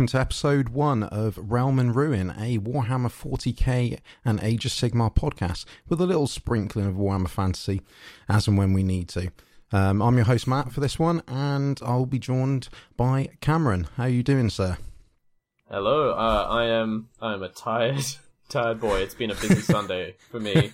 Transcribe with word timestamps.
Welcome 0.00 0.18
to 0.18 0.20
episode 0.20 0.68
one 0.70 1.02
of 1.02 1.36
Realm 1.36 1.78
and 1.78 1.94
Ruin, 1.94 2.30
a 2.30 2.56
Warhammer 2.56 3.10
40k 3.10 3.98
and 4.24 4.42
Age 4.42 4.64
of 4.64 4.72
Sigmar 4.72 5.14
podcast 5.14 5.66
with 5.90 6.00
a 6.00 6.06
little 6.06 6.26
sprinkling 6.26 6.86
of 6.86 6.94
Warhammer 6.94 7.28
fantasy 7.28 7.82
as 8.26 8.48
and 8.48 8.56
when 8.56 8.72
we 8.72 8.82
need 8.82 9.10
to. 9.10 9.30
Um, 9.72 10.00
I'm 10.00 10.16
your 10.16 10.24
host 10.24 10.46
Matt 10.46 10.72
for 10.72 10.80
this 10.80 10.98
one, 10.98 11.22
and 11.28 11.78
I'll 11.84 12.06
be 12.06 12.18
joined 12.18 12.70
by 12.96 13.28
Cameron. 13.42 13.88
How 13.98 14.04
are 14.04 14.08
you 14.08 14.22
doing, 14.22 14.48
sir? 14.48 14.78
Hello, 15.70 16.12
uh, 16.12 16.46
I 16.48 16.64
am. 16.64 17.10
I'm 17.20 17.42
a 17.42 17.50
tired, 17.50 18.02
tired 18.48 18.80
boy. 18.80 19.00
It's 19.00 19.12
been 19.12 19.30
a 19.30 19.34
busy 19.34 19.56
Sunday 19.60 20.16
for 20.30 20.40
me, 20.40 20.72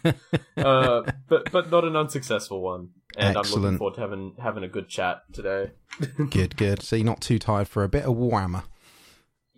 uh, 0.56 1.02
but 1.26 1.50
but 1.50 1.68
not 1.72 1.82
an 1.82 1.96
unsuccessful 1.96 2.60
one. 2.60 2.90
And 3.16 3.36
I'm 3.36 3.40
Excellent. 3.40 3.64
looking 3.64 3.78
forward 3.78 3.94
to 3.96 4.00
having 4.02 4.34
having 4.40 4.62
a 4.62 4.68
good 4.68 4.88
chat 4.88 5.22
today. 5.32 5.72
good, 6.30 6.56
good. 6.56 6.80
So 6.80 6.94
you're 6.94 7.04
not 7.04 7.20
too 7.20 7.40
tired 7.40 7.66
for 7.66 7.82
a 7.82 7.88
bit 7.88 8.04
of 8.04 8.14
Warhammer. 8.14 8.62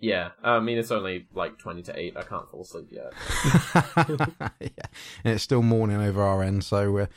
Yeah, 0.01 0.31
I 0.43 0.61
mean 0.61 0.79
it's 0.79 0.91
only 0.91 1.27
like 1.35 1.59
twenty 1.59 1.83
to 1.83 1.99
eight. 1.99 2.17
I 2.17 2.23
can't 2.23 2.49
fall 2.51 2.63
asleep 2.63 2.89
yet. 2.91 3.13
yeah. 4.61 4.87
And 5.25 5.35
it's 5.35 5.43
still 5.43 5.63
morning 5.63 6.01
over 6.01 6.23
our 6.23 6.43
end, 6.43 6.65
so 6.65 6.93
we're 6.93 7.09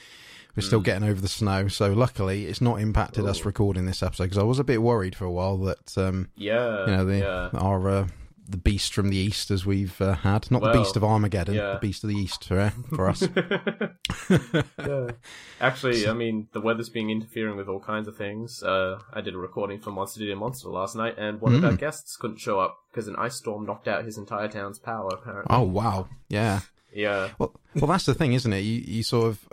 we're 0.55 0.63
still 0.63 0.81
getting 0.81 1.07
over 1.07 1.21
the 1.21 1.27
snow. 1.27 1.67
So 1.67 1.93
luckily, 1.93 2.45
it's 2.47 2.59
not 2.61 2.81
impacted 2.81 3.25
us 3.25 3.45
recording 3.45 3.85
this 3.85 4.03
episode 4.03 4.23
because 4.25 4.37
I 4.37 4.43
was 4.43 4.59
a 4.59 4.63
bit 4.63 4.81
worried 4.81 5.15
for 5.15 5.25
a 5.25 5.31
while 5.31 5.57
that 5.59 5.97
um, 5.97 6.29
Yeah, 6.35 6.85
you 6.85 6.91
know 6.91 7.05
the 7.05 7.17
yeah. 7.19 7.49
our 7.53 7.89
uh, 7.89 8.07
the 8.47 8.57
beast 8.57 8.93
from 8.93 9.09
the 9.09 9.17
east 9.17 9.49
as 9.51 9.65
we've 9.65 9.99
uh, 10.01 10.13
had, 10.15 10.49
not 10.51 10.61
the 10.61 10.71
beast 10.73 10.95
of 10.95 11.03
Armageddon, 11.03 11.55
yeah. 11.55 11.73
the 11.73 11.79
beast 11.79 12.03
of 12.03 12.09
the 12.09 12.15
east 12.15 12.45
for, 12.45 12.59
uh, 12.59 12.69
for 12.95 13.07
us. 13.09 13.21
yeah. 14.77 15.11
Actually, 15.59 16.07
I 16.07 16.13
mean, 16.13 16.47
the 16.53 16.61
weather's 16.61 16.89
been 16.89 17.09
interfering 17.09 17.55
with 17.57 17.67
all 17.67 17.79
kinds 17.79 18.07
of 18.07 18.17
things. 18.17 18.61
Uh, 18.63 18.99
I 19.13 19.21
did 19.21 19.35
a 19.35 19.37
recording 19.37 19.79
for 19.79 19.91
Monster 19.91 20.19
Duty 20.19 20.35
Monster 20.35 20.69
last 20.69 20.95
night, 20.95 21.15
and 21.17 21.39
one 21.39 21.55
of 21.55 21.61
Mm. 21.61 21.71
our 21.71 21.75
guests 21.77 22.17
couldn't 22.17 22.39
show 22.39 22.59
up 22.59 22.77
because 22.91 23.07
an 23.07 23.15
ice 23.17 23.35
storm 23.35 23.65
knocked 23.65 23.87
out 23.87 24.03
his 24.05 24.17
entire 24.17 24.47
town's 24.47 24.79
power. 24.79 25.09
Apparently, 25.13 25.55
oh 25.55 25.61
wow, 25.63 26.07
yeah. 26.29 26.61
yeah, 26.93 27.29
Well, 27.37 27.53
well, 27.75 27.87
that's 27.87 28.05
the 28.05 28.13
thing, 28.15 28.33
isn't 28.33 28.51
it? 28.51 28.61
You 28.61 28.81
you 28.85 29.03
sort 29.03 29.27
of 29.27 29.47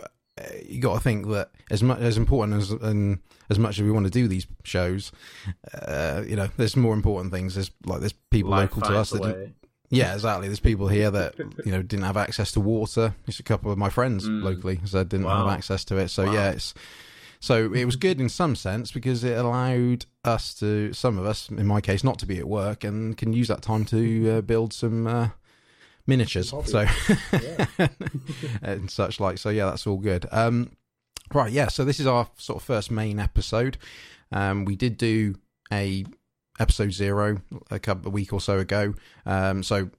you 0.67 0.79
got 0.81 0.95
to 0.95 0.99
think 0.99 1.27
that 1.29 1.51
as 1.71 1.81
much 1.83 1.99
as 1.99 2.17
important 2.17 2.57
as 2.61 2.71
and 2.71 3.19
as 3.49 3.57
much 3.59 3.77
as 3.79 3.83
we 3.83 3.91
want 3.91 4.05
to 4.05 4.11
do 4.11 4.27
these 4.27 4.47
shows, 4.63 5.11
uh, 5.73 6.23
you 6.27 6.35
know, 6.35 6.47
there's 6.57 6.75
more 6.75 6.93
important 6.93 7.33
things. 7.33 7.55
There's 7.55 7.71
like 7.85 7.99
there's 7.99 8.13
people 8.13 8.51
life 8.51 8.75
local 8.75 8.89
to 8.89 8.97
us 8.97 9.09
that 9.11 9.21
didn't- 9.23 9.55
Yeah, 9.89 10.13
exactly. 10.13 10.47
There's 10.47 10.59
people 10.59 10.87
here 10.87 11.09
that 11.11 11.35
you 11.65 11.71
know 11.71 11.81
didn't 11.81 12.05
have 12.05 12.17
access 12.17 12.51
to 12.53 12.59
water. 12.59 13.15
Just 13.25 13.39
a 13.39 13.43
couple 13.43 13.71
of 13.71 13.77
my 13.77 13.89
friends 13.89 14.27
Mm. 14.27 14.43
locally 14.43 14.79
said 14.85 15.09
didn't 15.09 15.25
Wow. 15.25 15.47
have 15.47 15.57
access 15.57 15.83
to 15.85 15.97
it. 15.97 16.09
So 16.09 16.25
Wow. 16.25 16.33
yeah, 16.33 16.49
it's 16.51 16.73
so 17.39 17.73
it 17.73 17.85
was 17.85 17.95
good 17.95 18.19
in 18.19 18.29
some 18.29 18.55
sense 18.55 18.91
because 18.91 19.23
it 19.23 19.37
allowed 19.37 20.05
us 20.25 20.53
to 20.55 20.91
some 20.93 21.17
of 21.17 21.25
us, 21.25 21.49
in 21.49 21.65
my 21.65 21.79
case, 21.81 22.03
not 22.03 22.19
to 22.19 22.25
be 22.25 22.37
at 22.37 22.47
work 22.47 22.83
and 22.83 23.17
can 23.17 23.31
use 23.33 23.47
that 23.47 23.61
time 23.61 23.85
to 23.85 24.29
uh, 24.29 24.41
build 24.41 24.73
some 24.73 25.07
uh, 25.07 25.29
miniatures. 26.09 26.53
So 26.65 26.85
and 28.61 28.89
such 28.89 29.19
like. 29.19 29.37
So 29.37 29.49
yeah, 29.49 29.65
that's 29.65 29.87
all 29.87 29.97
good. 29.97 30.25
Um, 30.31 30.71
right, 31.33 31.51
yeah. 31.51 31.67
So 31.67 31.85
this 31.85 31.99
is 31.99 32.07
our 32.07 32.27
sort 32.37 32.57
of 32.57 32.63
first 32.63 32.91
main 32.91 33.19
episode. 33.19 33.77
Um, 34.31 34.65
we 34.65 34.75
did 34.75 34.97
do 34.97 35.35
a 35.71 36.05
episode 36.59 36.91
zero 36.91 37.41
a 37.71 37.79
couple 37.79 38.09
a 38.09 38.11
week 38.11 38.33
or 38.33 38.41
so 38.41 38.59
ago. 38.59 38.93
Um, 39.25 39.63
so 39.63 39.89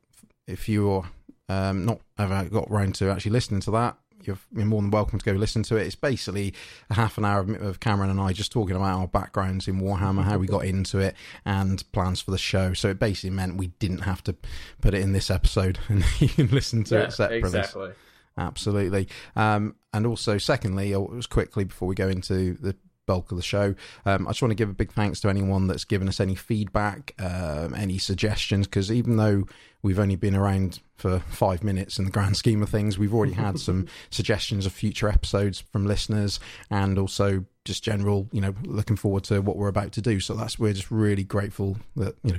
if 0.46 0.68
you're 0.68 1.08
um, 1.48 1.84
not 1.84 2.00
ever 2.18 2.44
got 2.44 2.70
round 2.70 2.94
to 2.96 3.10
actually 3.10 3.32
listening 3.32 3.60
to 3.62 3.70
that, 3.72 3.96
you're, 4.26 4.38
you're 4.52 4.66
more 4.66 4.80
than 4.80 4.90
welcome 4.90 5.18
to 5.18 5.24
go 5.24 5.32
listen 5.32 5.62
to 5.64 5.76
it. 5.76 5.86
It's 5.86 5.94
basically 5.94 6.54
a 6.88 6.94
half 6.94 7.18
an 7.18 7.24
hour 7.24 7.40
of, 7.40 7.50
of 7.62 7.80
Cameron 7.80 8.10
and 8.10 8.20
I 8.20 8.32
just 8.32 8.52
talking 8.52 8.76
about 8.76 8.98
our 8.98 9.08
backgrounds 9.08 9.68
in 9.68 9.80
Warhammer, 9.80 10.24
how 10.24 10.38
we 10.38 10.46
got 10.46 10.64
into 10.64 10.98
it, 10.98 11.14
and 11.44 11.82
plans 11.92 12.20
for 12.20 12.30
the 12.30 12.38
show. 12.38 12.72
So 12.74 12.88
it 12.88 12.98
basically 12.98 13.30
meant 13.30 13.56
we 13.56 13.68
didn't 13.78 14.00
have 14.00 14.22
to 14.24 14.36
put 14.80 14.94
it 14.94 15.00
in 15.00 15.12
this 15.12 15.30
episode, 15.30 15.78
and 15.88 16.04
you 16.20 16.28
can 16.28 16.48
listen 16.48 16.84
to 16.84 16.96
yeah, 16.96 17.02
it 17.02 17.12
separately. 17.12 17.38
exactly. 17.38 17.90
Absolutely. 18.36 19.08
Um, 19.36 19.76
and 19.92 20.06
also, 20.06 20.38
secondly, 20.38 20.94
or 20.94 21.14
just 21.16 21.30
quickly 21.30 21.64
before 21.64 21.88
we 21.88 21.94
go 21.94 22.08
into 22.08 22.54
the 22.54 22.76
bulk 23.06 23.32
of 23.32 23.36
the 23.36 23.42
show, 23.42 23.74
um, 24.06 24.26
I 24.26 24.30
just 24.30 24.42
want 24.42 24.50
to 24.52 24.56
give 24.56 24.70
a 24.70 24.74
big 24.74 24.92
thanks 24.92 25.20
to 25.20 25.28
anyone 25.28 25.66
that's 25.66 25.84
given 25.84 26.08
us 26.08 26.20
any 26.20 26.34
feedback, 26.34 27.14
um, 27.18 27.74
any 27.74 27.98
suggestions, 27.98 28.66
because 28.66 28.90
even 28.90 29.16
though 29.16 29.44
we've 29.82 29.98
only 29.98 30.16
been 30.16 30.34
around 30.34 30.80
for 31.00 31.20
five 31.30 31.64
minutes 31.64 31.98
in 31.98 32.04
the 32.04 32.10
grand 32.10 32.36
scheme 32.36 32.62
of 32.62 32.68
things, 32.68 32.98
we've 32.98 33.14
already 33.14 33.32
had 33.32 33.58
some 33.68 33.86
suggestions 34.10 34.66
of 34.66 34.72
future 34.72 35.08
episodes 35.08 35.64
from 35.72 35.86
listeners 35.86 36.38
and 36.70 36.98
also 36.98 37.44
just 37.64 37.82
general, 37.82 38.28
you 38.32 38.40
know, 38.40 38.54
looking 38.64 38.96
forward 38.96 39.24
to 39.24 39.40
what 39.40 39.56
we're 39.56 39.68
about 39.68 39.92
to 39.92 40.00
do. 40.00 40.20
So 40.20 40.34
that's, 40.34 40.58
we're 40.58 40.72
just 40.72 40.90
really 40.90 41.24
grateful 41.24 41.78
that, 41.96 42.16
you 42.22 42.32
know, 42.32 42.38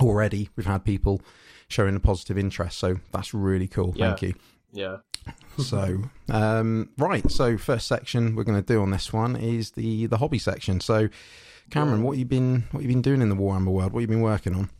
already 0.00 0.48
we've 0.56 0.66
had 0.66 0.84
people 0.84 1.20
showing 1.68 1.94
a 1.96 2.00
positive 2.00 2.38
interest. 2.38 2.78
So 2.78 2.96
that's 3.12 3.34
really 3.34 3.68
cool. 3.68 3.92
Thank 3.92 4.22
you. 4.22 4.34
Yeah. 4.72 4.98
So, 5.58 6.02
um, 6.28 6.90
right. 6.98 7.28
So, 7.28 7.58
first 7.58 7.88
section 7.88 8.36
we're 8.36 8.44
going 8.44 8.62
to 8.62 8.64
do 8.64 8.80
on 8.80 8.92
this 8.92 9.12
one 9.12 9.34
is 9.34 9.72
the 9.72 10.06
the 10.06 10.18
hobby 10.18 10.38
section. 10.38 10.80
So, 10.80 11.08
Cameron, 11.70 12.04
what 12.04 12.16
you've 12.16 12.28
been 12.28 12.62
what 12.70 12.84
you've 12.84 12.92
been 12.92 13.02
doing 13.02 13.20
in 13.20 13.28
the 13.28 13.34
Warhammer 13.34 13.72
world? 13.72 13.92
What 13.92 13.98
you've 13.98 14.08
been 14.08 14.20
working 14.20 14.54
on? 14.54 14.70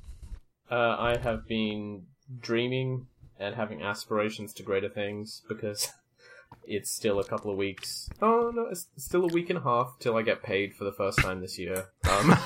Uh, 0.70 0.96
I 0.96 1.16
have 1.20 1.48
been 1.48 2.04
dreaming 2.40 3.06
and 3.38 3.54
having 3.54 3.82
aspirations 3.82 4.52
to 4.54 4.62
greater 4.62 4.88
things 4.88 5.42
because 5.48 5.92
it's 6.64 6.90
still 6.90 7.18
a 7.20 7.24
couple 7.24 7.50
of 7.50 7.56
weeks. 7.56 8.08
Oh 8.20 8.50
no, 8.54 8.66
it's 8.70 8.86
still 8.96 9.24
a 9.24 9.28
week 9.28 9.48
and 9.50 9.58
a 9.58 9.62
half 9.62 9.96
till 10.00 10.16
I 10.16 10.22
get 10.22 10.42
paid 10.42 10.74
for 10.74 10.84
the 10.84 10.92
first 10.92 11.18
time 11.20 11.40
this 11.40 11.58
year. 11.58 11.86
Um, 12.10 12.36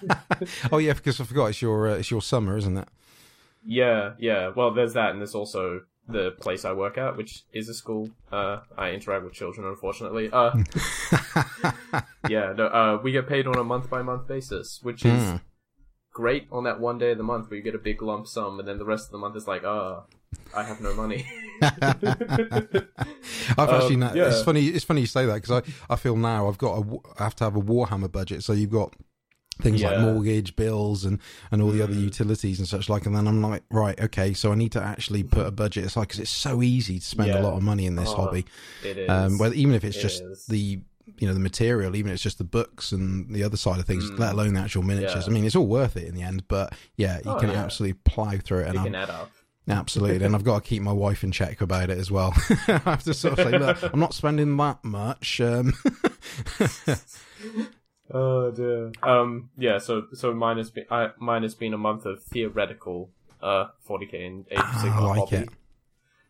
oh 0.72 0.78
yeah, 0.78 0.92
because 0.94 1.20
I 1.20 1.24
forgot 1.24 1.46
it's 1.46 1.62
your 1.62 1.88
uh, 1.88 1.94
it's 1.94 2.10
your 2.10 2.22
summer, 2.22 2.56
isn't 2.56 2.76
it? 2.76 2.88
yeah, 3.64 4.14
yeah. 4.18 4.50
Well, 4.54 4.72
there's 4.74 4.94
that, 4.94 5.10
and 5.10 5.20
there's 5.20 5.34
also 5.34 5.82
the 6.08 6.32
place 6.32 6.64
I 6.64 6.72
work 6.72 6.98
at, 6.98 7.16
which 7.16 7.44
is 7.52 7.68
a 7.68 7.74
school. 7.74 8.10
Uh, 8.32 8.60
I 8.76 8.90
interact 8.90 9.22
with 9.24 9.34
children, 9.34 9.66
unfortunately. 9.68 10.30
Uh, 10.32 10.50
yeah, 12.28 12.52
no. 12.56 12.66
Uh, 12.66 13.00
we 13.02 13.12
get 13.12 13.28
paid 13.28 13.46
on 13.46 13.56
a 13.56 13.64
month 13.64 13.88
by 13.88 14.02
month 14.02 14.26
basis, 14.26 14.80
which 14.82 15.04
is 15.04 15.30
Hmm. 15.30 15.36
great 16.12 16.48
on 16.50 16.64
that 16.64 16.80
one 16.80 16.98
day 16.98 17.12
of 17.12 17.18
the 17.18 17.24
month 17.24 17.50
where 17.50 17.56
you 17.58 17.62
get 17.62 17.74
a 17.74 17.78
big 17.78 18.02
lump 18.02 18.26
sum, 18.26 18.58
and 18.58 18.66
then 18.68 18.78
the 18.78 18.84
rest 18.84 19.06
of 19.06 19.12
the 19.12 19.18
month 19.18 19.36
is 19.36 19.46
like, 19.46 19.62
ah, 19.64 20.02
I 20.54 20.62
have 20.62 20.80
no 20.80 20.94
money. 20.94 21.26
I've 21.62 22.02
actually 23.68 23.94
Um, 23.94 24.00
no, 24.00 24.14
yeah. 24.14 24.28
it's 24.28 24.42
funny 24.42 24.66
it's 24.66 24.84
funny 24.84 25.02
you 25.02 25.06
say 25.06 25.26
that 25.26 25.34
because 25.42 25.50
I, 25.88 25.92
I 25.92 25.96
feel 25.96 26.16
now 26.16 26.48
I've 26.48 26.58
got 26.58 26.78
a 26.78 26.80
wa- 26.80 27.00
I 27.18 27.24
have 27.24 27.36
to 27.36 27.44
have 27.44 27.56
a 27.56 27.60
Warhammer 27.60 28.10
budget. 28.10 28.42
So 28.42 28.52
you've 28.52 28.70
got 28.70 28.94
things 29.60 29.82
like 29.82 29.98
mortgage 30.00 30.56
bills 30.56 31.04
and 31.04 31.18
and 31.50 31.62
all 31.62 31.70
the 31.70 31.82
other 31.82 31.94
Mm. 31.94 32.02
utilities 32.04 32.58
and 32.58 32.68
such 32.68 32.88
like. 32.88 33.06
And 33.06 33.14
then 33.14 33.26
I'm 33.28 33.42
like, 33.42 33.62
right, 33.70 33.98
okay, 34.00 34.32
so 34.34 34.52
I 34.52 34.54
need 34.54 34.72
to 34.72 34.82
actually 34.82 35.22
put 35.22 35.46
a 35.46 35.50
budget 35.50 35.84
aside 35.84 36.02
because 36.02 36.20
it's 36.20 36.30
so 36.30 36.62
easy 36.62 36.98
to 36.98 37.04
spend 37.04 37.30
a 37.30 37.40
lot 37.40 37.54
of 37.56 37.62
money 37.62 37.86
in 37.86 37.96
this 37.96 38.08
Oh, 38.10 38.16
hobby. 38.16 38.44
It 38.84 38.98
is. 38.98 39.10
um, 39.10 39.38
whether 39.38 39.54
even 39.54 39.74
if 39.74 39.84
it's 39.84 39.96
It 39.96 40.00
just 40.02 40.22
is. 40.22 40.46
the 40.46 40.80
you 41.18 41.26
know 41.28 41.34
the 41.34 41.40
material, 41.40 41.94
even 41.94 42.10
if 42.10 42.14
it's 42.14 42.22
just 42.22 42.38
the 42.38 42.44
books 42.44 42.90
and 42.92 43.32
the 43.34 43.44
other 43.44 43.56
side 43.56 43.78
of 43.78 43.86
things, 43.86 44.10
Mm. 44.10 44.18
let 44.18 44.32
alone 44.32 44.54
the 44.54 44.60
actual 44.60 44.82
miniatures. 44.82 45.26
Yeah. 45.26 45.30
I 45.30 45.34
mean, 45.34 45.44
it's 45.44 45.54
all 45.56 45.66
worth 45.66 45.96
it 45.96 46.04
in 46.08 46.14
the 46.14 46.22
end. 46.22 46.44
But 46.48 46.72
yeah, 46.96 47.18
you 47.24 47.32
Oh, 47.32 47.38
can 47.38 47.50
yeah. 47.50 47.62
absolutely 47.62 47.98
plow 48.04 48.32
through 48.42 48.60
it, 48.60 48.62
it 48.62 48.68
and 48.70 48.78
can 48.78 48.94
I'm, 48.96 49.02
add 49.02 49.10
up. 49.10 49.30
Absolutely, 49.72 50.24
and 50.24 50.34
I've 50.34 50.44
got 50.44 50.62
to 50.62 50.68
keep 50.68 50.82
my 50.82 50.92
wife 50.92 51.24
in 51.24 51.32
check 51.32 51.60
about 51.60 51.90
it 51.90 51.98
as 51.98 52.10
well. 52.10 52.32
I 52.68 52.78
have 52.84 53.02
to 53.04 53.14
sort 53.14 53.38
of 53.38 53.50
say, 53.50 53.58
look, 53.58 53.82
I'm 53.82 54.00
not 54.00 54.14
spending 54.14 54.56
that 54.56 54.84
much. 54.84 55.40
Um, 55.40 55.72
Oh 58.14 58.50
dear. 58.50 58.92
Um. 59.02 59.50
Yeah. 59.56 59.78
So 59.78 60.06
so 60.12 60.34
mine 60.34 60.58
has 60.58 60.70
been 60.70 60.84
I, 60.90 61.10
mine 61.18 61.42
has 61.42 61.54
been 61.54 61.72
a 61.72 61.78
month 61.78 62.04
of 62.04 62.22
theoretical 62.22 63.10
uh 63.40 63.68
40k 63.88 64.26
and 64.26 64.44
Age 64.50 64.58
of 64.58 64.64
I 64.64 64.70
Sigmar 64.70 65.08
like 65.08 65.18
hobby. 65.18 65.36
it. 65.36 65.48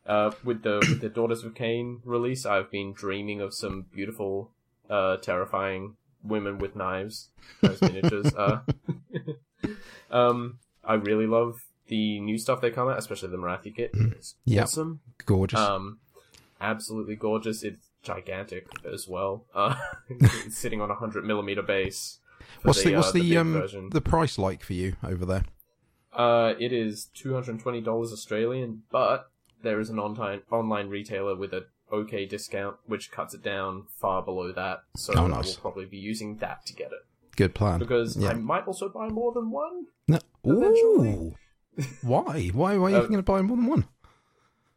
Uh, 0.06 0.30
with 0.44 0.62
the 0.62 0.78
with 0.88 1.00
the 1.00 1.08
Daughters 1.08 1.44
of 1.44 1.54
Khaine 1.54 2.00
release, 2.04 2.44
I've 2.44 2.70
been 2.70 2.92
dreaming 2.92 3.40
of 3.40 3.54
some 3.54 3.86
beautiful, 3.92 4.50
uh, 4.90 5.16
terrifying 5.18 5.96
women 6.24 6.58
with 6.58 6.74
knives 6.74 7.28
as 7.62 7.80
miniatures. 7.80 8.34
uh, 8.34 8.60
um, 10.10 10.58
I 10.84 10.94
really 10.94 11.26
love 11.26 11.64
the 11.92 12.20
new 12.20 12.38
stuff 12.38 12.60
they 12.62 12.70
come 12.70 12.88
out, 12.88 12.98
especially 12.98 13.28
the 13.28 13.36
Morathi 13.36 13.74
kit. 13.76 13.90
It's 13.94 14.36
Yep. 14.46 14.62
awesome. 14.64 15.00
gorgeous. 15.26 15.60
Um, 15.60 15.98
absolutely 16.60 17.16
gorgeous. 17.16 17.62
It's 17.62 17.88
gigantic 18.02 18.66
as 18.90 19.06
well. 19.06 19.44
Uh, 19.54 19.74
it's 20.08 20.56
sitting 20.56 20.80
on 20.80 20.90
a 20.90 20.94
hundred 20.94 21.24
millimeter 21.24 21.62
base. 21.62 22.18
what's 22.62 22.82
the, 22.82 22.94
what's 22.96 23.08
uh, 23.08 23.12
the, 23.12 23.20
big 23.28 23.36
um 23.36 23.52
version. 23.52 23.90
the 23.90 24.00
price 24.00 24.38
like 24.38 24.62
for 24.62 24.72
you 24.72 24.96
over 25.04 25.26
there? 25.26 25.44
Uh, 26.14 26.54
it 26.58 26.72
is 26.72 27.06
two 27.14 27.34
hundred 27.34 27.50
and 27.52 27.60
twenty 27.60 27.80
dollars 27.80 28.10
Australian, 28.12 28.82
but 28.90 29.30
there 29.62 29.78
is 29.80 29.90
an 29.90 29.98
online 29.98 30.40
online 30.50 30.88
retailer 30.88 31.36
with 31.36 31.52
a 31.52 31.66
okay 31.92 32.24
discount, 32.24 32.76
which 32.86 33.10
cuts 33.10 33.34
it 33.34 33.42
down 33.42 33.84
far 34.00 34.22
below 34.22 34.50
that. 34.52 34.78
So 34.96 35.12
Oh, 35.14 35.24
I 35.24 35.28
nice. 35.28 35.46
will 35.56 35.60
probably 35.60 35.84
be 35.84 35.98
using 35.98 36.38
that 36.38 36.64
to 36.66 36.72
get 36.74 36.86
it 36.92 37.04
Good 37.36 37.54
plan. 37.54 37.78
because 37.78 38.16
yeah. 38.16 38.30
I 38.30 38.34
might 38.34 38.66
also 38.66 38.88
buy 38.88 39.08
more 39.08 39.32
than 39.32 39.50
one. 39.50 39.86
No. 40.08 40.18
eventually. 40.44 41.36
Why? 42.02 42.48
Why? 42.52 42.76
Why 42.76 42.86
are 42.86 42.90
you 42.90 42.96
Uh, 42.96 43.00
thinking 43.00 43.19
of 43.19 43.24
buying 43.24 43.46
more 43.46 43.56
than 43.56 43.66
one? 43.66 43.84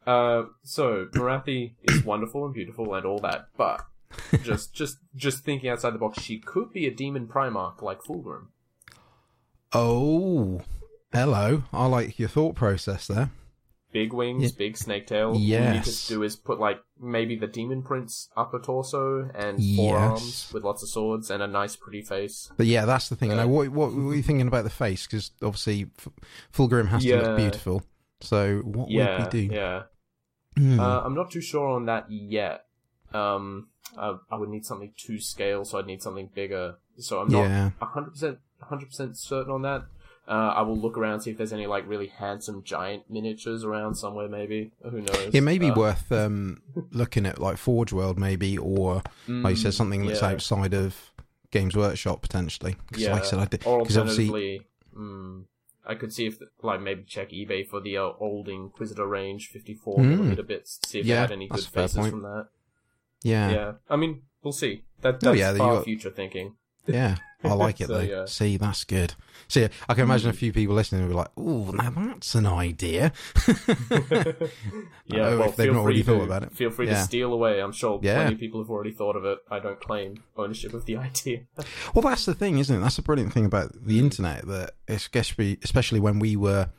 Uh, 0.07 0.43
so 0.63 1.07
Morathi 1.13 1.73
is 1.83 2.03
wonderful 2.03 2.45
and 2.45 2.53
beautiful 2.53 2.93
and 2.93 3.05
all 3.05 3.19
that, 3.19 3.47
but 3.57 3.85
just 4.43 4.73
just 4.73 4.97
just 5.15 5.43
thinking 5.43 5.69
outside 5.69 5.93
the 5.93 5.97
box, 5.99 6.21
she 6.21 6.37
could 6.39 6.71
be 6.71 6.85
a 6.87 6.91
demon 6.91 7.27
Primarch 7.27 7.81
like 7.81 8.01
Fulgrim. 8.01 8.47
Oh, 9.73 10.61
Hello, 11.11 11.63
I 11.73 11.85
like 11.87 12.19
your 12.19 12.29
thought 12.29 12.55
process 12.55 13.07
there. 13.07 13.31
Big 13.95 14.11
wings, 14.11 14.43
Yeah. 14.43 14.49
big 14.57 14.75
snake 14.77 15.07
tail. 15.07 15.29
All 15.29 15.39
you 15.39 15.57
need 15.57 15.83
to 15.85 16.07
do 16.07 16.21
is 16.21 16.35
put 16.35 16.59
like 16.59 16.79
maybe 16.99 17.35
the 17.37 17.47
demon 17.47 17.81
prince 17.81 18.29
upper 18.35 18.59
torso 18.59 19.29
and 19.33 19.57
Yes. 19.59 19.77
forearms 19.77 20.51
with 20.53 20.63
lots 20.63 20.83
of 20.83 20.89
swords 20.89 21.31
and 21.31 21.41
a 21.41 21.47
nice 21.47 21.77
pretty 21.77 22.01
face. 22.01 22.51
But 22.57 22.65
yeah, 22.65 22.83
that's 22.85 23.07
the 23.07 23.15
thing. 23.15 23.31
Uh, 23.31 23.35
now, 23.35 23.47
what, 23.47 23.69
what 23.69 23.93
were 23.93 24.13
you 24.13 24.21
thinking 24.21 24.47
about 24.47 24.65
the 24.65 24.69
face? 24.69 25.07
Because 25.07 25.31
obviously, 25.41 25.87
F- 25.97 26.09
Fulgrim 26.53 26.87
has 26.89 27.03
to 27.05 27.15
look 27.21 27.37
beautiful. 27.37 27.83
So 28.19 28.59
what 28.59 28.89
yeah, 28.91 29.23
would 29.23 29.33
we 29.33 29.47
do? 29.47 29.53
yeah. 29.55 29.83
Hmm. 30.57 30.79
Uh, 30.79 31.01
I'm 31.05 31.15
not 31.15 31.31
too 31.31 31.41
sure 31.41 31.67
on 31.69 31.85
that 31.85 32.05
yet. 32.11 32.65
Um, 33.13 33.67
I, 33.97 34.15
I 34.29 34.35
would 34.35 34.49
need 34.49 34.65
something 34.65 34.91
to 35.07 35.19
scale, 35.19 35.63
so 35.63 35.79
I'd 35.79 35.85
need 35.85 36.01
something 36.01 36.29
bigger. 36.33 36.75
So 36.97 37.19
I'm 37.21 37.29
not 37.29 37.43
yeah, 37.43 37.69
hundred 37.81 38.11
percent, 38.11 38.39
hundred 38.61 38.87
percent 38.87 39.17
certain 39.17 39.51
on 39.53 39.61
that. 39.61 39.85
Uh, 40.27 40.53
I 40.55 40.61
will 40.63 40.77
look 40.77 40.97
around 40.97 41.21
see 41.21 41.29
if 41.31 41.37
there's 41.37 41.53
any 41.53 41.67
like 41.67 41.87
really 41.87 42.07
handsome 42.07 42.63
giant 42.63 43.03
miniatures 43.11 43.63
around 43.63 43.93
somewhere. 43.95 44.27
Maybe 44.27 44.71
who 44.81 45.01
knows? 45.01 45.29
it 45.33 45.41
may 45.41 45.59
be 45.59 45.69
Uh, 45.69 45.75
worth 45.75 46.11
um, 46.11 46.61
looking 46.91 47.25
at 47.27 47.37
like 47.39 47.57
Forge 47.57 47.93
World, 47.93 48.17
maybe, 48.17 48.57
or 48.57 49.03
like 49.27 49.51
you 49.51 49.55
said, 49.61 49.71
mm, 49.73 49.75
something 49.75 50.05
that's 50.07 50.21
yeah. 50.21 50.29
outside 50.29 50.73
of 50.73 51.11
Games 51.51 51.75
Workshop 51.75 52.21
potentially. 52.23 52.75
Because 52.87 53.03
Yeah. 53.03 53.13
like 53.13 53.21
I 53.21 53.25
said, 53.25 53.39
I 53.39 53.45
did 53.45 53.59
because 53.59 53.97
obviously, 53.97 54.61
mm, 54.97 55.43
I 55.85 55.93
could 55.93 56.11
see 56.11 56.25
if, 56.25 56.39
like, 56.63 56.81
maybe 56.81 57.03
check 57.03 57.29
eBay 57.29 57.67
for 57.67 57.79
the 57.79 57.95
uh, 57.97 58.09
old 58.19 58.49
Inquisitor 58.49 59.05
range 59.05 59.49
54 59.49 59.99
Mm. 59.99 60.09
millimeter 60.09 60.41
bits, 60.41 60.79
see 60.87 61.01
if 61.01 61.05
Yeah, 61.05 61.15
they 61.17 61.21
had 61.21 61.31
any 61.33 61.47
good 61.47 61.57
that's 61.59 61.67
faces 61.67 61.97
point. 61.97 62.09
from 62.09 62.23
that. 62.23 62.47
yeah, 63.21 63.51
Yeah. 63.51 63.71
I 63.87 63.95
mean, 63.95 64.23
we'll 64.41 64.53
see. 64.53 64.81
That, 65.01 65.23
Oh, 65.23 65.33
yeah, 65.33 65.51
you 65.51 65.57
far 65.59 65.75
got- 65.75 65.83
future 65.83 66.09
thinking. 66.09 66.55
Yeah, 66.87 67.15
I 67.43 67.53
like 67.53 67.81
it 67.81 67.87
So, 67.87 67.93
though. 67.95 67.99
yeah. 68.01 68.25
See, 68.25 68.57
that's 68.57 68.83
good. 68.83 69.13
See, 69.47 69.67
I 69.87 69.93
can 69.93 70.03
imagine 70.03 70.29
a 70.29 70.33
Mm. 70.33 70.37
few 70.37 70.53
people 70.53 70.73
listening 70.75 71.01
will 71.03 71.09
be 71.09 71.15
like, 71.15 71.27
"Oh, 71.37 71.71
now 71.71 71.91
that's 71.91 72.33
an 72.35 72.47
idea." 72.47 73.11
Yeah, 75.07 75.29
well, 75.35 75.43
if 75.43 75.55
they've 75.55 75.65
feel 75.67 75.75
not 75.75 75.81
already 75.81 76.01
free 76.01 76.13
to, 76.13 76.19
thought 76.19 76.25
about 76.25 76.43
it. 76.43 76.51
Feel 76.53 76.71
free 76.71 76.87
Yeah. 76.87 76.95
to 76.95 77.03
steal 77.03 77.31
away. 77.31 77.61
I'm 77.61 77.71
sure 77.71 77.99
of 78.03 78.39
people 78.39 78.61
have 78.61 78.69
already 78.71 78.91
thought 78.91 79.15
of 79.15 79.23
it. 79.23 79.37
I 79.51 79.59
don't 79.59 79.79
claim 79.79 80.23
ownership 80.35 80.73
of 80.73 80.85
the 80.85 80.97
idea. 80.97 81.41
Well, 81.93 82.01
that's 82.01 82.25
the 82.25 82.33
thing, 82.33 82.57
isn't 82.57 82.75
it? 82.75 82.79
That's 82.79 82.95
the 82.95 83.01
brilliant 83.03 83.31
thing 83.33 83.45
about 83.45 83.85
the 83.85 83.99
internet 83.99 84.47
that 84.47 84.71
especially, 84.87 85.59
especially 85.63 85.99
when 85.99 86.17
we 86.19 86.35
were 86.35 86.69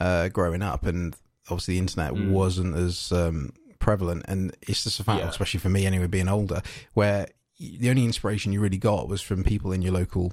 uh, 0.00 0.28
growing 0.28 0.62
up, 0.62 0.84
and 0.84 1.14
obviously 1.48 1.74
the 1.74 1.80
internet 1.80 2.12
Mm. 2.12 2.30
wasn't 2.30 2.74
as 2.76 3.12
um, 3.12 3.52
prevalent, 3.78 4.24
and 4.26 4.54
it's 4.62 4.82
just 4.82 4.98
a 4.98 5.04
fact, 5.04 5.22
especially 5.24 5.60
for 5.60 5.68
me 5.68 5.86
anyway, 5.86 6.08
being 6.08 6.28
older, 6.28 6.60
where 6.94 7.28
the 7.58 7.90
only 7.90 8.04
inspiration 8.04 8.52
you 8.52 8.60
really 8.60 8.78
got 8.78 9.08
was 9.08 9.22
from 9.22 9.44
people 9.44 9.72
in 9.72 9.82
your 9.82 9.92
local 9.92 10.32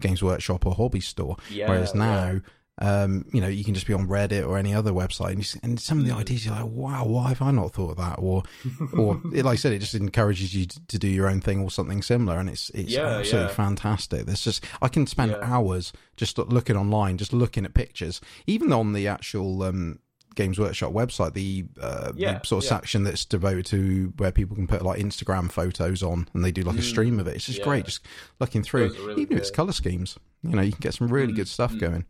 Games 0.00 0.22
Workshop 0.22 0.66
or 0.66 0.74
hobby 0.74 1.00
store. 1.00 1.36
Yeah. 1.50 1.68
Whereas 1.68 1.92
yeah. 1.94 2.00
now, 2.00 2.40
um, 2.82 3.26
you 3.34 3.40
know, 3.42 3.48
you 3.48 3.62
can 3.64 3.74
just 3.74 3.86
be 3.86 3.92
on 3.92 4.06
Reddit 4.08 4.48
or 4.48 4.56
any 4.56 4.72
other 4.72 4.92
website, 4.92 5.32
and, 5.32 5.38
you, 5.54 5.60
and 5.62 5.78
some 5.78 5.98
of 5.98 6.06
the 6.06 6.14
ideas 6.14 6.46
you're 6.46 6.54
like, 6.54 6.64
"Wow, 6.64 7.04
why 7.04 7.28
have 7.28 7.42
I 7.42 7.50
not 7.50 7.74
thought 7.74 7.90
of 7.90 7.96
that?" 7.98 8.16
Or, 8.18 8.42
or 8.96 9.20
it, 9.34 9.44
like 9.44 9.52
I 9.52 9.56
said, 9.56 9.72
it 9.74 9.80
just 9.80 9.94
encourages 9.94 10.54
you 10.54 10.64
to, 10.64 10.86
to 10.86 10.98
do 10.98 11.08
your 11.08 11.28
own 11.28 11.42
thing 11.42 11.60
or 11.60 11.70
something 11.70 12.00
similar, 12.00 12.38
and 12.38 12.48
it's 12.48 12.70
it's 12.70 12.92
Yeah, 12.92 13.06
absolutely 13.18 13.48
yeah. 13.50 13.54
fantastic. 13.54 14.24
There's 14.24 14.42
just 14.42 14.64
I 14.80 14.88
can 14.88 15.06
spend 15.06 15.32
Yeah. 15.32 15.40
hours 15.42 15.92
just 16.16 16.38
looking 16.38 16.76
online, 16.76 17.18
just 17.18 17.34
looking 17.34 17.66
at 17.66 17.74
pictures, 17.74 18.20
even 18.46 18.72
on 18.72 18.94
the 18.94 19.06
actual. 19.08 19.62
Um, 19.62 19.98
Games 20.34 20.58
Workshop 20.58 20.92
website, 20.92 21.32
the, 21.34 21.64
uh, 21.80 22.12
Yeah, 22.14 22.38
the 22.38 22.46
sort 22.46 22.64
of 22.64 22.70
yeah. 22.70 22.76
section 22.76 23.02
that's 23.04 23.24
devoted 23.24 23.66
to 23.66 24.12
where 24.16 24.30
people 24.32 24.54
can 24.56 24.66
put 24.66 24.82
like 24.82 25.00
Instagram 25.00 25.50
photos 25.50 26.02
on, 26.02 26.28
and 26.34 26.44
they 26.44 26.52
do 26.52 26.62
like 26.62 26.76
a 26.76 26.80
Mm, 26.80 26.90
stream 26.90 27.20
of 27.20 27.26
it. 27.26 27.36
It's 27.36 27.46
just 27.46 27.58
yeah. 27.58 27.64
great, 27.64 27.84
just 27.86 28.00
looking 28.38 28.62
through. 28.62 28.90
Really 28.90 29.22
Even 29.22 29.36
if 29.36 29.42
it's 29.42 29.50
color 29.50 29.72
schemes, 29.72 30.18
you 30.42 30.54
know, 30.56 30.62
you 30.62 30.72
can 30.72 30.80
get 30.80 30.94
some 30.94 31.08
really 31.08 31.32
Mm, 31.32 31.36
good 31.36 31.48
stuff 31.48 31.72
mm. 31.72 31.80
going. 31.80 32.04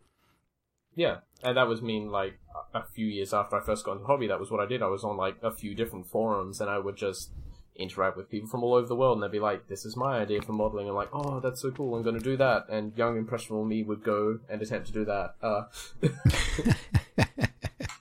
Yeah, 0.94 1.18
and 1.42 1.56
that 1.56 1.68
was 1.68 1.80
mean 1.82 2.10
like 2.10 2.38
a 2.74 2.78
a 2.80 2.84
few 2.84 3.06
years 3.06 3.32
after 3.32 3.56
I 3.56 3.60
first 3.64 3.84
got 3.84 3.92
into 3.92 4.02
the 4.02 4.06
hobby. 4.08 4.26
That 4.28 4.38
was 4.38 4.50
what 4.50 4.60
I 4.60 4.66
did. 4.66 4.82
I 4.82 4.86
was 4.88 5.02
on 5.02 5.16
like 5.16 5.36
a 5.42 5.50
few 5.50 5.74
different 5.74 6.06
forums, 6.06 6.60
and 6.60 6.68
I 6.70 6.78
would 6.78 6.96
just 6.96 7.30
interact 7.76 8.16
with 8.16 8.28
people 8.28 8.48
from 8.48 8.62
all 8.62 8.74
over 8.74 8.86
the 8.86 8.94
world, 8.96 9.16
and 9.16 9.22
they'd 9.22 9.32
be 9.32 9.40
like, 9.40 9.66
"This 9.68 9.84
is 9.86 9.96
my 9.96 10.18
idea 10.18 10.42
for 10.42 10.52
modeling." 10.52 10.88
I'm 10.88 10.94
like, 10.94 11.08
"Oh, 11.12 11.40
that's 11.40 11.62
so 11.62 11.70
cool! 11.70 11.94
I'm 11.94 12.02
going 12.02 12.18
to 12.18 12.24
do 12.24 12.36
that." 12.36 12.66
And 12.68 12.96
young 12.96 13.16
impressionable 13.16 13.64
me 13.64 13.82
would 13.82 14.04
go 14.04 14.38
and 14.48 14.60
attempt 14.60 14.88
to 14.88 14.92
do 14.92 15.04
that. 15.06 15.34
Uh, 15.40 15.62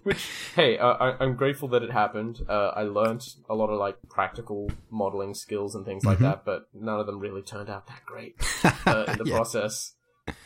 which, 0.04 0.26
hey, 0.56 0.78
uh, 0.78 0.94
I, 0.94 1.24
I'm 1.24 1.36
grateful 1.36 1.68
that 1.70 1.84
it 1.84 1.92
happened. 1.92 2.40
Uh, 2.48 2.70
I 2.76 2.84
learned 2.84 3.24
a 3.50 3.56
lot 3.56 3.70
of 3.70 3.80
like 3.80 3.98
practical 4.10 4.70
modeling 4.90 5.34
skills 5.34 5.76
and 5.76 5.86
things 5.86 6.06
like 6.06 6.20
Mhm. 6.20 6.22
that, 6.22 6.46
but 6.46 6.68
none 6.74 7.00
of 7.00 7.06
them 7.06 7.20
really 7.20 7.42
turned 7.42 7.70
out 7.70 7.88
that 7.88 8.06
great 8.06 8.36
uh, 8.86 9.06
in 9.08 9.18
the 9.18 9.26
Yeah. 9.26 9.36
process. 9.36 9.94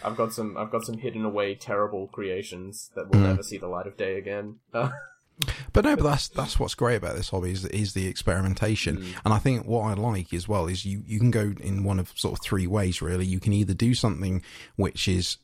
I've 0.03 0.15
got 0.15 0.31
some 0.33 0.55
I've 0.57 0.71
got 0.71 0.85
some 0.85 0.97
hidden 0.97 1.25
away 1.25 1.55
terrible 1.55 2.07
creations 2.07 2.89
that 2.95 3.09
will 3.09 3.19
Mm. 3.19 3.23
never 3.27 3.43
see 3.43 3.57
the 3.57 3.67
light 3.67 3.85
of 3.87 3.97
day 3.97 4.17
again. 4.17 4.59
But 5.73 5.83
no, 5.85 5.95
but 5.95 6.03
that's 6.03 6.27
that's 6.27 6.59
what's 6.59 6.75
great 6.75 6.97
about 6.97 7.15
this 7.15 7.29
hobby 7.29 7.51
is 7.51 7.65
is 7.65 7.93
the 7.95 8.05
experimentation. 8.05 8.97
Mm. 8.97 9.15
And 9.25 9.33
I 9.33 9.39
think 9.39 9.65
what 9.65 9.81
I 9.81 9.93
like 9.95 10.31
as 10.31 10.47
well 10.47 10.67
is 10.67 10.85
you 10.85 11.01
you 11.07 11.17
can 11.19 11.31
go 11.31 11.53
in 11.59 11.83
one 11.83 11.97
of 11.99 12.11
sort 12.15 12.37
of 12.37 12.43
three 12.45 12.67
ways 12.67 13.01
really. 13.01 13.25
You 13.25 13.39
can 13.39 13.51
either 13.51 13.73
do 13.73 13.95
something 13.95 14.43
which 14.75 15.07
is 15.07 15.37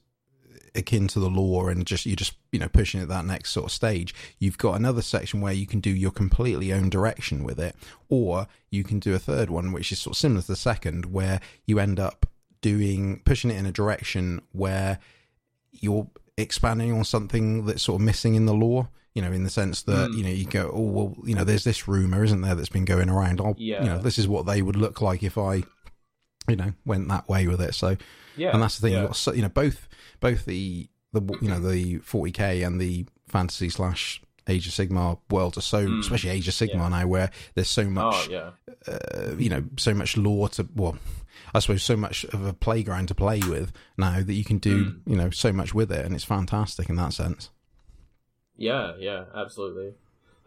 akin 0.75 1.07
to 1.07 1.19
the 1.19 1.29
lore 1.29 1.69
and 1.69 1.85
just 1.85 2.05
you're 2.05 2.15
just 2.15 2.33
you 2.51 2.59
know 2.59 2.67
pushing 2.69 3.01
it 3.01 3.07
that 3.07 3.25
next 3.25 3.51
sort 3.51 3.65
of 3.67 3.71
stage 3.71 4.13
you've 4.39 4.57
got 4.57 4.73
another 4.75 5.01
section 5.01 5.41
where 5.41 5.53
you 5.53 5.65
can 5.67 5.79
do 5.79 5.89
your 5.89 6.11
completely 6.11 6.71
own 6.73 6.89
direction 6.89 7.43
with 7.43 7.59
it 7.59 7.75
or 8.09 8.47
you 8.69 8.83
can 8.83 8.99
do 8.99 9.13
a 9.13 9.19
third 9.19 9.49
one 9.49 9.71
which 9.71 9.91
is 9.91 9.99
sort 9.99 10.15
of 10.15 10.19
similar 10.19 10.41
to 10.41 10.47
the 10.47 10.55
second 10.55 11.05
where 11.07 11.39
you 11.65 11.79
end 11.79 11.99
up 11.99 12.25
doing 12.61 13.21
pushing 13.25 13.49
it 13.51 13.57
in 13.57 13.65
a 13.65 13.71
direction 13.71 14.41
where 14.51 14.99
you're 15.71 16.07
expanding 16.37 16.91
on 16.91 17.03
something 17.03 17.65
that's 17.65 17.83
sort 17.83 17.99
of 18.01 18.05
missing 18.05 18.35
in 18.35 18.45
the 18.45 18.53
lore 18.53 18.89
you 19.13 19.21
know 19.21 19.31
in 19.31 19.43
the 19.43 19.49
sense 19.49 19.81
that 19.83 20.09
Mm. 20.11 20.17
you 20.17 20.23
know 20.23 20.29
you 20.29 20.45
go 20.45 20.71
oh 20.73 20.81
well 20.81 21.15
you 21.25 21.35
know 21.35 21.43
there's 21.43 21.63
this 21.63 21.87
rumor 21.87 22.23
isn't 22.23 22.41
there 22.41 22.55
that's 22.55 22.69
been 22.69 22.85
going 22.85 23.09
around 23.09 23.41
I'll, 23.41 23.55
Yeah. 23.57 23.83
you 23.83 23.89
know 23.89 23.99
this 23.99 24.17
is 24.17 24.27
what 24.27 24.45
they 24.45 24.61
would 24.61 24.75
look 24.75 25.01
like 25.01 25.23
if 25.23 25.37
i 25.37 25.63
you 26.47 26.55
know 26.55 26.73
went 26.85 27.07
that 27.09 27.27
way 27.27 27.47
with 27.47 27.61
it 27.61 27.75
so 27.75 27.97
yeah, 28.39 28.51
and 28.53 28.61
that's 28.63 28.77
the 28.79 28.87
thing 28.87 28.93
Yeah. 28.93 28.99
you've 29.01 29.09
got 29.09 29.15
so, 29.17 29.33
you 29.33 29.41
know 29.41 29.49
both 29.49 29.87
both 30.19 30.45
the 30.45 30.87
the 31.13 31.21
you 31.41 31.49
know 31.49 31.59
the 31.59 31.99
40k 31.99 32.65
and 32.65 32.79
the 32.79 33.05
fantasy 33.27 33.69
slash 33.69 34.21
age 34.47 34.65
of 34.67 34.73
Sigmar 34.73 35.19
worlds 35.29 35.57
are 35.57 35.61
so 35.61 35.85
Mm. 35.85 35.99
especially 35.99 36.31
age 36.31 36.47
of 36.47 36.53
Sigmar 36.55 36.89
Yeah. 36.89 36.89
now 36.89 37.07
where 37.07 37.29
there's 37.55 37.69
so 37.69 37.83
Oh 37.83 37.89
much 37.89 38.29
yeah, 38.29 38.51
uh, 38.87 39.35
you 39.37 39.49
know 39.49 39.63
so 39.77 39.93
much 39.93 40.17
lore 40.17 40.49
to 40.49 40.67
well 40.75 40.97
i 41.53 41.59
suppose 41.59 41.83
so 41.83 41.95
much 41.95 42.23
of 42.25 42.45
a 42.45 42.53
playground 42.53 43.07
to 43.09 43.15
play 43.15 43.39
with 43.47 43.71
now 43.97 44.21
that 44.23 44.33
you 44.33 44.43
can 44.43 44.57
do 44.57 44.85
Mm. 44.85 44.99
you 45.05 45.15
know 45.15 45.29
so 45.29 45.51
much 45.53 45.73
with 45.75 45.91
it 45.91 46.03
and 46.05 46.15
it's 46.15 46.23
fantastic 46.23 46.89
in 46.89 46.95
that 46.95 47.13
sense 47.13 47.49
yeah, 48.57 48.93
yeah, 48.99 49.23
absolutely. 49.33 49.93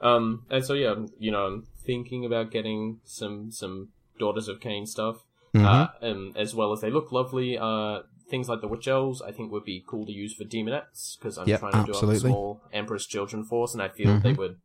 Um, 0.00 0.44
and 0.50 0.64
so 0.64 0.74
yeah, 0.74 0.94
you 1.18 1.30
know, 1.30 1.46
I'm 1.46 1.66
thinking 1.86 2.24
about 2.24 2.50
getting 2.50 3.00
some 3.04 3.50
some 3.50 3.88
Daughters 4.18 4.48
of 4.48 4.60
Khaine 4.60 4.86
stuff, 4.86 5.24
Mhm. 5.54 5.64
uh, 5.64 5.88
um, 6.06 6.32
as 6.36 6.54
well 6.54 6.72
as 6.72 6.80
they 6.80 6.90
look 6.90 7.12
lovely. 7.12 7.58
Uh, 7.58 8.02
things 8.28 8.48
like 8.48 8.60
the 8.62 8.68
Witch 8.68 8.88
Elves, 8.88 9.20
I 9.20 9.32
think 9.32 9.52
would 9.52 9.64
be 9.64 9.84
cool 9.86 10.06
to 10.06 10.12
use 10.12 10.32
for 10.34 10.44
demonettes 10.44 11.18
because 11.18 11.36
I'm 11.36 11.46
Yep, 11.46 11.60
trying 11.60 11.84
to 11.84 11.92
do 11.92 12.10
a 12.10 12.18
small 12.18 12.62
Emperor's 12.72 13.06
Children 13.06 13.44
force, 13.44 13.74
and 13.74 13.82
I 13.82 13.88
feel 13.88 14.18
they 14.18 14.32
Mhm. 14.32 14.38
would. 14.38 14.56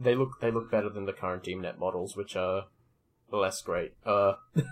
They 0.00 0.14
look 0.14 0.40
they 0.40 0.50
look 0.50 0.70
better 0.70 0.88
than 0.90 1.06
the 1.06 1.12
current 1.12 1.42
demonette 1.44 1.78
models, 1.78 2.16
which 2.16 2.36
are 2.36 2.66
less 3.32 3.62
great. 3.62 3.94
Uh, 4.04 4.34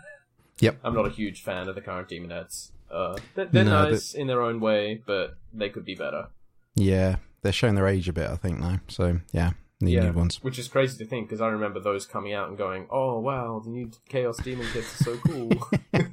Yep. 0.60 0.80
I'm 0.84 0.94
not 0.94 1.04
a 1.06 1.10
huge 1.10 1.42
fan 1.42 1.68
of 1.68 1.74
the 1.74 1.82
current 1.82 2.08
demonettes. 2.08 2.70
Uh, 2.90 3.18
they're, 3.34 3.44
they're 3.46 3.64
No, 3.64 3.90
nice 3.90 4.14
in 4.14 4.26
their 4.26 4.40
own 4.40 4.58
way, 4.60 5.02
but 5.06 5.34
they 5.52 5.68
could 5.68 5.84
be 5.84 5.94
better. 5.94 6.28
yeah 6.74 7.16
they're 7.42 7.52
showing 7.52 7.74
their 7.74 7.86
age 7.86 8.08
a 8.08 8.12
bit 8.12 8.28
i 8.28 8.34
think 8.36 8.58
now 8.58 8.80
so 8.88 9.20
yeah 9.32 9.52
need 9.80 9.92
Yeah. 9.94 10.04
new 10.04 10.12
ones 10.12 10.42
Which 10.42 10.58
is 10.58 10.68
crazy 10.68 10.96
to 11.02 11.08
think 11.08 11.28
because 11.28 11.40
I 11.40 11.48
remember 11.48 11.80
those 11.80 12.06
coming 12.06 12.32
out 12.32 12.48
and 12.48 12.56
going, 12.58 12.86
"Oh 12.90 13.18
wow, 13.20 13.60
the 13.62 13.70
new 13.70 13.90
Chaos 14.08 14.38
Demon 14.38 14.66
kits 14.72 15.00
are 15.00 15.04
so 15.04 15.16
cool." 15.18 15.50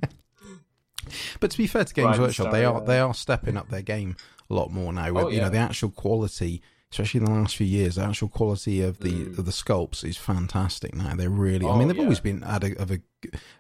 But 1.40 1.52
to 1.52 1.58
be 1.58 1.68
fair 1.68 1.84
to 1.84 1.94
Games 1.94 2.18
Right, 2.18 2.20
Workshop, 2.28 2.52
they 2.52 2.64
are 2.66 2.78
uh, 2.78 2.86
they 2.86 3.00
are 3.00 3.14
stepping 3.14 3.58
up 3.58 3.70
their 3.70 3.82
game 3.82 4.16
a 4.50 4.54
lot 4.54 4.72
more 4.72 4.92
now. 4.94 5.12
With, 5.12 5.26
Oh, 5.26 5.30
You 5.30 5.42
know, 5.42 5.50
the 5.50 5.58
actual 5.58 5.90
quality, 5.92 6.62
especially 6.94 7.20
in 7.20 7.26
the 7.26 7.32
last 7.32 7.56
few 7.56 7.66
years, 7.68 7.96
the 7.96 8.04
actual 8.04 8.28
quality 8.30 8.82
of 8.82 9.00
the 9.00 9.12
Mm. 9.12 9.38
of 9.40 9.46
the 9.46 9.52
sculpts 9.52 10.04
is 10.04 10.16
fantastic 10.18 10.94
now. 10.96 11.16
They're 11.16 11.30
really, 11.30 11.66
I 11.66 11.70
Oh, 11.70 11.78
mean, 11.78 11.88
they've 11.88 11.98
yeah. 11.98 12.04
always 12.04 12.20
been 12.20 12.44
at 12.44 12.64
a, 12.64 12.80
of 12.82 12.92
a 12.92 13.00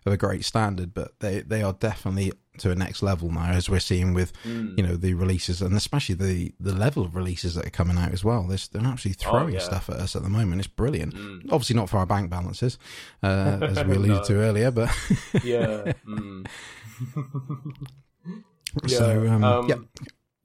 of 0.06 0.12
a 0.14 0.18
great 0.18 0.44
standard, 0.46 0.94
but 0.94 1.20
they 1.20 1.42
they 1.42 1.62
are 1.64 1.74
definitely 1.74 2.32
to 2.60 2.70
a 2.70 2.76
next 2.76 3.02
level 3.02 3.32
now, 3.32 3.46
as 3.52 3.68
we're 3.70 3.80
seeing 3.80 4.14
with 4.14 4.32
Mm. 4.44 4.78
you 4.78 4.84
know 4.86 4.96
the 4.96 5.14
releases 5.16 5.62
and 5.62 5.74
especially 5.76 6.16
the 6.16 6.54
the 6.60 6.74
level 6.76 7.04
of 7.04 7.16
releases 7.16 7.56
that 7.56 7.66
are 7.66 7.72
coming 7.72 7.98
out 7.98 8.12
as 8.14 8.24
well. 8.24 8.44
They're, 8.48 8.60
they're 8.72 8.86
actually 8.94 9.14
throwing 9.14 9.56
Oh, 9.56 9.58
yeah. 9.58 9.60
stuff 9.72 9.90
at 9.90 9.98
us 9.98 10.16
at 10.16 10.22
the 10.24 10.30
moment. 10.30 10.60
It's 10.60 10.68
brilliant. 10.68 11.16
Mm. 11.16 11.46
Obviously 11.52 11.76
not 11.76 11.90
for 11.90 11.98
our 11.98 12.06
bank 12.06 12.30
balances, 12.30 12.78
uh, 13.24 13.58
as 13.72 13.84
we 13.86 13.96
alluded 13.96 14.18
No. 14.18 14.24
to 14.26 14.34
earlier, 14.36 14.70
but 14.72 14.90
yeah. 15.44 15.94
Mm. 16.08 16.46
Yeah, 18.88 18.98
so 18.98 19.28
um, 19.28 19.44
um, 19.44 19.70
yeah. 19.70 19.76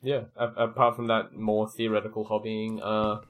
Yeah. 0.02 0.22
a- 0.36 0.64
Apart 0.64 0.96
from 0.96 1.06
that, 1.08 1.32
more 1.34 1.68
theoretical 1.68 2.26
hobbying. 2.26 2.80
Uh, 2.82 3.20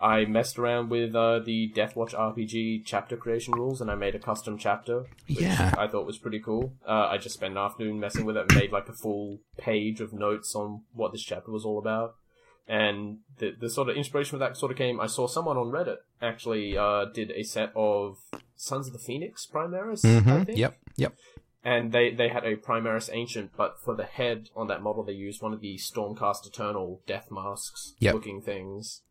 I 0.00 0.24
messed 0.24 0.58
around 0.58 0.90
with 0.90 1.14
uh, 1.14 1.38
the 1.38 1.72
Deathwatch 1.74 2.12
RPG 2.14 2.82
chapter 2.84 3.16
creation 3.16 3.54
rules, 3.54 3.80
and 3.80 3.90
I 3.90 3.94
made 3.94 4.14
a 4.14 4.18
custom 4.18 4.58
chapter, 4.58 5.06
which 5.28 5.40
Yeah. 5.40 5.74
I 5.78 5.86
thought 5.86 6.04
was 6.06 6.18
pretty 6.18 6.40
cool. 6.40 6.74
Uh, 6.86 7.06
I 7.10 7.16
just 7.18 7.36
spent 7.36 7.52
an 7.52 7.58
afternoon 7.58 8.00
messing 8.00 8.24
with 8.24 8.36
it, 8.36 8.46
and 8.48 8.54
made 8.60 8.72
like 8.72 8.88
a 8.88 8.92
full 8.92 9.38
page 9.56 10.00
of 10.00 10.12
notes 10.12 10.54
on 10.54 10.82
what 10.92 11.12
this 11.12 11.22
chapter 11.22 11.50
was 11.52 11.64
all 11.64 11.78
about. 11.78 12.16
And 12.66 13.18
the 13.38 13.52
the 13.58 13.68
sort 13.68 13.88
of 13.90 13.96
inspiration 13.96 14.30
for 14.30 14.38
that 14.38 14.56
sort 14.56 14.72
of 14.72 14.78
came. 14.78 14.98
I 15.00 15.06
saw 15.06 15.26
someone 15.26 15.56
on 15.58 15.66
Reddit 15.70 15.98
actually 16.22 16.76
uh, 16.78 17.04
did 17.04 17.30
a 17.30 17.42
set 17.42 17.70
of 17.76 18.16
Sons 18.56 18.86
of 18.86 18.94
the 18.94 18.98
Phoenix 18.98 19.46
Primaris. 19.46 20.04
I 20.04 20.20
hmm 20.20 20.44
think 20.44 20.58
Yep. 20.58 20.78
Yep. 20.96 21.14
And 21.64 21.92
they 21.92 22.10
they 22.10 22.28
had 22.28 22.44
a 22.44 22.56
Primaris 22.56 23.08
Ancient, 23.12 23.52
but 23.56 23.80
for 23.80 23.94
the 23.94 24.04
head 24.04 24.50
on 24.54 24.66
that 24.68 24.82
model, 24.82 25.02
they 25.02 25.12
used 25.12 25.42
one 25.42 25.52
of 25.54 25.60
the 25.60 25.76
Stormcast 25.76 26.46
Eternal 26.46 27.00
death 27.06 27.30
masks 27.30 27.94
Yep. 27.98 28.14
looking 28.14 28.42
things, 28.42 29.02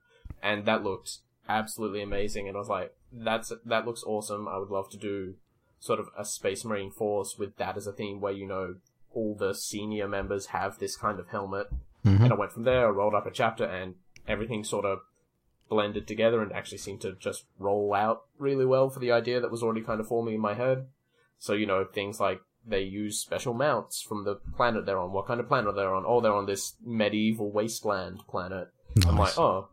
and 0.41 0.65
that 0.65 0.83
looked 0.83 1.17
absolutely 1.49 2.01
amazing. 2.01 2.47
And 2.47 2.55
I 2.55 2.59
was 2.59 2.69
like, 2.69 2.95
"That's 3.11 3.51
that 3.65 3.85
looks 3.85 4.03
awesome. 4.03 4.47
I 4.47 4.57
would 4.57 4.69
love 4.69 4.89
to 4.91 4.97
do 4.97 5.35
sort 5.79 5.99
of 5.99 6.09
a 6.17 6.23
Space 6.23 6.63
Marine 6.63 6.91
force 6.91 7.37
with 7.37 7.57
that 7.57 7.75
as 7.75 7.87
a 7.87 7.91
theme, 7.91 8.21
where 8.21 8.31
you 8.31 8.47
know 8.47 8.75
all 9.13 9.35
the 9.35 9.53
senior 9.53 10.07
members 10.07 10.47
have 10.47 10.79
this 10.79 10.95
kind 10.95 11.19
of 11.19 11.29
helmet." 11.29 11.67
hmm 12.03 12.23
And 12.23 12.31
I 12.31 12.35
went 12.35 12.51
from 12.51 12.63
there. 12.63 12.85
I 12.87 12.91
rolled 12.91 13.15
up 13.15 13.25
a 13.25 13.31
chapter, 13.31 13.65
and 13.65 13.95
everything 14.27 14.63
sort 14.63 14.85
of 14.85 14.99
blended 15.69 16.07
together 16.07 16.41
and 16.41 16.53
actually 16.53 16.77
seemed 16.77 17.01
to 17.01 17.13
just 17.13 17.45
roll 17.57 17.93
out 17.93 18.25
really 18.37 18.65
well 18.65 18.89
for 18.89 18.99
the 18.99 19.11
idea 19.11 19.39
that 19.41 19.49
was 19.49 19.63
already 19.63 19.81
kind 19.81 19.99
of 19.99 20.07
forming 20.07 20.35
in 20.35 20.39
my 20.39 20.53
head. 20.53 20.87
So, 21.43 21.51
you 21.51 21.65
know, 21.65 21.83
things 21.83 22.21
like 22.21 22.39
they 22.65 22.83
use 22.83 23.19
special 23.19 23.53
mounts 23.53 24.01
from 24.01 24.23
the 24.23 24.35
planet 24.55 24.85
they're 24.85 24.97
on. 24.97 25.11
What 25.11 25.27
kind 25.27 25.41
of 25.41 25.49
planet 25.49 25.75
they're 25.75 25.93
on? 25.93 26.05
Oh, 26.07 26.21
they're 26.21 26.31
on 26.31 26.45
this 26.45 26.75
medieval 26.81 27.51
wasteland 27.51 28.21
planet. 28.29 28.69
I'm 29.05 29.17
like, 29.17 29.37
oh, 29.37 29.67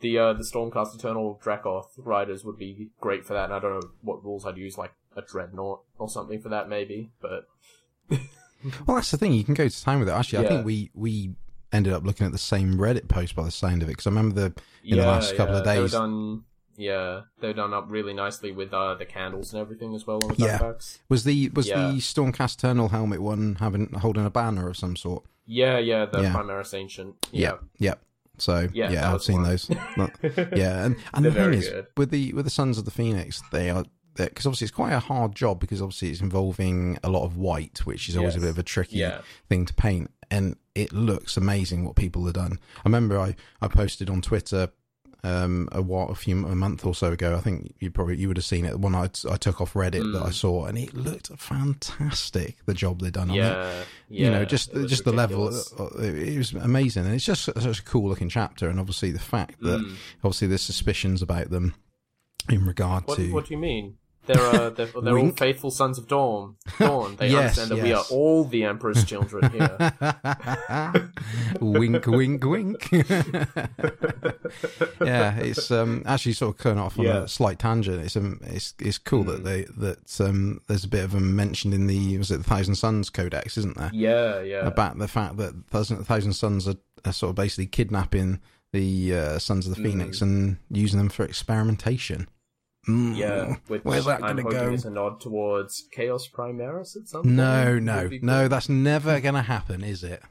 the 0.00 0.18
uh, 0.18 0.32
the 0.34 0.42
Stormcast 0.42 0.94
Eternal 0.94 1.40
Dracoth 1.42 1.94
riders 1.96 2.44
would 2.44 2.58
be 2.58 2.90
great 3.00 3.24
for 3.24 3.32
that. 3.32 3.44
And 3.44 3.54
I 3.54 3.60
don't 3.60 3.80
know 3.80 3.90
what 4.02 4.22
rules 4.22 4.44
I'd 4.44 4.58
use, 4.58 4.76
like 4.76 4.92
a 5.16 5.22
dreadnought 5.22 5.80
or 5.98 6.10
something 6.10 6.38
for 6.38 6.50
that, 6.50 6.68
maybe. 6.68 7.12
But 7.22 7.46
Well, 8.86 8.96
that's 8.96 9.10
the 9.10 9.16
thing. 9.16 9.32
You 9.32 9.42
can 9.42 9.54
go 9.54 9.68
to 9.68 9.82
town 9.82 10.00
with 10.00 10.10
it. 10.10 10.12
Actually, 10.12 10.44
I 10.44 10.48
think 10.48 10.66
we 10.66 10.90
we 10.92 11.34
ended 11.72 11.94
up 11.94 12.04
looking 12.04 12.26
at 12.26 12.32
the 12.32 12.38
same 12.38 12.74
Reddit 12.74 13.08
post 13.08 13.34
by 13.34 13.44
the 13.44 13.50
sound 13.50 13.82
of 13.82 13.88
it 13.88 13.92
because 13.92 14.06
I 14.06 14.10
remember 14.10 14.34
the 14.34 14.60
in 14.84 14.98
the 14.98 15.06
last 15.06 15.34
couple 15.34 15.56
of 15.56 15.64
They 15.64 15.78
were 15.80 15.88
days. 15.88 15.94
Yeah, 16.76 17.22
they're 17.40 17.52
done 17.52 17.72
up 17.74 17.86
really 17.88 18.12
nicely 18.14 18.52
with 18.52 18.72
uh, 18.74 18.94
the 18.94 19.06
candles 19.06 19.52
and 19.52 19.60
everything 19.60 19.94
as 19.94 20.06
well 20.06 20.22
on 20.22 20.28
the 20.30 20.36
Yeah. 20.44 20.58
backpacks. 20.58 20.98
Was 21.08 21.24
the 21.24 21.48
was 21.50 21.68
Yeah. 21.68 21.88
the 21.92 21.98
Stormcast 21.98 22.54
Eternal 22.58 22.88
helmet 22.88 23.20
one 23.22 23.56
having 23.60 23.92
holding 23.92 24.24
a 24.26 24.30
banner 24.30 24.68
of 24.68 24.76
some 24.76 24.96
sort? 24.96 25.24
Yeah, 25.46 25.78
yeah, 25.78 26.06
the 26.06 26.22
Yeah. 26.22 26.32
Primaris 26.34 26.74
Ancient. 26.74 27.14
Yeah, 27.32 27.58
Yep. 27.78 28.02
So 28.38 28.68
Yeah, 28.74 28.90
yeah, 28.90 29.14
I've 29.14 29.22
seen 29.22 29.42
one. 29.42 29.50
those. 29.50 29.70
Yeah, 30.54 30.84
and 30.84 30.96
and 31.14 31.24
the 31.24 31.32
thing 31.32 31.54
is 31.54 31.68
good. 31.68 31.86
with 31.96 32.10
the 32.10 32.32
with 32.34 32.44
the 32.44 32.50
Sons 32.50 32.78
of 32.78 32.84
the 32.84 32.90
Phoenix, 32.90 33.42
they 33.52 33.70
are 33.70 33.84
because 34.14 34.46
obviously 34.46 34.64
it's 34.66 34.74
quite 34.74 34.92
a 34.92 34.98
hard 34.98 35.34
job 35.34 35.60
because 35.60 35.82
obviously 35.82 36.10
it's 36.10 36.20
involving 36.22 36.98
a 37.04 37.08
lot 37.10 37.24
of 37.24 37.36
white, 37.36 37.80
which 37.84 38.08
is 38.08 38.16
always 38.16 38.34
a 38.34 38.40
bit 38.40 38.48
of 38.48 38.58
a 38.58 38.62
tricky 38.62 38.96
Yeah. 38.96 39.20
thing 39.48 39.66
to 39.66 39.74
paint, 39.74 40.10
and 40.30 40.56
it 40.74 40.92
looks 40.92 41.36
amazing 41.36 41.84
what 41.84 41.96
people 41.96 42.24
have 42.24 42.34
done. 42.34 42.58
I 42.78 42.82
remember 42.84 43.18
I 43.18 43.36
I 43.60 43.68
posted 43.68 44.08
on 44.10 44.20
Twitter. 44.22 44.70
Um, 45.24 45.68
a 45.72 45.82
while, 45.82 46.08
a 46.10 46.14
few 46.14 46.46
a 46.46 46.54
month 46.54 46.86
or 46.86 46.94
so 46.94 47.10
ago, 47.10 47.34
I 47.34 47.40
think 47.40 47.74
you 47.80 47.90
probably 47.90 48.16
you 48.16 48.28
would 48.28 48.36
have 48.36 48.44
seen 48.44 48.64
it. 48.64 48.70
The 48.72 48.78
one 48.78 48.94
I, 48.94 49.04
I 49.28 49.36
took 49.36 49.60
off 49.60 49.72
Reddit 49.72 50.12
that 50.12 50.22
I 50.22 50.28
Mm. 50.28 50.34
saw, 50.34 50.66
and 50.66 50.78
it 50.78 50.94
looked 50.94 51.30
fantastic. 51.36 52.58
The 52.66 52.74
job 52.74 53.00
they've 53.00 53.10
done 53.12 53.30
on 53.30 53.36
it 53.36 53.40
Yeah, 53.40 53.84
you 54.08 54.30
know 54.30 54.44
just 54.44 54.72
it 54.74 54.86
just 54.86 55.04
the 55.04 55.12
level 55.12 55.46
ridiculous. 55.46 55.72
uh, 55.80 56.02
it 56.02 56.28
it 56.34 56.38
was 56.38 56.52
amazing 56.52 57.06
and 57.06 57.14
it's 57.14 57.24
just 57.24 57.44
such 57.44 57.78
a 57.80 57.82
cool 57.82 58.08
looking 58.08 58.28
chapter 58.28 58.68
and 58.68 58.78
obviously 58.78 59.10
the 59.10 59.18
fact 59.18 59.60
that 59.62 59.80
Mm. 59.80 59.96
obviously 60.22 60.46
there's 60.48 60.62
suspicions 60.62 61.22
about 61.22 61.50
them 61.50 61.74
in 62.48 62.64
regard 62.64 63.04
What, 63.08 63.16
to 63.16 63.32
what 63.32 63.46
do 63.46 63.54
you 63.54 63.58
mean? 63.58 63.96
They're 64.26 64.40
uh, 64.40 64.70
they're, 64.70 64.86
they're 64.86 65.18
all 65.18 65.30
faithful 65.30 65.70
sons 65.70 65.98
of 65.98 66.08
Dawn. 66.08 66.56
Dawn. 66.78 67.16
They 67.16 67.28
Yes, 67.30 67.58
understand 67.58 67.70
that 67.70 67.82
we 67.84 67.92
are 67.92 68.04
all 68.10 68.44
the 68.44 68.64
Emperor's 68.64 69.04
children 69.04 69.50
here. 69.52 69.78
wink 71.60 72.06
wink 72.06 72.44
wink 72.44 72.88
yeah 75.00 75.36
it's 75.38 75.70
um 75.70 76.02
actually 76.06 76.32
sort 76.32 76.56
of 76.56 76.62
going 76.62 76.78
off 76.78 76.98
on 76.98 77.04
Yeah. 77.04 77.22
a 77.24 77.28
slight 77.28 77.58
tangent 77.58 78.02
it's 78.04 78.16
um 78.16 78.40
it's 78.44 78.74
it's 78.78 78.98
cool 78.98 79.24
that 79.24 79.42
Mm. 79.42 79.44
they 79.44 79.62
that 79.78 80.20
um 80.20 80.60
there's 80.66 80.84
a 80.84 80.88
bit 80.88 81.04
of 81.04 81.12
them 81.12 81.36
mentioned 81.36 81.74
in 81.74 81.86
the 81.86 82.18
was 82.18 82.30
it 82.30 82.38
the 82.38 82.44
thousand 82.44 82.76
sons 82.76 83.10
codex 83.10 83.56
isn't 83.58 83.76
there 83.76 83.90
Yeah, 83.92 84.40
yeah. 84.42 84.66
about 84.66 84.98
the 84.98 85.08
fact 85.08 85.36
that 85.38 85.54
thousand 85.70 86.04
thousand 86.04 86.32
sons 86.34 86.68
are, 86.68 86.76
are 87.04 87.12
sort 87.12 87.30
of 87.30 87.36
basically 87.36 87.66
kidnapping 87.66 88.40
the 88.72 89.14
uh, 89.14 89.38
sons 89.38 89.66
of 89.66 89.74
the 89.74 89.80
Mm. 89.80 89.84
phoenix 89.84 90.20
and 90.20 90.58
using 90.70 90.98
them 90.98 91.08
for 91.08 91.24
experimentation. 91.24 92.28
Mm. 92.88 93.16
Yeah, 93.16 93.56
which 93.66 93.82
Where's 93.84 94.04
that 94.04 94.22
I'm 94.22 94.36
gonna 94.36 94.50
go? 94.50 94.72
is 94.72 94.84
a 94.84 94.90
nod 94.90 95.20
towards 95.20 95.88
Chaos 95.90 96.28
Primaris 96.28 96.96
at 96.96 97.08
some 97.08 97.22
point. 97.22 97.34
No, 97.34 97.78
no, 97.78 98.08
no. 98.22 98.48
That's 98.48 98.68
never 98.68 99.20
going 99.20 99.34
to 99.34 99.42
happen, 99.42 99.82
is 99.82 100.04
it? 100.04 100.22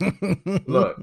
Look, 0.66 0.98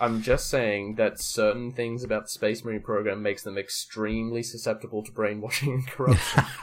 I'm 0.00 0.22
just 0.22 0.48
saying 0.48 0.96
that 0.96 1.20
certain 1.20 1.72
things 1.72 2.04
about 2.04 2.24
the 2.24 2.28
Space 2.28 2.64
Marine 2.64 2.80
program 2.80 3.22
makes 3.22 3.42
them 3.42 3.58
extremely 3.58 4.42
susceptible 4.42 5.02
to 5.02 5.10
brainwashing 5.10 5.72
and 5.72 5.86
corruption. 5.88 6.44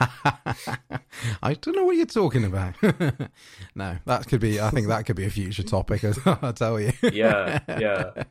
I 1.42 1.54
don't 1.54 1.76
know 1.76 1.84
what 1.84 1.96
you're 1.96 2.06
talking 2.06 2.44
about. 2.44 2.74
no, 3.74 3.98
that 4.06 4.26
could 4.28 4.40
be. 4.40 4.60
I 4.60 4.70
think 4.70 4.88
that 4.88 5.04
could 5.04 5.16
be 5.16 5.26
a 5.26 5.30
future 5.30 5.62
topic. 5.62 6.04
I'll 6.26 6.52
tell 6.52 6.80
you. 6.80 6.92
yeah, 7.02 7.60
yeah. 7.68 8.24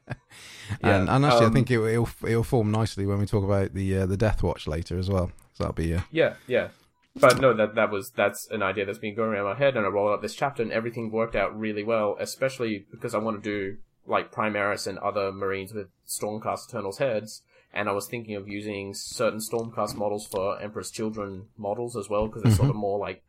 And, 0.82 1.08
Yeah, 1.08 1.16
and 1.16 1.26
actually, 1.26 1.42
I 1.42 1.48
um, 1.48 1.54
think 1.54 1.72
it, 1.72 1.80
will 1.80 2.10
it'll 2.28 2.44
form 2.44 2.72
nicely 2.72 3.06
when 3.06 3.20
we 3.20 3.26
talk 3.26 3.44
about 3.44 3.74
the 3.74 3.98
uh, 4.00 4.06
the 4.06 4.18
Death 4.18 4.44
Watch 4.44 4.68
later 4.68 4.98
as 4.98 5.10
well. 5.10 5.32
So 5.54 5.64
that'll 5.64 5.74
be 5.74 5.94
uh, 5.94 6.02
Yeah, 6.12 6.36
yeah. 6.48 6.70
But 7.18 7.40
no, 7.40 7.54
that 7.54 7.76
that 7.76 7.92
was 7.92 8.12
that's 8.12 8.48
an 8.52 8.62
idea 8.62 8.86
that's 8.86 8.98
been 8.98 9.16
going 9.16 9.32
around 9.32 9.46
my 9.46 9.56
head, 9.56 9.78
and 9.78 9.86
I 9.86 9.90
rolled 9.90 10.12
up 10.12 10.22
this 10.22 10.36
chapter, 10.36 10.62
and 10.62 10.72
everything 10.72 11.12
worked 11.12 11.36
out 11.36 11.58
really 11.58 11.84
well. 11.84 12.18
Especially 12.20 12.86
because 12.92 13.16
I 13.16 13.20
want 13.20 13.42
to 13.42 13.50
do 13.50 13.78
like 14.06 14.32
Primaris 14.32 14.86
and 14.86 15.00
other 15.00 15.32
Marines 15.32 15.74
with 15.74 15.88
Stormcast 16.08 16.70
Eternals 16.70 16.98
heads, 16.98 17.42
and 17.74 17.88
I 17.88 17.94
was 17.94 18.08
thinking 18.08 18.36
of 18.36 18.48
using 18.48 18.94
certain 18.94 19.40
Stormcast 19.40 19.96
models 19.96 20.28
for 20.28 20.62
Emperor's 20.62 20.92
Children 20.92 21.48
models 21.58 21.96
as 21.96 22.10
well, 22.10 22.28
because 22.28 22.44
they're 22.44 22.52
sort 22.52 22.70
of 22.70 22.76
more 22.76 23.00
like 23.00 23.24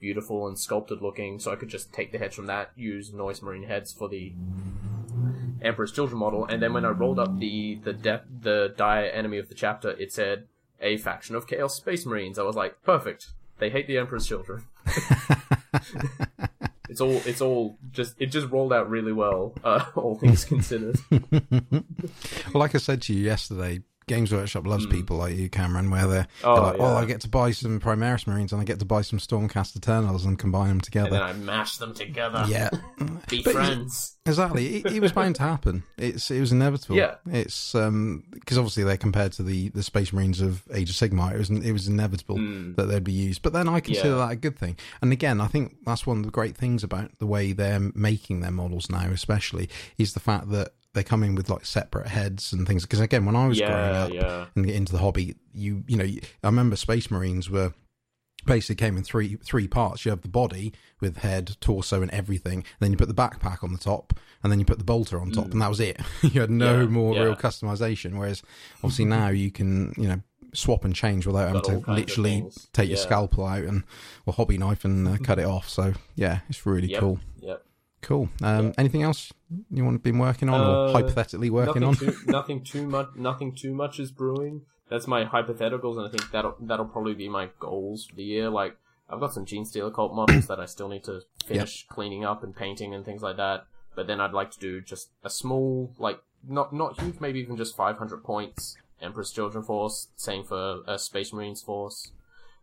beautiful 0.00 0.46
and 0.46 0.58
sculpted 0.58 1.02
looking. 1.02 1.38
So 1.38 1.52
I 1.52 1.56
could 1.56 1.68
just 1.68 1.92
take 1.92 2.12
the 2.12 2.18
heads 2.18 2.36
from 2.36 2.46
that, 2.46 2.70
use 2.76 3.12
Noise 3.12 3.42
Marine 3.42 3.64
heads 3.64 3.92
for 3.92 4.08
the 4.08 4.32
Emperor's 5.62 5.92
Children 5.92 6.18
model, 6.18 6.44
and 6.44 6.62
then 6.62 6.72
when 6.72 6.84
I 6.84 6.90
rolled 6.90 7.18
up 7.18 7.38
the 7.38 7.76
the 7.76 7.92
de- 7.92 8.24
the 8.40 8.74
dire 8.76 9.06
enemy 9.06 9.38
of 9.38 9.48
the 9.48 9.54
chapter, 9.54 9.90
it 9.90 10.12
said 10.12 10.46
a 10.80 10.96
faction 10.96 11.36
of 11.36 11.46
Chaos 11.46 11.76
Space 11.76 12.04
Marines. 12.04 12.38
I 12.38 12.42
was 12.42 12.56
like, 12.56 12.82
perfect. 12.82 13.28
They 13.58 13.70
hate 13.70 13.86
the 13.86 13.98
Emperor's 13.98 14.26
Children. 14.26 14.66
it's 16.88 17.00
all 17.00 17.22
it's 17.24 17.40
all 17.40 17.78
just 17.92 18.14
it 18.18 18.26
just 18.26 18.50
rolled 18.50 18.72
out 18.72 18.90
really 18.90 19.12
well, 19.12 19.54
uh, 19.64 19.84
all 19.94 20.16
things 20.16 20.44
considered. 20.44 20.98
well, 21.10 21.82
like 22.54 22.74
I 22.74 22.78
said 22.78 23.02
to 23.02 23.14
you 23.14 23.22
yesterday, 23.24 23.80
Games 24.06 24.32
Workshop 24.32 24.66
loves 24.66 24.86
people 24.86 25.16
like 25.16 25.36
you, 25.36 25.48
Cameron, 25.48 25.90
where 25.90 26.06
they're. 26.06 26.26
Oh, 26.44 26.54
they're 26.54 26.64
like, 26.72 26.76
"Oh. 26.80 26.96
I 26.96 27.04
get 27.04 27.20
to 27.22 27.28
buy 27.28 27.50
some 27.52 27.80
Primaris 27.80 28.26
Marines 28.26 28.52
and 28.52 28.60
I 28.60 28.64
get 28.64 28.78
to 28.80 28.84
buy 28.84 29.02
some 29.02 29.18
Stormcast 29.18 29.76
Eternals 29.76 30.24
and 30.24 30.38
combine 30.38 30.68
them 30.68 30.80
together. 30.80 31.06
and 31.08 31.14
then. 31.14 31.22
I 31.22 31.32
mashed 31.32 31.78
them 31.78 31.94
together. 31.94 32.44
Yeah, 32.48 32.70
Be 33.28 33.42
But- 33.42 33.52
friends. 33.54 34.16
exactly. 34.26 34.76
It, 34.76 34.86
it 34.92 35.00
was 35.00 35.12
bound 35.12 35.36
to 35.36 35.42
happen. 35.42 35.84
It's 35.96 36.30
it 36.30 36.40
was 36.40 36.52
inevitable. 36.52 36.96
Yeah. 36.96 37.14
it's 37.26 37.74
um 37.74 38.24
because 38.32 38.58
obviously 38.58 38.84
they're 38.84 38.96
compared 38.96 39.32
to 39.32 39.42
the 39.42 39.68
the 39.70 39.82
Space 39.82 40.12
Marines 40.12 40.40
of 40.40 40.62
Age 40.72 40.90
of 40.90 40.96
Sigmar. 40.96 41.34
It 41.34 41.38
was 41.38 41.50
it 41.50 41.72
was 41.72 41.88
inevitable 41.88 42.36
Mm. 42.36 42.76
that 42.76 42.86
they'd 42.86 43.04
be 43.04 43.12
used. 43.12 43.42
But 43.42 43.52
then 43.52 43.68
I 43.68 43.80
consider 43.80 44.10
Yeah. 44.10 44.26
that 44.26 44.32
a 44.32 44.36
good 44.36 44.58
thing. 44.58 44.76
And 45.00 45.12
again, 45.12 45.40
I 45.40 45.46
think 45.46 45.76
that's 45.86 46.06
one 46.06 46.18
of 46.18 46.24
the 46.24 46.30
great 46.30 46.56
things 46.56 46.82
about 46.84 47.18
the 47.18 47.26
way 47.26 47.52
they're 47.52 47.80
making 47.94 48.40
their 48.40 48.50
models 48.50 48.90
now, 48.90 49.08
especially, 49.10 49.68
is 49.98 50.14
the 50.14 50.20
fact 50.20 50.50
that 50.50 50.72
they're 50.94 51.04
in 51.10 51.34
with 51.34 51.48
like 51.48 51.64
separate 51.64 52.08
heads 52.08 52.52
and 52.52 52.66
things. 52.66 52.82
Because 52.82 53.00
again, 53.00 53.24
when 53.24 53.36
I 53.36 53.46
was 53.46 53.58
growing 53.58 53.94
up 53.94 54.12
yeah. 54.12 54.46
and 54.54 54.66
get 54.66 54.74
into 54.74 54.92
the 54.92 54.98
hobby, 54.98 55.36
you 55.54 55.84
you 55.86 55.96
know, 55.96 56.04
I 56.04 56.46
remember 56.46 56.76
Space 56.76 57.10
Marines 57.10 57.48
were 57.48 57.72
basically 58.44 58.76
came 58.76 58.96
in 58.96 59.02
three 59.02 59.36
three 59.36 59.68
parts. 59.68 60.04
You 60.04 60.10
have 60.10 60.22
the 60.22 60.28
body 60.28 60.72
with 61.00 61.18
head, 61.18 61.56
torso, 61.60 62.02
and 62.02 62.10
everything. 62.10 62.58
And 62.58 62.80
then 62.80 62.90
you 62.90 62.96
put 62.96 63.08
the 63.08 63.14
backpack 63.14 63.62
on 63.62 63.72
the 63.72 63.78
top, 63.78 64.18
and 64.42 64.52
then 64.52 64.58
you 64.58 64.64
put 64.64 64.78
the 64.78 64.84
bolter 64.84 65.20
on 65.20 65.30
top, 65.30 65.52
and 65.52 65.62
that 65.62 65.68
was 65.68 65.80
it. 65.80 66.00
you 66.22 66.40
had 66.40 66.50
no 66.50 66.72
Mm. 66.72 66.80
Yeah, 66.82 66.86
more 66.88 67.14
yeah. 67.14 67.22
real 67.22 67.36
customization. 67.36 68.18
Whereas 68.18 68.42
obviously 68.76 69.04
now 69.06 69.28
you 69.28 69.50
can 69.50 69.94
you 69.96 70.08
know 70.08 70.20
swap 70.54 70.84
and 70.84 70.94
change 70.94 71.26
without 71.26 71.46
having 71.48 71.62
Got 71.80 71.84
to 71.86 71.92
literally 71.92 72.44
take 72.74 72.88
your 72.88 72.98
scalpel 72.98 73.46
out 73.46 73.64
and 73.64 73.84
or 74.26 74.34
hobby 74.34 74.58
knife 74.58 74.84
and 74.84 75.08
uh, 75.08 75.16
cut 75.22 75.38
it 75.38 75.46
off. 75.46 75.68
So 75.68 75.94
yeah, 76.14 76.40
it's 76.50 76.66
really 76.66 76.88
Yep. 76.88 77.00
cool. 77.00 77.18
Yep. 78.02 78.08
Cool. 78.08 78.28
Um. 78.42 78.72
Anything 78.78 79.02
else 79.02 79.32
you 79.70 79.84
want 79.84 79.94
to 79.96 79.98
been 80.00 80.18
working 80.18 80.48
on 80.48 80.60
or 80.60 80.88
Uh, 80.88 80.92
hypothetically 80.92 81.50
working 81.50 81.82
nothing 81.82 82.08
on? 82.08 82.14
Too, 82.14 82.16
nothing 82.26 82.64
too 82.64 82.86
much. 82.86 83.08
Nothing 83.16 83.54
too 83.54 83.74
much 83.74 83.98
is 84.00 84.10
brewing. 84.10 84.62
That's 84.88 85.06
my 85.06 85.24
hypotheticals, 85.24 85.96
and 85.96 86.06
I 86.06 86.10
think 86.10 86.30
that'll 86.30 86.56
that'll 86.60 86.86
probably 86.86 87.14
be 87.14 87.28
my 87.28 87.48
goals 87.58 88.06
for 88.06 88.16
the 88.16 88.24
year. 88.24 88.50
Like 88.50 88.76
I've 89.08 89.20
got 89.20 89.32
some 89.32 89.46
Genestealer 89.46 89.94
cult 89.94 90.14
models 90.14 90.46
that 90.48 90.58
I 90.60 90.66
still 90.66 90.88
need 90.88 91.04
to 91.04 91.22
finish 91.46 91.86
cleaning 91.88 92.24
up 92.24 92.42
and 92.42 92.54
painting 92.54 92.94
and 92.94 93.04
things 93.04 93.22
like 93.22 93.36
that. 93.36 93.66
But 93.94 94.06
then 94.06 94.20
I'd 94.20 94.32
like 94.32 94.50
to 94.52 94.58
do 94.58 94.80
just 94.80 95.10
a 95.22 95.30
small, 95.30 95.94
like 95.98 96.18
not 96.46 96.72
not 96.72 97.00
huge, 97.00 97.20
maybe 97.20 97.40
even 97.40 97.56
just 97.56 97.76
500 97.76 98.24
points 98.24 98.76
Emperor's 99.00 99.30
Children 99.30 99.64
Force. 99.64 100.08
Same 100.16 100.44
for 100.44 100.82
uh, 100.86 100.96
Space 100.98 101.32
Marines 101.32 101.62
Force. 101.62 102.10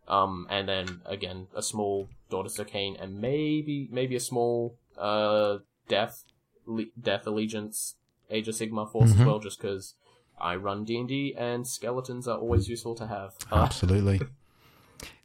Um, 0.07 0.47
and 0.49 0.67
then 0.67 1.01
again 1.05 1.47
a 1.55 1.61
small 1.61 2.09
Daughter 2.31 2.49
Khaine, 2.65 2.99
and 3.01 3.21
maybe 3.21 3.87
maybe 3.91 4.15
a 4.15 4.19
small 4.19 4.75
uh 4.99 5.59
Death 5.87 6.25
Le- 6.65 6.85
Death 7.01 7.25
Allegiance 7.25 7.95
Age 8.29 8.47
of 8.47 8.55
Sigmar 8.55 8.91
Force 8.91 9.11
Mhm. 9.11 9.19
as 9.21 9.25
well, 9.25 9.39
just 9.39 9.59
because 9.59 9.95
I 10.39 10.55
run 10.55 10.83
D 10.85 10.97
and 10.97 11.07
D, 11.07 11.33
and 11.37 11.67
skeletons 11.67 12.27
are 12.27 12.37
always 12.37 12.67
useful 12.69 12.95
to 12.95 13.07
have. 13.07 13.35
Absolutely. 13.51 14.19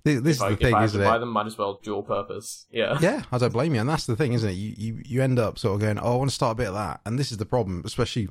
Th- 0.04 0.20
this 0.22 0.36
is 0.36 0.42
I, 0.42 0.50
the 0.50 0.56
thing, 0.56 0.76
isn't 0.76 1.00
it? 1.00 1.04
buy 1.04 1.18
them, 1.18 1.30
might 1.30 1.46
as 1.46 1.56
well 1.58 1.80
dual 1.82 2.02
purpose. 2.02 2.66
Yeah. 2.72 2.98
Yeah, 3.00 3.22
I 3.32 3.38
don't 3.38 3.52
blame 3.52 3.74
you, 3.74 3.80
and 3.80 3.88
that's 3.88 4.06
the 4.06 4.16
thing, 4.16 4.32
isn't 4.32 4.48
it? 4.48 4.52
You 4.54 4.74
you 4.76 5.02
you 5.04 5.22
end 5.22 5.38
up 5.38 5.58
sort 5.58 5.74
of 5.74 5.80
going, 5.80 5.98
"Oh, 5.98 6.14
I 6.14 6.16
want 6.16 6.30
to 6.30 6.34
start 6.34 6.52
a 6.52 6.56
bit 6.56 6.68
of 6.68 6.74
that," 6.74 7.00
and 7.06 7.18
this 7.18 7.30
is 7.32 7.38
the 7.38 7.46
problem, 7.46 7.82
especially 7.84 8.28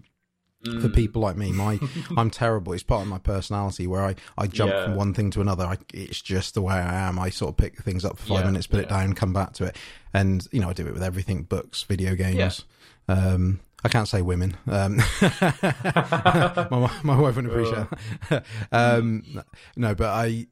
for 0.63 0.87
Mm. 0.87 0.93
people 0.95 1.21
like 1.21 1.35
me. 1.35 1.51
My 1.51 1.79
I'm 2.17 2.29
terrible. 2.29 2.73
It's 2.73 2.83
part 2.83 3.01
of 3.01 3.07
my 3.07 3.17
personality 3.19 3.85
where 3.87 4.03
I 4.03 4.15
I 4.37 4.47
jump 4.47 4.71
Yeah. 4.73 4.83
from 4.83 4.95
one 4.95 5.13
thing 5.13 5.29
to 5.31 5.41
another. 5.41 5.65
I, 5.65 5.77
it's 5.93 6.21
just 6.21 6.53
the 6.53 6.61
way 6.61 6.73
I 6.75 7.07
am. 7.07 7.19
I 7.19 7.29
sort 7.29 7.49
of 7.51 7.57
pick 7.57 7.81
things 7.83 8.05
up 8.05 8.17
for 8.17 8.25
five 8.27 8.39
Yeah, 8.41 8.45
minutes, 8.51 8.67
put 8.67 8.79
it 8.79 8.89
down, 8.89 9.13
come 9.13 9.33
back 9.33 9.53
to 9.53 9.65
it, 9.65 9.75
and 10.13 10.47
you 10.51 10.59
know 10.61 10.69
I 10.69 10.73
do 10.73 10.87
it 10.87 10.93
with 10.93 11.03
everything: 11.03 11.43
books, 11.43 11.83
video 11.83 12.15
games. 12.15 12.63
Um, 13.07 13.59
I 13.83 13.89
can't 13.89 14.07
say 14.07 14.21
women. 14.21 14.55
Um, 14.67 14.95
my, 15.21 16.91
my 17.03 17.19
wife 17.19 17.35
wouldn't 17.35 17.47
appreciate 17.53 17.87
that. 18.29 18.45
um, 18.71 19.43
no, 19.75 19.93
but 19.95 20.07
I, 20.07 20.47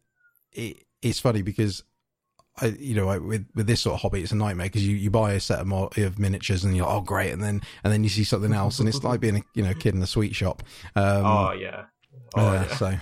it, 0.51 0.84
it's 1.01 1.20
funny 1.20 1.41
because 1.41 1.84
I, 2.60 2.67
you 2.67 2.96
know, 2.96 3.10
I, 3.10 3.17
with 3.17 3.46
with 3.55 3.67
this 3.67 3.81
sort 3.81 3.96
of 3.96 4.01
hobby, 4.01 4.22
it's 4.22 4.31
a 4.31 4.36
nightmare 4.36 4.67
because 4.67 4.86
you, 4.86 4.96
you 4.96 5.10
buy 5.10 5.34
a 5.34 5.39
set 5.39 5.60
of, 5.60 5.67
mo- 5.67 5.89
of 5.98 6.20
miniatures 6.20 6.63
and 6.63 6.75
you're 6.75 6.86
like, 6.86 6.96
oh 6.96 7.01
great, 7.01 7.31
and 7.31 7.41
then 7.41 7.62
and 7.84 7.93
then 7.93 8.03
you 8.03 8.10
see 8.10 8.24
something 8.24 8.53
else, 8.53 8.79
and 8.79 8.89
it's 8.89 9.03
like 9.03 9.20
being 9.20 9.38
a 9.38 9.41
you 9.53 9.63
know 9.63 9.74
kid 9.74 9.96
in 9.96 10.01
a 10.01 10.08
sweet 10.08 10.36
shop. 10.36 10.63
Um, 10.96 11.25
oh 11.25 11.51
yeah. 11.53 11.86
Oh 12.36 12.48
uh, 12.48 12.53
yeah. 12.53 12.75
So, 12.75 12.98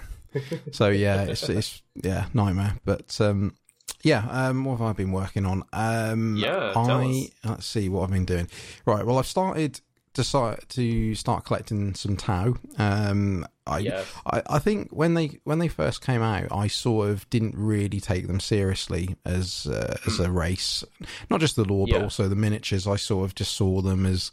so 0.71 0.89
yeah, 0.89 1.23
it's 1.23 1.49
it's 1.49 1.81
yeah 1.95 2.27
nightmare. 2.33 2.75
But 2.85 3.19
um, 3.19 3.55
yeah, 4.03 4.27
um, 4.29 4.65
what 4.65 4.79
have 4.79 4.87
I 4.87 4.93
been 4.93 5.11
working 5.11 5.45
on? 5.45 5.63
Um, 5.73 6.35
Yeah, 6.37 6.73
I 6.75 7.29
let's 7.43 7.65
see 7.65 7.89
what 7.89 8.03
I've 8.03 8.11
been 8.11 8.25
doing. 8.25 8.47
Right, 8.85 9.05
well, 9.05 9.17
I've 9.17 9.27
started 9.27 9.81
decide 10.13 10.59
to 10.69 11.15
start 11.15 11.45
collecting 11.45 11.93
some 11.95 12.17
Tau. 12.17 12.55
Um, 12.77 13.45
I, 13.69 13.79
Yeah. 13.79 14.03
I 14.25 14.41
I 14.47 14.59
think 14.59 14.89
when 14.91 15.13
they 15.13 15.39
when 15.43 15.59
they 15.59 15.67
first 15.67 16.01
came 16.05 16.21
out, 16.21 16.47
I 16.51 16.67
sort 16.67 17.09
of 17.09 17.29
didn't 17.29 17.55
really 17.55 17.99
take 17.99 18.27
them 18.27 18.39
seriously 18.39 19.15
as 19.25 19.67
uh, 19.67 19.95
as 20.05 20.19
a 20.19 20.29
race. 20.31 20.83
Not 21.29 21.39
just 21.41 21.55
the 21.55 21.63
lore, 21.65 21.87
but 21.87 21.97
Hmm. 21.97 22.03
Also 22.03 22.27
the 22.27 22.35
miniatures. 22.35 22.87
I 22.87 22.95
sort 22.97 23.25
of 23.25 23.35
just 23.35 23.53
saw 23.55 23.81
them 23.81 24.05
as 24.05 24.31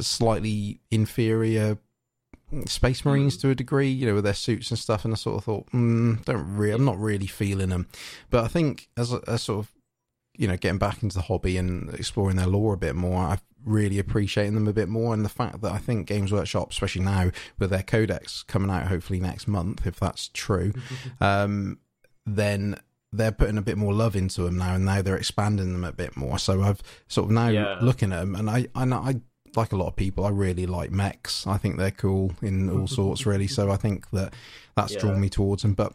slightly 0.00 0.80
inferior 0.90 1.78
space 2.66 3.04
marines 3.04 3.34
Hmm. 3.36 3.40
to 3.42 3.50
a 3.50 3.54
degree, 3.54 3.90
you 3.90 4.06
know, 4.06 4.14
with 4.14 4.24
their 4.24 4.34
suits 4.34 4.70
and 4.70 4.78
stuff. 4.78 5.04
And 5.04 5.12
I 5.12 5.16
sort 5.16 5.36
of 5.36 5.44
thought, 5.44 5.70
mm, 5.72 6.24
don't 6.24 6.56
really, 6.56 6.72
I'm 6.74 6.84
not 6.84 6.98
really 6.98 7.26
feeling 7.26 7.68
them. 7.68 7.88
But 8.30 8.44
I 8.44 8.48
think 8.48 8.88
as 8.96 9.12
a, 9.12 9.20
as 9.28 9.42
sort 9.42 9.60
of, 9.66 9.72
you 10.36 10.48
know, 10.48 10.56
getting 10.56 10.78
back 10.78 11.02
into 11.02 11.14
the 11.16 11.22
hobby 11.22 11.56
and 11.56 11.92
exploring 11.94 12.36
their 12.36 12.46
lore 12.46 12.72
a 12.74 12.78
bit 12.78 12.94
more, 12.96 13.22
I 13.24 13.38
really 13.64 13.98
appreciating 13.98 14.54
them 14.54 14.68
a 14.68 14.72
bit 14.72 14.88
more. 14.88 15.12
And 15.14 15.24
the 15.24 15.28
fact 15.28 15.60
that 15.62 15.72
I 15.72 15.78
think 15.78 16.06
Games 16.06 16.32
Workshop, 16.32 16.70
especially 16.70 17.02
now 17.04 17.30
with 17.58 17.70
their 17.70 17.82
codex 17.82 18.42
coming 18.44 18.70
out 18.70 18.86
hopefully 18.88 19.20
next 19.20 19.48
month, 19.48 19.86
if 19.86 19.98
that's 20.00 20.28
true, 20.32 20.72
um, 21.20 21.78
then 22.26 22.76
they're 23.12 23.32
putting 23.32 23.56
a 23.58 23.62
bit 23.62 23.78
more 23.78 23.92
love 23.94 24.14
into 24.14 24.42
them 24.42 24.58
now, 24.58 24.74
and 24.74 24.84
now 24.84 25.00
they're 25.02 25.16
expanding 25.16 25.72
them 25.72 25.84
a 25.84 25.92
bit 25.92 26.16
more. 26.16 26.38
So 26.38 26.62
I've 26.62 26.82
sort 27.08 27.26
of 27.26 27.30
now 27.32 27.48
Yeah. 27.48 27.78
looking 27.80 28.12
at 28.12 28.20
them, 28.20 28.34
and 28.34 28.50
I, 28.50 28.66
I, 28.74 28.84
I 28.84 29.20
like 29.56 29.72
a 29.72 29.76
lot 29.76 29.86
of 29.88 29.96
people. 29.96 30.24
I 30.26 30.28
really 30.28 30.66
like 30.66 30.90
mechs. 30.90 31.46
I 31.46 31.56
think 31.56 31.78
they're 31.78 31.90
cool 31.90 32.32
in 32.42 32.68
all 32.68 32.86
sorts, 33.00 33.24
really. 33.24 33.46
So 33.46 33.70
I 33.70 33.76
think 33.76 34.10
that 34.10 34.34
that's 34.76 34.92
Yeah. 34.92 34.98
drawn 35.00 35.20
me 35.20 35.30
towards 35.30 35.62
them. 35.62 35.72
But 35.72 35.94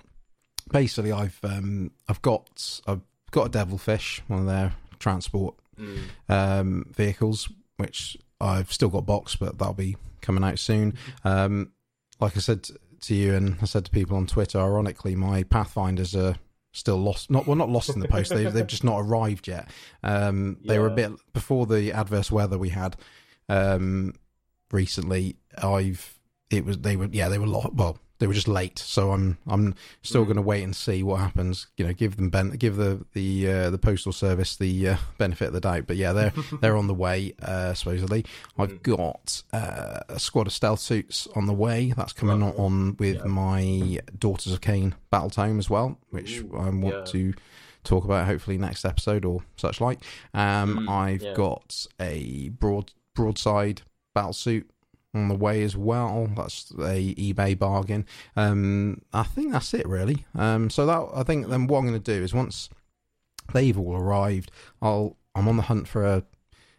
basically, 0.72 1.12
I've 1.12 1.40
um, 1.44 1.92
I've 2.10 2.22
got 2.24 2.82
I've 2.88 3.02
got 3.30 3.46
a 3.46 3.50
devilfish, 3.50 4.22
one 4.28 4.40
of 4.40 4.46
their 4.48 4.74
transport 4.98 5.56
Mm. 5.78 6.00
um, 6.30 6.86
vehicles, 6.96 7.50
which 7.78 8.18
I've 8.40 8.72
still 8.72 8.90
got 8.90 9.06
boxed, 9.06 9.40
but 9.40 9.58
that'll 9.58 9.74
be 9.74 9.98
coming 10.22 10.44
out 10.44 10.60
soon. 10.60 10.96
Um, 11.24 11.72
like 12.20 12.38
I 12.38 12.40
said 12.40 12.68
to 13.02 13.16
you, 13.16 13.34
and 13.34 13.58
I 13.62 13.66
said 13.66 13.86
to 13.86 13.92
people 13.92 14.18
on 14.18 14.28
Twitter, 14.28 14.60
ironically, 14.60 15.16
my 15.16 15.44
Pathfinders 15.44 16.16
are 16.16 16.36
still 16.72 16.98
lost. 16.98 17.30
Not 17.32 17.48
well, 17.48 17.56
not 17.56 17.70
lost 17.70 17.90
in 17.90 18.00
the 18.00 18.08
post. 18.08 18.32
They've 18.32 18.52
they've 18.52 18.68
just 18.68 18.84
not 18.84 19.00
arrived 19.00 19.48
yet. 19.48 19.70
Um, 20.04 20.58
they 20.66 20.80
were 20.80 20.88
a 20.88 20.96
bit 20.96 21.12
before 21.34 21.66
the 21.66 21.92
adverse 21.92 22.32
weather 22.32 22.58
we 22.58 22.70
had 22.70 22.96
um, 23.50 24.14
recently. 24.72 25.38
I've 25.62 26.20
it 26.50 26.66
was 26.66 26.80
they 26.80 26.96
were 26.96 27.10
yeah 27.12 27.30
they 27.30 27.40
were 27.40 27.48
lost. 27.48 27.74
well 27.74 27.98
they 28.24 28.28
were 28.28 28.34
just 28.34 28.48
late. 28.48 28.80
So 28.80 29.12
I'm 29.12 29.38
I'm 29.48 29.76
still 30.02 30.22
Mm. 30.24 30.28
going 30.28 30.36
to 30.38 30.42
wait 30.44 30.64
and 30.64 30.74
see 30.74 31.04
what 31.04 31.20
happens. 31.20 31.68
You 31.76 31.86
know, 31.86 31.92
give 31.94 32.16
them 32.16 32.30
ben- 32.30 32.52
give 32.52 32.78
the 32.78 33.06
the 33.12 33.52
uh, 33.52 33.70
the 33.70 33.78
postal 33.78 34.14
service 34.14 34.56
the 34.56 34.88
uh, 34.88 34.98
benefit 35.18 35.48
of 35.50 35.54
the 35.54 35.60
doubt. 35.60 35.88
But 35.88 35.98
yeah, 35.98 36.14
they're 36.14 36.32
they're 36.62 36.78
on 36.78 36.88
the 36.88 36.94
way 36.94 37.34
uh, 37.42 37.74
supposedly. 37.74 38.24
I've 38.58 38.80
Mm. 38.82 38.84
got 38.84 39.44
uh, 39.52 40.00
a 40.08 40.20
squad 40.22 40.48
of 40.48 40.54
stealth 40.54 40.80
suits 40.80 41.28
on 41.36 41.48
the 41.48 41.54
way. 41.54 41.92
That's 41.98 42.14
coming 42.14 42.42
on 42.42 42.96
with 42.98 43.18
Yeah. 43.18 43.24
my 43.26 44.00
Daughters 44.18 44.54
of 44.54 44.62
Khaine 44.62 44.94
battle 45.12 45.30
tome 45.30 45.60
as 45.60 45.70
well, 45.70 45.98
which 46.12 46.40
Ooh, 46.40 46.56
I 46.58 46.70
want 46.70 46.84
yeah. 46.96 47.04
to 47.04 47.34
talk 47.84 48.06
about 48.06 48.26
hopefully 48.28 48.58
next 48.58 48.86
episode 48.86 49.26
or 49.26 49.42
such 49.58 49.82
like. 49.82 50.00
Um, 50.34 50.78
Mm, 50.88 50.90
I've 50.90 51.22
yeah. 51.24 51.34
got 51.34 51.86
a 52.00 52.48
broad 52.50 52.94
broadside 53.14 53.82
battle 54.16 54.32
suit 54.32 54.70
on 55.14 55.28
the 55.28 55.36
way 55.36 55.64
as 55.64 55.78
well. 55.78 56.30
That's 56.36 56.72
a 56.72 57.14
eBay 57.16 57.58
bargain. 57.58 58.06
Um, 58.36 59.02
I 59.14 59.24
think 59.24 59.52
that's 59.52 59.74
it 59.74 59.88
really. 59.88 60.26
Um, 60.36 60.70
so 60.70 60.86
that 60.86 61.08
I 61.14 61.24
think 61.24 61.48
then 61.48 61.68
what 61.68 61.80
I'm 61.80 61.88
going 61.88 62.02
to 62.02 62.18
do 62.18 62.24
is 62.24 62.34
once 62.34 62.70
they've 63.54 63.78
all 63.78 63.96
arrived, 63.96 64.52
I'll 64.82 65.18
I'm 65.36 65.48
on 65.48 65.58
the 65.58 65.64
hunt 65.64 65.88
for 65.88 66.06
a 66.06 66.24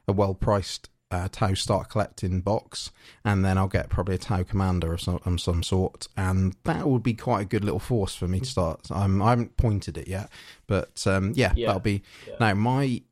a 0.07 0.13
well 0.13 0.35
priced 0.35 0.91
uh, 1.11 1.29
Tau 1.31 1.55
start 1.55 1.91
collecting 1.91 2.41
box, 2.41 2.91
and 3.25 3.45
then 3.45 3.57
I'll 3.57 3.69
get 3.69 3.89
probably 3.89 4.17
a 4.17 4.19
Tau 4.19 4.43
commander 4.43 4.93
of 4.93 5.01
some, 5.01 5.21
of 5.25 5.41
some 5.41 5.63
sort, 5.63 6.09
and 6.17 6.57
that 6.65 6.89
would 6.89 7.03
be 7.05 7.15
quite 7.15 7.43
a 7.43 7.45
good 7.45 7.65
little 7.65 7.79
force 7.79 8.17
for 8.17 8.27
me 8.27 8.41
to 8.41 8.47
start. 8.47 8.91
Um, 8.91 9.23
I 9.23 9.31
haven't 9.31 9.57
pointed 9.57 9.97
it 9.97 10.09
yet, 10.09 10.29
but 10.67 11.07
um, 11.07 11.33
yeah, 11.37 11.53
Yeah. 11.55 11.69
that'll 11.69 11.81
be 11.81 12.03
Yeah. 12.27 12.35
now 12.41 12.55
my 12.55 13.03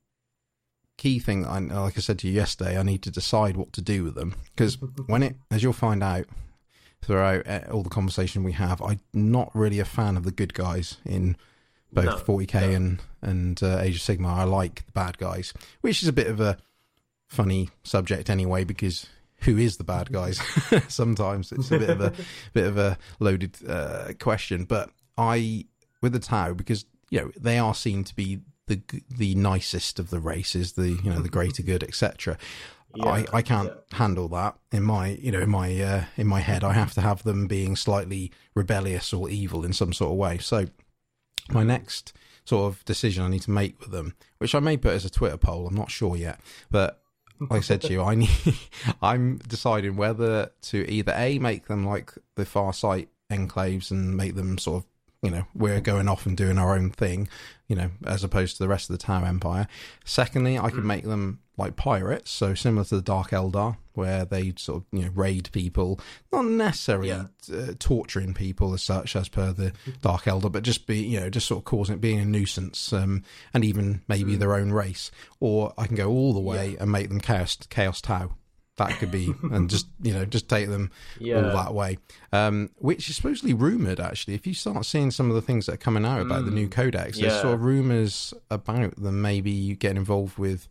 key 1.03 1.19
thing. 1.19 1.45
I, 1.45 1.59
like 1.59 1.99
I 1.99 2.01
said 2.01 2.19
to 2.21 2.29
you 2.29 2.33
yesterday, 2.33 2.79
I 2.79 2.83
need 2.85 3.03
to 3.03 3.11
decide 3.11 3.57
what 3.57 3.73
to 3.73 3.83
do 3.83 4.05
with 4.05 4.15
them 4.15 4.35
because 4.55 4.79
when 5.07 5.23
it, 5.25 5.37
as 5.51 5.63
you'll 5.63 5.73
find 5.73 6.03
out 6.03 6.27
throughout 7.03 7.47
uh, 7.49 7.61
all 7.73 7.83
the 7.83 7.91
conversation 7.91 8.45
we 8.45 8.53
have, 8.53 8.81
I'm 8.81 9.01
not 9.13 9.51
really 9.55 9.81
a 9.81 9.85
fan 9.85 10.17
of 10.17 10.23
the 10.25 10.31
good 10.31 10.55
guys 10.55 10.99
in 11.05 11.37
both 11.93 12.05
No, 12.05 12.17
40k 12.37 12.55
no. 12.55 12.71
and 12.77 13.03
and 13.21 13.63
uh, 13.63 13.79
Age 13.81 13.97
of 13.97 14.03
Sigmar. 14.03 14.35
I 14.37 14.45
like 14.45 14.87
the 14.87 14.93
bad 14.93 15.19
guys, 15.19 15.53
which 15.81 16.03
is 16.03 16.09
a 16.09 16.13
bit 16.13 16.29
of 16.29 16.41
a 16.41 16.57
funny 17.29 17.71
subject 17.83 18.31
anyway 18.31 18.63
because 18.65 19.07
who 19.41 19.59
is 19.59 19.77
the 19.79 19.85
bad 19.85 20.13
guys? 20.13 20.41
Sometimes 20.89 21.51
it's 21.51 21.71
a 21.73 21.79
bit 21.79 21.91
of 21.91 22.01
a 22.01 22.13
bit 22.53 22.67
of 22.67 22.79
a 22.79 22.97
loaded 23.19 23.57
uh, 23.69 24.13
question, 24.21 24.65
but 24.65 24.91
I 25.19 25.65
with 26.01 26.13
the 26.13 26.21
Tau 26.21 26.55
because 26.55 26.85
you 27.11 27.21
know 27.21 27.31
they 27.39 27.59
are 27.59 27.75
seen 27.75 28.05
to 28.05 28.15
be 28.15 28.41
the 28.67 28.81
the 29.11 29.35
nicest 29.35 29.99
of 29.99 30.11
the 30.11 30.21
races, 30.21 30.73
the 30.73 30.91
you 30.91 31.11
know 31.11 31.21
the 31.21 31.29
greater 31.39 31.63
good, 31.63 31.83
etc. 31.83 32.39
I, 33.03 33.25
I 33.33 33.41
can't 33.41 33.71
yeah. 33.71 33.97
handle 33.97 34.29
that 34.29 34.57
in 34.71 34.83
my 34.83 35.09
you 35.09 35.33
know 35.33 35.41
in 35.41 35.51
my 35.51 35.81
uh, 35.81 36.05
in 36.17 36.27
my 36.27 36.41
head. 36.41 36.63
I 36.63 36.73
have 36.75 36.93
to 36.95 37.01
have 37.01 37.23
them 37.23 37.47
being 37.47 37.77
slightly 37.77 38.33
rebellious 38.55 39.13
or 39.13 39.31
evil 39.31 39.65
in 39.65 39.73
some 39.73 39.93
sort 39.93 40.13
of 40.13 40.19
way. 40.19 40.39
So 40.39 40.67
my 41.49 41.63
next 41.63 42.13
sort 42.45 42.73
of 42.73 42.85
decision 42.85 43.25
I 43.25 43.29
need 43.29 43.43
to 43.43 43.51
make 43.51 43.81
with 43.81 43.91
them, 43.91 44.15
which 44.39 44.55
I 44.55 44.61
may 44.61 44.77
put 44.77 44.93
as 44.93 45.05
a 45.05 45.11
Twitter 45.11 45.37
poll, 45.37 45.67
I'm 45.67 45.75
not 45.75 45.91
sure 45.91 46.17
yet, 46.17 46.41
but 46.71 47.03
like 47.41 47.59
I 47.59 47.61
said 47.61 47.83
to 47.83 47.93
you, 47.93 48.03
I 48.03 48.15
need 48.17 48.31
I'm 49.01 49.39
deciding 49.39 49.97
whether 49.97 50.51
to 50.63 50.91
either 50.91 51.15
a 51.17 51.39
make 51.39 51.67
them 51.67 51.87
like 51.87 52.13
the 52.37 52.45
far 52.45 52.73
sight 52.73 53.09
enclaves 53.31 53.91
and 53.91 54.17
make 54.17 54.35
them 54.35 54.59
sort 54.59 54.83
of 54.83 54.89
you 55.23 55.31
know 55.31 55.45
we're 55.55 55.81
going 55.81 56.09
off 56.09 56.27
and 56.27 56.37
doing 56.37 56.59
our 56.59 56.75
own 56.75 56.91
thing, 56.91 57.29
you 57.69 57.77
know, 57.77 57.91
as 58.05 58.25
opposed 58.25 58.57
to 58.57 58.63
the 58.63 58.69
rest 58.69 58.91
of 58.91 58.99
the 58.99 59.03
Tau 59.03 59.25
Empire. 59.25 59.69
Secondly, 60.05 60.59
I 60.59 60.71
could 60.71 60.85
make 60.85 61.05
them 61.05 61.39
like 61.57 61.77
pirates, 61.77 62.31
so 62.31 62.55
similar 62.55 62.85
to 62.87 62.97
the 62.97 63.03
Dark 63.03 63.31
Eldar, 63.31 63.77
where 63.93 64.25
they 64.25 64.53
sort 64.57 64.79
of 64.83 64.85
you 64.91 65.05
know 65.05 65.11
raid 65.15 65.49
people, 65.53 66.01
not 66.33 66.45
necessarily 66.47 67.09
Yeah. 67.09 67.27
uh, 67.53 67.73
torturing 67.79 68.35
people 68.35 68.75
as 68.75 68.83
such, 68.83 69.15
as 69.15 69.29
per 69.29 69.53
the 69.53 69.73
Dark 70.01 70.25
Eldar, 70.25 70.51
but 70.51 70.65
just 70.65 70.87
be 70.89 70.99
you 71.01 71.21
know 71.21 71.31
just 71.31 71.47
sort 71.47 71.61
of 71.61 71.65
causing 71.67 71.95
it 71.95 72.01
being 72.01 72.19
a 72.19 72.25
nuisance, 72.25 72.93
um, 72.93 73.23
and 73.55 73.65
even 73.65 74.03
maybe 74.09 74.35
their 74.35 74.55
own 74.57 74.73
race. 74.73 75.13
Or 75.39 75.73
I 75.79 75.87
can 75.87 75.95
go 75.97 76.11
all 76.11 76.33
the 76.33 76.41
way 76.41 76.77
and 76.81 76.91
make 76.91 77.09
them 77.09 77.21
chaos 77.21 77.57
chaos 77.71 78.01
Tau. 78.01 78.33
That 78.89 78.99
could 78.99 79.11
be, 79.11 79.35
and 79.51 79.69
just 79.71 79.87
you 80.03 80.13
know 80.13 80.25
just 80.25 80.49
take 80.49 80.69
them 80.69 80.91
Yeah. 81.19 81.37
all 81.37 81.53
that 81.65 81.75
way. 81.75 81.99
Um, 82.33 82.71
which 82.79 83.09
is 83.11 83.17
supposedly 83.17 83.55
rumored 83.55 84.01
actually. 84.01 84.35
If 84.35 84.47
you 84.47 84.55
start 84.55 84.85
seeing 84.87 85.11
some 85.11 85.29
of 85.29 85.35
the 85.35 85.43
things 85.43 85.67
that 85.67 85.75
are 85.75 85.79
coming 85.79 86.05
out 86.05 86.21
about 86.23 86.45
the 86.45 86.51
new 86.51 86.69
codex, 86.69 87.19
there's 87.19 87.33
Mm. 87.35 87.43
sort 87.43 87.55
of 87.55 87.63
rumors 87.63 88.35
about 88.51 88.97
them 88.97 89.21
maybe 89.23 89.75
getting 89.77 89.97
involved 89.99 90.39
with 90.39 90.69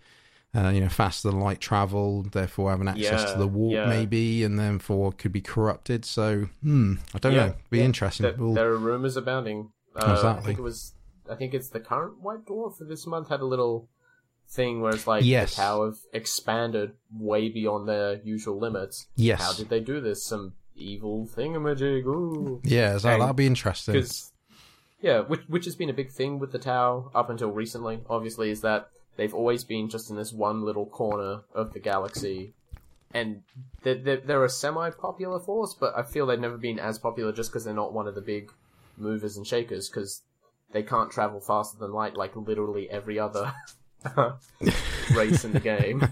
uh, 0.54 0.68
you 0.68 0.82
know, 0.82 0.90
faster 0.90 1.30
than 1.30 1.40
light 1.40 1.62
travel, 1.62 2.24
therefore 2.24 2.72
having 2.72 2.90
access 2.90 3.22
Yeah, 3.24 3.32
to 3.32 3.40
the 3.40 3.48
warp, 3.48 3.72
yeah. 3.74 3.86
maybe, 3.86 4.44
and 4.44 4.60
therefore 4.60 5.14
could 5.14 5.32
be 5.32 5.40
corrupted. 5.40 6.04
So, 6.04 6.50
hmm, 6.62 6.96
I 7.16 7.20
don't 7.20 7.32
Yeah, 7.34 7.46
know. 7.48 7.54
Be 7.70 7.78
yeah. 7.78 7.86
interesting. 7.86 8.26
There, 8.26 8.36
We'll- 8.38 8.54
there 8.56 8.70
are 8.70 8.78
rumors 8.78 9.16
abounding. 9.16 9.72
Uh, 9.96 10.08
I 10.08 10.12
Exactly. 10.12 10.46
think 10.48 10.60
it 10.60 10.62
was. 10.62 10.92
I 11.30 11.36
think 11.36 11.54
it's 11.54 11.70
the 11.70 11.80
current 11.80 12.20
White 12.22 12.44
Dwarf 12.46 12.78
for 12.78 12.84
this 12.84 13.08
month 13.08 13.30
had 13.30 13.40
a 13.40 13.46
little 13.46 13.88
thing 14.52 14.82
where 14.82 14.94
it's 14.94 15.08
like 15.08 15.24
Yes. 15.24 15.56
the 15.56 15.62
Tau 15.62 15.86
have 15.86 15.98
expanded 16.14 16.92
way 17.18 17.50
beyond 17.50 17.88
their 17.88 18.22
usual 18.24 18.60
limits. 18.60 19.08
yes. 19.16 19.42
How 19.42 19.54
did 19.54 19.70
they 19.70 19.80
do 19.80 20.02
this? 20.02 20.24
Some 20.26 20.54
evil 20.76 21.28
thingamajig. 21.28 22.06
Ooh. 22.06 22.60
yeah, 22.64 22.98
so 22.98 23.10
And- 23.10 23.22
that'll 23.22 23.34
be 23.34 23.46
interesting. 23.48 24.04
Yeah, 25.02 25.22
which 25.22 25.42
which 25.48 25.66
has 25.66 25.76
been 25.76 25.90
a 25.90 25.94
big 25.94 26.12
thing 26.12 26.38
with 26.38 26.52
the 26.52 26.60
Tau 26.60 27.10
up 27.16 27.30
until 27.30 27.50
recently, 27.52 28.02
obviously, 28.10 28.52
is 28.52 28.62
that 28.62 28.90
they've 29.16 29.34
always 29.34 29.64
been 29.64 29.90
just 29.90 30.10
in 30.12 30.16
this 30.16 30.32
one 30.32 30.62
little 30.64 30.86
corner 30.86 31.42
of 31.56 31.74
the 31.74 31.80
galaxy, 31.80 32.54
and 33.14 33.42
they're 33.84 33.96
they're, 33.96 34.18
they're 34.18 34.46
a 34.46 34.50
semi-popular 34.50 35.40
force, 35.40 35.74
but 35.74 35.98
I 35.98 36.04
feel 36.04 36.28
they've 36.28 36.40
never 36.40 36.58
been 36.58 36.78
as 36.78 37.00
popular 37.00 37.32
just 37.32 37.50
because 37.50 37.64
they're 37.66 37.74
not 37.74 37.94
one 37.94 38.08
of 38.08 38.14
the 38.14 38.22
big 38.22 38.52
movers 38.96 39.38
and 39.38 39.48
shakers, 39.48 39.90
because 39.90 40.22
they 40.72 40.84
can't 40.84 41.10
travel 41.12 41.40
faster 41.40 41.80
than 41.80 41.92
light, 41.94 42.16
like 42.16 42.36
literally 42.36 42.88
every 42.90 43.18
other. 43.18 43.54
race 45.16 45.44
in 45.46 45.54
the 45.54 45.60
game 45.60 46.08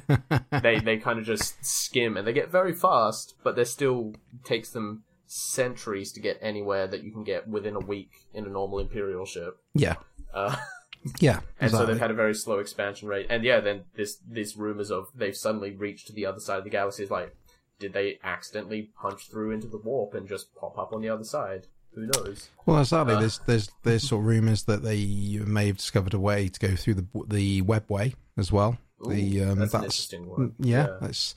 they 0.61 0.79
they 0.79 0.97
kind 0.97 1.19
of 1.19 1.25
just 1.25 1.63
skim 1.65 2.17
and 2.17 2.27
they 2.27 2.33
get 2.33 2.51
very 2.51 2.73
fast 2.73 3.35
but 3.43 3.55
they 3.55 3.63
still 3.63 4.13
takes 4.43 4.69
them 4.71 5.03
centuries 5.25 6.11
to 6.11 6.19
get 6.19 6.37
anywhere 6.41 6.87
that 6.87 7.03
you 7.03 7.11
can 7.11 7.23
get 7.23 7.47
within 7.47 7.75
a 7.75 7.79
week 7.79 8.11
in 8.33 8.45
a 8.45 8.49
normal 8.49 8.79
imperial 8.79 9.25
ship 9.25 9.57
Yeah. 9.73 9.95
uh, 10.33 10.55
Yeah. 11.19 11.39
and 11.61 11.71
so 11.71 11.85
they've 11.85 11.99
had 11.99 12.11
a 12.11 12.15
very 12.15 12.35
slow 12.35 12.59
expansion 12.59 13.07
rate 13.07 13.27
and 13.29 13.43
yeah 13.43 13.59
then 13.61 13.83
this 13.95 14.17
these 14.29 14.57
rumors 14.57 14.91
of 14.91 15.07
they've 15.15 15.35
suddenly 15.37 15.71
reached 15.71 16.13
the 16.13 16.25
other 16.25 16.39
side 16.39 16.57
of 16.57 16.63
the 16.65 16.69
galaxy 16.69 17.03
is 17.03 17.11
like 17.11 17.35
did 17.79 17.93
they 17.93 18.19
accidentally 18.23 18.89
punch 19.01 19.29
through 19.29 19.51
into 19.51 19.67
the 19.67 19.77
warp 19.77 20.13
and 20.13 20.27
just 20.27 20.53
pop 20.55 20.77
up 20.77 20.91
on 20.91 21.01
the 21.01 21.07
other 21.09 21.23
side 21.23 21.67
who 22.01 22.23
knows 22.25 22.49
Well, 22.65 22.79
exactly. 22.79 23.15
Uh, 23.15 23.19
there's 23.19 23.39
there's 23.45 23.71
there's 23.83 24.07
sort 24.07 24.21
of 24.21 24.27
rumours 24.27 24.63
that 24.63 24.83
they 24.83 25.39
may 25.45 25.67
have 25.67 25.77
discovered 25.77 26.13
a 26.13 26.19
way 26.19 26.47
to 26.49 26.59
go 26.59 26.75
through 26.75 26.95
the 26.95 27.05
the 27.27 27.61
webway 27.63 28.13
as 28.37 28.51
well. 28.51 28.77
the 29.07 29.43
um, 29.43 29.59
that's 29.59 29.71
that's, 29.71 30.11
one. 30.13 30.53
Yeah, 30.59 30.87
Yeah. 30.87 30.97
that's 31.01 31.35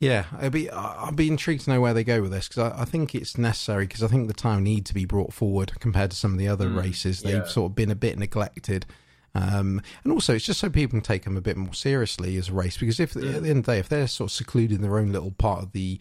yeah. 0.00 0.24
I'd 0.38 0.52
be 0.52 0.70
I'd 0.70 1.16
be 1.16 1.28
intrigued 1.28 1.64
to 1.64 1.70
know 1.70 1.80
where 1.80 1.94
they 1.94 2.04
go 2.04 2.22
with 2.22 2.30
this 2.30 2.48
because 2.48 2.72
I, 2.72 2.82
I 2.82 2.84
think 2.84 3.14
it's 3.14 3.36
necessary 3.36 3.86
because 3.86 4.02
I 4.02 4.08
think 4.08 4.28
the 4.28 4.34
Tau 4.34 4.58
need 4.58 4.86
to 4.86 4.94
be 4.94 5.04
brought 5.04 5.32
forward 5.32 5.72
compared 5.80 6.10
to 6.12 6.16
some 6.16 6.32
of 6.32 6.38
the 6.38 6.48
other 6.48 6.68
Mm, 6.68 6.78
races. 6.78 7.22
They've 7.22 7.34
yeah. 7.36 7.44
sort 7.44 7.72
of 7.72 7.76
been 7.76 7.90
a 7.90 7.94
bit 7.96 8.18
neglected. 8.18 8.86
Um, 9.34 9.82
and 10.04 10.12
also, 10.12 10.34
it's 10.34 10.46
just 10.46 10.58
so 10.58 10.70
people 10.70 10.92
can 10.98 11.02
take 11.02 11.24
them 11.24 11.36
a 11.36 11.40
bit 11.40 11.56
more 11.56 11.74
seriously 11.74 12.36
as 12.38 12.48
a 12.48 12.52
race. 12.54 12.78
Because 12.78 12.98
if 12.98 13.14
at 13.14 13.22
the 13.22 13.28
end 13.28 13.46
of 13.46 13.64
the 13.66 13.72
day, 13.72 13.78
if 13.78 13.88
they're 13.88 14.08
sort 14.08 14.30
of 14.30 14.34
secluded 14.34 14.76
in 14.76 14.82
their 14.82 14.98
own 14.98 15.12
little 15.12 15.32
part 15.32 15.62
of 15.62 15.72
the 15.72 16.00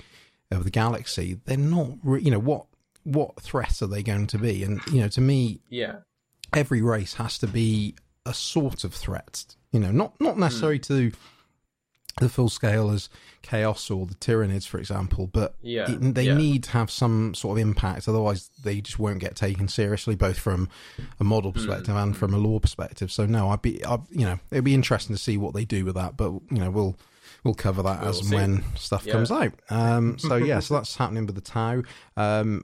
of 0.50 0.64
the 0.64 0.72
galaxy, 0.72 1.40
they're 1.46 1.58
not. 1.58 1.90
Re- 2.04 2.22
you 2.22 2.32
know 2.32 2.40
what 2.40 2.66
what 3.08 3.40
threats 3.42 3.82
are 3.82 3.88
they 3.88 4.04
going 4.04 4.28
to 4.28 4.38
be? 4.38 4.64
And 4.64 4.82
you 4.92 5.02
know, 5.02 5.08
to 5.10 5.22
me, 5.22 5.62
yeah 5.70 5.98
every 6.54 6.82
race 6.82 7.16
has 7.16 7.38
to 7.38 7.48
be 7.48 7.94
a 8.26 8.34
sort 8.34 8.84
of 8.86 8.94
threat. 8.94 9.56
You 9.72 9.80
know, 9.82 9.92
not 9.92 10.20
not 10.22 10.38
necessarily 10.38 10.80
to 10.80 11.12
the 12.20 12.30
full 12.30 12.50
scale 12.50 12.90
as 12.90 13.10
chaos 13.44 13.92
or 13.92 14.08
the 14.08 14.16
Tyranids, 14.16 14.66
for 14.68 14.80
example, 14.80 15.28
but 15.28 15.54
Yeah, 15.62 15.92
it- 15.92 16.16
they 16.16 16.26
yeah. 16.26 16.36
need 16.36 16.64
to 16.64 16.72
have 16.72 16.90
some 16.90 17.36
sort 17.36 17.60
of 17.60 17.62
impact. 17.62 18.08
Otherwise, 18.10 18.50
they 18.64 18.82
just 18.82 18.98
won't 18.98 19.20
get 19.20 19.36
taken 19.36 19.68
seriously, 19.68 20.16
both 20.16 20.40
from 20.40 20.68
a 21.20 21.24
model 21.24 21.52
Hmm. 21.52 21.58
perspective 21.58 21.96
and 21.96 22.18
from 22.18 22.34
a 22.34 22.38
lore 22.40 22.60
perspective. 22.60 23.12
So, 23.12 23.28
no, 23.28 23.50
I'd 23.50 23.62
be, 23.62 23.86
I'd, 23.86 24.02
you 24.10 24.26
know, 24.26 24.40
it'd 24.50 24.64
be 24.64 24.74
interesting 24.74 25.16
to 25.16 25.22
see 25.22 25.38
what 25.38 25.54
they 25.54 25.64
do 25.64 25.86
with 25.86 25.94
that. 25.94 26.18
But 26.18 26.32
you 26.50 26.58
know, 26.58 26.72
we'll 26.72 26.98
we'll 27.44 27.54
cover 27.54 27.84
that 27.84 28.00
We'll 28.02 28.10
as 28.10 28.22
and 28.22 28.32
when 28.32 28.64
stuff 28.76 29.06
Yeah. 29.06 29.14
comes 29.14 29.30
out. 29.32 29.54
Um, 29.70 30.18
so 30.18 30.38
yeah, 30.38 30.60
so 30.60 30.74
that's 30.76 30.96
happening 30.96 31.28
with 31.28 31.36
the 31.36 31.42
Tau. 31.42 31.84
Um, 32.16 32.64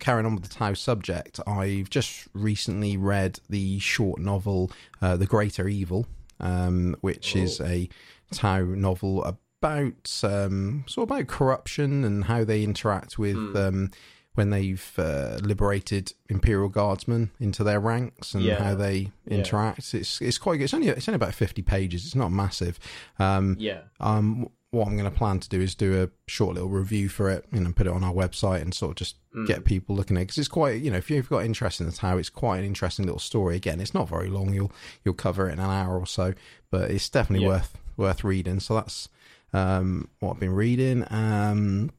carrying 0.00 0.26
on 0.26 0.34
with 0.34 0.44
the 0.44 0.48
Tau 0.54 0.74
subject, 0.74 1.40
I've 1.46 1.90
just 1.90 2.28
recently 2.32 2.96
read 2.96 3.40
the 3.48 3.78
short 3.78 4.20
novel 4.20 4.70
uh, 5.00 5.16
"The 5.16 5.26
Greater 5.26 5.68
Evil," 5.68 6.06
um, 6.40 6.96
which 7.00 7.34
is 7.36 7.60
Oh. 7.60 7.64
a 7.66 7.88
Tau 8.32 8.60
novel 8.64 9.24
about 9.24 10.20
um, 10.24 10.84
sort 10.86 11.08
of 11.10 11.16
about 11.16 11.26
corruption 11.28 12.04
and 12.04 12.24
how 12.24 12.44
they 12.44 12.62
interact 12.62 13.18
with 13.18 13.36
Hmm. 13.36 13.56
um, 13.56 13.90
when 14.34 14.50
they've 14.50 14.92
uh, 14.98 15.38
liberated 15.42 16.12
Imperial 16.28 16.68
Guardsmen 16.68 17.30
into 17.38 17.62
their 17.62 17.78
ranks 17.78 18.34
and 18.34 18.42
Yeah. 18.42 18.60
how 18.62 18.74
they 18.74 19.12
Yeah. 19.26 19.38
interact. 19.38 19.94
It's 19.94 20.20
it's 20.20 20.38
quite 20.38 20.56
good. 20.58 20.64
It's 20.64 20.74
only 20.74 20.88
it's 20.88 21.08
only 21.08 21.16
about 21.16 21.34
fifty 21.34 21.62
pages. 21.62 22.04
It's 22.04 22.16
not 22.16 22.32
massive. 22.32 22.78
Um, 23.20 23.56
yeah 23.60 23.82
um, 24.00 24.48
what 24.74 24.86
I'm 24.88 24.96
going 24.96 25.10
to 25.10 25.16
plan 25.16 25.40
to 25.40 25.48
do 25.48 25.60
is 25.60 25.74
do 25.74 26.02
a 26.02 26.10
short 26.30 26.54
little 26.54 26.68
review 26.68 27.08
for 27.08 27.30
it, 27.30 27.44
you 27.52 27.60
know, 27.60 27.72
put 27.72 27.86
it 27.86 27.92
on 27.92 28.04
our 28.04 28.12
website 28.12 28.60
and 28.62 28.74
sort 28.74 28.90
of 28.90 28.96
just 28.96 29.16
Mm. 29.34 29.48
get 29.48 29.64
people 29.64 29.96
looking 29.96 30.16
at 30.16 30.20
it 30.20 30.24
because 30.26 30.38
it's 30.38 30.46
quite, 30.46 30.80
you 30.80 30.92
know, 30.92 30.96
if 30.96 31.10
you've 31.10 31.28
got 31.28 31.44
interest 31.44 31.80
in 31.80 31.86
the 31.86 31.92
Tau, 31.92 32.16
it's 32.18 32.30
quite 32.30 32.58
an 32.58 32.64
interesting 32.64 33.04
little 33.04 33.18
story. 33.18 33.56
Again, 33.56 33.80
it's 33.80 33.92
not 33.92 34.08
very 34.08 34.28
long; 34.28 34.54
you'll 34.54 34.70
you'll 35.04 35.14
cover 35.14 35.48
it 35.48 35.54
in 35.54 35.58
an 35.58 35.70
hour 35.70 35.98
or 35.98 36.06
so, 36.06 36.34
but 36.70 36.88
it's 36.90 37.08
definitely 37.08 37.44
Yeah. 37.44 37.52
worth 37.54 37.76
worth 37.96 38.22
reading. 38.22 38.60
So 38.60 38.74
that's 38.74 39.08
um, 39.52 40.08
what 40.20 40.34
I've 40.34 40.40
been 40.40 40.54
reading. 40.54 41.04
Um, 41.10 41.90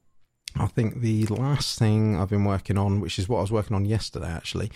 I 0.58 0.68
think 0.68 1.02
the 1.02 1.26
last 1.26 1.78
thing 1.78 2.16
I've 2.16 2.30
been 2.30 2.46
working 2.46 2.78
on, 2.78 3.02
which 3.02 3.20
is 3.20 3.28
what 3.28 3.40
I 3.40 3.42
was 3.42 3.52
working 3.52 3.76
on 3.76 3.84
yesterday 3.84 4.30
actually, 4.32 4.72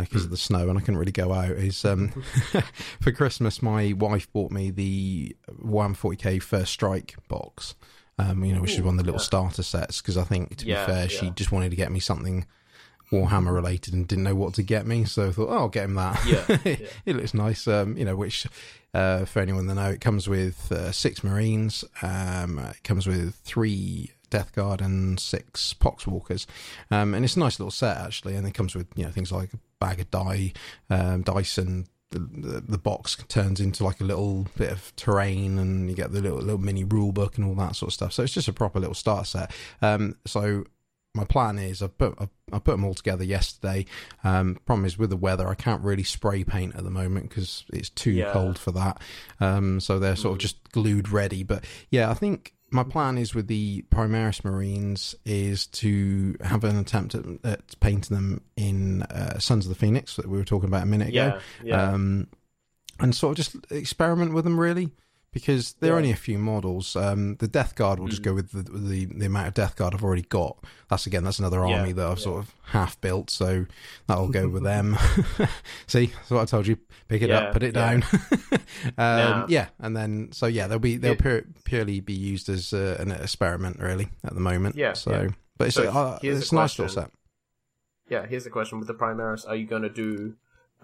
because 0.00 0.24
of 0.24 0.30
the 0.30 0.36
snow 0.36 0.68
and 0.68 0.78
I 0.78 0.80
couldn't 0.80 0.98
really 0.98 1.12
go 1.12 1.32
out, 1.32 1.50
is 1.50 1.84
um, 1.84 2.08
for 3.00 3.12
Christmas 3.12 3.62
my 3.62 3.92
wife 3.92 4.30
bought 4.32 4.50
me 4.50 4.70
the 4.70 5.36
140k 5.62 6.42
First 6.42 6.72
Strike 6.72 7.16
box. 7.28 7.74
Um, 8.18 8.42
you 8.44 8.54
know, 8.54 8.62
which 8.62 8.72
is 8.72 8.80
one 8.80 8.94
of 8.94 8.98
the 8.98 9.04
little 9.04 9.20
yeah. 9.20 9.24
starter 9.24 9.62
sets. 9.62 10.00
Because 10.00 10.16
I 10.16 10.24
think, 10.24 10.56
to 10.56 10.64
be 10.64 10.70
Yeah, 10.70 10.86
fair, 10.86 11.08
she 11.08 11.30
just 11.30 11.52
wanted 11.52 11.68
to 11.70 11.76
get 11.76 11.92
me 11.92 12.00
something 12.00 12.46
Warhammer 13.12 13.54
related 13.54 13.94
and 13.94 14.08
didn't 14.08 14.24
know 14.24 14.34
what 14.34 14.54
to 14.54 14.62
get 14.62 14.86
me, 14.86 15.04
so 15.04 15.28
I 15.28 15.32
thought, 15.32 15.48
oh, 15.48 15.58
I'll 15.58 15.68
get 15.68 15.84
him 15.84 15.94
that. 15.94 16.24
Yeah, 16.26 16.58
yeah. 16.64 16.86
it 17.06 17.16
looks 17.16 17.34
nice. 17.34 17.68
Um, 17.68 17.96
you 17.96 18.04
know, 18.04 18.16
which 18.16 18.46
uh, 18.94 19.24
for 19.26 19.40
anyone 19.40 19.66
that 19.66 19.74
know, 19.74 19.90
it 19.90 20.00
comes 20.00 20.28
with 20.28 20.72
uh, 20.72 20.90
six 20.90 21.22
Marines. 21.22 21.84
Um, 22.02 22.58
it 22.58 22.82
comes 22.82 23.06
with 23.06 23.34
three 23.44 24.10
Death 24.30 24.52
Guard 24.54 24.80
and 24.80 25.18
six 25.20 25.74
Poxwalkers, 25.74 26.46
um, 26.90 27.14
and 27.14 27.24
it's 27.24 27.36
a 27.36 27.40
nice 27.40 27.58
little 27.58 27.70
set 27.70 27.96
actually. 27.98 28.34
And 28.36 28.46
it 28.46 28.54
comes 28.54 28.74
with 28.74 28.86
you 28.96 29.04
know 29.04 29.10
things 29.10 29.32
like 29.32 29.52
a 29.54 29.58
bag 29.78 30.00
of 30.00 30.10
die, 30.10 30.52
um, 30.90 31.22
dice, 31.22 31.58
and 31.58 31.86
the, 32.10 32.18
the, 32.20 32.60
the 32.60 32.78
box 32.78 33.16
turns 33.28 33.60
into 33.60 33.84
like 33.84 34.00
a 34.00 34.04
little 34.04 34.46
bit 34.56 34.70
of 34.70 34.94
terrain, 34.96 35.58
and 35.58 35.88
you 35.90 35.96
get 35.96 36.12
the 36.12 36.20
little 36.20 36.38
little 36.38 36.58
mini 36.58 36.84
rule 36.84 37.12
book 37.12 37.36
and 37.36 37.46
all 37.46 37.54
that 37.56 37.76
sort 37.76 37.88
of 37.90 37.94
stuff. 37.94 38.12
So 38.12 38.22
it's 38.22 38.32
just 38.34 38.48
a 38.48 38.52
proper 38.52 38.78
little 38.80 38.94
start 38.94 39.26
set. 39.26 39.50
Um, 39.82 40.16
so 40.26 40.64
my 41.14 41.24
plan 41.24 41.58
is 41.58 41.80
I've 41.82 41.96
put 41.96 42.14
I've, 42.18 42.28
I 42.52 42.58
put 42.58 42.72
them 42.72 42.84
all 42.84 42.92
together 42.94 43.24
yesterday. 43.24 43.86
Um, 44.22 44.58
problem 44.66 44.84
is 44.84 44.98
with 44.98 45.08
the 45.10 45.16
weather, 45.16 45.48
I 45.48 45.54
can't 45.54 45.82
really 45.82 46.02
spray 46.02 46.44
paint 46.44 46.76
at 46.76 46.84
the 46.84 46.90
moment 46.90 47.30
because 47.30 47.64
it's 47.72 47.88
too 47.88 48.10
Yeah. 48.12 48.32
cold 48.32 48.58
for 48.58 48.70
that. 48.72 49.00
Um, 49.40 49.80
so 49.80 49.98
they're 49.98 50.14
sort 50.14 50.32
of 50.32 50.38
Mm. 50.38 50.42
just 50.42 50.72
glued 50.72 51.08
ready. 51.08 51.42
But 51.42 51.64
yeah, 51.90 52.10
I 52.10 52.14
think 52.14 52.52
my 52.70 52.82
plan 52.82 53.16
is 53.18 53.34
with 53.34 53.46
the 53.46 53.82
Primaris 53.90 54.44
Marines 54.44 55.14
is 55.24 55.66
to 55.68 56.36
have 56.42 56.64
an 56.64 56.76
attempt 56.78 57.14
at, 57.14 57.24
at 57.44 57.80
painting 57.80 58.16
them 58.16 58.42
in 58.56 59.02
uh, 59.02 59.38
Sons 59.38 59.66
of 59.66 59.68
the 59.68 59.78
Phoenix 59.78 60.16
that 60.16 60.28
we 60.28 60.36
were 60.36 60.44
talking 60.44 60.68
about 60.68 60.82
a 60.82 60.86
minute 60.86 61.08
ago. 61.08 61.14
Yeah 61.14 61.40
yeah. 61.62 61.90
Um, 61.90 62.28
and 62.98 63.14
sort 63.14 63.38
of 63.38 63.44
just 63.44 63.70
experiment 63.70 64.32
with 64.32 64.44
them 64.44 64.58
really 64.58 64.90
because 65.36 65.74
there 65.80 65.92
are 65.92 65.98
only 65.98 66.10
a 66.10 66.16
few 66.16 66.38
models. 66.38 66.96
Um, 66.96 67.36
the 67.36 67.46
Death 67.46 67.74
Guard 67.74 68.00
will 68.00 68.08
just 68.08 68.22
Mm. 68.22 68.24
go 68.24 68.34
with 68.34 68.52
the, 68.52 68.62
the 68.62 69.04
the 69.04 69.26
amount 69.26 69.48
of 69.48 69.52
Death 69.54 69.76
Guard 69.76 69.92
I've 69.92 70.02
already 70.02 70.22
got. 70.22 70.64
That's 70.88 71.06
again, 71.06 71.24
that's 71.24 71.38
another 71.38 71.58
Yeah, 71.58 71.76
army 71.76 71.92
that 71.92 72.06
I've 72.06 72.18
yeah. 72.18 72.24
sort 72.24 72.38
of 72.38 72.54
half 72.68 72.98
built, 73.02 73.28
so 73.28 73.66
that'll 74.06 74.28
go 74.30 74.48
with 74.48 74.62
them. 74.62 74.96
See, 75.86 76.06
that's 76.06 76.30
what 76.30 76.40
I 76.40 76.44
told 76.46 76.66
you. 76.66 76.78
Pick 77.08 77.20
it 77.20 77.28
Yeah, 77.28 77.36
up, 77.48 77.52
put 77.52 77.62
it 77.62 77.72
down. 77.72 78.02
um, 78.98 79.44
yeah, 79.48 79.68
and 79.78 79.94
then 79.94 80.32
so 80.32 80.46
yeah, 80.46 80.66
they'll 80.68 80.78
be 80.78 80.96
they'll 80.96 81.16
pure, 81.16 81.42
purely 81.64 82.00
be 82.00 82.14
used 82.14 82.48
as 82.48 82.72
uh, 82.72 82.96
an 82.98 83.10
experiment 83.10 83.78
really 83.78 84.08
at 84.24 84.32
the 84.32 84.40
moment. 84.40 84.74
Yeah, 84.76 84.94
So, 84.94 85.28
but 85.58 85.66
it's 85.68 85.76
So 85.76 85.90
uh, 85.90 86.18
it's 86.22 86.50
a 86.50 86.54
nice 86.54 86.78
little 86.78 86.92
set. 86.94 87.10
Yeah, 88.08 88.24
here's 88.26 88.44
the 88.44 88.50
question 88.50 88.78
with 88.78 88.88
the 88.88 88.94
Primaris: 88.94 89.46
Are 89.46 89.56
you 89.56 89.66
going 89.66 89.82
to 89.82 89.90
do? 89.90 90.36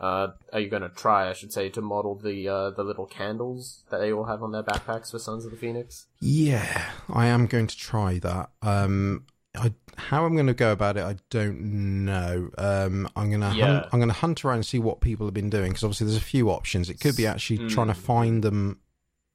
Uh, 0.03 0.33
are 0.53 0.59
you 0.61 0.69
going 0.69 0.83
to 0.83 0.89
try, 0.89 1.31
I 1.31 1.33
should 1.33 1.53
say, 1.53 1.69
to 1.71 1.81
model 1.81 2.17
the 2.17 2.49
uh, 2.49 2.71
the 2.71 2.83
little 2.83 3.07
candles 3.07 3.85
that 3.91 3.99
they 3.99 4.13
all 4.13 4.25
have 4.25 4.43
on 4.43 4.51
their 4.51 4.65
backpacks 4.65 5.13
for 5.13 5.19
Sons 5.21 5.45
of 5.45 5.53
the 5.53 5.57
Phoenix? 5.57 6.07
Yeah, 6.21 6.91
I 7.09 7.27
am 7.27 7.47
going 7.47 7.69
to 7.69 7.77
try 7.77 8.19
that. 8.19 8.51
Um, 8.63 9.27
I, 9.55 9.73
how 9.97 10.25
I'm 10.25 10.35
going 10.35 10.49
to 10.49 10.55
go 10.55 10.73
about 10.73 10.97
it, 10.97 11.05
I 11.05 11.17
don't 11.31 12.05
know. 12.05 12.51
Um, 12.59 13.09
I'm 13.15 13.31
gonna 13.31 13.55
Yeah. 13.55 13.67
hunt, 13.67 13.87
I'm 13.93 14.01
gonna 14.01 14.13
hunt 14.13 14.45
around 14.45 14.57
and 14.57 14.67
see 14.67 14.79
what 14.81 15.01
people 15.01 15.27
have 15.27 15.35
been 15.35 15.51
doing 15.51 15.69
because 15.69 15.85
obviously 15.85 16.07
there's 16.09 16.17
a 16.17 16.21
few 16.21 16.51
options. 16.51 16.91
It 16.91 16.99
could 17.01 17.15
be 17.17 17.27
actually 17.27 17.59
Mm. 17.59 17.69
trying 17.71 17.89
to 17.89 17.95
find 17.95 18.43
them 18.43 18.81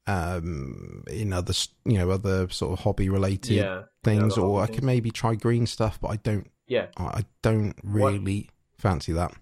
um, 0.06 1.04
in 1.10 1.32
other 1.32 1.52
you 1.84 1.98
know 1.98 2.10
other 2.10 2.48
sort 2.48 2.72
of 2.72 2.80
hobby 2.84 3.08
related 3.08 3.56
Yeah, 3.56 3.82
things, 4.02 4.38
or 4.38 4.62
I 4.62 4.66
could 4.66 4.84
maybe 4.84 5.10
try 5.10 5.34
green 5.34 5.66
stuff, 5.66 6.00
but 6.00 6.08
I 6.08 6.16
don't. 6.16 6.50
yeah. 6.66 6.86
I 6.96 7.04
I 7.04 7.24
don't 7.42 7.74
What- 7.84 8.12
really 8.12 8.50
fancy 8.78 9.12
that. 9.12 9.32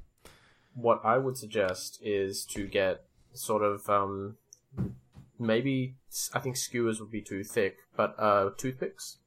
What 0.76 1.00
I 1.04 1.18
would 1.18 1.36
suggest 1.36 1.98
is 2.02 2.44
to 2.50 2.66
get 2.66 3.04
sort 3.32 3.62
of 3.62 3.88
um, 3.88 4.36
maybe 5.38 5.96
I 6.32 6.38
think 6.38 6.56
skewers 6.56 7.00
would 7.00 7.10
be 7.10 7.22
too 7.22 7.42
thick, 7.42 7.78
but 7.96 8.14
uh, 8.18 8.50
toothpicks, 8.56 9.18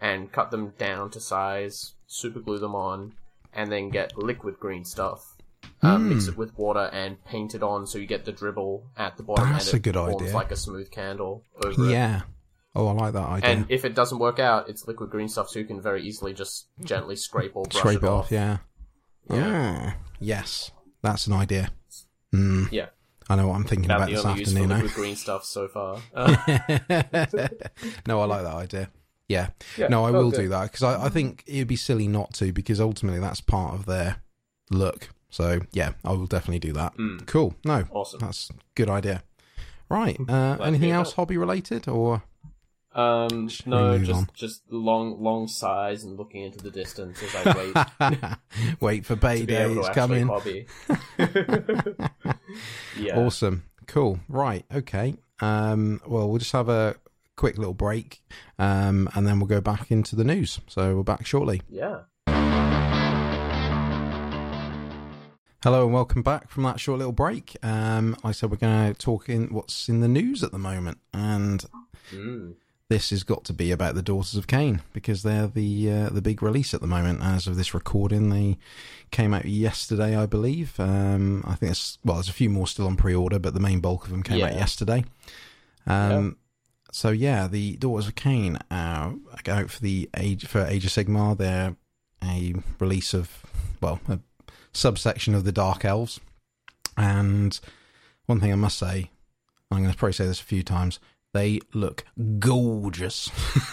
and 0.00 0.32
cut 0.32 0.50
them 0.50 0.72
down 0.78 1.10
to 1.10 1.20
size, 1.20 1.94
super 2.06 2.40
glue 2.40 2.58
them 2.58 2.74
on, 2.74 3.14
and 3.52 3.70
then 3.70 3.90
get 3.90 4.16
liquid 4.16 4.58
green 4.58 4.84
stuff. 4.84 5.34
Uh, 5.82 5.98
Mix 5.98 6.26
it 6.28 6.36
with 6.36 6.56
water 6.56 6.90
and 6.92 7.24
paint 7.24 7.54
it 7.54 7.62
on, 7.62 7.86
so 7.86 7.98
you 7.98 8.06
get 8.06 8.24
the 8.24 8.32
dribble 8.32 8.90
at 8.96 9.16
the 9.16 9.22
bottom. 9.22 9.52
That's 9.52 9.72
a 9.74 9.78
good 9.78 9.94
forms 9.94 10.22
idea. 10.22 10.34
like 10.34 10.50
a 10.50 10.56
smooth 10.56 10.90
candle 10.90 11.44
over 11.64 11.84
it. 11.84 11.90
Yeah. 11.90 12.22
Oh, 12.74 12.86
I 12.88 12.92
like 12.92 13.12
that 13.14 13.28
idea. 13.28 13.50
And 13.50 13.66
if 13.68 13.84
it 13.84 13.94
doesn't 13.94 14.18
work 14.18 14.38
out, 14.38 14.68
it's 14.68 14.86
liquid 14.86 15.10
green 15.10 15.28
stuff, 15.28 15.48
so 15.48 15.58
you 15.58 15.64
can 15.64 15.80
very 15.80 16.02
easily 16.02 16.32
just 16.32 16.68
gently 16.84 17.16
scrape 17.16 17.52
or 17.54 17.64
brush 17.64 17.80
Scrape 17.80 18.02
it 18.02 18.06
it 18.06 18.08
off. 18.08 18.30
Yeah. 18.30 18.58
Yeah. 19.30 19.90
Ah, 19.92 19.96
yes, 20.20 20.70
that's 21.02 21.26
an 21.26 21.32
idea. 21.34 21.70
Mm, 22.34 22.70
Yeah, 22.72 22.86
I 23.28 23.36
know 23.36 23.48
what 23.48 23.54
I'm 23.56 23.64
thinking 23.64 23.86
about 23.90 24.08
about 24.08 24.10
this 24.10 24.24
only 24.24 24.40
use 24.40 24.52
for 24.52 24.58
afternoon. 24.58 24.76
liquid 24.78 24.94
green 24.94 25.16
stuff 25.16 25.44
so 25.44 25.68
far. 25.68 25.98
Uh, 26.14 26.36
eh? 26.46 27.48
no, 28.06 28.20
I 28.20 28.24
like 28.24 28.42
that 28.42 28.54
idea. 28.54 28.90
Yeah. 29.28 29.48
yeah. 29.76 29.88
No, 29.88 30.04
I 30.06 30.10
will 30.10 30.30
good. 30.30 30.40
do 30.42 30.48
that 30.48 30.62
because 30.72 30.82
I, 30.82 31.04
I 31.04 31.08
think 31.10 31.44
it'd 31.46 31.68
be 31.68 31.76
silly 31.76 32.08
not 32.08 32.32
to 32.34 32.50
because 32.52 32.80
ultimately 32.80 33.20
that's 33.20 33.40
part 33.42 33.74
of 33.74 33.84
their 33.86 34.16
look. 34.70 35.10
So 35.30 35.60
yeah, 35.72 35.92
I 36.04 36.12
will 36.12 36.26
definitely 36.26 36.60
do 36.60 36.72
that. 36.72 36.96
Mm, 36.96 37.26
Cool. 37.26 37.54
No, 37.64 37.84
awesome. 37.90 38.20
that's 38.20 38.48
a 38.50 38.54
good 38.74 38.88
idea. 38.88 39.22
Right. 39.90 40.18
Uh, 40.28 40.56
anything 40.62 40.90
else 40.90 41.10
that. 41.10 41.16
hobby 41.16 41.36
related 41.36 41.88
or 41.88 42.22
Um, 42.98 43.48
Should 43.48 43.68
no, 43.68 43.96
just 44.00 44.12
on? 44.12 44.28
just 44.34 44.62
long 44.72 45.22
long 45.22 45.46
sighs 45.46 46.02
and 46.02 46.16
looking 46.16 46.42
into 46.42 46.58
the 46.58 46.72
distance 46.72 47.22
as 47.22 47.46
I 47.46 47.76
wait 48.10 48.18
wait 48.80 49.06
for 49.06 49.14
payday? 49.14 49.72
It's 49.72 49.88
coming. 49.90 50.26
yeah. 52.98 53.16
Awesome. 53.20 53.62
Cool. 53.86 54.18
Right. 54.28 54.64
Okay. 54.74 55.14
Um, 55.38 56.00
well, 56.08 56.28
we'll 56.28 56.38
just 56.38 56.50
have 56.50 56.68
a 56.68 56.96
quick 57.36 57.56
little 57.56 57.72
break, 57.72 58.20
um, 58.58 59.08
and 59.14 59.24
then 59.28 59.38
we'll 59.38 59.46
go 59.46 59.60
back 59.60 59.92
into 59.92 60.16
the 60.16 60.24
news. 60.24 60.58
So 60.66 60.96
we're 60.96 61.04
back 61.04 61.24
shortly. 61.24 61.62
Yeah. 61.68 62.00
Hello 65.62 65.84
and 65.84 65.92
welcome 65.94 66.22
back 66.22 66.48
from 66.50 66.64
that 66.64 66.80
short 66.80 66.98
little 66.98 67.12
break. 67.12 67.56
Um, 67.62 68.12
like 68.24 68.24
I 68.24 68.32
said 68.32 68.50
we're 68.50 68.56
going 68.56 68.92
to 68.92 68.98
talk 68.98 69.28
in 69.28 69.54
what's 69.54 69.88
in 69.88 70.00
the 70.00 70.08
news 70.08 70.42
at 70.42 70.50
the 70.50 70.58
moment, 70.58 70.98
and 71.14 71.64
Mm. 72.12 72.54
This 72.90 73.10
has 73.10 73.22
got 73.22 73.44
to 73.44 73.52
be 73.52 73.70
about 73.70 73.94
the 73.96 74.02
Daughters 74.02 74.34
of 74.34 74.46
Khaine 74.46 74.80
because 74.94 75.22
they're 75.22 75.46
the 75.46 75.90
uh, 75.92 76.08
the 76.08 76.22
big 76.22 76.42
release 76.42 76.72
at 76.72 76.80
the 76.80 76.86
moment. 76.86 77.20
As 77.22 77.46
of 77.46 77.56
this 77.56 77.74
recording, 77.74 78.30
they 78.30 78.56
came 79.10 79.34
out 79.34 79.44
yesterday, 79.44 80.16
I 80.16 80.24
believe. 80.24 80.80
Um, 80.80 81.44
I 81.46 81.54
think 81.54 81.72
it's 81.72 81.98
well, 82.02 82.16
there's 82.16 82.30
a 82.30 82.32
few 82.32 82.48
more 82.48 82.66
still 82.66 82.86
on 82.86 82.96
pre-order, 82.96 83.38
but 83.38 83.52
the 83.52 83.60
main 83.60 83.80
bulk 83.80 84.04
of 84.06 84.10
them 84.10 84.22
came 84.22 84.38
out 84.48 84.54
yesterday. 84.58 85.04
Um, 85.86 86.38
So 86.90 87.10
yeah, 87.10 87.46
the 87.46 87.76
Daughters 87.76 88.08
of 88.08 88.14
Khaine 88.14 88.58
uh, 88.70 89.10
go 89.44 89.52
out 89.52 89.70
for 89.70 89.82
the 89.82 90.08
age 90.16 90.46
for 90.46 90.64
Age 90.64 90.86
of 90.86 90.90
Sigmar. 90.92 91.36
They're 91.36 91.76
a 92.24 92.54
release 92.80 93.12
of 93.12 93.44
well 93.82 94.00
a 94.08 94.18
subsection 94.72 95.34
of 95.34 95.44
the 95.44 95.52
Dark 95.52 95.84
Elves, 95.84 96.20
and 96.96 97.60
one 98.24 98.40
thing 98.40 98.50
I 98.50 98.56
must 98.56 98.78
say, 98.78 99.10
I'm 99.70 99.80
going 99.82 99.90
to 99.92 99.96
probably 99.98 100.14
say 100.14 100.26
this 100.26 100.40
a 100.40 100.44
few 100.44 100.62
times. 100.62 100.98
They 101.34 101.60
look 101.74 102.04
gorgeous. 102.38 103.30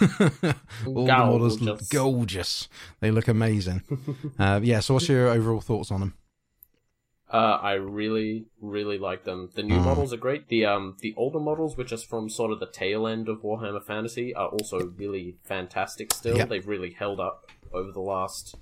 All 0.86 1.06
the 1.06 1.12
models 1.12 1.60
look 1.60 1.78
Gorgeous. 1.78 1.88
gorgeous. 1.88 2.68
They 3.00 3.10
look 3.10 3.28
amazing. 3.28 3.82
uh, 4.38 4.60
yeah. 4.62 4.80
So, 4.80 4.94
what's 4.94 5.08
your 5.08 5.28
overall 5.28 5.60
thoughts 5.62 5.90
on 5.90 6.00
them? 6.00 6.14
Uh, 7.32 7.58
I 7.60 7.72
really, 7.72 8.46
really 8.60 8.98
like 8.98 9.24
them. 9.24 9.50
The 9.54 9.62
new 9.64 9.78
Mm. 9.78 9.84
models 9.84 10.12
are 10.12 10.16
great. 10.18 10.48
The 10.48 10.64
um, 10.66 10.96
the 11.00 11.12
older 11.16 11.40
models, 11.40 11.76
which 11.76 11.92
is 11.92 12.04
from 12.04 12.28
sort 12.28 12.52
of 12.52 12.60
the 12.60 12.66
tail 12.66 13.06
end 13.06 13.28
of 13.28 13.38
Warhammer 13.42 13.82
Fantasy, 13.82 14.32
are 14.34 14.48
also 14.48 14.92
really 14.96 15.36
fantastic. 15.42 16.12
Still, 16.12 16.36
Yep. 16.36 16.48
they've 16.50 16.66
really 16.68 16.90
held 16.92 17.18
up 17.18 17.50
over 17.72 17.90
the 17.90 18.00
last, 18.00 18.54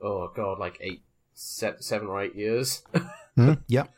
oh 0.00 0.28
god, 0.34 0.58
like 0.58 0.78
eight, 0.80 1.02
se- 1.34 1.76
seven 1.80 2.08
or 2.08 2.22
eight 2.22 2.34
years. 2.34 2.82
Hmm? 3.34 3.54
Yep. 3.68 3.90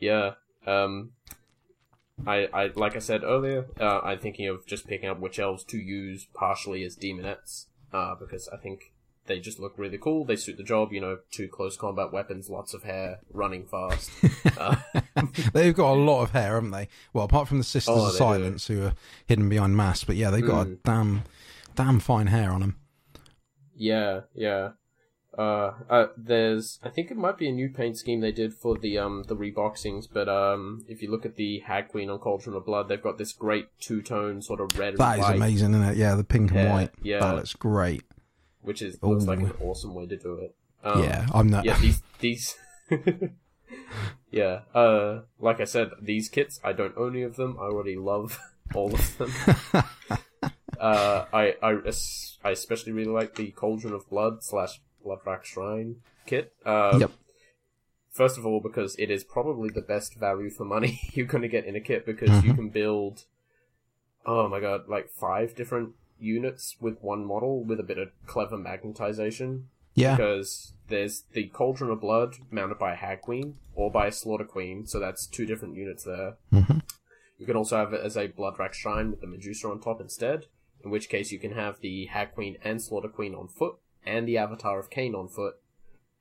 yeah. 0.00 0.30
Um, 0.66 1.10
I, 2.26 2.48
I, 2.52 2.70
like 2.74 2.96
I 2.96 3.00
said 3.00 3.22
earlier, 3.24 3.66
uh, 3.80 4.00
I'm 4.00 4.18
thinking 4.18 4.46
of 4.48 4.66
just 4.66 4.86
picking 4.86 5.08
up 5.08 5.20
witch 5.20 5.38
elves 5.38 5.64
to 5.64 5.78
use 5.78 6.26
partially 6.34 6.84
as 6.84 6.96
demonettes, 6.96 7.66
uh, 7.92 8.14
because 8.14 8.48
I 8.48 8.56
think 8.56 8.92
they 9.26 9.40
just 9.40 9.58
look 9.58 9.74
really 9.76 9.98
cool. 9.98 10.24
They 10.24 10.36
suit 10.36 10.56
the 10.56 10.62
job. 10.62 10.92
You 10.92 11.00
know, 11.00 11.18
two 11.30 11.48
close 11.48 11.76
combat 11.76 12.12
weapons, 12.12 12.48
lots 12.48 12.72
of 12.74 12.84
hair, 12.84 13.20
running 13.32 13.66
fast. 13.66 14.10
Uh, 14.56 14.76
They've 15.52 15.74
got 15.74 15.92
a 15.94 16.00
lot 16.00 16.22
of 16.22 16.30
hair, 16.30 16.54
haven't 16.54 16.70
they? 16.70 16.88
Well, 17.12 17.24
apart 17.24 17.48
from 17.48 17.58
the 17.58 17.64
Sisters 17.64 17.94
Oh, 17.96 18.06
of 18.06 18.12
they 18.12 18.12
do. 18.12 18.16
Silence, 18.18 18.66
who 18.68 18.84
are 18.84 18.94
hidden 19.26 19.48
behind 19.48 19.76
masks, 19.76 20.04
but 20.04 20.14
yeah, 20.16 20.30
they've 20.30 20.46
got 20.46 20.66
a 20.66 20.70
Mm. 20.70 20.78
damn, 20.84 21.22
damn 21.74 21.98
fine 21.98 22.28
hair 22.28 22.52
on 22.52 22.60
them. 22.60 22.76
Yeah, 23.76 24.20
yeah. 24.34 24.70
Uh, 25.36 25.72
uh, 25.90 26.06
there's, 26.16 26.78
I 26.82 26.88
think 26.90 27.10
it 27.10 27.16
might 27.16 27.38
be 27.38 27.48
a 27.48 27.52
new 27.52 27.68
paint 27.68 27.98
scheme 27.98 28.20
they 28.20 28.32
did 28.32 28.54
for 28.54 28.76
the 28.76 28.98
um 28.98 29.24
the 29.26 29.36
reboxings, 29.36 30.06
but 30.12 30.28
um, 30.28 30.84
if 30.88 31.02
you 31.02 31.10
look 31.10 31.26
at 31.26 31.36
the 31.36 31.60
Hag 31.60 31.88
Queen 31.88 32.08
on 32.10 32.18
Cauldron 32.18 32.56
of 32.56 32.64
Blood, 32.66 32.88
they've 32.88 33.02
got 33.02 33.18
this 33.18 33.32
great 33.32 33.66
two 33.80 34.00
tone 34.02 34.42
sort 34.42 34.60
of 34.60 34.78
red 34.78 34.96
That 34.96 35.18
is 35.18 35.24
white, 35.24 35.36
amazing, 35.36 35.74
isn't 35.74 35.88
it? 35.88 35.96
Yeah, 35.96 36.14
the 36.14 36.24
pink 36.24 36.52
and 36.52 36.70
white. 36.70 36.90
yeah. 37.02 37.20
That 37.20 37.34
looks 37.36 37.54
great. 37.54 38.04
which 38.62 38.80
is 38.82 39.02
looks 39.02 39.24
like 39.26 39.40
an 39.40 39.52
awesome 39.60 39.94
way 39.94 40.06
to 40.06 40.16
do 40.16 40.34
it. 40.38 40.54
Um, 40.82 41.02
yeah, 41.02 41.26
I'm 41.32 41.48
not. 41.48 41.64
yeah, 41.64 41.78
these 41.78 42.02
these. 42.20 42.56
yeah, 44.30 44.60
uh, 44.74 45.22
like 45.38 45.60
I 45.60 45.64
said, 45.64 45.90
these 46.00 46.28
kits 46.28 46.60
I 46.62 46.72
don't 46.72 46.96
own 46.96 47.14
any 47.14 47.22
of 47.22 47.36
them. 47.36 47.56
I 47.58 47.64
already 47.64 47.96
love 47.96 48.38
all 48.74 48.94
of 48.94 49.18
them. 49.18 49.32
uh, 50.80 51.24
I 51.32 51.54
I 51.62 51.78
I 52.44 52.50
especially 52.50 52.92
really 52.92 53.10
like 53.10 53.34
the 53.34 53.50
Cauldron 53.52 53.94
of 53.94 54.08
Blood 54.08 54.42
slash 54.42 54.80
Bloodrack 55.04 55.44
Shrine 55.44 55.96
kit. 56.26 56.52
Uh, 56.64 56.98
Yep. 57.00 57.10
First 58.10 58.38
of 58.38 58.46
all, 58.46 58.60
because 58.60 58.94
it 58.96 59.10
is 59.10 59.24
probably 59.24 59.70
the 59.70 59.80
best 59.82 60.14
value 60.14 60.48
for 60.48 60.64
money 60.64 61.00
you're 61.14 61.26
going 61.26 61.42
to 61.42 61.48
get 61.48 61.64
in 61.64 61.74
a 61.74 61.80
kit 61.80 62.06
because 62.06 62.44
you 62.44 62.52
Mhm. 62.52 62.56
can 62.56 62.68
build, 62.70 63.24
oh 64.24 64.48
my 64.48 64.60
god, 64.60 64.88
like 64.88 65.10
five 65.10 65.54
different 65.56 65.94
units 66.18 66.76
with 66.80 67.02
one 67.02 67.24
model 67.24 67.64
with 67.64 67.80
a 67.80 67.82
bit 67.82 67.98
of 67.98 68.10
clever 68.26 68.56
magnetization. 68.56 69.64
yeah, 69.96 70.16
Because 70.16 70.72
there's 70.88 71.22
the 71.32 71.48
Cauldron 71.48 71.90
of 71.90 72.00
Blood 72.00 72.36
mounted 72.50 72.78
by 72.78 72.92
a 72.92 72.96
Hag 72.96 73.20
Queen 73.20 73.56
or 73.74 73.90
by 73.90 74.06
a 74.06 74.12
Slaughter 74.12 74.44
Queen, 74.44 74.86
so 74.86 74.98
that's 75.00 75.26
two 75.26 75.44
different 75.46 75.76
units 75.76 76.04
there. 76.04 76.36
hmm 76.50 76.78
You 77.38 77.46
can 77.46 77.56
also 77.56 77.76
have 77.76 77.92
it 77.92 78.00
as 78.00 78.16
a 78.16 78.28
Bloodrack 78.28 78.74
Shrine 78.74 79.10
with 79.10 79.20
the 79.20 79.26
Medusa 79.26 79.68
on 79.68 79.80
top 79.80 80.00
instead, 80.00 80.46
in 80.84 80.90
which 80.90 81.08
case 81.08 81.32
you 81.32 81.38
can 81.40 81.52
have 81.52 81.80
the 81.80 82.06
Hag 82.06 82.32
Queen 82.34 82.58
and 82.62 82.80
Slaughter 82.80 83.08
Queen 83.08 83.34
on 83.34 83.48
foot, 83.48 83.74
and 84.06 84.28
the 84.28 84.38
Avatar 84.38 84.78
of 84.78 84.90
Khaine 84.90 85.14
on 85.14 85.28
foot. 85.28 85.54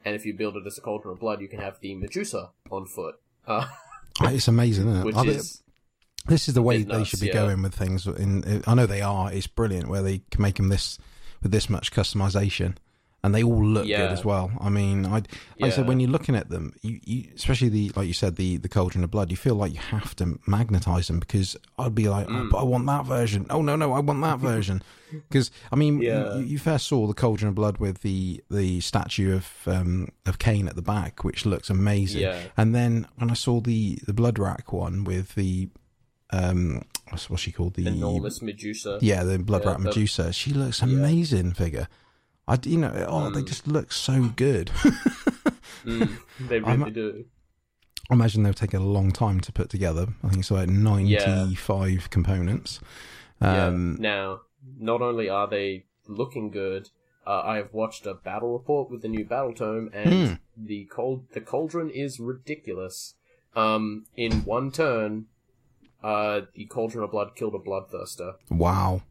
And 0.06 0.16
if 0.16 0.26
you 0.26 0.34
build 0.34 0.58
it 0.58 0.66
as 0.66 0.78
a 0.78 0.82
Cauldron 0.82 1.14
of 1.14 1.20
Blood, 1.20 1.42
you 1.42 1.48
can 1.48 1.60
have 1.60 1.80
the 1.80 1.96
Medusa 1.96 2.52
on 2.70 2.86
foot. 2.86 3.16
Uh, 3.48 3.68
it's 4.22 4.48
amazing, 4.48 4.88
isn't 4.90 5.02
it? 5.02 5.06
which 5.06 5.28
is 5.28 5.64
this 6.28 6.48
is 6.48 6.54
the 6.54 6.62
way 6.62 6.80
bit 6.80 6.88
they 6.90 6.98
nuts, 7.00 7.10
should 7.10 7.20
be 7.20 7.28
yeah. 7.28 7.34
going 7.34 7.62
with 7.62 7.74
things. 7.74 8.06
In, 8.08 8.64
I 8.68 8.76
know 8.76 8.86
they 8.86 9.02
are. 9.02 9.32
It's 9.32 9.48
brilliant 9.48 9.90
where 9.90 10.02
they 10.02 10.22
can 10.32 10.42
make 10.42 10.56
them 10.56 10.70
this 10.70 10.98
with 11.42 11.52
this 11.52 11.70
much 11.70 11.92
customization, 11.92 12.76
and 13.24 13.34
they 13.34 13.42
all 13.44 13.64
look 13.66 13.86
Yeah. 13.86 14.02
good 14.02 14.12
as 14.12 14.26
well. 14.26 14.52
I 14.60 14.70
mean, 14.70 15.06
I 15.06 15.10
like 15.12 15.28
I 15.62 15.70
said 15.70 15.88
when 15.88 16.00
you're 16.00 16.10
looking 16.10 16.36
at 16.36 16.50
them, 16.50 16.74
you, 16.82 17.00
you 17.06 17.30
especially 17.36 17.70
the 17.70 17.92
like 17.96 18.08
you 18.08 18.14
said 18.14 18.36
the 18.36 18.58
the 18.58 18.68
cauldron 18.70 19.04
of 19.04 19.12
blood, 19.12 19.32
you 19.32 19.38
feel 19.38 19.56
like 19.56 19.74
you 19.74 19.80
have 19.80 20.16
to 20.18 20.40
magnetize 20.46 21.08
them 21.08 21.20
because 21.20 21.56
I'd 21.80 21.96
be 21.96 22.10
like, 22.10 22.28
oh, 22.28 22.32
Mm. 22.34 22.50
but 22.50 22.58
I 22.58 22.64
want 22.64 22.86
that 22.88 23.06
version. 23.06 23.46
Oh 23.50 23.62
no, 23.62 23.76
no, 23.76 23.94
I 23.94 24.00
want 24.00 24.22
that 24.22 24.40
version. 24.52 24.82
Because 25.12 25.52
I 25.72 25.76
mean, 25.76 26.02
Yeah. 26.02 26.36
you, 26.36 26.44
you 26.44 26.58
first 26.60 26.88
saw 26.88 27.08
the 27.08 27.14
cauldron 27.14 27.50
of 27.50 27.56
blood 27.56 27.78
with 27.78 28.02
the 28.02 28.44
the 28.52 28.82
statue 28.82 29.36
of 29.36 29.48
um 29.68 30.10
of 30.26 30.38
Khaine 30.40 30.68
at 30.68 30.76
the 30.76 30.82
back, 30.82 31.24
which 31.24 31.46
looks 31.46 31.70
amazing. 31.70 32.22
yeah, 32.24 32.40
And 32.58 32.74
then 32.76 33.08
when 33.18 33.30
I 33.32 33.36
saw 33.36 33.62
the 33.62 34.00
the 34.06 34.14
blood 34.14 34.38
rack 34.40 34.74
one 34.74 35.04
with 35.06 35.36
the 35.36 35.70
um 36.32 36.84
what's, 37.10 37.30
what's 37.30 37.44
she 37.44 37.52
called 37.52 37.76
the 37.76 37.86
enormous 37.88 38.42
Medusa. 38.42 38.98
yeah 39.02 39.24
the 39.24 39.38
blood 39.40 39.64
Yeah, 39.64 39.72
rack 39.72 39.80
Medusa 39.80 40.34
she 40.34 40.52
looks 40.52 40.80
Yeah. 40.82 40.88
amazing 40.88 41.54
figure 41.54 41.88
I 42.48 42.60
you 42.64 42.78
know 42.78 43.06
oh 43.08 43.30
they 43.30 43.42
Mm. 43.42 43.48
just 43.48 43.68
look 43.68 43.92
so 43.92 44.30
good 44.36 44.70
Mm, 45.86 46.18
they 46.40 46.60
really 46.62 46.92
do. 46.92 47.26
I 48.10 48.14
imagine 48.14 48.44
they'll 48.44 48.54
take 48.54 48.74
a 48.74 48.80
long 48.80 49.12
time 49.12 49.42
to 49.42 49.52
put 49.52 49.70
together 49.70 50.08
I 50.24 50.28
think 50.30 50.40
it's 50.40 50.52
like 50.52 50.70
ninety 50.70 51.56
five 51.56 52.10
components 52.10 52.80
um 53.42 53.98
yeah. 54.00 54.12
Now, 54.12 54.42
not 54.80 55.02
only 55.02 55.28
are 55.30 55.48
they 55.48 55.86
looking 56.08 56.50
good, 56.52 56.90
uh, 57.28 57.42
I 57.44 57.58
have 57.58 57.74
watched 57.74 58.06
a 58.06 58.14
battle 58.14 58.54
report 58.54 58.90
with 58.90 59.02
the 59.02 59.08
new 59.10 59.26
battle 59.26 59.54
tome, 59.54 59.90
and 59.94 60.14
Hmm. 60.14 60.34
the 60.66 60.86
cold 60.86 61.26
the 61.34 61.42
cauldron 61.42 61.90
is 61.90 62.20
ridiculous. 62.20 63.16
Um, 63.56 64.06
in 64.16 64.44
one 64.46 64.72
turn, 64.72 65.26
uh, 66.04 66.42
the 66.56 66.66
cauldron 66.66 67.04
of 67.04 67.12
blood 67.12 67.36
killed 67.36 67.56
a 67.56 67.60
bloodthirster, 67.60 68.36
wow 68.50 69.02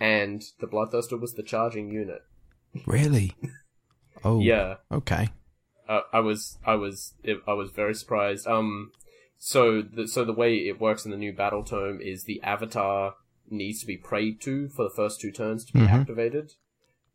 and 0.00 0.42
the 0.60 0.66
bloodthirster 0.66 1.20
was 1.20 1.34
the 1.34 1.42
charging 1.42 1.90
unit. 1.90 2.22
really 2.86 3.32
oh 4.24 4.40
Yeah, 4.40 4.76
okay 4.90 5.28
uh, 5.88 6.00
I 6.12 6.20
was 6.20 6.58
I 6.64 6.74
was 6.76 7.14
I 7.46 7.52
was 7.52 7.70
very 7.70 7.94
surprised. 7.94 8.46
Um, 8.46 8.92
so 9.38 9.82
the 9.82 10.08
so 10.08 10.24
the 10.24 10.32
way 10.32 10.56
it 10.56 10.80
works 10.80 11.04
in 11.04 11.10
the 11.10 11.16
new 11.18 11.32
battle 11.32 11.62
tome 11.62 12.00
is 12.00 12.24
the 12.24 12.42
avatar 12.42 13.16
needs 13.50 13.80
to 13.80 13.86
be 13.86 13.96
prayed 13.98 14.40
to 14.40 14.68
for 14.70 14.84
the 14.84 14.94
first 14.94 15.20
two 15.20 15.30
turns 15.30 15.64
to 15.66 15.72
be 15.74 15.80
Mhm. 15.80 15.88
activated. 15.90 16.54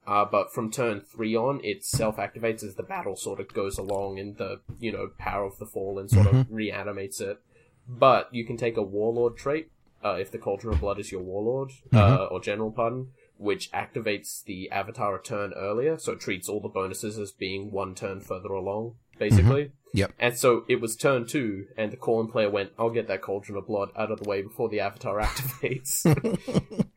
Uh, 0.06 0.26
but 0.26 0.54
from 0.54 0.70
turn 0.72 1.02
three 1.02 1.36
on, 1.36 1.60
it 1.63 1.84
self 1.84 2.18
activates 2.18 2.63
as 2.63 2.76
the 2.76 2.84
battle 2.84 3.15
sort 3.15 3.39
of 3.39 3.52
goes 3.54 3.78
along 3.80 4.18
in 4.20 4.36
the 4.36 4.62
you 4.80 4.92
know 4.92 5.10
power 5.18 5.46
of 5.46 5.58
the 5.58 5.65
fall 5.65 5.98
and 6.00 6.10
sort 6.10 6.28
of 6.28 6.46
reanimates 6.52 7.20
it. 7.20 7.39
But 7.88 8.32
you 8.32 8.46
can 8.46 8.56
take 8.58 8.78
a 8.78 8.84
warlord 8.84 9.36
trait 9.36 9.72
uh, 10.04 10.16
if 10.20 10.32
the 10.32 10.38
Cauldron 10.38 10.74
of 10.74 10.82
Blood 10.82 11.00
is 11.00 11.12
your 11.12 11.22
warlord 11.22 11.72
uh, 11.94 12.26
or 12.26 12.40
general, 12.40 12.72
pardon, 12.72 13.10
which 13.38 13.72
activates 13.72 14.44
the 14.44 14.70
avatar 14.70 15.16
a 15.16 15.22
turn 15.22 15.54
earlier, 15.56 15.98
so 15.98 16.14
it 16.14 16.20
treats 16.20 16.50
all 16.50 16.60
the 16.60 16.68
bonuses 16.68 17.18
as 17.18 17.32
being 17.32 17.72
one 17.72 17.96
turn 17.96 18.20
further 18.20 18.50
along, 18.50 18.96
basically. 19.18 19.72
Yep. 19.94 20.14
And 20.20 20.38
so 20.38 20.66
it 20.68 20.82
was 20.82 20.96
turn 20.96 21.26
two, 21.26 21.68
and 21.78 21.92
the 21.92 21.98
Khorne 21.98 22.32
player 22.32 22.50
went, 22.50 22.72
"I'll 22.78 22.90
get 22.90 23.08
that 23.08 23.22
Cauldron 23.22 23.58
of 23.58 23.68
Blood 23.68 23.90
out 23.96 24.12
of 24.12 24.20
the 24.20 24.30
way 24.30 24.42
before 24.42 24.70
the 24.70 24.82
avatar 24.82 25.20
activates." 25.22 26.06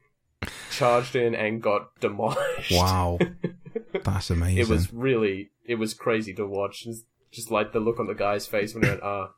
Charged 0.71 1.15
in 1.15 1.35
and 1.35 1.63
got 1.63 1.99
demolished. 2.01 2.73
Wow, 2.73 3.19
that's 4.05 4.31
amazing. 4.31 4.59
It 4.59 4.69
was 4.69 4.93
really, 4.93 5.51
it 5.65 5.77
was 5.77 5.95
crazy 5.95 6.35
to 6.35 6.47
watch. 6.47 6.85
Just, 6.85 7.05
just 7.31 7.51
like 7.51 7.73
the 7.73 7.81
look 7.81 8.01
on 8.01 8.07
the 8.09 8.15
guy's 8.15 8.47
face 8.47 8.75
when 8.75 8.83
he 8.83 8.89
went, 8.91 9.03
"Ah, 9.03 9.31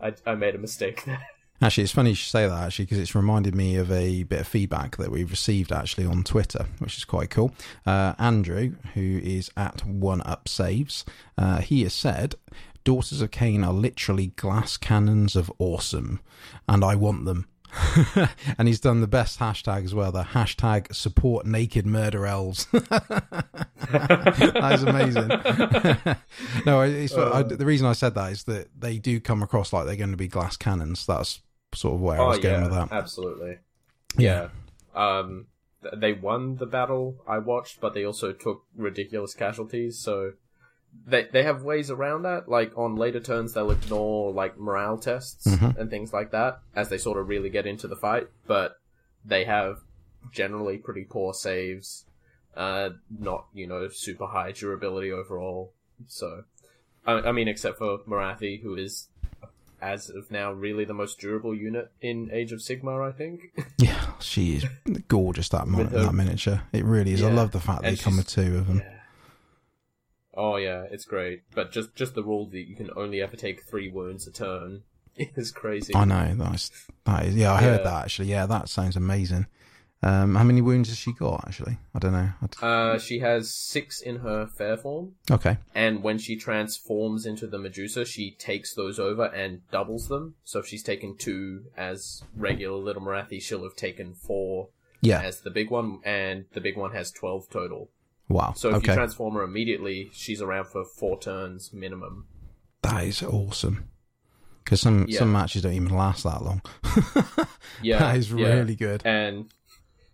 I, 0.00 0.14
I 0.26 0.34
made 0.34 0.54
a 0.54 0.58
mistake 0.58 1.04
there." 1.04 1.22
Actually, 1.60 1.84
it's 1.84 1.92
funny 1.92 2.10
you 2.10 2.16
say 2.16 2.46
that 2.46 2.64
actually 2.64 2.84
because 2.84 2.98
it's 2.98 3.14
reminded 3.14 3.54
me 3.54 3.76
of 3.76 3.90
a 3.90 4.24
bit 4.24 4.40
of 4.40 4.46
feedback 4.46 4.96
that 4.98 5.10
we've 5.10 5.30
received 5.30 5.72
actually 5.72 6.04
on 6.04 6.22
Twitter, 6.22 6.66
which 6.80 6.98
is 6.98 7.04
quite 7.04 7.30
cool. 7.30 7.52
Uh, 7.86 8.14
Andrew, 8.18 8.74
who 8.94 9.20
is 9.22 9.50
at 9.56 9.84
One 9.86 10.20
Up 10.22 10.48
Saves, 10.48 11.04
uh, 11.38 11.60
he 11.60 11.82
has 11.84 11.94
said, 11.94 12.34
"Daughters 12.84 13.22
of 13.22 13.30
Khaine 13.30 13.66
are 13.66 13.72
literally 13.72 14.28
glass 14.36 14.76
cannons 14.76 15.34
of 15.34 15.50
awesome, 15.58 16.20
and 16.68 16.84
I 16.84 16.94
want 16.94 17.24
them." 17.24 17.46
and 18.58 18.68
he's 18.68 18.80
done 18.80 19.00
the 19.00 19.06
best 19.06 19.38
hashtag 19.38 19.84
as 19.84 19.94
well, 19.94 20.12
the 20.12 20.22
hashtag 20.22 20.94
support 20.94 21.46
naked 21.46 21.86
murder 21.86 22.26
elves. 22.26 22.66
that 22.72 24.70
is 24.72 24.82
amazing. 24.82 25.28
no, 26.66 26.82
it's, 26.82 27.14
I, 27.16 27.42
the 27.42 27.66
reason 27.66 27.86
I 27.86 27.92
said 27.92 28.14
that 28.14 28.32
is 28.32 28.44
that 28.44 28.68
they 28.78 28.98
do 28.98 29.20
come 29.20 29.42
across 29.42 29.72
like 29.72 29.86
they're 29.86 29.96
going 29.96 30.10
to 30.10 30.16
be 30.16 30.28
glass 30.28 30.56
cannons. 30.56 31.06
That's 31.06 31.40
sort 31.74 31.94
of 31.94 32.00
where 32.00 32.20
I 32.20 32.26
was 32.26 32.38
going 32.38 32.62
with 32.62 32.72
that. 32.72 32.92
absolutely. 32.92 33.58
Yeah. 34.16 34.48
Yeah. 34.94 35.18
Um, 35.20 35.46
they 35.94 36.12
won 36.12 36.56
the 36.56 36.66
battle 36.66 37.22
I 37.26 37.38
watched, 37.38 37.80
but 37.80 37.94
they 37.94 38.04
also 38.04 38.32
took 38.32 38.64
ridiculous 38.74 39.34
casualties. 39.34 39.98
So 39.98 40.32
they 41.06 41.24
they 41.32 41.42
have 41.42 41.62
ways 41.62 41.90
around 41.90 42.22
that. 42.22 42.48
Like 42.48 42.72
on 42.76 42.96
later 42.96 43.20
turns, 43.20 43.52
they'll 43.54 43.70
ignore 43.70 44.32
like 44.32 44.58
morale 44.58 44.98
tests 44.98 45.46
Mhm. 45.46 45.76
and 45.76 45.90
things 45.90 46.12
like 46.12 46.30
that 46.30 46.60
as 46.74 46.88
they 46.88 46.98
sort 46.98 47.18
of 47.18 47.28
really 47.28 47.50
get 47.50 47.66
into 47.66 47.88
the 47.88 47.96
fight. 47.96 48.28
But 48.46 48.78
they 49.24 49.44
have 49.44 49.78
generally 50.32 50.78
pretty 50.78 51.04
poor 51.04 51.34
saves. 51.34 52.04
Uh, 52.56 52.90
not 53.18 53.46
you 53.52 53.66
know 53.66 53.88
super 53.88 54.26
high 54.26 54.52
durability 54.52 55.12
overall. 55.12 55.72
So, 56.06 56.44
I, 57.06 57.12
I 57.14 57.32
mean, 57.32 57.48
except 57.48 57.78
for 57.78 57.98
Morathi, 58.08 58.62
who 58.62 58.74
is 58.76 59.08
as 59.82 60.08
of 60.08 60.30
now 60.30 60.52
really 60.52 60.84
the 60.86 60.94
most 60.94 61.18
durable 61.20 61.54
unit 61.54 61.90
in 62.00 62.30
Age 62.32 62.52
of 62.52 62.60
Sigmar, 62.60 63.06
I 63.06 63.12
think. 63.12 63.52
Yeah, 63.78 64.12
she 64.20 64.56
is 64.56 64.64
gorgeous. 65.08 65.50
That 65.50 65.66
mon- 65.68 65.86
her- 65.88 66.04
that 66.04 66.14
miniature, 66.14 66.62
it 66.72 66.84
really 66.84 67.12
is. 67.12 67.22
I 67.22 67.30
love 67.30 67.50
the 67.52 67.60
fact 67.60 67.82
they 67.82 67.94
come 67.96 68.16
with 68.16 68.26
two 68.28 68.56
of 68.56 68.66
them. 68.68 68.82
Oh 70.36 70.56
yeah, 70.56 70.84
it's 70.90 71.04
great. 71.04 71.42
But 71.54 71.72
just 71.72 71.94
just 71.94 72.14
the 72.14 72.22
rule 72.22 72.46
that 72.46 72.68
you 72.68 72.76
can 72.76 72.90
only 72.96 73.20
ever 73.22 73.36
take 73.36 73.62
three 73.64 73.88
wounds 73.90 74.26
a 74.26 74.32
turn 74.32 74.82
is 75.16 75.50
crazy. 75.50 75.94
I 75.94 76.04
know 76.04 76.34
that's 76.36 76.70
that 77.04 77.24
is. 77.26 77.36
Yeah, 77.36 77.52
I 77.52 77.60
heard 77.62 77.78
Yeah. 77.78 77.84
that 77.84 78.04
actually. 78.04 78.28
Yeah, 78.28 78.46
that 78.46 78.68
sounds 78.68 78.96
amazing. 78.96 79.46
Um, 80.02 80.34
how 80.34 80.44
many 80.44 80.60
wounds 80.60 80.90
has 80.90 80.98
she 80.98 81.14
got? 81.14 81.44
Actually, 81.48 81.78
I 81.94 81.98
don't 81.98 82.12
know. 82.12 82.28
I 82.42 82.46
d- 82.46 82.58
Uh, 82.60 82.98
she 82.98 83.20
has 83.20 83.52
six 83.52 84.02
in 84.02 84.16
her 84.16 84.46
fair 84.46 84.76
form, 84.76 85.14
okay, 85.30 85.56
and 85.74 86.02
when 86.02 86.18
she 86.18 86.36
transforms 86.36 87.24
into 87.24 87.46
the 87.46 87.58
Medusa, 87.58 88.04
she 88.04 88.32
takes 88.32 88.74
those 88.74 88.98
over 88.98 89.24
and 89.24 89.62
doubles 89.70 90.08
them. 90.08 90.34
So 90.44 90.58
if 90.60 90.66
she's 90.66 90.82
taken 90.82 91.16
two 91.16 91.64
as 91.78 92.22
regular 92.36 92.76
little 92.76 93.02
Morathi, 93.02 93.40
she'll 93.40 93.64
have 93.64 93.74
taken 93.74 94.12
four 94.14 94.68
yeah, 95.00 95.22
as 95.22 95.40
the 95.40 95.50
big 95.50 95.70
one, 95.70 96.00
and 96.04 96.44
the 96.52 96.60
big 96.60 96.76
one 96.76 96.92
has 96.92 97.10
twelve 97.10 97.48
total. 97.48 97.88
Wow. 98.28 98.54
So 98.56 98.70
if 98.70 98.76
okay, 98.76 98.92
you 98.92 98.96
transform 98.96 99.34
her 99.34 99.42
immediately, 99.42 100.10
she's 100.12 100.40
around 100.42 100.66
for 100.66 100.84
four 100.84 101.18
turns 101.20 101.72
minimum. 101.72 102.26
that 102.82 103.04
is 103.04 103.22
awesome. 103.22 103.88
Because 104.64 104.80
some 104.80 105.06
Yeah. 105.08 105.18
some 105.20 105.32
matches 105.32 105.62
don't 105.62 105.72
even 105.74 105.94
last 105.96 106.24
that 106.24 106.42
long. 106.42 106.60
Yeah, 107.82 107.98
that 107.98 108.16
is 108.16 108.30
yeah. 108.32 108.46
really 108.54 108.74
good. 108.74 109.02
And 109.04 109.46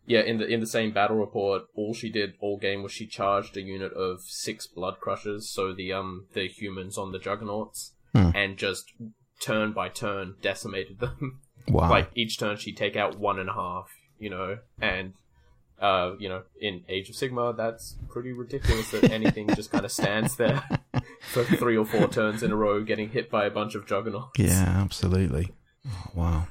yeah, 0.07 0.21
in 0.21 0.39
the 0.39 0.47
in 0.47 0.61
the 0.61 0.67
same 0.67 0.91
battle 0.93 1.17
report, 1.17 1.63
all 1.75 1.95
she 1.95 2.11
did 2.11 2.35
all 2.41 2.59
game 2.59 2.83
was 2.83 2.93
she 2.93 3.07
charged 3.07 3.57
a 3.57 3.63
unit 3.63 3.93
of 3.93 4.21
six 4.23 4.67
Bloodcrushers, 4.67 5.43
so 5.45 5.73
the 5.73 5.93
um 5.93 6.27
the 6.35 6.49
humans 6.49 6.99
on 6.99 7.13
the 7.13 7.19
juggernauts, 7.19 7.95
Hmm. 8.15 8.31
and 8.35 8.59
just 8.59 8.93
turn 9.41 9.73
by 9.73 9.89
turn 9.89 10.35
decimated 10.43 10.99
them. 11.01 11.41
Wow. 11.69 11.89
like 11.91 12.11
each 12.17 12.39
turn 12.41 12.57
she'd 12.57 12.77
take 12.77 12.97
out 12.97 13.21
one 13.21 13.39
and 13.39 13.49
a 13.49 13.53
half, 13.55 13.89
you 14.19 14.29
know, 14.29 14.59
and 14.81 15.13
uh, 15.83 16.13
you 16.19 16.29
know, 16.29 16.43
in 16.61 16.85
Age 16.89 17.11
of 17.11 17.17
Sigmar, 17.17 17.55
that's 17.57 17.97
pretty 18.09 18.33
ridiculous 18.33 18.91
that 18.93 19.05
anything 19.11 19.49
just 19.55 19.71
kind 19.71 19.85
of 19.85 19.93
stands 19.93 20.37
there 20.37 20.63
for 21.33 21.45
three 21.45 21.77
or 21.77 21.85
four 21.85 22.09
turns 22.09 22.43
in 22.43 22.53
a 22.53 22.57
row, 22.57 22.83
getting 22.85 23.11
hit 23.11 23.31
by 23.31 23.45
a 23.45 23.51
bunch 23.51 23.75
of 23.75 23.87
juggernauts. 23.87 24.39
Yeah, 24.39 24.65
absolutely. 24.79 25.51
Oh, 25.87 26.07
wow. 26.15 26.47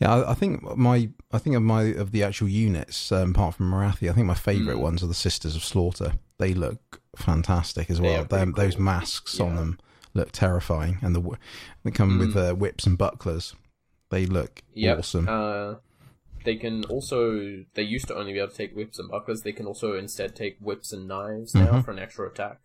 Yeah, 0.00 0.14
I, 0.14 0.30
I 0.30 0.34
think 0.34 0.62
my 0.76 1.10
I 1.32 1.38
think 1.38 1.54
of 1.56 1.62
my 1.62 1.82
of 1.82 2.10
the 2.10 2.22
actual 2.22 2.48
units, 2.48 3.12
um, 3.12 3.30
apart 3.32 3.54
from 3.56 3.70
Morathi, 3.70 4.08
I 4.08 4.14
think 4.14 4.26
my 4.26 4.34
favourite 4.34 4.78
Mm. 4.78 4.82
ones 4.82 5.02
are 5.02 5.06
the 5.06 5.14
Sisters 5.14 5.54
of 5.54 5.62
Slaughter. 5.64 6.14
They 6.38 6.54
look 6.54 7.02
fantastic 7.14 7.90
as 7.90 8.00
well. 8.00 8.24
Those 8.24 8.74
cool. 8.76 8.84
masks 8.84 9.38
on 9.38 9.56
them 9.56 9.78
look 10.14 10.32
terrifying, 10.32 10.98
and 11.02 11.14
the 11.14 11.20
they 11.84 11.90
come 11.90 12.18
with 12.18 12.34
Mm. 12.34 12.50
uh, 12.52 12.54
whips 12.54 12.86
and 12.86 12.96
bucklers. 12.96 13.54
They 14.10 14.24
look 14.24 14.62
Yep. 14.74 14.98
awesome. 14.98 15.26
Uh, 15.28 15.74
they 16.46 16.56
can 16.56 16.84
also. 16.84 17.64
They 17.74 17.82
used 17.82 18.08
to 18.08 18.16
only 18.16 18.32
be 18.32 18.38
able 18.38 18.50
to 18.52 18.56
take 18.56 18.74
whips 18.74 18.98
and 18.98 19.10
bucklers. 19.10 19.42
They 19.42 19.52
can 19.52 19.66
also 19.66 19.94
instead 19.98 20.34
take 20.34 20.56
whips 20.60 20.92
and 20.94 21.06
knives 21.06 21.54
now 21.54 21.66
Mhm. 21.72 21.84
for 21.84 21.90
an 21.90 21.98
extra 21.98 22.26
attack, 22.26 22.60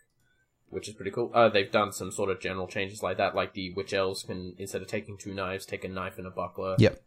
which 0.69 0.87
is 0.87 0.93
pretty 0.93 1.11
cool. 1.11 1.29
Uh, 1.33 1.49
they've 1.49 1.71
done 1.71 1.91
some 1.91 2.11
sort 2.11 2.29
of 2.29 2.39
general 2.39 2.67
changes 2.67 3.03
like 3.03 3.17
that. 3.17 3.35
Like 3.35 3.53
the 3.53 3.73
witch 3.73 3.93
elves 3.93 4.23
can 4.23 4.55
instead 4.57 4.81
of 4.81 4.87
taking 4.87 5.17
two 5.17 5.33
knives, 5.33 5.65
take 5.65 5.83
a 5.83 5.89
knife 5.89 6.17
and 6.17 6.25
a 6.27 6.31
buckler. 6.31 6.77
Yep. 6.79 7.01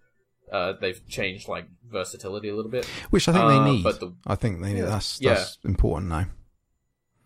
Uh, 0.53 0.73
they've 0.79 1.01
changed 1.09 1.49
like 1.49 1.67
versatility 1.91 2.51
a 2.51 2.55
little 2.55 2.71
bit. 2.71 2.85
Which 3.09 3.27
I 3.29 3.33
think 3.33 3.45
uh, 3.45 3.49
they 3.65 3.71
need. 3.71 3.83
but 3.83 3.99
the- 4.01 4.15
I 4.27 4.35
think 4.35 4.61
they 4.61 4.75
need. 4.75 4.81
Yeah. 4.81 4.87
That's 4.87 5.19
Yeah. 5.23 5.35
that's 5.35 5.59
important 5.65 6.11
now. 6.11 6.27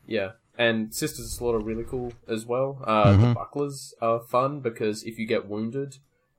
Yeah. 0.07 0.33
And 0.57 0.93
Sisters 0.95 1.27
of 1.27 1.33
Slaughter 1.33 1.59
are 1.59 1.63
really 1.63 1.85
cool 1.85 2.13
as 2.27 2.45
well. 2.47 2.83
Uh, 2.85 3.13
Mhm. 3.13 3.21
The 3.29 3.35
bucklers 3.35 3.95
are 4.01 4.21
fun 4.21 4.61
because 4.61 5.05
if 5.05 5.19
you 5.19 5.27
get 5.27 5.47
wounded 5.49 5.99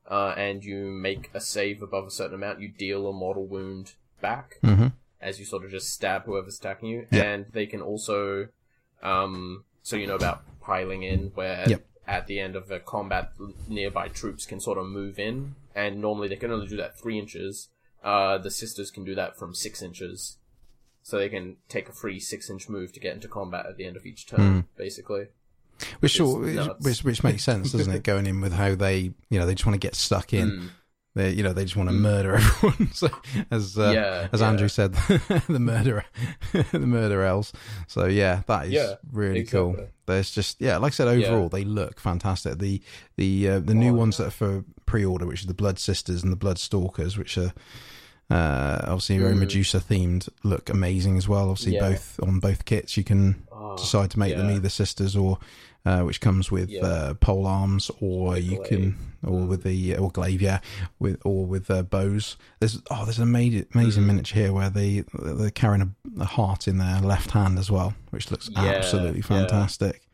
uh, 0.09 0.33
and 0.37 0.63
you 0.63 0.85
make 0.85 1.29
a 1.33 1.39
save 1.41 1.81
above 1.81 2.07
a 2.07 2.11
certain 2.11 2.35
amount, 2.35 2.59
you 2.61 2.67
deal 2.69 3.07
a 3.07 3.13
mortal 3.13 3.45
wound 3.45 3.93
back. 4.21 4.57
hmm 4.63 4.87
as 5.21 5.37
you 5.37 5.43
sort 5.43 5.65
of 5.65 5.69
just 5.69 5.89
stab 5.89 6.23
whoever's 6.23 6.57
attacking 6.57 6.87
you. 6.87 7.05
Yeah. 7.11 7.23
And 7.23 7.45
they 7.51 7.65
can 7.65 7.81
also, 7.81 8.47
um, 9.03 9.65
so 9.83 9.97
you 9.97 10.07
know 10.07 10.15
about 10.15 10.43
piling 10.61 11.03
in, 11.03 11.31
where 11.35 11.65
Yep. 11.67 11.85
at 12.07 12.27
the 12.27 12.39
end 12.39 12.55
of 12.55 12.71
a 12.71 12.79
combat, 12.79 13.33
nearby 13.67 14.07
troops 14.07 14.45
can 14.45 14.61
sort 14.61 14.77
of 14.77 14.85
move 14.87 15.19
in, 15.19 15.55
and 15.75 15.99
normally 15.99 16.29
they 16.29 16.37
can 16.37 16.51
only 16.51 16.67
do 16.67 16.77
that 16.77 16.97
three 16.97 17.19
inches. 17.19 17.67
Uh, 18.01 18.37
the 18.37 18.49
sisters 18.49 18.91
can 18.91 19.03
do 19.03 19.13
that 19.13 19.37
from 19.37 19.53
six 19.53 19.81
inches, 19.81 20.37
so 21.03 21.17
they 21.17 21.27
can 21.27 21.57
take 21.67 21.89
a 21.89 21.91
free 21.91 22.17
six-inch 22.17 22.69
move 22.69 22.93
to 22.93 23.01
get 23.01 23.13
into 23.13 23.27
combat 23.27 23.65
at 23.65 23.75
the 23.75 23.83
end 23.83 23.97
of 23.97 24.05
each 24.05 24.25
turn, 24.25 24.39
Mm. 24.39 24.65
basically. 24.77 25.27
Which 25.99 26.19
nuts. 26.19 26.83
which, 26.85 27.03
which 27.03 27.23
makes 27.23 27.43
sense, 27.43 27.71
doesn't 27.71 27.93
it? 27.93 28.03
Going 28.11 28.25
in 28.27 28.41
with 28.41 28.53
how 28.53 28.75
they, 28.75 29.11
you 29.29 29.39
know, 29.39 29.45
they 29.45 29.55
just 29.55 29.65
want 29.65 29.79
to 29.79 29.85
get 29.87 29.95
stuck 29.95 30.33
in. 30.33 30.49
Mm. 30.51 30.69
They, 31.15 31.31
you 31.31 31.41
know, 31.41 31.53
they 31.53 31.63
just 31.63 31.75
want 31.75 31.89
to 31.89 31.95
Mm. 31.95 31.99
murder 32.01 32.35
everyone. 32.35 32.91
so, 32.93 33.09
as 33.49 33.77
uh, 33.77 33.91
Yeah, 33.95 34.27
as 34.31 34.41
yeah. 34.41 34.47
Andrew 34.47 34.67
said, 34.67 34.93
the 35.49 35.57
murderer, 35.59 36.05
the 36.71 36.79
murder 36.79 37.23
elves. 37.23 37.51
So 37.87 38.05
yeah, 38.05 38.43
that 38.47 38.67
is 38.67 38.73
Yeah, 38.73 38.93
really 39.11 39.43
cool. 39.43 39.75
There's 40.05 40.29
just 40.31 40.61
yeah, 40.61 40.77
like 40.77 40.93
I 40.93 40.95
said, 40.95 41.07
overall 41.07 41.49
they 41.49 41.63
look 41.65 41.99
fantastic. 41.99 42.59
The 42.59 42.81
the 43.17 43.49
uh, 43.49 43.59
the 43.59 43.73
new 43.73 43.91
Oh, 43.91 43.95
ones 43.97 44.17
that 44.17 44.27
are 44.27 44.31
for 44.31 44.63
pre-order, 44.85 45.25
which 45.25 45.43
are 45.43 45.47
the 45.47 45.53
Blood 45.53 45.79
Sisters 45.79 46.23
and 46.23 46.31
the 46.31 46.37
Blood 46.37 46.57
Stalkers, 46.59 47.17
which 47.17 47.37
are 47.37 47.53
uh, 48.29 48.79
obviously 48.83 49.17
very 49.17 49.33
Mm. 49.33 49.39
Medusa 49.39 49.79
themed, 49.79 50.29
look 50.43 50.69
amazing 50.69 51.17
as 51.17 51.27
well. 51.27 51.49
Obviously, 51.49 51.79
both 51.79 52.19
on 52.21 52.39
both 52.39 52.65
kits, 52.65 52.95
you 52.97 53.03
can 53.03 53.43
Oh, 53.51 53.75
decide 53.77 54.11
to 54.11 54.19
make 54.19 54.35
them 54.37 54.49
either 54.51 54.69
sisters 54.69 55.15
or 55.15 55.37
uh, 55.85 56.01
which 56.01 56.19
comes 56.21 56.51
with 56.51 56.69
Yeah. 56.69 56.81
uh, 56.85 57.13
pole 57.15 57.45
arms 57.47 57.89
or 58.01 58.37
you 58.37 58.57
glaive. 58.57 58.67
can 58.69 58.97
or 59.25 59.41
with 59.45 59.63
the 59.63 59.95
or 59.97 60.09
glaive 60.11 60.41
yeah 60.41 60.59
with 60.99 61.19
or 61.25 61.45
with 61.45 61.69
uh, 61.71 61.83
bows 61.83 62.37
there's 62.59 62.81
oh 62.91 63.03
there's 63.05 63.17
an 63.17 63.23
amazing, 63.23 63.65
amazing 63.73 64.03
Mhm. 64.03 64.07
miniature 64.07 64.41
here 64.43 64.53
where 64.53 64.69
they 64.69 65.03
they're 65.13 65.49
carrying 65.51 65.81
a, 66.17 66.21
a 66.21 66.25
heart 66.25 66.67
in 66.67 66.77
their 66.77 66.99
left 67.01 67.31
hand 67.31 67.57
as 67.59 67.69
well 67.71 67.93
which 68.11 68.29
looks 68.31 68.49
Yeah, 68.49 68.61
absolutely 68.65 69.19
yeah. 69.19 69.25
fantastic 69.25 70.07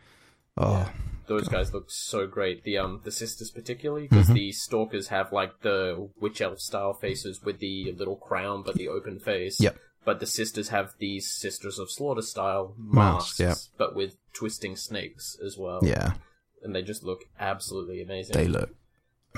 oh 0.57 0.71
Yeah. 0.71 0.89
those 1.27 1.47
guys 1.47 1.73
look 1.73 1.89
so 1.89 2.27
great. 2.27 2.63
The 2.63 2.77
um 2.77 3.01
the 3.03 3.11
sisters 3.11 3.49
particularly 3.51 4.07
because 4.07 4.27
the 4.27 4.51
stalkers 4.51 5.07
have 5.07 5.31
like 5.31 5.61
the 5.61 6.09
witch 6.19 6.39
elf 6.41 6.59
style 6.59 6.93
faces 6.93 7.41
with 7.43 7.57
the 7.59 7.91
little 7.97 8.15
crown 8.15 8.61
but 8.63 8.75
the 8.75 8.87
open 8.89 9.19
face. 9.19 9.59
Yep. 9.59 9.75
But 10.05 10.19
the 10.19 10.25
sisters 10.27 10.69
have 10.69 10.93
these 10.99 11.29
sisters 11.29 11.79
of 11.79 11.89
slaughter 11.89 12.21
style 12.21 12.75
Masks, 12.77 13.39
yeah. 13.39 13.55
but 13.77 13.95
with 13.95 14.15
twisting 14.33 14.75
snakes 14.75 15.35
as 15.43 15.57
well. 15.57 15.79
Yeah, 15.83 16.13
and 16.63 16.75
they 16.75 16.83
just 16.83 17.03
look 17.03 17.21
absolutely 17.39 18.01
amazing. 18.01 18.33
they 18.33 18.47
look. 18.47 18.69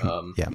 um, 0.02 0.34
Yeah, 0.38 0.50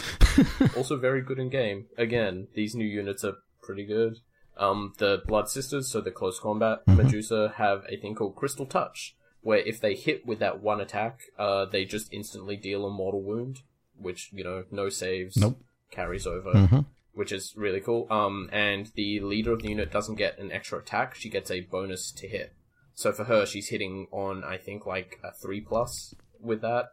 also 0.76 0.96
very 0.96 1.22
good 1.22 1.38
in 1.38 1.48
game. 1.50 1.86
Again, 1.96 2.48
these 2.54 2.74
new 2.74 2.84
units 2.86 3.24
are 3.24 3.36
pretty 3.62 3.84
good. 3.84 4.18
Um, 4.56 4.92
the 4.98 5.22
Blood 5.26 5.48
Sisters, 5.48 5.90
so 5.90 6.00
the 6.00 6.10
close 6.10 6.38
combat 6.38 6.84
Mm-hmm. 6.86 7.02
Medusa, 7.02 7.54
have 7.56 7.84
a 7.88 7.96
thing 7.96 8.14
called 8.14 8.36
Crystal 8.36 8.66
Touch, 8.66 9.16
where 9.40 9.58
if 9.58 9.80
they 9.80 9.94
hit 9.94 10.26
with 10.26 10.38
that 10.40 10.62
one 10.62 10.80
attack, 10.80 11.20
uh, 11.38 11.64
they 11.64 11.84
just 11.84 12.12
instantly 12.12 12.56
deal 12.56 12.84
a 12.86 12.90
mortal 12.90 13.22
wound, 13.22 13.60
which 13.98 14.30
you 14.32 14.44
know, 14.44 14.64
no 14.70 14.88
saves, 14.88 15.36
Nope. 15.36 15.60
carries 15.90 16.26
over, 16.26 16.52
Mhm. 16.52 16.86
Which 17.14 17.32
is 17.32 17.54
really 17.56 17.80
cool. 17.80 18.06
Um, 18.10 18.48
and 18.52 18.90
the 18.94 19.20
leader 19.20 19.52
of 19.52 19.62
the 19.62 19.68
unit 19.68 19.90
doesn't 19.90 20.16
get 20.16 20.38
an 20.38 20.52
extra 20.52 20.78
attack; 20.78 21.14
she 21.14 21.28
gets 21.28 21.50
a 21.50 21.60
bonus 21.62 22.10
to 22.12 22.28
hit. 22.28 22.52
So 22.94 23.12
for 23.12 23.24
her, 23.24 23.44
she's 23.46 23.68
hitting 23.68 24.06
on 24.12 24.44
I 24.44 24.56
think 24.56 24.86
like 24.86 25.18
a 25.24 25.32
three 25.32 25.60
plus 25.60 26.14
with 26.40 26.60
that 26.60 26.90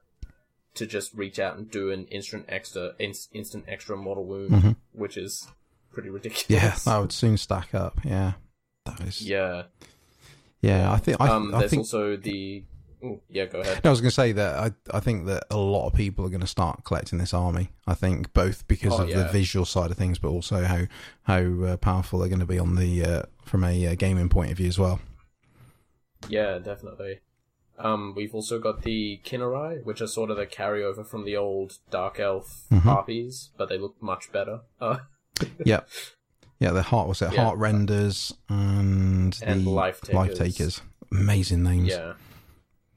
to 0.73 0.85
just 0.85 1.13
reach 1.13 1.37
out 1.37 1.57
and 1.57 1.69
do 1.69 1.91
an 1.91 2.05
instant 2.07 2.45
extra 2.47 2.93
ins- 2.97 3.29
instant 3.33 3.65
extra 3.67 3.97
mortal 3.97 4.25
wound, 4.25 4.75
which 4.93 5.17
is 5.17 5.47
pretty 5.93 6.09
ridiculous. 6.09 6.45
Mm-hmm. 6.45 6.53
yeah, 6.53 6.75
that 6.85 6.99
would 6.99 7.11
soon 7.11 7.37
stack 7.37 7.75
up. 7.75 7.99
Yeah, 8.03 8.33
that 8.85 9.01
is. 9.01 9.21
Yeah, 9.21 9.63
yeah. 10.61 10.91
I 10.91 10.97
think. 10.97 11.19
I, 11.19 11.27
um, 11.29 11.53
I 11.53 11.59
there's 11.59 11.71
think. 11.71 11.81
also 11.81 12.15
the. 12.15 12.63
Yeah, 13.29 13.45
go 13.45 13.61
ahead. 13.61 13.81
I 13.85 13.89
was 13.89 13.99
going 14.01 14.09
to 14.09 14.15
say 14.15 14.31
that 14.33 14.55
I, 14.59 14.97
I 14.97 14.99
think 14.99 15.25
that 15.25 15.45
a 15.49 15.57
lot 15.57 15.87
of 15.87 15.93
people 15.93 16.25
are 16.25 16.29
going 16.29 16.41
to 16.41 16.47
start 16.47 16.83
collecting 16.83 17.17
this 17.19 17.33
army. 17.33 17.69
I 17.87 17.93
think 17.95 18.31
both 18.33 18.67
because 18.67 18.93
Oh, 18.99 19.03
of 19.03 19.09
the 19.09 19.25
visual 19.31 19.65
side 19.65 19.89
of 19.91 19.97
things, 19.97 20.19
but 20.19 20.29
also 20.29 20.63
how 20.63 20.83
how 21.23 21.63
uh, 21.65 21.77
powerful 21.77 22.19
they're 22.19 22.29
going 22.29 22.39
to 22.39 22.45
be 22.45 22.59
on 22.59 22.75
the 22.75 23.03
uh, 23.05 23.21
from 23.45 23.63
a 23.63 23.87
uh, 23.87 23.95
gaming 23.95 24.29
point 24.29 24.51
of 24.51 24.57
view 24.57 24.67
as 24.67 24.77
well. 24.77 24.99
Yeah, 26.29 26.59
definitely. 26.59 27.19
Um, 27.79 28.13
we've 28.15 28.35
also 28.35 28.59
got 28.59 28.83
the 28.83 29.19
Khinerai, 29.25 29.83
which 29.83 30.01
are 30.01 30.07
sort 30.07 30.29
of 30.29 30.37
the 30.37 30.45
carryover 30.45 31.05
from 31.07 31.25
the 31.25 31.35
old 31.35 31.79
Dark 31.89 32.19
Elf 32.19 32.65
Mhm. 32.71 32.81
harpies, 32.81 33.49
but 33.57 33.69
they 33.69 33.77
look 33.79 33.95
much 34.01 34.31
better. 34.31 34.61
Uh, 34.79 34.97
Yeah, 35.65 35.79
yeah. 36.59 36.69
The 36.71 36.83
heart 36.83 37.07
was 37.07 37.21
it 37.23 37.33
Yeah. 37.33 37.45
Heartrenders 37.45 38.31
and 38.49 39.35
And 39.41 39.65
the 39.65 39.71
Lifetakers. 39.71 40.13
life 40.13 40.35
takers. 40.35 40.81
Amazing 41.11 41.63
names. 41.63 41.87
Yeah. 41.89 42.13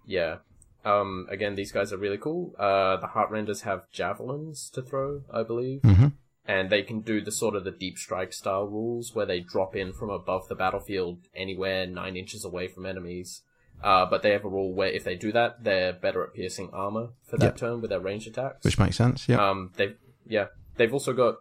Yeah. 0.07 0.37
Um, 0.85 1.27
again, 1.31 1.55
these 1.55 1.73
guys 1.73 1.93
are 1.93 1.97
really 1.97 2.19
cool. 2.19 2.55
Uh, 2.59 2.97
the 2.99 3.07
Heartrenders 3.09 3.63
have 3.63 3.91
javelins 3.91 4.69
to 4.75 4.83
throw, 4.83 5.23
I 5.33 5.43
believe. 5.43 5.81
hmm 5.83 6.09
And 6.47 6.69
they 6.69 6.83
can 6.83 7.01
do 7.01 7.23
the 7.23 7.33
sort 7.33 7.57
of 7.57 7.65
the 7.65 7.71
deep 7.71 7.97
strike 7.97 8.33
style 8.35 8.67
rules 8.67 9.15
where 9.15 9.25
they 9.25 9.41
drop 9.41 9.75
in 9.75 9.93
from 9.95 10.11
above 10.11 10.49
the 10.49 10.55
battlefield 10.55 11.21
anywhere 11.35 11.87
nine 11.87 12.17
inches 12.17 12.45
away 12.45 12.69
from 12.69 12.85
enemies. 12.85 13.41
Uh, 13.83 14.05
but 14.07 14.23
they 14.23 14.31
have 14.33 14.45
a 14.45 14.49
rule 14.49 14.73
where 14.75 14.89
if 14.89 15.05
they 15.05 15.15
do 15.17 15.33
that, 15.33 15.65
they're 15.65 15.93
better 15.93 16.23
at 16.23 16.35
piercing 16.35 16.69
armor 16.73 17.09
for 17.23 17.39
that 17.39 17.47
Yep. 17.47 17.57
turn 17.57 17.81
with 17.81 17.91
their 17.91 18.01
ranged 18.01 18.29
attacks. 18.29 18.65
Which 18.65 18.79
makes 18.79 18.97
sense. 18.97 19.27
Yeah. 19.29 19.37
Um, 19.51 19.73
they've 19.77 19.97
yeah, 20.27 20.47
they've 20.77 20.93
also 20.93 21.13
got 21.13 21.37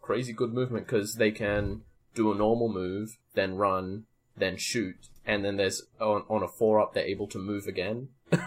crazy 0.00 0.32
good 0.32 0.52
movement 0.52 0.86
because 0.86 1.14
they 1.16 1.30
can 1.30 1.82
do 2.14 2.32
a 2.32 2.34
normal 2.34 2.68
move, 2.72 3.18
then 3.34 3.54
run, 3.56 4.04
then 4.36 4.56
shoot, 4.56 5.08
and 5.28 5.44
then 5.44 5.56
there's 5.56 5.82
on, 6.00 6.24
on 6.28 6.42
a 6.42 6.48
four 6.48 6.80
up 6.80 6.94
they're 6.94 7.04
able 7.04 7.28
to 7.28 7.38
move 7.38 7.66
again. 7.68 8.08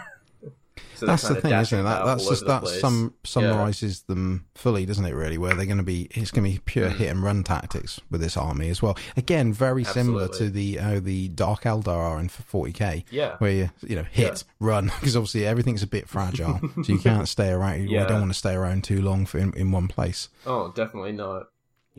so 0.94 1.06
that's 1.06 1.26
the 1.26 1.34
thing, 1.40 1.52
isn't 1.52 1.78
it? 1.80 1.82
That, 1.82 2.04
that's 2.04 2.28
just 2.28 2.46
that 2.46 2.66
some 2.66 3.14
summarizes 3.24 4.02
them 4.02 4.46
fully, 4.54 4.84
doesn't 4.86 5.04
it? 5.04 5.14
Really, 5.14 5.38
where 5.38 5.54
they're 5.54 5.66
going 5.66 5.78
to 5.78 5.82
be, 5.82 6.08
it's 6.12 6.30
going 6.30 6.44
to 6.44 6.50
be 6.58 6.60
pure 6.64 6.90
Mm. 6.90 6.96
hit 6.96 7.08
and 7.10 7.22
run 7.22 7.42
tactics 7.44 8.00
with 8.10 8.20
this 8.20 8.36
army 8.36 8.68
as 8.68 8.82
well. 8.82 8.96
Again, 9.16 9.52
very 9.52 9.84
similar 9.84 10.28
to 10.28 10.50
the 10.50 10.76
how 10.76 11.00
the 11.00 11.28
Dark 11.28 11.62
Eldar 11.62 11.88
are 11.88 12.20
in 12.20 12.28
for 12.28 12.42
40k, 12.66 13.04
Yeah, 13.10 13.36
where 13.38 13.52
you 13.52 13.70
you 13.86 13.96
know 13.96 14.04
hit, 14.10 14.44
run, 14.60 14.86
because 15.00 15.16
obviously 15.16 15.46
everything's 15.46 15.82
a 15.82 15.86
bit 15.88 16.08
fragile, 16.08 16.60
so 16.84 16.92
you 16.92 16.98
can't 17.10 17.28
stay 17.28 17.50
around. 17.50 17.82
You 17.82 17.88
Yeah. 17.98 18.06
don't 18.06 18.20
want 18.20 18.32
to 18.32 18.38
stay 18.38 18.54
around 18.54 18.84
too 18.84 19.02
long 19.02 19.26
for 19.26 19.38
in, 19.38 19.52
in 19.54 19.72
one 19.72 19.88
place. 19.88 20.28
oh, 20.46 20.72
definitely 20.74 21.12
not. 21.12 21.48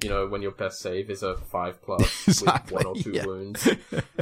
You 0.01 0.09
know, 0.09 0.27
when 0.27 0.41
your 0.41 0.51
best 0.51 0.79
save 0.79 1.09
is 1.11 1.21
a 1.21 1.35
five 1.37 1.81
plus 1.83 2.27
Exactly, 2.27 2.75
with 2.77 2.85
one 2.85 2.95
or 2.95 3.01
two 3.01 3.11
yeah. 3.11 3.25
wounds, 3.25 3.63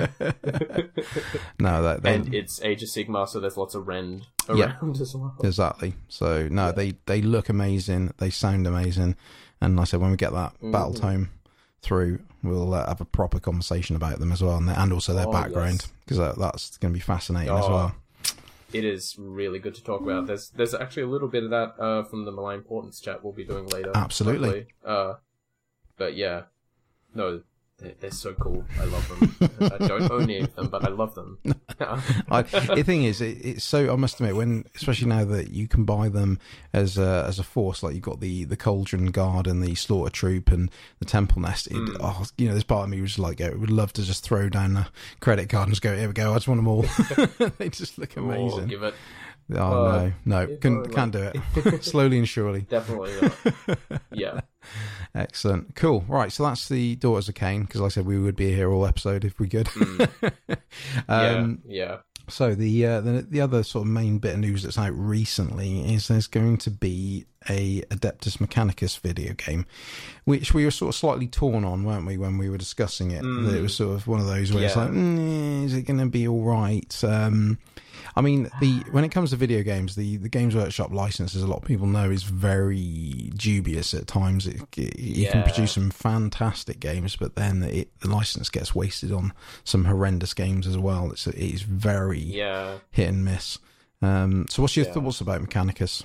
No, 1.60 1.82
that 1.84 2.02
and 2.06 2.34
it's 2.34 2.62
Age 2.62 2.84
of 2.84 2.90
Sigmar, 2.90 3.28
so 3.28 3.40
there's 3.40 3.58
lots 3.58 3.76
of 3.76 3.88
rend 3.88 4.28
Yeah. 4.54 4.78
around 4.82 5.00
as 5.02 5.16
well. 5.16 5.36
Exactly. 5.44 5.94
So 6.10 6.48
no, 6.50 6.72
they 6.72 6.96
they 7.06 7.22
look 7.22 7.50
amazing. 7.50 8.14
They 8.18 8.30
sound 8.30 8.68
amazing. 8.68 9.16
And 9.62 9.76
like 9.78 9.84
I 9.84 9.86
said 9.86 10.02
when 10.02 10.12
we 10.12 10.18
get 10.18 10.34
that 10.34 10.54
Mm-hmm. 10.56 10.72
battle 10.72 10.94
tome 10.94 11.30
through, 11.82 12.20
we'll 12.44 12.74
uh, 12.74 12.88
have 12.88 13.02
a 13.02 13.06
proper 13.06 13.40
conversation 13.40 13.96
about 13.96 14.20
them 14.20 14.32
as 14.32 14.44
well, 14.44 14.58
and, 14.58 14.70
and 14.70 14.92
also 14.94 15.14
their 15.14 15.28
Oh, 15.28 15.32
background 15.32 15.82
yes. 15.82 15.92
because 16.06 16.18
that, 16.18 16.38
that's 16.38 16.78
going 16.78 16.94
to 16.94 16.98
be 16.98 17.02
fascinating 17.02 17.56
as 17.56 17.66
Oh, 17.66 17.70
well. 17.72 17.96
it 18.74 18.84
is 18.84 19.16
really 19.18 19.60
good 19.60 19.76
to 19.76 19.84
talk 19.84 20.02
about. 20.02 20.28
There's 20.28 20.50
there's 20.50 20.74
actually 20.74 21.04
a 21.04 21.08
little 21.08 21.28
bit 21.30 21.44
of 21.44 21.50
that 21.52 21.76
uh, 21.80 22.04
from 22.04 22.26
the 22.26 22.32
Malign 22.32 22.62
Portents 22.62 23.00
chat 23.00 23.24
we'll 23.24 23.34
be 23.34 23.46
doing 23.46 23.68
later. 23.68 23.92
Absolutely. 23.96 24.68
Uh, 24.86 25.14
but 25.98 26.16
yeah, 26.16 26.44
no, 27.14 27.42
they're, 27.78 27.94
they're 28.00 28.12
so 28.12 28.34
cool. 28.34 28.64
I 28.80 28.86
love 28.86 29.08
them. 29.10 29.70
I 29.80 29.88
don't 29.88 30.12
own 30.12 30.24
any 30.24 30.40
of 30.42 30.56
them, 30.56 30.68
but 30.68 30.84
I 30.86 30.90
love 30.90 31.16
them. 31.16 31.40
I, 32.30 32.44
the 32.44 32.84
thing 32.86 33.04
is, 33.06 33.22
it, 33.22 33.38
it's 33.44 33.64
so 33.64 33.92
I 33.92 33.96
must 33.96 34.20
admit, 34.20 34.36
when 34.36 34.66
especially 34.76 35.08
now 35.08 35.26
that 35.26 35.50
you 35.52 35.68
can 35.68 35.84
buy 35.84 36.08
them 36.10 36.38
as 36.74 36.98
a, 37.00 37.26
as 37.28 37.40
a 37.40 37.44
force, 37.44 37.82
like 37.82 37.96
you've 37.96 38.04
got 38.04 38.20
the 38.20 38.44
the 38.44 38.56
Cauldron 38.58 39.08
Guard 39.08 39.48
and 39.48 39.64
the 39.64 39.74
Slaughter 39.76 40.12
Troop 40.12 40.52
and 40.52 40.70
the 41.00 41.06
Temple 41.06 41.42
Nest. 41.42 41.68
It, 41.68 41.74
Hmm. 41.74 41.96
Oh, 42.00 42.26
you 42.38 42.48
know, 42.48 42.54
this 42.54 42.64
part 42.64 42.84
of 42.84 42.90
me 42.90 43.02
was 43.02 43.18
like, 43.18 43.42
I 43.42 43.50
would 43.50 43.72
love 43.72 43.94
to 43.94 44.04
just 44.04 44.24
throw 44.24 44.48
down 44.50 44.78
a 44.78 44.88
credit 45.20 45.50
card 45.50 45.68
and 45.68 45.72
just 45.74 45.82
go, 45.82 45.96
here 45.98 46.08
we 46.08 46.14
go, 46.14 46.32
I 46.32 46.36
just 46.36 46.48
want 46.48 46.60
them 46.60 46.68
all. 46.68 46.84
they 47.58 47.70
just 47.70 47.98
look 47.98 48.16
amazing. 48.16 48.68
give 48.68 48.84
it 48.84 48.94
Oh 49.54 49.86
Uh, 49.86 50.12
no, 50.26 50.46
no, 50.46 50.58
can, 50.58 50.86
can't 50.92 51.12
do 51.12 51.32
it. 51.34 51.84
Slowly 51.84 52.18
and 52.20 52.30
surely. 52.30 52.62
definitely 52.62 53.12
not. 53.22 53.80
Yeah, 54.14 54.42
Excellent, 55.16 55.76
cool. 55.76 56.04
Right, 56.08 56.32
so 56.32 56.44
that's 56.44 56.68
the 56.68 56.96
Daughters 56.96 57.30
of 57.30 57.36
Khaine. 57.36 57.62
Because 57.62 57.82
like 57.82 57.92
I 57.92 57.96
said, 57.96 58.06
we 58.06 58.20
would 58.20 58.36
be 58.36 58.54
here 58.54 58.72
all 58.72 58.86
episode 58.86 59.26
if 59.26 59.40
we 59.40 59.48
could. 59.48 59.70
um, 61.08 61.62
yeah, 61.66 61.86
yeah. 61.86 61.98
So 62.30 62.56
the, 62.56 62.86
uh, 62.86 63.02
the 63.02 63.26
the 63.30 63.42
other 63.42 63.64
sort 63.64 63.86
of 63.86 63.92
main 63.92 64.20
bit 64.20 64.36
of 64.36 64.40
news 64.40 64.64
that's 64.64 64.78
out 64.78 64.94
recently 64.94 65.94
is 65.94 66.08
there's 66.08 66.28
going 66.28 66.58
to 66.60 66.72
be 66.72 67.26
a 67.50 67.82
Adeptus 67.90 68.38
Mechanicus 68.38 69.00
video 69.00 69.34
game, 69.34 69.66
which 70.26 70.54
we 70.54 70.64
were 70.64 70.72
sort 70.72 70.90
of 70.90 70.96
slightly 70.96 71.28
torn 71.28 71.66
on, 71.66 71.84
weren't 71.84 72.06
we, 72.06 72.18
when 72.18 72.38
we 72.38 72.50
were 72.50 72.58
discussing 72.58 73.12
it? 73.12 73.22
That 73.22 73.56
it 73.56 73.62
was 73.62 73.76
sort 73.76 73.96
of 73.96 74.08
one 74.08 74.20
of 74.20 74.28
those 74.28 74.54
where 74.54 74.64
it's 74.64 74.76
like, 74.76 74.92
mm, 74.92 75.66
is 75.66 75.74
it 75.74 75.84
going 75.84 76.00
to 76.00 76.06
be 76.06 76.28
all 76.28 76.44
right? 76.44 77.04
Um, 77.04 77.58
I 78.16 78.22
mean, 78.22 78.50
the 78.60 78.84
when 78.92 79.04
it 79.04 79.10
comes 79.10 79.30
to 79.30 79.36
video 79.36 79.64
games, 79.64 79.96
the, 79.96 80.18
the 80.18 80.30
Games 80.30 80.56
Workshop 80.56 80.92
license, 80.92 81.36
as 81.36 81.44
a 81.44 81.48
lot 81.48 81.58
of 81.58 81.64
people 81.66 81.88
know, 81.88 82.10
is 82.10 82.24
very 82.24 83.32
dubious 83.36 83.94
at 83.94 84.08
times. 84.08 84.48
It, 84.48 84.62
it, 84.78 85.00
you 85.00 85.28
can 85.28 85.44
produce 85.44 85.72
some 85.74 85.92
fantastic 85.92 86.80
games, 86.80 87.16
but 87.16 87.36
then 87.36 87.64
it, 87.64 87.90
the 88.02 88.10
license 88.10 88.50
gets 88.50 88.76
wasted 88.76 89.12
on 89.12 89.34
some 89.64 89.86
horrendous 89.86 90.34
games 90.34 90.68
as 90.68 90.78
well. 90.78 91.12
It's 91.12 91.28
it 91.28 91.36
is 91.36 91.62
very 91.62 92.20
Yeah. 92.20 92.78
hit 92.92 93.08
and 93.10 93.24
miss. 93.24 93.60
Um, 94.02 94.48
so, 94.50 94.62
what's 94.62 94.76
your 94.76 94.86
Yeah. 94.88 94.94
thoughts 94.94 95.22
about 95.22 95.42
Mechanicus? 95.42 96.04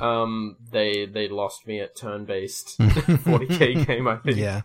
Um, 0.00 0.56
they 0.70 1.04
they 1.06 1.28
lost 1.28 1.66
me 1.66 1.80
at 1.80 1.94
turn 1.94 2.24
based 2.24 2.78
40k 2.78 3.74
game. 3.86 4.08
I 4.08 4.16
think. 4.16 4.38
Yeah, 4.38 4.62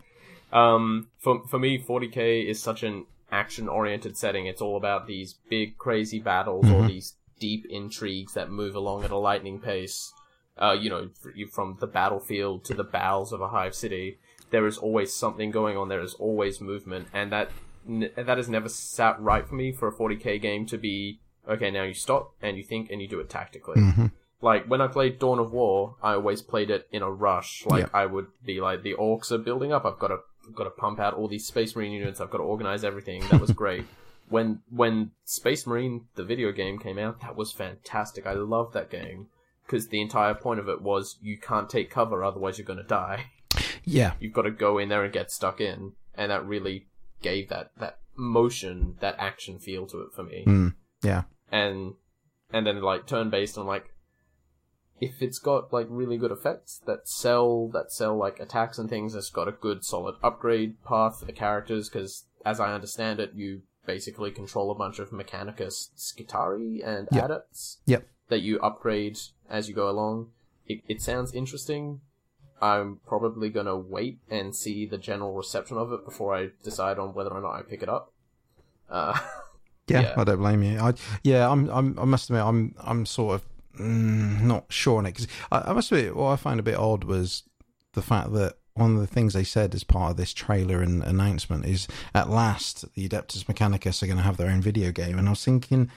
Um, 0.52 1.08
for 1.18 1.46
for 1.48 1.58
me, 1.58 1.78
40k 1.78 2.46
is 2.46 2.60
such 2.62 2.82
an 2.82 3.04
action 3.30 3.68
oriented 3.68 4.16
setting. 4.16 4.46
It's 4.46 4.60
all 4.62 4.76
about 4.76 5.06
these 5.06 5.34
big, 5.48 5.76
crazy 5.78 6.18
battles 6.18 6.70
or 6.70 6.86
these 6.86 7.14
deep 7.38 7.66
intrigues 7.70 8.34
that 8.34 8.50
move 8.50 8.74
along 8.74 9.04
at 9.04 9.10
a 9.10 9.16
lightning 9.18 9.60
pace. 9.60 10.12
Uh, 10.60 10.72
you 10.72 10.90
know, 10.90 11.08
from 11.52 11.76
the 11.80 11.86
battlefield 11.86 12.64
to 12.64 12.74
the 12.74 12.82
bowels 12.84 13.32
of 13.32 13.40
a 13.40 13.48
hive 13.48 13.74
city, 13.74 14.18
there 14.50 14.66
is 14.66 14.76
always 14.78 15.12
something 15.14 15.50
going 15.50 15.76
on. 15.76 15.88
There 15.88 16.00
is 16.02 16.14
always 16.14 16.60
movement, 16.60 17.06
and 17.12 17.30
that 17.30 17.50
n- 17.88 18.10
that 18.16 18.36
has 18.38 18.48
never 18.48 18.68
sat 18.68 19.20
right 19.20 19.46
for 19.46 19.54
me 19.54 19.70
for 19.70 19.86
a 19.86 19.92
40k 19.92 20.40
game 20.42 20.66
to 20.66 20.76
be 20.76 21.20
okay. 21.48 21.70
Now 21.70 21.84
you 21.84 21.94
stop 21.94 22.32
and 22.42 22.56
you 22.56 22.64
think 22.64 22.90
and 22.90 23.00
you 23.00 23.06
do 23.06 23.20
it 23.20 23.30
tactically 23.30 23.80
like 24.40 24.66
when 24.66 24.80
I 24.80 24.86
played 24.86 25.18
Dawn 25.18 25.38
of 25.38 25.52
War, 25.52 25.96
I 26.02 26.12
always 26.14 26.42
played 26.42 26.70
it 26.70 26.86
in 26.92 27.02
a 27.02 27.10
rush. 27.10 27.64
Like 27.66 27.84
Yeah. 27.84 27.88
I 27.92 28.06
would 28.06 28.26
be 28.44 28.60
like, 28.60 28.82
the 28.82 28.94
orcs 28.94 29.30
are 29.32 29.38
building 29.38 29.72
up. 29.72 29.84
I've 29.84 29.98
got 29.98 30.08
to, 30.08 30.18
got 30.54 30.64
to 30.64 30.70
pump 30.70 30.98
out 31.00 31.14
all 31.14 31.28
these 31.28 31.46
Space 31.46 31.74
Marine 31.76 31.92
units. 31.92 32.20
I've 32.20 32.30
got 32.30 32.38
to 32.38 32.44
organize 32.44 32.84
everything. 32.84 33.26
That 33.30 33.40
was 33.40 33.50
great. 33.62 33.84
when 34.28 34.60
when 34.70 35.12
Space 35.24 35.66
Marine 35.66 36.06
the 36.14 36.24
video 36.24 36.52
game 36.52 36.78
came 36.78 36.98
out, 36.98 37.20
that 37.22 37.36
was 37.36 37.52
fantastic. 37.52 38.26
I 38.26 38.32
loved 38.32 38.74
that 38.74 38.90
game 38.90 39.28
because 39.64 39.88
the 39.88 40.00
entire 40.00 40.34
point 40.34 40.60
of 40.60 40.68
it 40.68 40.80
was 40.82 41.18
you 41.20 41.38
can't 41.38 41.68
take 41.68 41.90
cover, 41.90 42.24
otherwise 42.24 42.58
you're 42.58 42.66
going 42.66 42.78
to 42.78 42.82
die. 42.82 43.26
yeah, 43.84 44.12
You've 44.20 44.32
got 44.32 44.42
to 44.42 44.50
go 44.50 44.78
in 44.78 44.88
there 44.88 45.04
and 45.04 45.12
get 45.12 45.30
stuck 45.30 45.60
in, 45.60 45.92
and 46.14 46.30
that 46.30 46.46
really 46.46 46.86
gave 47.22 47.48
that 47.48 47.70
that 47.78 47.98
motion, 48.16 48.96
that 49.00 49.16
action 49.18 49.58
feel 49.58 49.86
to 49.86 50.00
it 50.00 50.08
for 50.14 50.24
me 50.24 50.44
mm, 50.46 50.74
yeah, 51.02 51.22
and 51.52 51.94
and 52.52 52.66
then 52.66 52.80
like 52.82 53.06
turn 53.06 53.30
based 53.30 53.56
on 53.56 53.66
like 53.66 53.84
if 55.00 55.22
it's 55.22 55.38
got 55.38 55.72
like 55.72 55.86
really 55.88 56.16
good 56.18 56.32
effects 56.32 56.80
that 56.86 57.08
sell 57.08 57.68
that 57.68 57.92
sell 57.92 58.16
like 58.16 58.40
attacks 58.40 58.78
and 58.78 58.88
things, 58.88 59.14
it's 59.14 59.30
got 59.30 59.48
a 59.48 59.52
good 59.52 59.84
solid 59.84 60.16
upgrade 60.22 60.82
path 60.84 61.20
for 61.20 61.24
the 61.24 61.32
characters 61.32 61.88
because 61.88 62.24
as 62.44 62.60
I 62.60 62.72
understand 62.72 63.20
it, 63.20 63.32
you 63.34 63.62
basically 63.86 64.30
control 64.30 64.70
a 64.70 64.74
bunch 64.74 64.98
of 64.98 65.10
Mechanicus 65.10 65.90
Skitarii 65.96 66.86
and 66.86 67.08
Yep. 67.12 67.24
adepts 67.24 67.78
Yep. 67.86 68.06
that 68.28 68.40
you 68.40 68.58
upgrade 68.60 69.18
as 69.48 69.68
you 69.68 69.74
go 69.74 69.88
along. 69.88 70.30
It, 70.66 70.82
it 70.88 71.00
sounds 71.00 71.32
interesting. 71.32 72.00
I'm 72.60 73.00
probably 73.06 73.50
gonna 73.50 73.76
wait 73.76 74.18
and 74.28 74.54
see 74.54 74.84
the 74.84 74.98
general 74.98 75.32
reception 75.34 75.78
of 75.78 75.92
it 75.92 76.04
before 76.04 76.34
I 76.34 76.50
decide 76.64 76.98
on 76.98 77.14
whether 77.14 77.30
or 77.30 77.40
not 77.40 77.52
I 77.54 77.62
pick 77.62 77.82
it 77.82 77.88
up. 77.88 78.12
Uh, 78.90 79.18
Yeah, 79.88 80.00
Yeah. 80.02 80.14
I 80.18 80.24
don't 80.24 80.36
blame 80.38 80.62
you. 80.62 80.78
I 80.78 80.92
yeah, 81.22 81.48
I'm, 81.50 81.68
I'm 81.70 81.98
I 81.98 82.04
must 82.04 82.28
admit 82.28 82.42
I'm 82.44 82.74
I'm 82.78 83.06
sort 83.06 83.36
of 83.36 83.44
mm, 83.78 84.40
not 84.42 84.66
sure 84.68 84.98
on 84.98 85.06
it 85.06 85.12
because 85.12 85.28
I, 85.52 85.70
I 85.70 85.72
must 85.72 85.90
admit 85.92 86.16
what 86.16 86.30
I 86.32 86.36
find 86.36 86.60
a 86.60 86.62
bit 86.62 86.76
odd 86.76 87.04
was 87.04 87.44
the 87.94 88.02
fact 88.02 88.32
that 88.34 88.56
one 88.74 88.94
of 88.94 89.00
the 89.00 89.06
things 89.08 89.34
they 89.34 89.44
said 89.44 89.74
as 89.74 89.82
part 89.82 90.12
of 90.12 90.16
this 90.16 90.32
trailer 90.32 90.80
and 90.82 91.02
announcement 91.02 91.64
is 91.66 91.88
at 92.14 92.30
last 92.30 92.84
the 92.94 93.08
Adeptus 93.08 93.44
Mechanicus 93.44 94.02
are 94.02 94.06
going 94.06 94.18
to 94.18 94.22
have 94.22 94.36
their 94.36 94.50
own 94.50 94.60
video 94.60 94.92
game, 94.92 95.18
and 95.18 95.26
I 95.28 95.30
was 95.32 95.44
thinking. 95.44 95.90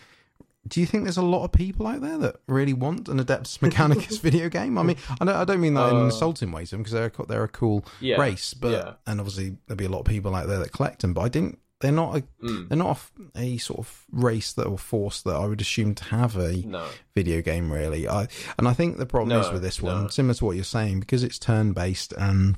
Do 0.67 0.79
you 0.79 0.86
think 0.86 1.05
there's 1.05 1.17
a 1.17 1.23
lot 1.23 1.43
of 1.43 1.51
people 1.51 1.88
out 1.88 2.01
there 2.01 2.19
that 2.19 2.36
really 2.45 2.73
want 2.73 3.07
an 3.09 3.17
Adeptus 3.17 3.57
Mechanicus 3.61 4.19
video 4.21 4.47
game? 4.47 4.77
I 4.77 4.84
mean, 4.84 4.95
I 5.19 5.25
don't, 5.25 5.36
I 5.36 5.43
don't 5.43 5.59
mean 5.59 5.73
that 5.73 5.89
in 5.89 5.95
an 5.95 6.01
Uh, 6.03 6.05
insulting 6.05 6.51
way 6.51 6.65
to 6.65 6.69
them 6.71 6.84
because 6.84 6.93
they're 6.93 7.11
a 7.17 7.25
they're 7.25 7.43
a 7.43 7.47
cool 7.47 7.84
yeah, 7.99 8.17
race, 8.21 8.53
but 8.53 8.71
yeah. 8.71 8.93
and 9.07 9.19
obviously 9.19 9.57
there'll 9.65 9.77
be 9.79 9.86
a 9.86 9.89
lot 9.89 10.01
of 10.01 10.05
people 10.05 10.36
out 10.36 10.47
there 10.47 10.59
that 10.59 10.71
collect 10.71 11.01
them. 11.01 11.15
But 11.15 11.21
I 11.21 11.29
didn't. 11.29 11.57
They're 11.82 11.91
not 11.91 12.17
a 12.17 12.23
Mm, 12.43 12.69
they're 12.69 12.77
not 12.77 12.97
a, 13.36 13.39
a 13.41 13.57
sort 13.57 13.79
of 13.79 14.05
race 14.11 14.53
that 14.53 14.65
or 14.65 14.77
force 14.77 15.21
that 15.23 15.36
I 15.36 15.45
would 15.45 15.61
assume 15.61 15.95
to 15.95 16.03
have 16.05 16.36
a 16.38 16.57
no. 16.65 16.88
video 17.13 17.41
game 17.41 17.71
really. 17.71 18.07
I 18.07 18.27
and 18.57 18.67
I 18.67 18.73
think 18.73 18.97
the 18.97 19.05
problem 19.05 19.38
is 19.39 19.51
with 19.51 19.61
this 19.61 19.82
one, 19.82 20.03
no. 20.03 20.07
similar 20.09 20.34
to 20.36 20.45
what 20.45 20.55
you're 20.55 20.63
saying, 20.63 20.99
because 21.01 21.23
it's 21.23 21.38
turn 21.39 21.73
based. 21.73 22.13
and 22.17 22.57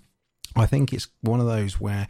I 0.56 0.66
think 0.68 0.94
it's 0.94 1.08
one 1.22 1.40
of 1.40 1.48
those 1.48 1.80
where 1.80 2.08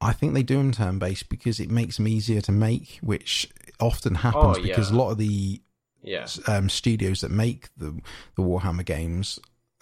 I 0.00 0.12
think 0.12 0.34
they 0.34 0.42
do 0.42 0.56
them 0.56 0.72
turn 0.72 0.98
based 0.98 1.28
because 1.28 1.60
it 1.60 1.70
makes 1.70 1.96
them 1.98 2.08
easier 2.08 2.40
to 2.42 2.52
make, 2.52 2.98
which 3.02 3.48
often 3.78 4.16
happens 4.16 4.58
Oh, 4.58 4.62
because 4.62 4.90
a 4.90 4.96
lot 4.96 5.10
of 5.10 5.18
the 5.18 5.60
Yeah. 6.02 6.26
um, 6.46 6.68
studios 6.68 7.20
that 7.20 7.30
make 7.30 7.68
the 7.76 8.00
the 8.34 8.42
Warhammer 8.42 8.84
games, 8.84 9.38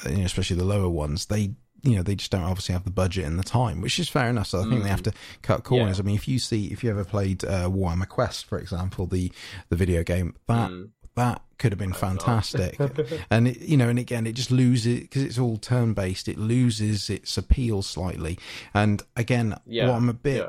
you 0.09 0.17
know, 0.19 0.25
especially 0.25 0.57
the 0.57 0.65
lower 0.65 0.89
ones, 0.89 1.27
they 1.27 1.55
you 1.83 1.97
know 1.97 2.03
they 2.03 2.15
just 2.15 2.31
don't 2.31 2.43
obviously 2.43 2.73
have 2.73 2.85
the 2.85 2.91
budget 2.91 3.25
and 3.25 3.39
the 3.39 3.45
time, 3.45 3.81
which 3.81 3.99
is 3.99 4.09
fair 4.09 4.29
enough. 4.29 4.49
So 4.49 4.61
I 4.61 4.69
think 4.69 4.83
they 4.83 4.89
have 4.89 5.03
to 5.05 5.13
cut 5.43 5.65
corners. 5.65 5.97
Mm. 5.97 5.99
Yeah. 5.99 6.03
I 6.03 6.07
mean, 6.07 6.15
if 6.17 6.29
you 6.29 6.39
see 6.39 6.67
if 6.67 6.83
you 6.83 6.91
ever 6.91 7.05
played 7.05 7.45
uh, 7.45 7.69
Warhammer 7.69 8.09
Quest, 8.09 8.47
for 8.47 8.59
example, 8.59 9.07
the 9.07 9.31
the 9.69 9.77
video 9.77 10.03
game 10.03 10.35
that 10.47 10.71
Mm. 10.71 10.91
that 11.15 11.43
could 11.59 11.73
have 11.73 11.79
been 11.79 11.93
fantastic. 11.93 12.79
and 13.31 13.49
it, 13.49 13.59
you 13.61 13.77
know, 13.77 13.89
and 13.89 13.99
again, 13.99 14.27
it 14.27 14.33
just 14.35 14.51
loses 14.53 15.01
because 15.01 15.23
it's 15.23 15.39
all 15.39 15.57
turn 15.57 15.93
based. 15.95 16.29
It 16.29 16.39
loses 16.39 17.11
its 17.11 17.37
appeal 17.37 17.83
slightly. 17.83 18.39
And 18.75 19.03
again, 19.17 19.57
Yeah. 19.67 19.89
what 19.89 19.97
I'm 19.97 20.09
a 20.09 20.13
bit 20.15 20.49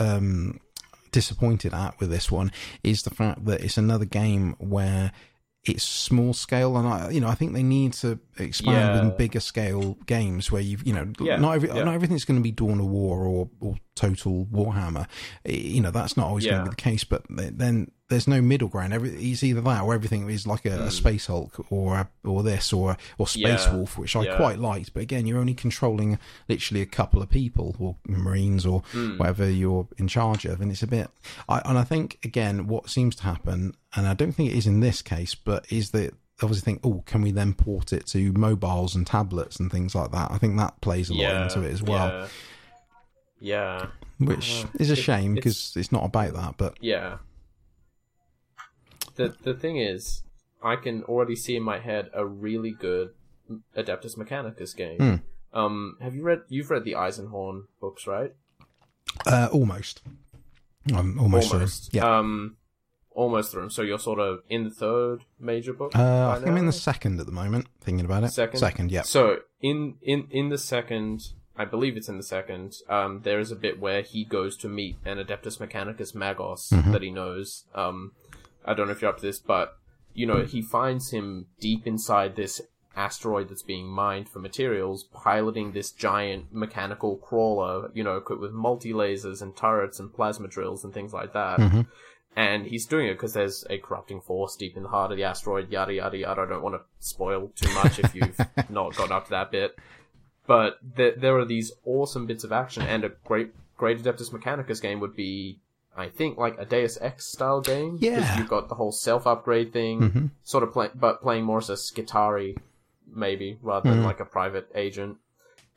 yeah. 0.00 0.06
um, 0.14 0.60
disappointed 1.12 1.72
at 1.72 1.98
with 1.98 2.10
this 2.10 2.30
one 2.30 2.52
is 2.82 3.02
the 3.02 3.10
fact 3.10 3.44
that 3.46 3.62
it's 3.62 3.78
another 3.78 4.04
game 4.04 4.54
where 4.58 5.12
it's 5.68 5.84
small 5.84 6.32
scale, 6.32 6.76
and 6.76 6.86
I, 6.86 7.10
you 7.10 7.20
know, 7.20 7.28
I 7.28 7.34
think 7.34 7.52
they 7.52 7.62
need 7.62 7.92
to 7.94 8.18
expand 8.38 8.76
Yeah. 8.76 9.00
in 9.10 9.16
bigger 9.16 9.40
scale 9.40 9.96
games 10.06 10.50
where 10.52 10.62
you've, 10.62 10.86
you 10.86 10.92
know, 10.92 11.10
Yeah, 11.20 11.36
not 11.36 11.54
every, 11.54 11.68
yeah. 11.68 11.84
not 11.84 11.94
everything's 11.94 12.24
going 12.24 12.38
to 12.38 12.42
be 12.42 12.52
Dawn 12.52 12.80
of 12.80 12.86
War 12.86 13.24
or 13.26 13.48
or 13.60 13.76
Total 13.94 14.46
Warhammer. 14.52 15.06
You 15.44 15.80
know, 15.80 15.90
that's 15.90 16.16
not 16.16 16.26
always 16.26 16.44
going 16.46 16.58
to 16.58 16.64
be 16.64 16.70
the 16.70 16.76
case. 16.76 17.04
But 17.04 17.22
then 17.28 17.90
there's 18.08 18.28
no 18.28 18.40
middle 18.40 18.68
ground. 18.68 18.92
Every 18.92 19.10
it's 19.10 19.42
either 19.42 19.60
that 19.62 19.82
or 19.82 19.92
everything 19.92 20.28
is 20.30 20.46
like 20.46 20.64
a, 20.64 20.74
a 20.84 20.86
Mm. 20.86 20.90
Space 20.92 21.26
Hulk 21.26 21.66
or 21.72 21.96
a, 21.96 22.08
or 22.24 22.42
this 22.44 22.72
or 22.72 22.96
or 23.18 23.26
Space 23.26 23.66
Yeah, 23.66 23.74
Wolf, 23.74 23.98
which 23.98 24.14
I 24.14 24.22
yeah. 24.22 24.36
quite 24.36 24.58
liked. 24.58 24.94
But 24.94 25.02
again, 25.02 25.26
you're 25.26 25.38
only 25.40 25.54
controlling 25.54 26.18
literally 26.48 26.82
a 26.82 26.86
couple 26.86 27.20
of 27.20 27.28
people 27.28 27.74
or 27.80 27.96
Marines 28.06 28.64
or 28.64 28.82
Mm. 28.92 29.18
whatever 29.18 29.50
you're 29.50 29.88
in 29.98 30.06
charge 30.08 30.44
of, 30.44 30.60
and 30.60 30.70
it's 30.70 30.82
a 30.84 30.86
bit. 30.86 31.08
I, 31.48 31.60
and 31.64 31.76
I 31.78 31.84
think 31.84 32.18
again, 32.24 32.66
what 32.68 32.88
seems 32.90 33.16
to 33.16 33.22
happen, 33.24 33.74
and 33.96 34.06
I 34.06 34.14
don't 34.14 34.32
think 34.32 34.50
it 34.52 34.56
is 34.56 34.66
in 34.68 34.80
this 34.80 35.02
case, 35.02 35.34
but 35.34 35.66
is 35.72 35.90
that 35.90 36.14
obviously 36.42 36.64
think, 36.64 36.80
oh, 36.84 37.02
can 37.06 37.22
we 37.22 37.32
then 37.32 37.54
port 37.54 37.92
it 37.92 38.06
to 38.08 38.30
mobiles 38.34 38.94
and 38.94 39.06
tablets 39.06 39.58
and 39.58 39.70
things 39.72 39.94
like 39.94 40.12
that? 40.12 40.30
I 40.30 40.38
think 40.38 40.56
that 40.58 40.80
plays 40.80 41.08
a 41.08 41.14
lot 41.14 41.22
yeah. 41.22 41.42
into 41.44 41.62
it 41.62 41.72
as 41.72 41.82
well, 41.82 42.08
Yeah. 42.08 42.26
Yeah. 43.40 43.86
which 44.18 44.64
is 44.78 44.90
a 44.90 44.92
it- 44.92 44.96
shame 44.96 45.32
it's- 45.32 45.34
because 45.34 45.72
it's 45.76 45.90
not 45.92 46.04
about 46.04 46.34
that. 46.34 46.54
But 46.56 46.76
Yeah. 46.80 47.16
The 49.16 49.34
the 49.42 49.54
thing 49.54 49.76
is, 49.78 50.22
I 50.62 50.76
can 50.76 51.02
already 51.04 51.36
see 51.36 51.56
in 51.56 51.62
my 51.62 51.78
head 51.78 52.10
a 52.14 52.24
really 52.26 52.70
good 52.72 53.10
Adeptus 53.76 54.16
Mechanicus 54.16 54.74
game. 54.76 54.98
Hmm. 55.52 55.58
Um, 55.58 55.96
have 56.00 56.14
you 56.14 56.22
read? 56.22 56.40
You've 56.48 56.70
read 56.70 56.84
the 56.84 56.92
Eisenhorn 56.92 57.64
books, 57.80 58.06
right? 58.06 58.32
uh, 59.26 59.48
almost, 59.52 60.02
I'm 60.92 61.18
almost, 61.18 61.52
Almost. 61.52 61.90
through. 61.92 61.98
Yeah, 62.00 62.18
Um, 62.18 62.56
almost 63.12 63.52
through. 63.52 63.70
So 63.70 63.82
you're 63.82 63.98
sort 63.98 64.18
of 64.18 64.40
in 64.50 64.64
the 64.64 64.70
third 64.70 65.20
major 65.40 65.72
book. 65.72 65.96
uh, 65.96 66.28
I 66.30 66.34
think 66.36 66.48
I'm 66.48 66.56
in 66.58 66.66
the 66.66 66.72
second 66.72 67.18
at 67.20 67.26
the 67.26 67.32
moment. 67.32 67.66
Thinking 67.80 68.04
about 68.04 68.24
it, 68.24 68.28
Second? 68.32 68.58
second, 68.60 68.90
yeah. 68.92 69.02
So 69.02 69.38
in 69.60 69.94
in 70.02 70.26
in 70.30 70.50
the 70.50 70.58
second, 70.58 71.32
I 71.56 71.64
believe 71.64 71.96
it's 71.96 72.08
in 72.10 72.18
the 72.18 72.22
second. 72.22 72.74
Um, 72.90 73.22
there 73.22 73.40
is 73.40 73.50
a 73.50 73.56
bit 73.56 73.80
where 73.80 74.02
he 74.02 74.24
goes 74.24 74.56
to 74.58 74.68
meet 74.68 74.96
an 75.06 75.16
Adeptus 75.18 75.58
Mechanicus 75.58 76.12
Magos 76.14 76.70
Mhm. 76.72 76.92
that 76.92 77.00
he 77.02 77.10
knows. 77.10 77.64
Um, 77.74 78.12
I 78.66 78.74
don't 78.74 78.86
know 78.86 78.92
if 78.92 79.00
you're 79.02 79.10
up 79.10 79.18
to 79.18 79.26
this, 79.26 79.38
but 79.38 79.76
you 80.14 80.26
know 80.26 80.44
he 80.44 80.62
finds 80.62 81.10
him 81.10 81.46
deep 81.60 81.86
inside 81.86 82.36
this 82.36 82.60
asteroid 82.96 83.50
that's 83.50 83.62
being 83.62 83.86
mined 83.86 84.28
for 84.28 84.38
materials, 84.38 85.04
piloting 85.12 85.72
this 85.72 85.90
giant 85.92 86.52
mechanical 86.52 87.16
crawler. 87.16 87.90
You 87.94 88.04
know, 88.04 88.16
equipped 88.16 88.40
with 88.40 88.52
multi 88.52 88.92
lasers 88.92 89.42
and 89.42 89.56
turrets 89.56 90.00
and 90.00 90.12
plasma 90.12 90.48
drills 90.48 90.84
and 90.84 90.92
things 90.92 91.12
like 91.12 91.32
that. 91.32 91.60
hmm 91.60 91.82
And 92.34 92.66
he's 92.66 92.86
doing 92.86 93.06
it 93.06 93.14
because 93.14 93.32
there's 93.32 93.64
a 93.70 93.78
corrupting 93.78 94.20
force 94.20 94.56
deep 94.56 94.76
in 94.76 94.82
the 94.82 94.90
heart 94.90 95.10
of 95.10 95.16
the 95.16 95.24
asteroid, 95.24 95.70
yada 95.70 95.94
yada 95.94 96.18
yada. 96.18 96.42
I 96.42 96.46
don't 96.46 96.62
want 96.62 96.74
to 96.74 96.82
spoil 96.98 97.50
too 97.56 97.72
much 97.74 97.98
if 97.98 98.14
you've 98.14 98.38
not 98.68 98.94
gotten 98.94 99.12
up 99.12 99.24
to 99.24 99.30
that 99.30 99.50
bit. 99.50 99.74
But 100.46 100.78
there, 100.82 101.14
there 101.16 101.38
are 101.38 101.44
these 101.44 101.72
awesome 101.84 102.26
bits 102.26 102.44
of 102.44 102.52
action, 102.52 102.82
and 102.82 103.04
a 103.04 103.10
great, 103.24 103.52
great 103.76 103.98
Adeptus 104.02 104.30
Mechanicus 104.32 104.80
game 104.80 105.00
would 105.00 105.16
be, 105.16 105.58
I 105.96 106.08
think, 106.10 106.36
like 106.38 106.58
a 106.58 106.64
Deus 106.66 106.98
Ex 107.00 107.26
style 107.26 107.60
game. 107.60 107.96
Yeah. 108.00 108.38
you've 108.38 108.48
got 108.48 108.68
the 108.68 108.74
whole 108.74 108.92
self 108.92 109.26
upgrade 109.26 109.72
thing, 109.72 110.10
hmm 110.10 110.26
sort 110.44 110.62
of 110.62 110.72
play, 110.72 110.90
but 110.94 111.22
playing 111.22 111.44
more 111.44 111.58
as 111.58 111.70
a 111.70 111.74
Skitarii, 111.74 112.56
maybe 113.12 113.58
rather 113.62 113.90
than 113.90 114.00
Mhm. 114.02 114.04
like 114.04 114.20
a 114.20 114.24
private 114.24 114.68
agent. 114.74 115.16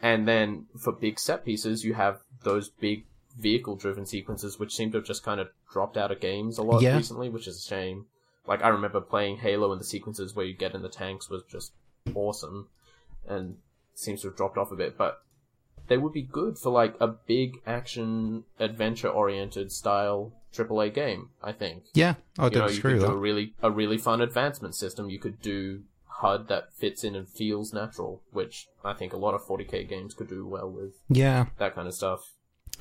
And 0.01 0.27
then 0.27 0.67
for 0.77 0.91
big 0.91 1.19
set 1.19 1.43
pieces, 1.45 1.83
you 1.83 1.93
have 1.93 2.21
those 2.43 2.69
big 2.69 3.05
vehicle 3.37 3.75
driven 3.75 4.05
sequences, 4.05 4.59
which 4.59 4.75
seem 4.75 4.91
to 4.91 4.97
have 4.97 5.05
just 5.07 5.23
kind 5.23 5.39
of 5.39 5.49
dropped 5.71 5.97
out 5.97 6.11
of 6.11 6.19
games 6.19 6.57
a 6.57 6.63
lot 6.63 6.81
Yeah. 6.81 6.95
recently, 6.95 7.29
which 7.29 7.47
is 7.47 7.57
a 7.57 7.61
shame. 7.67 8.05
Like 8.45 8.61
I 8.63 8.69
remember 8.69 8.99
playing 9.01 9.37
Halo 9.37 9.71
and 9.71 9.79
the 9.79 9.85
sequences 9.85 10.35
where 10.35 10.45
you 10.45 10.53
get 10.53 10.73
in 10.75 10.81
the 10.81 10.89
tanks 10.89 11.29
was 11.29 11.43
just 11.43 11.71
awesome, 12.13 12.67
and 13.27 13.57
seems 13.95 14.21
to 14.21 14.27
have 14.27 14.37
dropped 14.37 14.57
off 14.57 14.71
a 14.71 14.75
bit. 14.75 14.97
But 14.97 15.21
they 15.89 15.97
would 15.97 16.13
be 16.13 16.21
good 16.21 16.57
for 16.57 16.71
like 16.71 16.95
a 17.01 17.07
big 17.07 17.57
action 17.67 18.45
adventure 18.59 19.09
oriented 19.09 19.71
style 19.71 20.31
AAA 20.53 20.93
game. 20.93 21.29
I 21.43 21.51
think 21.51 21.83
Yeah, 21.93 22.15
I 22.37 22.45
you 22.45 22.49
don't 22.51 22.65
know, 22.67 22.71
you 22.71 22.81
could 22.81 22.99
do 22.99 23.05
a 23.05 23.15
really 23.15 23.53
a 23.61 23.69
really 23.69 23.97
fun 23.97 24.21
advancement 24.21 24.75
system. 24.75 25.09
You 25.09 25.19
could 25.19 25.41
do 25.41 25.83
HUD 26.07 26.47
that 26.47 26.73
fits 26.73 27.03
in 27.03 27.15
and 27.15 27.27
feels 27.27 27.73
natural, 27.73 28.21
which 28.31 28.67
I 28.83 28.93
think 28.93 29.13
a 29.13 29.17
lot 29.17 29.33
of 29.35 29.41
40k 29.41 29.87
games 29.87 30.13
could 30.13 30.29
do 30.29 30.45
well 30.47 30.69
with 30.69 30.93
Yeah, 31.09 31.47
that 31.57 31.75
kind 31.75 31.87
of 31.87 31.93
stuff. 31.93 32.33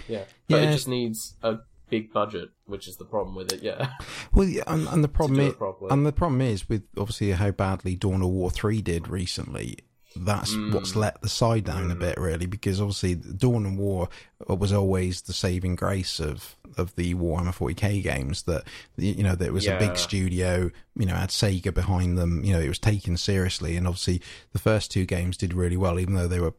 Yeah, 0.08 0.24
but 0.48 0.62
Yeah. 0.62 0.68
it 0.70 0.72
just 0.72 0.88
needs 0.88 1.34
a 1.42 1.58
big 1.90 2.12
budget, 2.12 2.50
which 2.66 2.86
is 2.88 2.96
the 2.96 3.04
problem 3.04 3.34
with 3.34 3.52
it. 3.52 3.62
Yeah, 3.62 3.92
well, 4.32 4.46
yeah, 4.48 4.62
and, 4.66 4.86
and 4.88 5.02
the 5.04 5.08
problem 5.08 5.40
is, 5.40 5.54
and 5.90 6.04
the 6.06 6.12
problem 6.12 6.40
is 6.40 6.68
with 6.68 6.82
obviously 6.96 7.30
how 7.32 7.50
badly 7.50 7.94
Dawn 7.96 8.22
of 8.22 8.28
War 8.28 8.50
three 8.50 8.80
did 8.82 9.08
recently. 9.08 9.78
That's 10.16 10.52
Mm. 10.54 10.72
what's 10.74 10.96
let 10.96 11.20
the 11.22 11.28
side 11.28 11.64
down 11.64 11.90
a 11.90 11.94
Mm. 11.94 12.00
bit, 12.00 12.18
really, 12.18 12.46
because 12.46 12.80
obviously 12.80 13.14
Dawn 13.14 13.66
of 13.66 13.76
War 13.76 14.08
was 14.48 14.72
always 14.72 15.22
the 15.22 15.32
saving 15.32 15.76
grace 15.76 16.18
of 16.20 16.54
of 16.76 16.94
the 16.96 17.12
Warhammer 17.14 17.52
40k 17.52 18.00
games. 18.02 18.42
That 18.42 18.62
you 18.96 19.22
know, 19.22 19.34
that 19.34 19.46
it 19.46 19.52
was 19.52 19.66
a 19.66 19.76
big 19.78 19.96
studio, 19.96 20.70
you 20.96 21.06
know, 21.06 21.14
had 21.14 21.30
Sega 21.30 21.72
behind 21.74 22.16
them. 22.18 22.44
You 22.44 22.52
know, 22.52 22.60
it 22.60 22.68
was 22.68 22.78
taken 22.78 23.16
seriously, 23.16 23.76
and 23.76 23.86
obviously 23.86 24.20
the 24.52 24.58
first 24.58 24.90
two 24.90 25.04
games 25.04 25.36
did 25.36 25.54
really 25.54 25.76
well, 25.76 25.98
even 25.98 26.14
though 26.14 26.28
they 26.28 26.40
were 26.40 26.54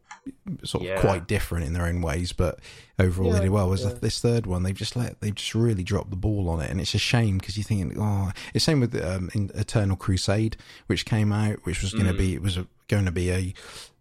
sort 0.64 0.82
of 0.82 0.88
Yeah. 0.88 1.00
quite 1.00 1.26
different 1.26 1.64
in 1.66 1.72
their 1.72 1.86
own 1.86 2.02
ways. 2.02 2.32
But 2.32 2.58
overall, 2.98 3.28
Yeah, 3.30 3.34
they 3.38 3.44
did 3.46 3.50
well. 3.50 3.68
Was 3.70 3.82
yeah. 3.84 3.94
this 4.00 4.20
third 4.20 4.46
one? 4.46 4.62
They've 4.62 4.74
just 4.74 4.94
let 4.96 5.20
they've 5.20 5.34
just 5.34 5.54
really 5.54 5.82
dropped 5.84 6.10
the 6.10 6.16
ball 6.16 6.48
on 6.50 6.60
it, 6.60 6.70
and 6.70 6.80
it's 6.80 6.94
a 6.94 6.98
shame 6.98 7.38
because 7.38 7.56
you're 7.56 7.64
thinking, 7.64 7.98
oh, 7.98 8.30
it's 8.52 8.64
same 8.64 8.80
with 8.80 8.94
um, 9.02 9.30
in 9.34 9.50
Eternal 9.54 9.96
Crusade, 9.96 10.56
which 10.86 11.04
came 11.06 11.32
out, 11.32 11.60
which 11.64 11.82
was 11.82 11.92
going 11.92 12.06
to 12.06 12.12
Mm. 12.14 12.18
be 12.18 12.34
it 12.34 12.42
was 12.42 12.58
going 12.90 13.06
to 13.06 13.12
be 13.12 13.30
a 13.30 13.54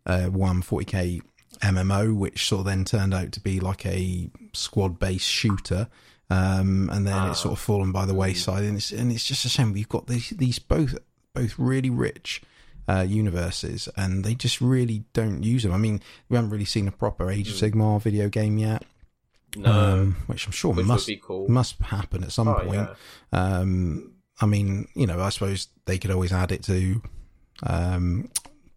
uh, 0.05 0.25
one 0.25 0.61
40k 0.61 1.21
MMO, 1.61 2.15
which 2.15 2.47
sort 2.47 2.59
of 2.61 2.65
then 2.65 2.83
turned 2.85 3.13
out 3.13 3.31
to 3.33 3.39
be 3.39 3.59
like 3.59 3.85
a 3.85 4.29
squad 4.53 4.99
based 4.99 5.27
shooter. 5.29 5.87
um, 6.31 6.89
and 6.91 7.07
then 7.07 7.13
Ah. 7.13 7.31
it's 7.31 7.39
sort 7.39 7.53
of 7.53 7.59
fallen 7.59 7.91
by 7.91 8.05
the 8.05 8.13
wayside, 8.13 8.63
and 8.63 8.77
it's 8.77 8.91
and 8.91 9.11
it's 9.11 9.25
just 9.25 9.45
a 9.45 9.49
shame. 9.49 9.73
We've 9.73 9.89
got 9.89 10.07
these 10.07 10.29
these 10.31 10.59
both 10.59 10.97
both 11.33 11.53
really 11.57 11.89
rich. 11.89 12.41
Uh, 12.87 13.03
universes 13.07 13.87
and 13.97 14.25
they 14.25 14.33
just 14.33 14.59
really 14.59 15.03
don't 15.13 15.43
use 15.43 15.61
them. 15.61 15.71
I 15.71 15.77
mean, 15.77 16.01
we 16.27 16.35
haven't 16.35 16.49
really 16.49 16.65
seen 16.65 16.87
a 16.87 16.91
proper 16.91 17.29
Age 17.29 17.47
of 17.47 17.53
Sigmar 17.53 18.01
video 18.01 18.29
game 18.29 18.57
yet, 18.57 18.83
No, 19.55 19.71
um, 19.71 20.15
which 20.25 20.47
I'm 20.47 20.51
sure 20.51 20.73
which 20.73 20.87
must 20.87 21.05
be 21.05 21.17
cool. 21.21 21.47
must 21.47 21.79
happen 21.83 22.23
at 22.23 22.31
some 22.31 22.47
oh, 22.47 22.55
point. 22.55 22.73
yeah. 22.73 22.95
Um, 23.31 24.13
I 24.41 24.47
mean, 24.47 24.87
you 24.95 25.05
know, 25.05 25.19
I 25.21 25.29
suppose 25.29 25.67
they 25.85 25.99
could 25.99 26.09
always 26.09 26.33
add 26.33 26.51
it 26.51 26.63
to 26.63 26.99
um, 27.61 28.29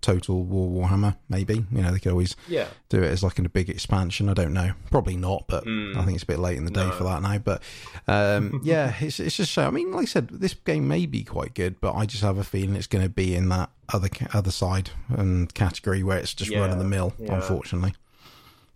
Total 0.03 0.42
War 0.44 0.88
Warhammer, 0.88 1.16
maybe. 1.28 1.64
You 1.72 1.80
know, 1.82 1.90
they 1.92 1.98
could 1.98 2.12
always 2.12 2.36
Yeah. 2.48 2.66
do 2.90 3.03
it 3.03 3.07
as 3.11 3.22
like 3.22 3.38
in 3.38 3.46
a 3.46 3.48
big 3.48 3.70
expansion. 3.70 4.28
I 4.28 4.34
don't 4.34 4.53
know. 4.53 4.72
Probably 4.90 5.16
not, 5.16 5.44
but 5.48 5.64
Mm. 5.64 5.96
I 5.96 6.05
think 6.05 6.16
it's 6.16 6.24
a 6.24 6.26
bit 6.26 6.38
late 6.38 6.59
in 6.59 6.64
the 6.66 6.70
day 6.70 6.84
No. 6.86 6.92
for 6.92 7.05
that 7.05 7.22
now. 7.22 7.38
But 7.38 7.62
um, 8.07 8.61
yeah, 8.64 8.94
it's 9.00 9.18
it's 9.18 9.36
just. 9.36 9.53
So. 9.53 9.66
I 9.66 9.70
mean, 9.70 9.92
like 9.92 10.03
I 10.03 10.07
said, 10.07 10.28
this 10.28 10.53
game 10.55 10.86
may 10.86 11.07
be 11.07 11.24
quite 11.24 11.55
good, 11.55 11.80
but 11.80 11.94
I 11.94 12.05
just 12.05 12.22
have 12.22 12.36
a 12.36 12.44
feeling 12.44 12.76
it's 12.76 12.86
going 12.86 13.05
to 13.05 13.09
be 13.09 13.34
in 13.34 13.48
that 13.48 13.70
other 13.92 14.09
other 14.34 14.50
side 14.50 14.90
and 15.09 15.53
category 15.55 16.03
where 16.03 16.18
it's 16.18 16.34
just 16.34 16.50
Yeah, 16.50 16.61
run 16.61 16.70
of 16.70 16.78
the 16.78 16.84
mill. 16.84 17.14
yeah. 17.18 17.34
Unfortunately, 17.36 17.94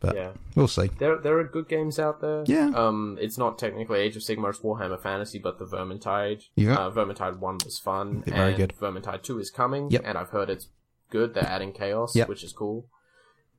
But- 0.01 0.15
yeah. 0.15 0.31
we'll 0.55 0.69
see. 0.69 0.91
There, 0.99 1.17
there 1.17 1.39
are 1.39 1.45
good 1.45 1.69
games 1.69 1.99
out 1.99 2.21
there. 2.21 2.45
Yeah. 2.47 2.71
Um, 2.75 3.17
it's 3.21 3.39
not 3.39 3.59
technically 3.59 3.99
Age 4.01 4.15
of 4.17 4.23
Sigmar, 4.23 4.51
it's 4.51 4.61
Warhammer 4.61 5.01
Fantasy, 5.01 5.39
but 5.39 5.59
the 5.59 5.65
Vermintide. 5.65 6.43
Yeah. 6.55 6.75
Uh, 6.77 6.91
Vermintide 6.91 7.39
1 7.39 7.59
was 7.65 7.79
fun. 7.79 8.23
Very 8.27 8.49
and 8.49 8.57
good. 8.57 8.75
Vermintide 8.79 9.23
2 9.23 9.39
is 9.39 9.51
coming. 9.51 9.91
Yep. 9.91 10.03
And 10.05 10.19
I've 10.19 10.29
heard 10.31 10.51
it's 10.51 10.69
good. 11.11 11.35
They're 11.35 11.45
adding 11.47 11.73
chaos, 11.73 12.15
Yep. 12.17 12.29
which 12.29 12.43
is 12.45 12.53
cool. 12.53 12.87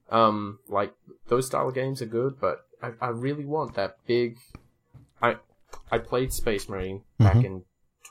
Um, 0.09 0.59
like, 0.67 0.93
those 1.27 1.47
style 1.47 1.67
of 1.67 1.75
games 1.75 2.01
are 2.01 2.05
good, 2.05 2.39
but 2.39 2.65
I, 2.81 2.91
I 3.01 3.07
really 3.09 3.45
want 3.45 3.75
that 3.75 3.97
big. 4.07 4.37
I, 5.21 5.37
I 5.91 5.97
played 5.97 6.31
Space 6.33 6.69
Marine 6.69 7.03
back 7.19 7.35
Mhm. 7.37 7.43
in 7.45 7.63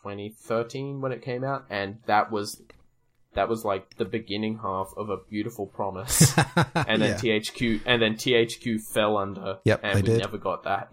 2013 0.03 1.01
when 1.01 1.13
it 1.13 1.23
came 1.23 1.45
out, 1.45 1.65
and 1.71 1.99
that 2.07 2.31
was. 2.31 2.63
That 3.35 3.51
was 3.51 3.67
like 3.67 3.99
the 3.99 4.07
beginning 4.07 4.61
half 4.63 4.95
of 4.97 5.11
a 5.11 5.19
beautiful 5.19 5.67
promise. 5.67 6.35
and 6.75 7.03
then 7.03 7.19
Yeah. 7.23 7.39
THQ 7.39 7.83
and 7.85 8.01
then 8.01 8.15
THQ 8.15 8.81
fell 8.81 9.19
under. 9.19 9.59
Yep, 9.65 9.81
and 9.83 9.99
they 9.99 10.01
we 10.01 10.07
did. 10.09 10.21
never 10.23 10.39
got 10.39 10.63
that. 10.65 10.91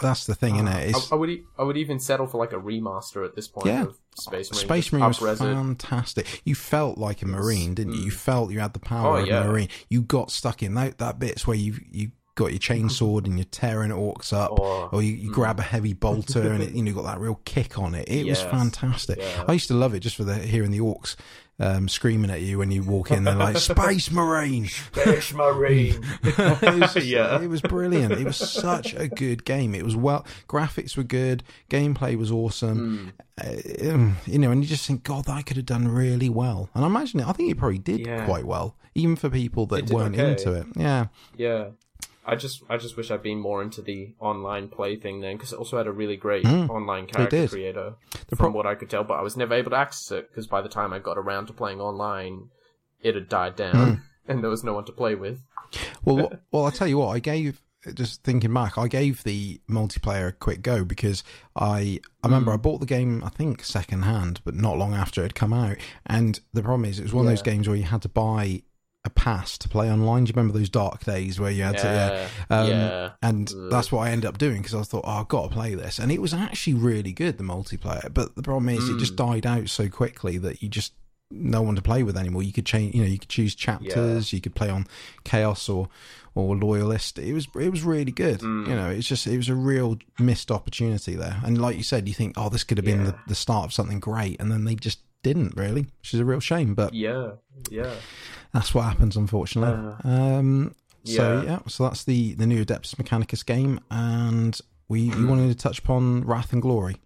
That's 0.00 0.24
the 0.24 0.34
thing, 0.34 0.54
isn't 0.54 0.68
it? 0.68 0.96
I, 0.96 1.14
I 1.14 1.18
would 1.18 1.28
e- 1.28 1.42
I 1.58 1.62
would 1.64 1.76
even 1.76 1.98
settle 2.00 2.26
for 2.26 2.38
like 2.38 2.52
a 2.52 2.56
remaster 2.56 3.26
at 3.26 3.36
this 3.36 3.46
point 3.46 3.66
Yeah. 3.66 3.82
of 3.82 3.98
Space 4.14 4.52
Marine. 4.52 4.64
Space 4.66 4.92
Marine 4.92 5.04
was 5.10 5.22
it. 5.40 5.44
fantastic. 5.44 6.42
You 6.44 6.54
felt 6.54 6.98
like 6.98 7.22
a 7.22 7.26
Marine, 7.26 7.74
didn't 7.74 7.94
you? 7.94 8.00
Mm. 8.02 8.04
You 8.04 8.10
felt 8.10 8.50
you 8.52 8.60
had 8.60 8.72
the 8.74 8.78
power 8.80 9.16
Oh, 9.18 9.22
of 9.22 9.26
yeah. 9.26 9.42
a 9.42 9.46
Marine. 9.46 9.68
You 9.88 10.02
got 10.02 10.30
stuck 10.30 10.62
in 10.62 10.74
that 10.74 10.98
that 10.98 11.18
bit's 11.18 11.46
where 11.46 11.56
you 11.56 11.76
you 11.90 12.10
got 12.34 12.50
your 12.50 12.58
chainsword 12.58 13.26
and 13.26 13.36
you're 13.38 13.44
tearing 13.44 13.90
orcs 13.90 14.32
up, 14.32 14.52
Or- 14.52 14.88
or 14.92 15.02
you, 15.02 15.12
you 15.12 15.30
grab 15.32 15.58
a 15.58 15.62
heavy 15.62 15.92
bolter 15.92 16.50
and 16.52 16.62
it, 16.62 16.70
you 16.74 16.82
know 16.82 16.92
got 16.92 17.04
that 17.04 17.20
real 17.20 17.40
kick 17.44 17.78
on 17.78 17.94
it. 17.94 18.08
It 18.08 18.26
was 18.26 18.40
fantastic. 18.42 19.18
Yeah. 19.18 19.44
I 19.48 19.52
used 19.52 19.68
to 19.68 19.74
love 19.74 19.94
it 19.94 20.00
just 20.00 20.16
for 20.16 20.24
the 20.24 20.36
hearing 20.36 20.70
the 20.70 20.80
orcs. 20.80 21.16
Um, 21.60 21.86
screaming 21.86 22.30
at 22.30 22.40
you 22.40 22.58
when 22.58 22.72
you 22.72 22.82
walk 22.82 23.10
in, 23.12 23.22
they're 23.24 23.34
like 23.36 23.56
"Space 23.58 24.10
Marine." 24.10 24.66
Space 24.66 25.32
Marine. 25.32 26.02
it 26.24 26.80
was 26.80 26.96
Yeah. 27.06 27.40
it 27.40 27.46
was 27.46 27.60
brilliant. 27.60 28.14
It 28.14 28.24
was 28.24 28.36
such 28.38 28.94
a 28.94 29.06
good 29.06 29.44
game. 29.44 29.74
It 29.74 29.84
was 29.84 29.94
well, 29.94 30.26
graphics 30.48 30.96
were 30.96 31.04
good, 31.04 31.44
gameplay 31.70 32.16
was 32.16 32.32
awesome. 32.32 33.14
Hmm. 33.38 33.86
Uh, 33.86 33.90
um, 33.92 34.16
you 34.26 34.38
know, 34.38 34.50
and 34.50 34.62
you 34.64 34.68
just 34.68 34.86
think, 34.86 35.04
God, 35.04 35.26
that 35.26 35.46
could 35.46 35.56
have 35.58 35.66
done 35.66 35.86
really 35.88 36.28
well. 36.30 36.68
And 36.74 36.84
I 36.84 36.86
imagine 36.88 37.20
it. 37.20 37.28
I 37.28 37.32
think 37.32 37.50
it 37.50 37.58
probably 37.58 37.78
did 37.78 38.00
Yeah. 38.06 38.24
quite 38.24 38.44
well, 38.44 38.74
even 38.94 39.14
for 39.14 39.30
people 39.30 39.66
that 39.66 39.90
weren't 39.90 40.14
okay. 40.16 40.30
into 40.32 40.54
it. 40.54 40.66
Yeah, 40.74 41.06
yeah. 41.36 41.66
I 42.24 42.36
just 42.36 42.62
I 42.68 42.76
just 42.76 42.96
wish 42.96 43.10
I'd 43.10 43.22
been 43.22 43.38
more 43.40 43.62
into 43.62 43.82
the 43.82 44.14
online 44.20 44.68
play 44.68 44.96
thing 44.96 45.20
then 45.20 45.36
because 45.36 45.52
it 45.52 45.56
also 45.58 45.76
had 45.76 45.86
a 45.86 45.92
really 45.92 46.16
great 46.16 46.44
Mm. 46.44 46.68
online 46.70 47.06
character 47.06 47.48
creator 47.48 47.94
The 48.28 48.36
from 48.36 48.52
prob- 48.52 48.54
what 48.54 48.66
I 48.66 48.74
could 48.76 48.90
tell, 48.90 49.02
but 49.04 49.14
I 49.18 49.22
was 49.22 49.36
never 49.36 49.54
able 49.54 49.70
to 49.70 49.76
access 49.76 50.10
it 50.12 50.28
because 50.30 50.46
by 50.46 50.62
the 50.62 50.68
time 50.68 50.92
I 50.92 50.98
got 51.00 51.18
around 51.18 51.46
to 51.46 51.52
playing 51.52 51.80
online, 51.80 52.50
it 53.00 53.14
had 53.16 53.28
died 53.28 53.56
down 53.56 53.74
Mm. 53.74 54.00
and 54.28 54.42
there 54.42 54.50
was 54.50 54.62
no 54.62 54.72
one 54.74 54.84
to 54.84 54.92
play 54.92 55.14
with. 55.16 55.40
well, 56.04 56.32
well, 56.52 56.66
I 56.66 56.70
tell 56.70 56.86
you 56.88 56.98
what, 56.98 57.08
I 57.08 57.18
gave. 57.18 57.60
Just 57.94 58.22
thinking 58.22 58.54
back, 58.54 58.78
I 58.78 58.86
gave 58.86 59.24
the 59.24 59.60
multiplayer 59.68 60.28
a 60.28 60.32
quick 60.32 60.62
go 60.62 60.84
because 60.84 61.24
I 61.56 61.98
I 62.22 62.28
remember 62.28 62.52
Mm. 62.52 62.54
I 62.54 62.56
bought 62.58 62.78
the 62.78 62.86
game 62.86 63.24
I 63.24 63.28
think 63.30 63.64
second 63.64 64.02
hand, 64.02 64.40
but 64.44 64.54
not 64.54 64.78
long 64.78 64.94
after 64.94 65.22
it 65.22 65.24
had 65.24 65.34
come 65.34 65.52
out. 65.52 65.78
And 66.06 66.38
the 66.52 66.62
problem 66.62 66.84
is, 66.84 67.00
it 67.00 67.02
was 67.02 67.12
one 67.12 67.26
of 67.26 67.32
those 67.32 67.42
games 67.42 67.66
where 67.66 67.76
you 67.76 67.82
had 67.82 68.02
to 68.02 68.08
buy 68.08 68.62
a 69.04 69.10
pass 69.10 69.58
to 69.58 69.68
play 69.68 69.90
online. 69.90 70.24
Do 70.24 70.30
you 70.30 70.34
remember 70.36 70.56
those 70.56 70.68
dark 70.68 71.04
days 71.04 71.40
where 71.40 71.50
you 71.50 71.64
had 71.64 71.78
to? 71.78 71.86
Yeah. 71.86 72.28
Yeah, 72.50 72.60
Um, 72.60 72.68
yeah. 72.68 73.10
And 73.22 73.50
Ugh. 73.52 73.70
that's 73.70 73.90
what 73.90 74.06
I 74.06 74.10
ended 74.10 74.26
up 74.28 74.38
doing 74.38 74.58
because 74.58 74.74
I 74.74 74.82
thought, 74.82 75.04
oh, 75.04 75.20
I've 75.20 75.28
got 75.28 75.48
to 75.48 75.54
play 75.54 75.74
this. 75.74 75.98
And 75.98 76.12
it 76.12 76.20
was 76.20 76.32
actually 76.32 76.74
really 76.74 77.12
good, 77.12 77.36
the 77.38 77.44
multiplayer. 77.44 78.12
But 78.14 78.36
the 78.36 78.42
problem 78.42 78.68
is, 78.68 78.88
it 78.88 78.92
Mm. 78.92 79.00
just 79.00 79.16
died 79.16 79.44
out 79.46 79.68
so 79.68 79.88
quickly 79.88 80.38
that 80.38 80.62
you 80.62 80.68
just 80.68 80.92
no 81.34 81.62
one 81.62 81.74
to 81.74 81.80
play 81.82 82.02
with 82.02 82.16
anymore. 82.16 82.42
You 82.42 82.52
could 82.52 82.66
change, 82.66 82.94
you 82.94 83.00
know, 83.02 83.08
you 83.08 83.18
could 83.18 83.30
choose 83.30 83.54
chapters. 83.54 84.32
You 84.34 84.40
could 84.42 84.54
play 84.54 84.68
on 84.68 84.86
chaos 85.24 85.68
or 85.68 85.88
or 86.34 86.54
loyalist. 86.56 87.18
It 87.18 87.32
was 87.32 87.48
it 87.58 87.70
was 87.70 87.82
really 87.82 88.12
good. 88.12 88.40
Mm. 88.40 88.68
You 88.68 88.74
know, 88.76 88.90
it's 88.90 89.08
just 89.08 89.26
it 89.26 89.36
was 89.38 89.48
a 89.48 89.54
real 89.54 89.98
missed 90.20 90.50
opportunity 90.50 91.16
there. 91.16 91.40
And 91.44 91.60
like 91.60 91.76
you 91.76 91.82
said, 91.82 92.06
you 92.06 92.14
think, 92.14 92.34
oh, 92.36 92.50
this 92.50 92.64
could 92.64 92.78
have 92.78 92.84
been 92.84 93.00
Yeah. 93.06 93.10
the, 93.12 93.18
the 93.28 93.34
start 93.34 93.64
of 93.64 93.72
something 93.72 93.98
great, 93.98 94.40
and 94.40 94.50
then 94.52 94.64
they 94.64 94.74
just 94.74 95.00
didn't 95.22 95.56
really, 95.56 95.86
which 96.00 96.14
is 96.14 96.20
a 96.20 96.24
real 96.24 96.40
shame. 96.40 96.74
But 96.74 96.94
Yeah, 96.94 97.32
yeah. 97.70 97.94
that's 98.52 98.74
what 98.74 98.82
happens, 98.82 99.16
unfortunately. 99.16 99.94
Uh, 100.04 100.08
um, 100.08 100.74
so 101.04 101.42
yeah. 101.42 101.50
yeah, 101.50 101.58
so 101.66 101.84
that's 101.84 102.04
the 102.04 102.34
the 102.34 102.46
new 102.46 102.64
Adeptus 102.64 102.94
Mechanicus 102.94 103.44
game, 103.44 103.80
and 103.90 104.58
we 104.88 105.00
you 105.00 105.26
wanted 105.26 105.48
to 105.48 105.54
touch 105.56 105.78
upon 105.78 106.24
Wrath 106.24 106.52
and 106.52 106.62
Glory. 106.62 106.96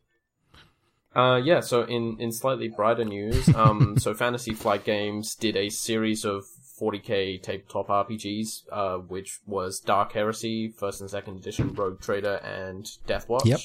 Uh, 1.15 1.41
yeah, 1.43 1.61
so 1.61 1.83
in, 1.85 2.21
in 2.21 2.31
slightly 2.31 2.69
brighter 2.69 3.05
news, 3.05 3.49
um, 3.55 3.97
so 3.99 4.13
Fantasy 4.13 4.53
Flight 4.53 4.85
Games 4.85 5.35
did 5.35 5.57
a 5.57 5.71
series 5.71 6.27
of 6.27 6.45
40k 6.79 7.43
tabletop 7.43 7.89
RPGs, 7.89 8.65
uh, 8.71 8.99
which 8.99 9.41
was 9.47 9.81
Dark 9.81 10.13
Heresy, 10.13 10.69
first 10.69 11.01
and 11.01 11.09
second 11.09 11.39
edition, 11.39 11.73
Rogue 11.73 12.01
Trader, 12.03 12.35
and 12.45 12.85
Deathwatch. 13.07 13.47
Yep. 13.47 13.61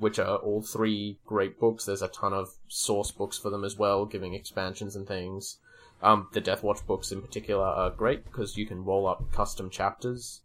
Which 0.00 0.18
are 0.18 0.36
all 0.38 0.62
three 0.62 1.18
great 1.24 1.60
books. 1.60 1.84
There's 1.84 2.02
a 2.02 2.08
ton 2.08 2.32
of 2.32 2.48
source 2.66 3.12
books 3.12 3.38
for 3.38 3.50
them 3.50 3.62
as 3.64 3.76
well, 3.76 4.04
giving 4.06 4.34
expansions 4.34 4.96
and 4.96 5.06
things. 5.06 5.58
Um, 6.02 6.28
the 6.32 6.40
Deathwatch 6.40 6.84
books 6.86 7.12
in 7.12 7.20
particular 7.22 7.64
are 7.64 7.90
great 7.90 8.24
because 8.24 8.56
you 8.56 8.66
can 8.66 8.84
roll 8.84 9.06
up 9.06 9.30
custom 9.32 9.70
chapters 9.70 10.40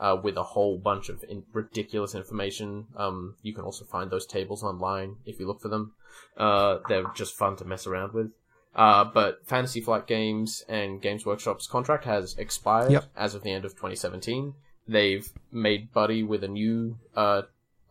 uh, 0.00 0.16
with 0.20 0.36
a 0.36 0.42
whole 0.42 0.78
bunch 0.78 1.08
of 1.10 1.22
in- 1.28 1.44
ridiculous 1.52 2.14
information. 2.14 2.86
Um, 2.96 3.36
you 3.42 3.52
can 3.54 3.64
also 3.64 3.84
find 3.84 4.10
those 4.10 4.26
tables 4.26 4.62
online 4.64 5.16
if 5.26 5.38
you 5.38 5.46
look 5.46 5.60
for 5.60 5.68
them. 5.68 5.92
Uh, 6.36 6.78
they're 6.88 7.04
just 7.14 7.36
fun 7.36 7.56
to 7.56 7.64
mess 7.64 7.86
around 7.86 8.12
with. 8.14 8.30
Uh, 8.74 9.04
but 9.04 9.46
Fantasy 9.46 9.80
Flight 9.80 10.06
Games 10.06 10.64
and 10.68 11.00
Games 11.00 11.24
Workshop's 11.24 11.66
contract 11.68 12.06
has 12.06 12.34
expired 12.38 12.90
Yep. 12.90 13.04
as 13.16 13.34
of 13.34 13.42
the 13.42 13.52
end 13.52 13.64
of 13.64 13.72
2017. 13.72 14.54
They've 14.88 15.30
made 15.52 15.92
buddy 15.92 16.22
with 16.22 16.42
a 16.42 16.48
new 16.48 16.98
uh, 17.14 17.42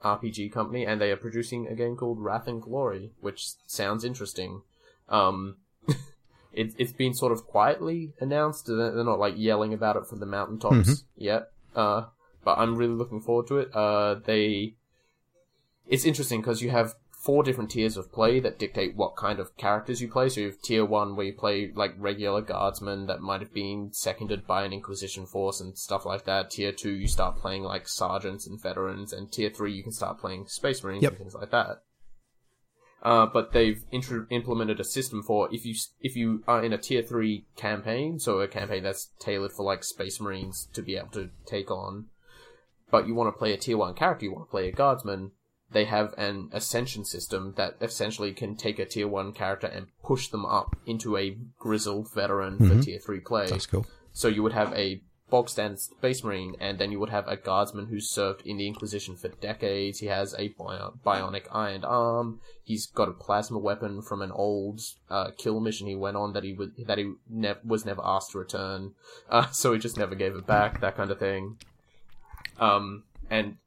RPG 0.04 0.52
company, 0.52 0.86
and 0.86 1.00
they 1.00 1.12
are 1.12 1.18
producing 1.18 1.68
a 1.68 1.76
game 1.76 1.96
called 1.96 2.20
Wrath 2.20 2.48
and 2.48 2.62
Glory, 2.62 3.12
which 3.22 3.48
sounds 3.68 4.04
interesting. 4.04 4.62
Um, 5.10 5.58
it, 6.54 6.74
it's 6.78 6.92
been 6.92 7.14
sort 7.14 7.32
of 7.32 7.46
quietly 7.46 8.14
announced. 8.20 8.68
They're 8.68 9.04
not 9.04 9.20
like 9.20 9.36
yelling 9.38 9.74
about 9.74 9.96
it 9.96 10.06
from 10.06 10.20
the 10.20 10.26
mountaintops 10.26 10.76
Mhm. 10.76 11.04
yet. 11.16 11.52
Uh, 11.76 12.06
but 12.44 12.58
I'm 12.58 12.76
really 12.76 12.94
looking 12.94 13.22
forward 13.22 13.48
to 13.48 13.58
it. 13.60 13.74
Uh, 13.74 14.16
they, 14.16 14.76
it's 15.88 16.06
interesting 16.06 16.42
because 16.42 16.62
you 16.62 16.70
have 16.72 16.96
four 17.24 17.42
different 17.42 17.72
tiers 17.72 17.96
of 17.96 18.12
play 18.12 18.40
that 18.42 18.60
dictate 18.60 18.98
what 18.98 19.16
kind 19.16 19.40
of 19.40 19.56
characters 19.56 20.02
you 20.02 20.10
play. 20.10 20.28
So 20.28 20.42
you 20.42 20.48
have 20.48 20.62
tier 20.62 20.84
one 20.84 21.16
where 21.16 21.28
you 21.28 21.34
play 21.34 21.72
like 21.74 21.94
regular 21.98 22.42
guardsmen 22.42 23.06
that 23.08 23.22
might 23.22 23.40
have 23.40 23.54
been 23.54 23.92
seconded 23.94 24.46
by 24.46 24.66
an 24.66 24.74
inquisition 24.74 25.26
force 25.26 25.62
and 25.62 25.78
stuff 25.78 26.06
like 26.06 26.26
that. 26.26 26.52
Tier 26.52 26.74
two, 26.74 26.92
you 26.92 27.08
start 27.08 27.38
playing 27.38 27.64
like 27.64 27.88
sergeants 27.88 28.46
and 28.46 28.62
veterans, 28.62 29.14
and 29.14 29.32
tier 29.32 29.50
three, 29.50 29.74
you 29.74 29.84
can 29.84 29.94
start 29.94 30.20
playing 30.20 30.48
space 30.48 30.84
marines 30.84 31.04
Yep. 31.04 31.12
and 31.14 31.20
things 31.20 31.36
like 31.36 31.52
that. 31.52 31.84
Uh, 33.02 33.26
but 33.26 33.52
they've 33.52 33.84
intro- 33.92 34.28
implemented 34.30 34.80
a 34.80 34.84
system 34.84 35.22
for 35.22 35.54
if 35.54 35.66
you 35.66 35.76
if 36.02 36.16
you 36.16 36.44
are 36.48 36.64
in 36.64 36.74
a 36.74 36.78
tier 36.78 37.04
three 37.04 37.46
campaign, 37.56 38.20
so 38.20 38.40
a 38.40 38.48
campaign 38.48 38.84
that's 38.84 39.12
tailored 39.20 39.52
for 39.52 39.64
like 39.64 39.84
space 39.84 40.20
marines 40.20 40.68
to 40.74 40.82
be 40.82 40.96
able 40.98 41.10
to 41.10 41.30
take 41.46 41.70
on, 41.70 42.06
but 42.92 43.08
you 43.08 43.14
want 43.14 43.34
to 43.34 43.38
play 43.38 43.54
a 43.54 43.58
tier 43.58 43.78
one 43.78 43.94
character, 43.94 44.26
you 44.26 44.32
want 44.34 44.48
to 44.48 44.52
play 44.52 44.68
a 44.68 44.72
guardsman. 44.72 45.32
They 45.74 45.86
have 45.86 46.14
an 46.18 46.50
ascension 46.54 47.04
system 47.04 47.54
that 47.58 47.76
essentially 47.82 48.32
can 48.34 48.56
take 48.56 48.80
a 48.80 48.86
tier 48.86 49.08
one 49.08 49.34
character 49.34 49.68
and 49.68 49.88
push 50.04 50.28
them 50.28 50.46
up 50.46 50.76
into 50.86 51.18
a 51.18 51.36
grizzled 51.60 52.14
veteran 52.14 52.58
for 52.58 52.76
Mhm. 52.76 52.84
tier 52.84 53.00
three 53.00 53.20
play. 53.20 53.48
That's 53.48 53.66
cool. 53.66 53.86
So 54.14 54.28
you 54.28 54.44
would 54.44 54.54
have 54.54 54.72
a 54.74 55.02
bog 55.30 55.50
standard 55.50 55.80
space 55.80 56.24
marine, 56.24 56.56
and 56.60 56.78
then 56.78 56.92
you 56.92 57.00
would 57.00 57.10
have 57.10 57.28
a 57.28 57.36
guardsman 57.36 57.88
who's 57.88 58.08
served 58.08 58.46
in 58.46 58.58
the 58.58 58.68
Inquisition 58.68 59.16
for 59.16 59.30
decades. 59.30 59.98
He 59.98 60.06
has 60.06 60.36
a 60.38 60.50
bio- 60.50 60.94
bionic 61.04 61.46
iron 61.52 61.84
arm. 61.84 62.40
He's 62.64 62.86
got 62.86 63.10
a 63.10 63.14
plasma 63.14 63.58
weapon 63.58 64.04
from 64.04 64.22
an 64.22 64.32
old 64.32 64.82
uh, 65.10 65.32
kill 65.36 65.60
mission 65.60 65.88
he 65.88 65.96
went 65.96 66.18
on 66.18 66.34
that 66.34 66.44
he 66.44 66.54
was 66.54 66.70
that 66.78 67.00
he 67.00 67.14
ne- 67.28 67.56
was 67.66 67.84
never 67.84 68.02
asked 68.06 68.32
to 68.34 68.38
return. 68.38 68.94
Uh, 69.28 69.48
so 69.52 69.74
he 69.74 69.80
just 69.80 69.98
never 69.98 70.14
gave 70.14 70.36
it 70.36 70.46
back. 70.46 70.82
That 70.82 70.96
kind 70.96 71.10
of 71.10 71.18
thing. 71.18 71.58
Um, 72.60 73.04
and 73.30 73.58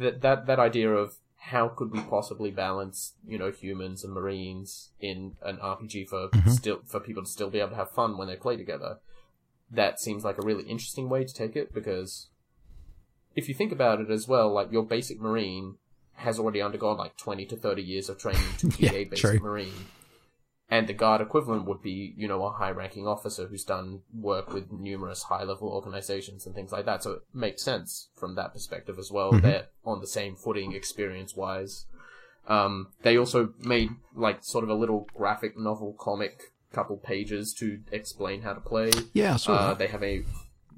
that 0.00 0.22
that 0.22 0.46
that 0.46 0.58
idea 0.58 0.90
of 0.92 1.14
how 1.46 1.68
could 1.68 1.90
we 1.90 2.00
possibly 2.00 2.50
balance, 2.52 3.14
you 3.26 3.36
know, 3.36 3.50
humans 3.50 4.04
and 4.04 4.12
marines 4.12 4.90
in 5.00 5.36
an 5.42 5.58
RPG 5.58 6.04
for 6.08 6.28
Mhm. 6.28 6.48
still 6.50 6.80
for 6.86 7.00
people 7.00 7.24
to 7.24 7.28
still 7.28 7.50
be 7.50 7.58
able 7.58 7.70
to 7.70 7.76
have 7.76 7.90
fun 7.90 8.16
when 8.16 8.28
they 8.28 8.36
play 8.36 8.56
together? 8.56 9.00
That 9.70 9.98
seems 9.98 10.22
like 10.24 10.38
a 10.38 10.46
really 10.46 10.64
interesting 10.64 11.08
way 11.08 11.24
to 11.24 11.34
take 11.34 11.56
it 11.56 11.72
because 11.74 12.28
if 13.34 13.48
you 13.48 13.54
think 13.54 13.72
about 13.72 14.00
it 14.00 14.10
as 14.10 14.28
well, 14.28 14.52
like 14.52 14.70
your 14.70 14.84
basic 14.84 15.20
marine 15.20 15.78
has 16.14 16.38
already 16.38 16.62
undergone 16.62 16.96
like 16.98 17.16
twenty 17.16 17.44
to 17.46 17.56
thirty 17.56 17.82
years 17.82 18.08
of 18.08 18.18
training 18.18 18.54
to 18.58 18.66
be 18.76 18.84
Yeah, 18.84 18.92
a 18.92 19.04
basic 19.04 19.30
true. 19.32 19.38
marine. 19.40 19.86
And 20.72 20.88
the 20.88 20.94
guard 20.94 21.20
equivalent 21.20 21.66
would 21.66 21.82
be, 21.82 22.14
you 22.16 22.26
know, 22.26 22.42
a 22.46 22.50
high 22.50 22.70
ranking 22.70 23.06
officer 23.06 23.46
who's 23.46 23.62
done 23.62 24.00
work 24.14 24.54
with 24.54 24.72
numerous 24.72 25.24
high 25.24 25.44
level 25.44 25.68
organizations 25.68 26.46
and 26.46 26.54
things 26.54 26.72
like 26.72 26.86
that. 26.86 27.02
So 27.02 27.10
it 27.10 27.22
makes 27.34 27.62
sense 27.62 28.08
from 28.16 28.36
that 28.36 28.54
perspective 28.54 28.98
as 28.98 29.10
well. 29.12 29.32
Mhm. 29.34 29.42
They're 29.42 29.66
on 29.84 30.00
the 30.00 30.06
same 30.06 30.34
footing 30.34 30.72
experience 30.72 31.36
wise. 31.36 31.84
Um, 32.48 32.88
they 33.02 33.18
also 33.18 33.52
made 33.58 33.90
like 34.16 34.42
sort 34.44 34.64
of 34.64 34.70
a 34.70 34.74
little 34.74 35.06
graphic 35.14 35.58
novel 35.58 35.92
comic 35.92 36.54
couple 36.72 36.96
pages 36.96 37.52
to 37.52 37.80
explain 37.92 38.40
how 38.40 38.54
to 38.54 38.60
play. 38.60 38.90
Yeah, 39.12 39.36
Uh, 39.46 39.74
they 39.74 39.88
have 39.88 40.02
a 40.02 40.24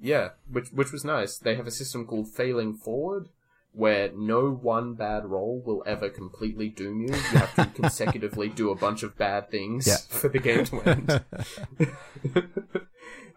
yeah, 0.02 0.30
which 0.50 0.70
which 0.72 0.90
was 0.90 1.04
nice. 1.04 1.38
They 1.38 1.54
have 1.54 1.68
a 1.68 1.70
system 1.70 2.04
called 2.04 2.26
Failing 2.28 2.74
Forward, 2.74 3.28
where 3.76 4.10
no 4.14 4.50
one 4.50 4.94
bad 4.94 5.24
roll 5.26 5.60
will 5.66 5.82
ever 5.84 6.08
completely 6.08 6.68
doom 6.68 7.00
you. 7.02 7.08
You 7.08 7.38
have 7.38 7.54
to 7.56 7.66
consecutively 7.82 8.48
do 8.48 8.70
a 8.70 8.74
bunch 8.76 9.02
of 9.02 9.18
bad 9.18 9.50
things 9.50 9.86
Yeah. 9.86 9.96
for 10.08 10.28
the 10.28 10.38
game 10.38 10.64
to 10.66 10.80
end. 10.82 11.10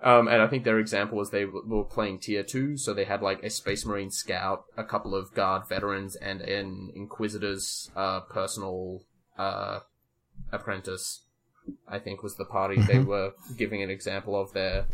um, 0.03 0.27
and 0.27 0.41
I 0.41 0.47
think 0.47 0.63
their 0.63 0.77
example 0.79 1.17
was 1.17 1.31
they 1.31 1.45
w- 1.45 1.63
were 1.67 1.83
playing 1.83 2.19
tier 2.19 2.43
two, 2.43 2.77
so 2.77 2.93
they 2.93 3.05
had 3.05 3.21
like 3.21 3.41
a 3.43 3.49
Space 3.49 3.85
Marine 3.85 4.11
scout, 4.11 4.65
a 4.77 4.83
couple 4.83 5.15
of 5.15 5.33
guard 5.33 5.67
veterans, 5.67 6.15
and 6.15 6.41
an 6.41 6.91
Inquisitor's 6.95 7.89
uh, 7.95 8.19
personal 8.21 9.01
uh, 9.37 9.79
apprentice. 10.51 11.21
I 11.87 11.99
think 11.99 12.21
was 12.23 12.35
the 12.35 12.45
party 12.45 12.79
they 12.81 12.93
Mhm. 12.95 13.05
were 13.07 13.33
giving 13.57 13.81
an 13.81 13.89
example 13.89 14.39
of 14.39 14.53
there. 14.53 14.85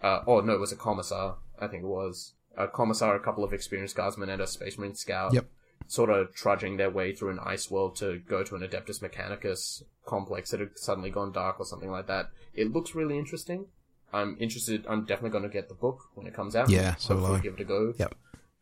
Uh, 0.00 0.20
oh 0.26 0.40
no, 0.40 0.54
it 0.54 0.60
was 0.60 0.72
a 0.72 0.76
commissar. 0.76 1.36
I 1.58 1.66
think 1.66 1.82
it 1.82 1.86
was 1.88 2.32
a 2.56 2.68
commissar, 2.68 3.14
a 3.14 3.20
couple 3.20 3.44
of 3.44 3.52
experienced 3.52 3.96
guardsmen, 3.96 4.28
and 4.28 4.42
a 4.42 4.46
Space 4.46 4.78
Marine 4.78 4.94
scout. 4.94 5.34
Yep. 5.34 5.46
Sort 5.88 6.10
of 6.10 6.34
trudging 6.34 6.76
their 6.76 6.90
way 6.90 7.12
through 7.12 7.30
an 7.30 7.40
ice 7.44 7.70
world 7.70 7.96
to 7.96 8.20
go 8.20 8.42
to 8.44 8.54
an 8.54 8.62
Adeptus 8.62 9.02
Mechanicus 9.02 9.82
complex 10.06 10.50
that 10.50 10.60
had 10.60 10.78
suddenly 10.78 11.10
gone 11.10 11.32
dark 11.32 11.58
or 11.58 11.66
something 11.66 11.90
like 11.90 12.06
that. 12.06 12.30
It 12.54 12.72
looks 12.72 12.94
really 12.94 13.18
interesting. 13.18 13.66
I'm 14.12 14.36
interested. 14.38 14.86
I'm 14.88 15.04
definitely 15.04 15.30
going 15.30 15.42
to 15.44 15.50
get 15.50 15.68
the 15.68 15.74
book 15.74 16.00
when 16.14 16.26
it 16.26 16.34
comes 16.34 16.54
out. 16.54 16.70
Yeah, 16.70 16.94
so 16.96 17.16
will 17.16 17.34
I. 17.34 17.40
give 17.40 17.54
it 17.54 17.60
a 17.60 17.64
go. 17.64 17.94
Yep. 17.98 18.14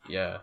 Yeah. 0.09 0.38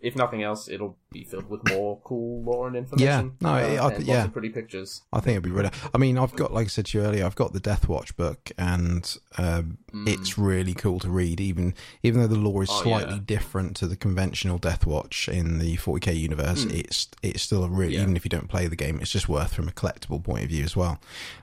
If 0.00 0.16
nothing 0.16 0.42
else, 0.42 0.68
it'll 0.68 0.96
be 1.14 1.24
filled 1.24 1.48
with 1.48 1.66
more 1.70 1.98
cool 2.04 2.42
lore 2.42 2.66
and 2.66 2.76
information. 2.76 3.06
Yeah, 3.06 3.48
no, 3.48 3.48
uh, 3.48 3.52
I- 3.52 3.76
I 3.88 3.92
and 3.94 4.04
yeah. 4.06 4.26
pretty 4.26 4.50
pictures. 4.50 5.02
I 5.12 5.20
think 5.20 5.32
it'd 5.32 5.44
be 5.44 5.50
really. 5.50 5.70
I 5.94 5.98
mean, 5.98 6.18
I've 6.18 6.34
got, 6.36 6.52
like 6.52 6.66
I 6.66 6.68
said 6.68 6.86
to 6.86 6.98
you 6.98 7.04
earlier, 7.04 7.24
I've 7.24 7.36
got 7.36 7.52
the 7.52 7.60
Deathwatch 7.60 8.16
book, 8.16 8.50
and 8.58 9.16
um, 9.38 9.78
Mm. 9.94 10.08
it's 10.08 10.36
really 10.36 10.74
cool 10.74 10.98
to 10.98 11.08
read. 11.08 11.40
Even 11.40 11.72
even 12.02 12.20
though 12.20 12.26
the 12.26 12.34
lore 12.38 12.64
is 12.64 12.68
Oh, 12.72 12.82
slightly 12.82 13.14
yeah. 13.14 13.20
different 13.24 13.76
to 13.76 13.86
the 13.86 13.94
conventional 13.96 14.58
Deathwatch 14.58 15.32
in 15.32 15.58
the 15.60 15.76
40k 15.76 16.12
universe, 16.18 16.64
Mm. 16.64 16.80
it's 16.80 17.08
it's 17.22 17.42
still 17.42 17.62
a 17.62 17.68
really 17.68 17.94
Yeah. 17.94 18.02
even 18.02 18.16
if 18.16 18.24
you 18.24 18.28
don't 18.28 18.48
play 18.48 18.66
the 18.66 18.74
game, 18.74 18.98
it's 19.00 19.12
just 19.12 19.28
worth 19.28 19.54
from 19.54 19.68
a 19.68 19.72
collectible 19.72 20.22
point 20.22 20.42
of 20.42 20.50
view 20.50 20.64
as 20.64 20.74
well. 20.76 20.98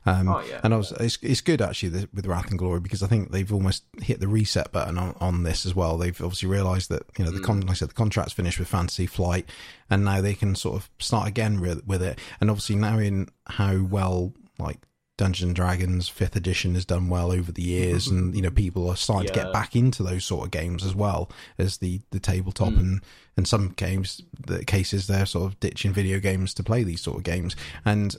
Um, 0.06 0.28
Oh, 0.28 0.42
yeah. 0.50 0.60
and 0.66 0.74
I 0.74 0.78
was 0.78 0.92
it's 1.00 1.18
it's 1.22 1.40
good 1.40 1.62
actually 1.62 2.08
with 2.14 2.26
Wrath 2.26 2.50
and 2.50 2.60
Glory 2.60 2.82
because 2.82 3.02
I 3.02 3.08
think 3.08 3.32
they've 3.32 3.54
almost 3.54 3.84
hit 4.02 4.20
the 4.20 4.28
reset 4.28 4.74
button 4.74 4.98
on, 4.98 5.16
on 5.22 5.44
this 5.44 5.66
as 5.66 5.74
well. 5.74 5.98
They've 5.98 6.20
obviously 6.22 6.50
realised 6.50 6.90
that 6.90 7.04
you 7.18 7.24
know 7.24 7.32
the 7.32 7.40
con- 7.40 7.62
like 7.62 7.70
I 7.72 7.74
said 7.76 7.90
the 7.90 7.94
contract's 7.94 8.34
finished 8.34 8.60
with 8.60 8.68
Fantasy 8.68 9.06
Flight, 9.06 9.48
and 9.90 10.06
now 10.06 10.22
they 10.22 10.34
can 10.34 10.56
sort 10.56 10.76
of 10.76 10.90
start 11.00 11.28
again 11.28 11.60
with, 11.62 11.86
with 11.86 12.02
it. 12.02 12.20
And 12.40 12.50
obviously 12.50 12.76
knowing 12.76 13.30
how 13.48 13.82
well 13.84 14.34
like 14.60 14.80
Dungeons 15.18 15.50
and 15.50 15.56
Dragons 15.56 16.10
Fifth 16.10 16.36
Edition 16.36 16.74
has 16.74 16.86
done 16.86 17.08
well 17.08 17.32
over 17.32 17.52
the 17.52 17.62
years, 17.62 18.08
and 18.12 18.36
you 18.36 18.42
know 18.42 18.50
people 18.50 18.90
are 18.90 18.96
starting 18.96 19.28
to 19.28 19.34
get 19.34 19.54
back 19.54 19.76
into 19.76 20.02
those 20.02 20.26
sort 20.26 20.46
of 20.46 20.52
games 20.52 20.84
as 20.84 20.96
well 20.96 21.30
as 21.60 21.78
the 21.78 22.02
the 22.12 22.20
tabletop 22.20 22.70
Mm. 22.70 22.80
and 22.80 23.02
and 23.38 23.48
some 23.48 23.70
games 23.70 24.22
the 24.48 24.66
cases 24.66 25.08
they're 25.08 25.26
sort 25.26 25.52
of 25.52 25.60
ditching 25.60 25.94
video 25.94 26.20
games 26.20 26.54
to 26.56 26.64
play 26.64 26.84
these 26.84 27.02
sort 27.02 27.18
of 27.18 27.24
games 27.24 27.56
and 27.86 28.16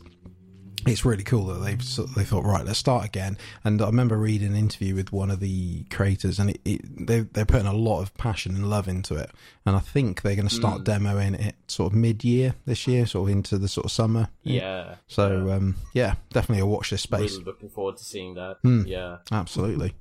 it's 0.86 1.04
really 1.04 1.22
cool 1.22 1.46
that 1.46 1.60
they've 1.64 2.14
they 2.14 2.24
thought 2.24 2.44
right 2.44 2.64
let's 2.64 2.78
start 2.78 3.04
again 3.04 3.36
and 3.64 3.80
i 3.80 3.86
remember 3.86 4.16
reading 4.16 4.48
an 4.48 4.56
interview 4.56 4.94
with 4.94 5.12
one 5.12 5.30
of 5.30 5.40
the 5.40 5.84
creators 5.84 6.38
and 6.38 6.50
it, 6.50 6.60
it, 6.64 7.06
they, 7.06 7.20
they're 7.20 7.44
putting 7.46 7.66
a 7.66 7.72
lot 7.72 8.00
of 8.00 8.12
passion 8.14 8.54
and 8.56 8.68
love 8.68 8.88
into 8.88 9.14
it 9.14 9.30
and 9.66 9.76
i 9.76 9.78
think 9.78 10.22
they're 10.22 10.34
going 10.36 10.48
to 10.48 10.54
start 10.54 10.82
Mm. 10.82 10.84
demoing 10.84 11.46
it 11.46 11.54
sort 11.68 11.92
of 11.92 11.98
mid-year 11.98 12.54
this 12.66 12.86
year 12.86 13.06
sort 13.06 13.28
of 13.30 13.36
into 13.36 13.58
the 13.58 13.68
sort 13.68 13.84
of 13.86 13.92
summer 13.92 14.28
Yeah. 14.42 14.96
so 15.06 15.46
yeah. 15.46 15.54
um 15.54 15.74
yeah 15.92 16.14
definitely 16.32 16.62
a 16.62 16.66
watch 16.66 16.90
this 16.90 17.02
space 17.02 17.32
really 17.32 17.44
looking 17.44 17.68
forward 17.68 17.96
to 17.98 18.04
seeing 18.04 18.34
that. 18.34 18.56
Hmm. 18.62 18.82
Yeah. 18.86 19.18
absolutely 19.30 19.94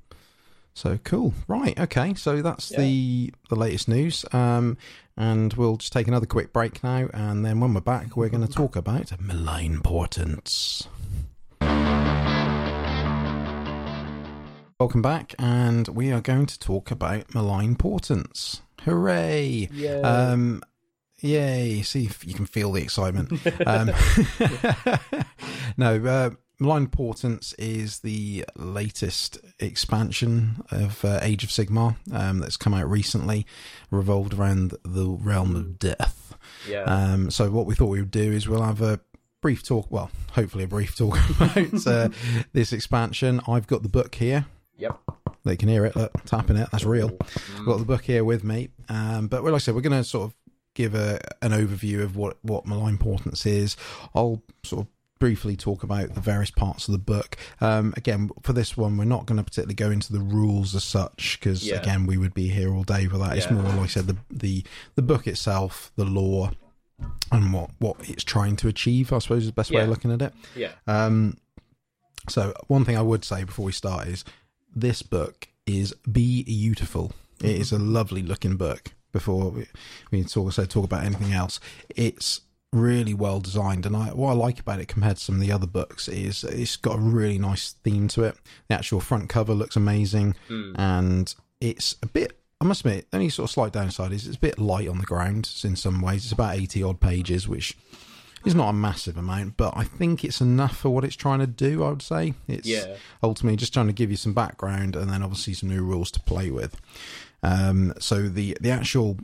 so 0.74 0.98
cool. 1.04 1.34
Right 1.48 1.78
okay. 1.78 2.14
So 2.14 2.42
that's 2.42 2.70
Yeah. 2.70 2.78
the 2.80 3.34
the 3.50 3.56
latest 3.56 3.88
news. 3.88 4.24
Um 4.32 4.76
and 5.16 5.52
we'll 5.54 5.76
just 5.76 5.92
take 5.92 6.08
another 6.08 6.26
quick 6.26 6.52
break 6.52 6.82
now. 6.82 7.08
And 7.12 7.44
then 7.44 7.60
when 7.60 7.74
we're 7.74 7.80
back 7.82 8.16
we're 8.16 8.28
going 8.30 8.46
to 8.46 8.52
talk 8.52 8.76
about 8.76 9.12
malign 9.20 9.80
portents. 9.82 10.88
Welcome 14.80 15.02
back. 15.02 15.34
And 15.38 15.86
we 15.88 16.10
are 16.10 16.20
going 16.20 16.46
to 16.46 16.58
talk 16.58 16.90
about 16.90 17.32
malign 17.34 17.76
portents. 17.76 18.62
Hooray! 18.84 19.68
Yeah. 19.72 20.00
um 20.00 20.62
yay. 21.20 21.82
See 21.82 22.04
if 22.06 22.26
you 22.26 22.34
can 22.34 22.46
feel 22.46 22.72
the 22.72 22.82
excitement. 22.82 23.32
Um, 23.66 23.90
no, 25.76 26.04
uh, 26.04 26.30
Malign 26.58 26.86
Portents 26.86 27.52
is 27.54 28.00
the 28.00 28.44
latest 28.56 29.38
expansion 29.58 30.62
of 30.70 31.04
uh, 31.04 31.18
Age 31.22 31.44
of 31.44 31.50
Sigmar 31.50 31.96
um, 32.12 32.38
that's 32.38 32.56
come 32.56 32.74
out 32.74 32.88
recently, 32.88 33.46
revolved 33.90 34.34
around 34.34 34.74
the 34.84 35.08
realm 35.08 35.56
of 35.56 35.78
death. 35.78 36.36
yeah. 36.68 36.82
Um, 36.82 37.30
so 37.30 37.50
what 37.50 37.66
we 37.66 37.74
thought 37.74 37.86
we 37.86 38.00
would 38.00 38.10
do 38.10 38.32
is 38.32 38.48
we'll 38.48 38.62
have 38.62 38.80
a 38.80 39.00
brief 39.40 39.62
talk, 39.64 39.90
well, 39.90 40.10
hopefully 40.32 40.64
a 40.64 40.68
brief 40.68 40.96
talk 40.96 41.18
about 41.40 41.86
uh, 41.86 42.08
this 42.52 42.72
expansion. 42.72 43.40
I've 43.48 43.66
got 43.66 43.82
the 43.82 43.88
book 43.88 44.14
here. 44.14 44.46
yep. 44.76 44.98
They 45.44 45.56
can 45.56 45.68
hear 45.68 45.84
it, 45.84 45.96
look, 45.96 46.12
tapping 46.24 46.56
it. 46.56 46.68
That's 46.70 46.84
real. 46.84 47.08
Mm. 47.10 47.58
I've 47.58 47.66
got 47.66 47.78
the 47.78 47.84
book 47.84 48.04
here 48.04 48.22
with 48.22 48.44
me. 48.44 48.68
Um, 48.88 49.26
but 49.26 49.42
like 49.42 49.54
I 49.54 49.58
said, 49.58 49.74
we're 49.74 49.80
going 49.80 50.00
to 50.00 50.08
sort 50.08 50.26
of 50.26 50.34
give 50.74 50.94
a 50.94 51.18
an 51.42 51.50
overview 51.50 52.02
of 52.02 52.16
what 52.16 52.38
what 52.42 52.64
malign 52.64 52.96
portents 52.96 53.44
is. 53.44 53.76
I'll 54.14 54.40
sort 54.62 54.86
of 54.86 54.92
briefly 55.22 55.54
talk 55.54 55.84
about 55.84 56.12
the 56.16 56.20
various 56.20 56.50
parts 56.50 56.88
of 56.88 56.92
the 56.92 56.98
book. 56.98 57.36
Um, 57.60 57.94
again, 57.96 58.28
for 58.42 58.52
this 58.52 58.76
one, 58.76 58.96
we're 58.96 59.04
not 59.04 59.24
going 59.24 59.36
to 59.38 59.44
particularly 59.44 59.76
go 59.76 59.88
into 59.88 60.12
the 60.12 60.18
rules 60.18 60.74
as 60.74 60.82
such 60.82 61.38
because 61.38 61.64
Yeah. 61.64 61.76
again, 61.76 62.06
we 62.06 62.16
would 62.16 62.34
be 62.34 62.48
here 62.48 62.74
all 62.74 62.82
day 62.82 63.06
for 63.06 63.18
that. 63.18 63.36
It's 63.38 63.48
more 63.48 63.62
like 63.62 63.78
I 63.78 63.86
said, 63.86 64.08
the 64.08 64.16
the 64.30 64.64
the 64.96 65.02
book 65.02 65.28
itself, 65.28 65.92
the 65.94 66.04
lore, 66.04 66.50
and 67.30 67.52
what 67.52 67.70
what 67.78 67.96
it's 68.10 68.24
trying 68.24 68.56
to 68.56 68.66
achieve. 68.68 69.12
I 69.12 69.20
suppose 69.20 69.42
is 69.44 69.50
the 69.50 69.52
best 69.52 69.70
way 69.70 69.82
of 69.82 69.88
looking 69.90 70.10
at 70.10 70.22
it. 70.22 70.32
Yeah. 70.56 70.72
Um, 70.88 71.36
so 72.28 72.52
one 72.66 72.84
thing 72.84 72.96
I 72.98 73.02
would 73.02 73.24
say 73.24 73.44
before 73.44 73.66
we 73.66 73.72
start 73.72 74.08
is 74.08 74.24
this 74.74 75.02
book 75.02 75.46
is 75.66 75.94
beautiful. 76.10 77.12
It 77.40 77.60
is 77.60 77.70
a 77.70 77.78
lovely 77.78 78.22
looking 78.24 78.56
book. 78.56 78.92
Before 79.12 79.50
we, 79.50 79.66
we 80.10 80.24
talk, 80.24 80.52
so 80.52 80.64
talk 80.64 80.84
about 80.84 81.04
anything 81.04 81.32
else, 81.32 81.60
it's 81.94 82.40
really 82.72 83.14
well 83.14 83.40
designed. 83.40 83.84
And 83.86 83.94
I, 83.96 84.06
what 84.08 84.30
I 84.30 84.34
like 84.34 84.58
about 84.60 84.80
it 84.80 84.88
compared 84.88 85.16
to 85.18 85.22
some 85.22 85.34
of 85.36 85.40
the 85.40 85.52
other 85.52 85.66
books 85.66 86.08
is 86.08 86.42
it's 86.44 86.76
got 86.76 86.96
a 86.96 87.00
really 87.00 87.38
nice 87.38 87.72
theme 87.84 88.08
to 88.08 88.24
it. 88.24 88.36
The 88.68 88.74
actual 88.74 89.00
front 89.00 89.28
cover 89.28 89.54
looks 89.54 89.76
amazing, 89.76 90.34
Mm. 90.48 90.74
and 90.78 91.34
it's 91.60 91.96
a 92.02 92.06
bit. 92.06 92.38
I 92.60 92.64
must 92.64 92.80
admit, 92.82 93.10
the 93.10 93.16
only 93.16 93.28
sort 93.28 93.48
of 93.48 93.52
slight 93.52 93.72
downside 93.72 94.12
is 94.12 94.26
it's 94.26 94.36
a 94.36 94.40
bit 94.40 94.58
light 94.58 94.88
on 94.88 94.98
the 94.98 95.04
ground 95.04 95.50
in 95.64 95.74
some 95.76 96.00
ways. 96.00 96.22
It's 96.24 96.32
about 96.32 96.56
eighty 96.56 96.82
odd 96.82 97.00
pages, 97.00 97.48
which 97.48 97.76
is 98.44 98.54
not 98.54 98.68
a 98.70 98.72
massive 98.72 99.16
amount, 99.16 99.56
but 99.56 99.72
I 99.76 99.84
think 99.84 100.24
it's 100.24 100.40
enough 100.40 100.76
for 100.76 100.90
what 100.90 101.04
it's 101.04 101.14
trying 101.16 101.40
to 101.40 101.46
do. 101.46 101.84
I 101.84 101.90
would 101.90 102.02
say 102.02 102.34
it's 102.48 102.66
Yeah. 102.66 102.96
ultimately 103.22 103.56
just 103.56 103.72
trying 103.72 103.86
to 103.88 103.92
give 103.92 104.10
you 104.10 104.16
some 104.16 104.32
background 104.32 104.96
and 104.96 105.10
then 105.10 105.22
obviously 105.22 105.54
some 105.54 105.68
new 105.68 105.82
rules 105.82 106.10
to 106.12 106.20
play 106.20 106.50
with. 106.50 106.80
Um, 107.42 107.92
so 107.98 108.28
the 108.28 108.56
the 108.60 108.70
actual 108.70 109.18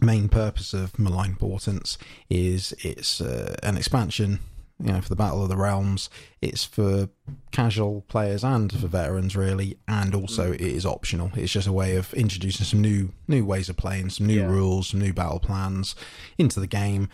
main 0.00 0.28
purpose 0.28 0.72
of 0.74 0.98
Malign 0.98 1.36
Portents 1.36 1.96
is 2.28 2.72
it's 2.80 3.20
uh, 3.20 3.56
an 3.62 3.76
expansion. 3.76 4.40
You 4.78 4.92
know, 4.92 5.00
for 5.00 5.08
the 5.08 5.16
Battle 5.16 5.42
of 5.42 5.48
the 5.48 5.56
Realms, 5.56 6.10
it's 6.42 6.62
for 6.62 7.08
casual 7.50 8.02
players 8.08 8.44
and 8.44 8.70
for 8.70 8.86
veterans, 8.88 9.34
really, 9.34 9.78
and 9.88 10.14
also 10.14 10.52
it 10.52 10.60
is 10.60 10.84
optional. 10.84 11.30
It's 11.34 11.50
just 11.50 11.66
a 11.66 11.72
way 11.72 11.96
of 11.96 12.12
introducing 12.12 12.66
some 12.66 12.82
new 12.82 13.08
new 13.26 13.42
ways 13.46 13.70
of 13.70 13.78
playing, 13.78 14.10
some 14.10 14.26
new 14.26 14.40
Yeah. 14.40 14.46
rules, 14.48 14.88
some 14.88 15.00
new 15.00 15.14
battle 15.14 15.40
plans 15.40 15.94
into 16.36 16.60
the 16.60 16.66
game. 16.66 17.08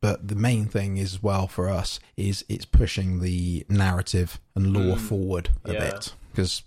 But 0.00 0.26
the 0.26 0.34
main 0.34 0.66
thing 0.66 0.96
is, 0.96 1.22
well, 1.22 1.46
for 1.46 1.68
us, 1.68 2.00
is 2.16 2.44
it's 2.48 2.64
pushing 2.64 3.20
the 3.20 3.64
narrative 3.68 4.40
and 4.56 4.72
lore 4.72 4.96
Mm. 4.96 5.00
forward 5.08 5.50
a 5.64 5.74
Yeah. 5.74 5.78
bit 5.90 6.12
because, 6.32 6.64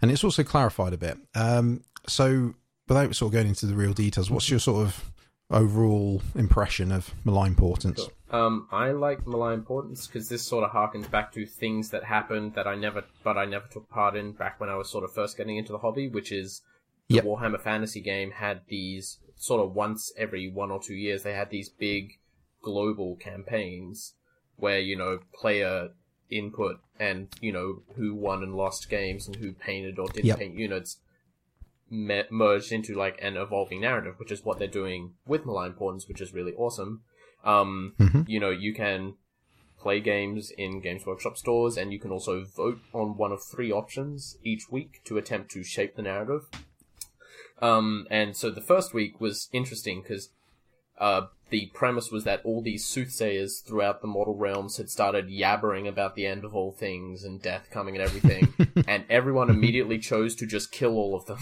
and 0.00 0.12
it's 0.12 0.22
also 0.22 0.44
clarified 0.44 0.92
a 0.92 0.96
bit. 0.96 1.18
Um, 1.34 1.82
so, 2.08 2.54
without 2.88 3.14
sort 3.14 3.28
of 3.30 3.32
going 3.34 3.48
into 3.48 3.66
the 3.66 3.74
real 3.74 3.92
details, 3.92 4.30
what's 4.30 4.50
your 4.50 4.58
sort 4.58 4.86
of 4.86 5.12
overall 5.50 6.22
impression 6.34 6.90
of 6.90 7.12
Malign 7.24 7.54
Portents? 7.54 8.08
Um, 8.30 8.66
I 8.72 8.92
like 8.92 9.26
Malign 9.26 9.62
Portents 9.62 10.06
because 10.06 10.28
this 10.28 10.42
sort 10.42 10.64
of 10.64 10.70
harkens 10.70 11.10
back 11.10 11.32
to 11.32 11.44
things 11.44 11.90
that 11.90 12.04
happened 12.04 12.54
that 12.54 12.66
I 12.66 12.74
never, 12.74 13.04
but 13.22 13.36
I 13.36 13.44
never 13.44 13.66
took 13.68 13.88
part 13.90 14.16
in 14.16 14.32
back 14.32 14.58
when 14.60 14.70
I 14.70 14.76
was 14.76 14.90
sort 14.90 15.04
of 15.04 15.12
first 15.12 15.36
getting 15.36 15.56
into 15.56 15.72
the 15.72 15.78
hobby, 15.78 16.08
which 16.08 16.32
is 16.32 16.62
the 17.08 17.16
Yep. 17.16 17.24
Warhammer 17.24 17.60
Fantasy 17.60 18.00
game 18.00 18.30
had 18.30 18.62
these 18.68 19.18
sort 19.36 19.60
of 19.60 19.74
once 19.74 20.12
every 20.16 20.48
one 20.50 20.70
or 20.70 20.80
two 20.80 20.94
years 20.94 21.24
they 21.24 21.34
had 21.34 21.50
these 21.50 21.68
big 21.68 22.18
global 22.62 23.16
campaigns 23.16 24.14
where 24.56 24.78
you 24.78 24.96
know 24.96 25.18
player 25.34 25.88
input 26.30 26.78
and 27.00 27.26
you 27.40 27.52
know 27.52 27.82
who 27.96 28.14
won 28.14 28.42
and 28.44 28.54
lost 28.54 28.88
games 28.88 29.26
and 29.26 29.36
who 29.36 29.52
painted 29.52 29.98
or 29.98 30.06
didn't 30.08 30.26
Yep. 30.26 30.38
paint 30.38 30.54
units 30.54 30.98
me- 31.92 32.24
merged 32.30 32.72
into 32.72 32.94
like 32.94 33.18
an 33.22 33.36
evolving 33.36 33.82
narrative, 33.82 34.18
which 34.18 34.32
is 34.32 34.44
what 34.44 34.58
they're 34.58 34.66
doing 34.66 35.12
with 35.26 35.44
Malign 35.44 35.74
Portents, 35.74 36.08
which 36.08 36.20
is 36.20 36.32
really 36.32 36.54
awesome. 36.54 37.02
Um, 37.44 37.94
Mhm. 37.98 38.28
You 38.28 38.40
know, 38.40 38.50
you 38.50 38.72
can 38.72 39.14
play 39.78 40.00
games 40.00 40.50
in 40.52 40.80
Games 40.80 41.04
Workshop 41.04 41.36
stores, 41.36 41.76
and 41.76 41.92
you 41.92 41.98
can 41.98 42.10
also 42.12 42.44
vote 42.44 42.78
on 42.92 43.16
one 43.16 43.32
of 43.32 43.42
three 43.42 43.70
options 43.70 44.38
each 44.42 44.70
week 44.70 45.02
to 45.04 45.18
attempt 45.18 45.50
to 45.52 45.62
shape 45.62 45.96
the 45.96 46.02
narrative. 46.02 46.46
Um, 47.60 48.06
and 48.10 48.36
so 48.36 48.50
the 48.50 48.60
first 48.60 48.94
week 48.94 49.20
was 49.20 49.48
interesting 49.52 50.02
because 50.02 50.30
uh, 50.98 51.26
the 51.50 51.66
premise 51.74 52.10
was 52.10 52.24
that 52.24 52.40
all 52.44 52.62
these 52.62 52.84
soothsayers 52.84 53.60
throughout 53.60 54.00
the 54.02 54.06
mortal 54.06 54.36
realms 54.36 54.76
had 54.76 54.88
started 54.88 55.28
yabbering 55.28 55.88
about 55.88 56.14
the 56.14 56.26
end 56.26 56.44
of 56.44 56.54
all 56.54 56.70
things 56.72 57.24
and 57.24 57.42
death 57.42 57.68
coming 57.70 57.96
and 57.96 58.04
everything, 58.04 58.54
and 58.86 59.04
everyone 59.10 59.50
immediately 59.50 59.98
chose 59.98 60.34
to 60.36 60.46
just 60.46 60.70
kill 60.72 60.92
all 60.96 61.14
of 61.16 61.26
them 61.26 61.38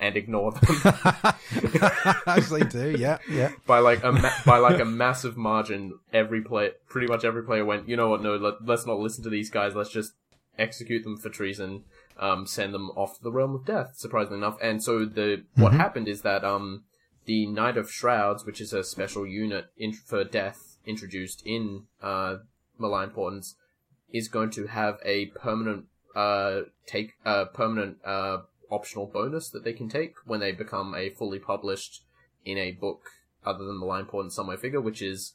and 0.00 0.16
ignore 0.16 0.52
them 0.52 0.62
they 2.50 2.60
do, 2.62 2.96
yeah, 2.98 3.18
yeah. 3.30 3.52
by 3.66 3.78
like 3.78 4.02
a 4.02 4.10
ma- 4.10 4.32
by 4.46 4.58
like 4.58 4.80
a 4.80 4.84
massive 4.84 5.36
margin. 5.36 5.98
Every 6.12 6.40
play, 6.40 6.70
pretty 6.88 7.06
much 7.06 7.24
every 7.24 7.44
player 7.44 7.64
went, 7.64 7.88
you 7.88 7.96
know 7.96 8.08
what? 8.08 8.22
No, 8.22 8.36
let, 8.36 8.64
let's 8.64 8.86
not 8.86 8.98
listen 8.98 9.22
to 9.24 9.30
these 9.30 9.50
guys. 9.50 9.74
Let's 9.74 9.90
just 9.90 10.14
execute 10.58 11.04
them 11.04 11.16
for 11.18 11.28
treason. 11.28 11.84
Um, 12.18 12.46
send 12.46 12.74
them 12.74 12.90
off 12.96 13.18
to 13.18 13.22
the 13.22 13.30
realm 13.30 13.54
of 13.54 13.64
death. 13.64 13.92
Surprisingly 13.96 14.38
enough, 14.38 14.56
and 14.62 14.82
so 14.82 15.04
the 15.04 15.44
what 15.54 15.72
happened 15.72 16.08
is 16.08 16.22
that 16.22 16.44
um, 16.44 16.84
the 17.26 17.46
Knight 17.46 17.76
of 17.76 17.90
Shrouds, 17.90 18.44
which 18.44 18.60
is 18.60 18.72
a 18.72 18.82
special 18.82 19.26
unit 19.26 19.66
in, 19.76 19.92
for 19.92 20.24
death 20.24 20.78
introduced 20.86 21.42
in 21.44 21.84
uh, 22.02 22.36
Malign 22.78 23.10
Portents, 23.10 23.56
is 24.12 24.28
going 24.28 24.50
to 24.50 24.66
have 24.66 24.98
a 25.04 25.26
permanent 25.26 25.86
uh 26.16 26.62
take 26.86 27.12
a 27.24 27.46
permanent 27.46 27.96
uh 28.04 28.38
optional 28.70 29.06
bonus 29.06 29.48
that 29.50 29.64
they 29.64 29.72
can 29.72 29.88
take 29.88 30.14
when 30.24 30.40
they 30.40 30.52
become 30.52 30.94
a 30.94 31.10
fully 31.10 31.38
published 31.38 32.02
in 32.44 32.56
a 32.58 32.72
book 32.72 33.02
other 33.44 33.64
than 33.64 33.80
the 33.80 33.86
Line 33.86 34.04
Portent 34.06 34.32
Somewhere 34.32 34.56
figure, 34.56 34.80
which 34.80 35.02
is 35.02 35.34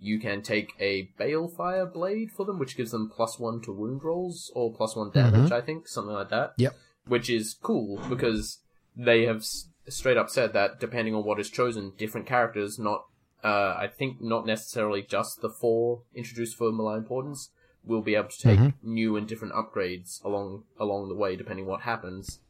you 0.00 0.18
can 0.18 0.42
take 0.42 0.72
a 0.80 1.10
Balefire 1.18 1.90
blade 1.90 2.30
for 2.32 2.44
them, 2.44 2.58
which 2.58 2.76
gives 2.76 2.90
them 2.90 3.10
plus 3.14 3.38
one 3.38 3.60
to 3.62 3.72
wound 3.72 4.02
rolls 4.02 4.50
or 4.54 4.72
plus 4.72 4.96
one 4.96 5.10
damage, 5.10 5.52
I 5.52 5.60
think, 5.60 5.86
something 5.86 6.14
like 6.14 6.30
that. 6.30 6.54
Yep. 6.56 6.76
Which 7.06 7.30
is 7.30 7.54
cool 7.54 8.00
because 8.08 8.58
they 8.96 9.26
have 9.26 9.38
s- 9.38 9.68
straight 9.88 10.16
up 10.16 10.28
said 10.28 10.52
that 10.54 10.80
depending 10.80 11.14
on 11.14 11.24
what 11.24 11.38
is 11.38 11.50
chosen, 11.50 11.92
different 11.96 12.26
characters, 12.26 12.78
not 12.78 13.06
uh, 13.44 13.74
I 13.78 13.88
think 13.88 14.20
not 14.20 14.46
necessarily 14.46 15.02
just 15.02 15.40
the 15.40 15.50
four 15.50 16.02
introduced 16.14 16.56
for 16.56 16.70
Malign 16.70 17.02
Portents, 17.02 17.50
will 17.84 18.02
be 18.02 18.14
able 18.14 18.28
to 18.28 18.38
take 18.40 18.72
new 18.82 19.16
and 19.16 19.26
different 19.26 19.54
upgrades 19.54 20.22
along 20.24 20.64
along 20.78 21.08
the 21.08 21.14
way, 21.14 21.36
depending 21.36 21.66
what 21.66 21.82
happens. 21.82 22.40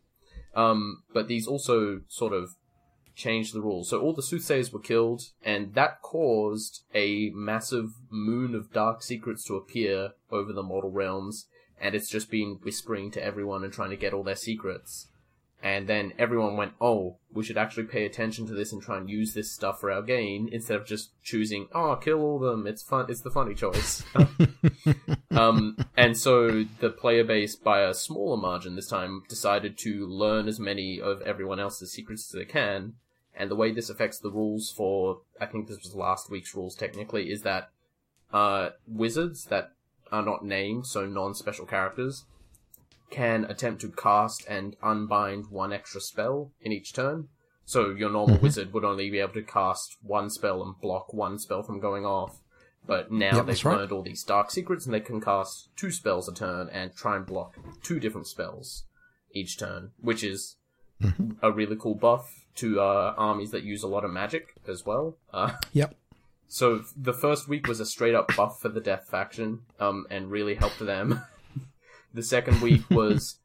Um, 0.55 1.03
but 1.13 1.29
these 1.29 1.47
also 1.47 2.03
sort 2.09 2.33
of 2.33 2.51
changed 3.15 3.55
the 3.55 3.61
rules. 3.61 3.91
So 3.91 4.01
all 4.01 4.15
the 4.15 4.23
soothsayers 4.23 4.73
were 4.73 4.81
killed, 4.81 5.23
and 5.45 5.75
that 5.75 6.03
caused 6.03 6.85
a 6.95 7.31
massive 7.35 7.91
moon 8.11 8.55
of 8.55 8.73
dark 8.73 9.03
secrets 9.03 9.45
to 9.45 9.57
appear 9.57 10.13
over 10.31 10.53
the 10.53 10.63
mortal 10.63 10.91
realms, 10.91 11.47
and 11.81 11.95
it's 11.95 12.11
just 12.11 12.31
been 12.31 12.59
whispering 12.63 13.11
to 13.13 13.25
everyone 13.25 13.65
and 13.65 13.73
trying 13.73 13.91
to 13.91 13.97
get 13.97 14.13
all 14.13 14.23
their 14.23 14.37
secrets. 14.37 15.09
And 15.63 15.87
then 15.87 16.13
everyone 16.19 16.57
went, 16.57 16.73
oh, 16.81 17.19
we 17.33 17.45
should 17.45 17.57
actually 17.57 17.85
pay 17.85 18.05
attention 18.05 18.47
to 18.49 18.53
this 18.53 18.73
and 18.73 18.83
try 18.83 18.97
and 18.97 19.09
use 19.09 19.33
this 19.33 19.53
stuff 19.53 19.79
for 19.79 19.93
our 19.93 20.03
gain 20.03 20.49
instead 20.51 20.77
of 20.77 20.85
just 20.85 21.13
choosing, 21.23 21.69
oh, 21.73 21.95
kill 21.95 22.21
all 22.21 22.37
of 22.37 22.51
them. 22.51 22.67
It's 22.67 22.83
fun. 22.83 23.07
It's 23.09 23.21
the 23.21 23.31
funny 23.31 23.55
choice. 23.55 24.03
um, 25.31 25.77
and 25.97 26.19
so 26.19 26.65
the 26.81 26.91
player 26.91 27.23
base, 27.23 27.55
by 27.55 27.83
a 27.83 27.95
smaller 27.95 28.37
margin 28.37 28.75
this 28.75 28.89
time, 28.89 29.23
decided 29.29 29.79
to 29.79 30.05
learn 30.07 30.49
as 30.49 30.59
many 30.59 31.01
of 31.01 31.23
everyone 31.23 31.61
else's 31.61 31.93
secrets 31.93 32.35
as 32.35 32.41
they 32.41 32.45
can. 32.45 32.95
And 33.35 33.49
the 33.49 33.57
way 33.57 33.71
this 33.71 33.89
affects 33.89 34.19
the 34.19 34.33
rules 34.33 34.71
for, 34.71 35.21
I 35.41 35.47
think 35.47 35.69
this 35.69 35.79
was 35.79 35.95
last 35.95 36.29
week's 36.29 36.57
rules 36.57 36.75
technically, 36.75 37.31
is 37.31 37.43
that 37.43 37.71
uh, 38.33 38.71
wizards 38.89 39.45
that 39.45 39.73
are 40.11 40.25
not 40.25 40.45
named, 40.45 40.87
so 40.87 41.07
non-special 41.07 41.67
characters, 41.67 42.25
can 43.13 43.45
attempt 43.45 43.81
to 43.83 43.91
cast 43.91 44.45
and 44.49 44.75
unbind 44.83 45.47
one 45.51 45.73
extra 45.73 46.01
spell 46.01 46.51
in 46.61 46.73
each 46.73 46.93
turn. 46.93 47.29
So 47.65 47.91
your 47.91 48.11
normal 48.11 48.39
wizard 48.39 48.73
would 48.73 48.85
only 48.85 49.09
be 49.11 49.21
able 49.21 49.35
to 49.35 49.43
cast 49.43 49.97
one 50.03 50.29
spell 50.31 50.63
and 50.63 50.75
block 50.81 51.15
one 51.15 51.39
spell 51.39 51.63
from 51.63 51.79
going 51.79 52.05
off. 52.05 52.41
But 52.85 53.13
now 53.13 53.37
Yep, 53.37 53.47
they've 53.47 53.65
right. 53.65 53.77
learned 53.79 53.93
all 53.93 54.03
these 54.03 54.25
dark 54.25 54.51
secrets 54.51 54.85
and 54.87 54.93
they 54.93 55.01
can 55.01 55.21
cast 55.21 55.69
two 55.77 55.93
spells 55.93 56.29
a 56.29 56.35
turn 56.35 56.69
and 56.73 56.93
try 56.97 57.15
and 57.17 57.25
block 57.25 57.55
two 57.85 58.01
different 58.01 58.27
spells 58.27 58.85
each 59.33 59.59
turn, 59.59 59.93
which 60.01 60.25
is 60.25 60.57
Mm-hmm. 61.03 61.33
a 61.43 61.51
really 61.51 61.75
cool 61.75 61.97
buff 61.97 62.45
to 62.55 62.81
uh, 62.81 63.15
armies 63.17 63.51
that 63.51 63.65
use 63.65 63.83
a 63.83 63.89
lot 63.89 64.05
of 64.05 64.13
magic 64.13 64.55
as 64.69 64.87
well. 64.87 65.17
Uh, 65.33 65.53
Yep. 65.73 65.97
so 66.47 66.85
the 66.97 67.13
first 67.13 67.49
week 67.49 67.67
was 67.67 67.81
a 67.81 67.87
straight 67.87 68.15
up 68.15 68.31
buff 68.37 68.61
for 68.61 68.69
the 68.69 68.81
Death 68.81 69.09
faction, 69.11 69.63
um, 69.81 70.07
and 70.11 70.31
really 70.31 70.55
helped 70.55 70.79
them. 70.79 71.23
the 72.15 72.23
second 72.23 72.61
week 72.61 72.83
was 72.91 73.39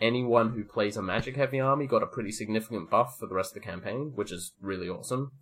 anyone 0.00 0.52
who 0.52 0.64
plays 0.64 0.96
a 0.96 1.02
magic 1.02 1.36
heavy 1.36 1.60
army 1.60 1.86
got 1.86 2.02
a 2.02 2.06
pretty 2.06 2.32
significant 2.32 2.90
buff 2.90 3.18
for 3.18 3.26
the 3.26 3.34
rest 3.34 3.50
of 3.56 3.62
the 3.62 3.68
campaign, 3.68 4.12
which 4.14 4.32
is 4.32 4.52
really 4.60 4.88
awesome. 4.88 5.32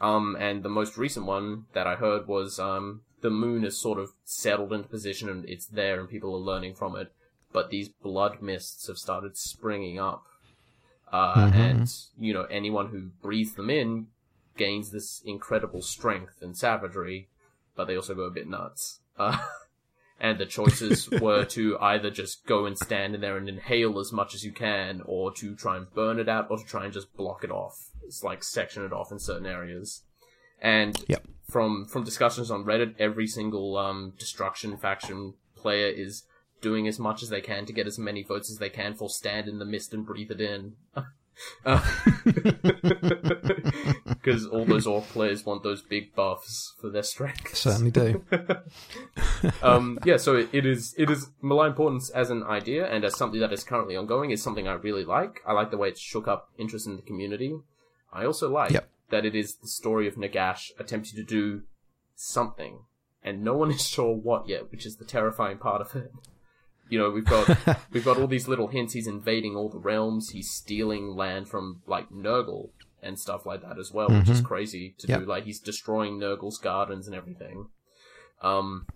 Um, 0.00 0.36
and 0.38 0.62
the 0.62 0.68
most 0.68 0.96
recent 0.96 1.26
one 1.26 1.66
that 1.74 1.86
I 1.86 1.94
heard 1.96 2.26
was 2.26 2.58
um, 2.58 3.02
the 3.20 3.30
moon 3.30 3.64
is 3.64 3.78
sort 3.78 3.98
of 3.98 4.10
settled 4.24 4.72
into 4.72 4.88
position 4.88 5.28
and 5.28 5.48
it's 5.48 5.66
there 5.66 6.00
and 6.00 6.08
people 6.08 6.34
are 6.34 6.38
learning 6.38 6.74
from 6.74 6.96
it. 6.96 7.12
But 7.52 7.70
these 7.70 7.88
blood 7.88 8.40
mists 8.42 8.86
have 8.86 8.98
started 8.98 9.36
springing 9.36 9.98
up. 10.00 10.24
Uh, 11.12 11.50
Mhm. 11.50 11.54
and, 11.54 11.94
you 12.18 12.32
know, 12.32 12.44
anyone 12.44 12.88
who 12.88 13.10
breathes 13.20 13.54
them 13.54 13.68
in 13.68 14.06
gains 14.56 14.90
this 14.90 15.20
incredible 15.24 15.82
strength 15.82 16.40
and 16.40 16.56
savagery, 16.56 17.28
but 17.76 17.86
they 17.86 17.96
also 17.96 18.14
go 18.14 18.22
a 18.22 18.30
bit 18.30 18.48
nuts. 18.48 19.00
Uh, 19.18 19.36
and 20.22 20.38
the 20.38 20.46
choices 20.46 21.10
were 21.20 21.44
to 21.44 21.76
either 21.80 22.08
just 22.10 22.46
go 22.46 22.64
and 22.64 22.78
stand 22.78 23.14
in 23.14 23.20
there 23.20 23.36
and 23.36 23.48
inhale 23.48 23.98
as 23.98 24.12
much 24.12 24.34
as 24.34 24.44
you 24.44 24.52
can, 24.52 25.02
or 25.04 25.32
to 25.34 25.54
try 25.56 25.76
and 25.76 25.92
burn 25.92 26.18
it 26.20 26.28
out, 26.28 26.46
or 26.48 26.56
to 26.56 26.64
try 26.64 26.84
and 26.84 26.94
just 26.94 27.14
block 27.16 27.42
it 27.44 27.50
off. 27.50 27.90
It's 28.04 28.22
like 28.22 28.44
section 28.44 28.84
it 28.84 28.92
off 28.92 29.10
in 29.10 29.18
certain 29.18 29.46
areas. 29.46 30.04
And 30.60 30.96
Yep. 31.08 31.26
from 31.50 31.86
from 31.86 32.04
discussions 32.04 32.50
on 32.50 32.64
Reddit, 32.64 32.94
every 32.98 33.26
single 33.26 33.76
um, 33.76 34.14
destruction 34.16 34.76
faction 34.76 35.34
player 35.56 35.88
is 35.88 36.22
doing 36.60 36.86
as 36.86 37.00
much 37.00 37.22
as 37.24 37.28
they 37.28 37.40
can 37.40 37.66
to 37.66 37.72
get 37.72 37.88
as 37.88 37.98
many 37.98 38.22
votes 38.22 38.48
as 38.48 38.58
they 38.58 38.70
can 38.70 38.94
for 38.94 39.10
stand 39.10 39.48
in 39.48 39.58
the 39.58 39.64
mist 39.64 39.92
and 39.92 40.06
breathe 40.06 40.30
it 40.30 40.40
in. 40.40 40.76
Because 44.22 44.46
all 44.46 44.64
those 44.64 44.86
orc 44.86 45.04
players 45.08 45.44
want 45.44 45.62
those 45.62 45.82
big 45.82 46.14
buffs 46.14 46.74
for 46.80 46.88
their 46.90 47.02
strength. 47.02 47.54
Certainly 47.56 47.90
do. 47.90 48.24
um, 49.62 49.98
yeah, 50.04 50.16
so 50.16 50.36
it, 50.36 50.48
it 50.52 50.66
is 50.66 50.94
it 50.96 51.10
is 51.10 51.30
malign 51.40 51.72
Portents 51.72 52.10
as 52.10 52.30
an 52.30 52.42
idea 52.42 52.86
and 52.86 53.04
as 53.04 53.16
something 53.16 53.40
that 53.40 53.52
is 53.52 53.64
currently 53.64 53.96
ongoing 53.96 54.30
is 54.30 54.42
something 54.42 54.68
I 54.68 54.74
really 54.74 55.04
like. 55.04 55.40
I 55.46 55.52
like 55.52 55.70
the 55.70 55.76
way 55.76 55.88
it's 55.88 56.00
shook 56.00 56.28
up 56.28 56.50
interest 56.58 56.86
in 56.86 56.96
the 56.96 57.02
community. 57.02 57.58
I 58.12 58.24
also 58.24 58.50
like 58.50 58.70
Yep. 58.72 58.88
that 59.10 59.24
it 59.24 59.34
is 59.34 59.56
the 59.56 59.68
story 59.68 60.06
of 60.06 60.14
Nagash 60.16 60.70
attempting 60.78 61.16
to 61.16 61.24
do 61.24 61.62
something, 62.14 62.80
and 63.24 63.42
no 63.42 63.56
one 63.56 63.70
is 63.70 63.86
sure 63.88 64.14
what 64.14 64.48
yet, 64.48 64.70
which 64.70 64.86
is 64.86 64.96
the 64.96 65.04
terrifying 65.04 65.58
part 65.58 65.80
of 65.80 65.96
it. 65.96 66.12
You 66.92 66.98
know, 66.98 67.08
we've 67.10 67.24
got 67.24 67.46
we've 67.92 68.04
got 68.04 68.18
all 68.18 68.26
these 68.26 68.48
little 68.48 68.66
hints. 68.68 68.92
He's 68.92 69.06
invading 69.06 69.56
all 69.56 69.70
the 69.70 69.78
realms. 69.78 70.28
He's 70.30 70.50
stealing 70.50 71.16
land 71.16 71.48
from 71.48 71.80
like 71.86 72.10
Nurgle 72.10 72.68
and 73.02 73.18
stuff 73.18 73.46
like 73.46 73.62
that 73.62 73.78
as 73.78 73.90
well, 73.92 74.08
which 74.10 74.28
is 74.28 74.42
crazy 74.42 74.94
to 74.98 75.06
Yep. 75.08 75.20
do. 75.20 75.24
Like 75.26 75.44
he's 75.44 75.58
destroying 75.58 76.18
Nurgle's 76.18 76.58
gardens 76.58 77.06
and 77.06 77.16
everything. 77.16 77.68
Um, 78.42 78.86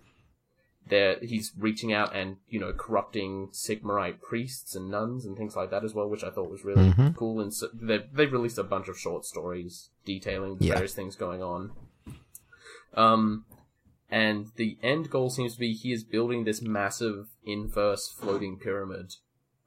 there 0.87 1.17
he's 1.21 1.51
reaching 1.57 1.91
out 1.91 2.15
and 2.15 2.37
you 2.47 2.59
know 2.59 2.71
corrupting 2.71 3.47
Sigmarite 3.51 4.21
priests 4.21 4.75
and 4.75 4.91
nuns 4.91 5.25
and 5.25 5.35
things 5.35 5.55
like 5.55 5.71
that 5.71 5.83
as 5.83 5.95
well, 5.95 6.07
which 6.07 6.23
I 6.23 6.29
thought 6.29 6.51
was 6.51 6.63
really 6.63 6.91
Mhm. 6.91 7.15
cool. 7.15 7.41
And 7.41 7.51
so 7.51 7.67
they 7.73 8.05
they've 8.13 8.31
released 8.31 8.59
a 8.59 8.63
bunch 8.63 8.87
of 8.89 8.99
short 8.99 9.25
stories 9.25 9.89
detailing 10.05 10.57
the 10.57 10.65
Yeah. 10.65 10.73
various 10.75 10.93
things 10.93 11.15
going 11.15 11.41
on. 11.41 11.71
Um, 12.93 13.45
and 14.09 14.47
the 14.55 14.77
end 14.81 15.09
goal 15.09 15.29
seems 15.29 15.53
to 15.53 15.59
be 15.59 15.73
he 15.73 15.91
is 15.91 16.03
building 16.03 16.43
this 16.43 16.61
massive 16.61 17.27
inverse 17.45 18.07
floating 18.07 18.57
pyramid. 18.57 19.13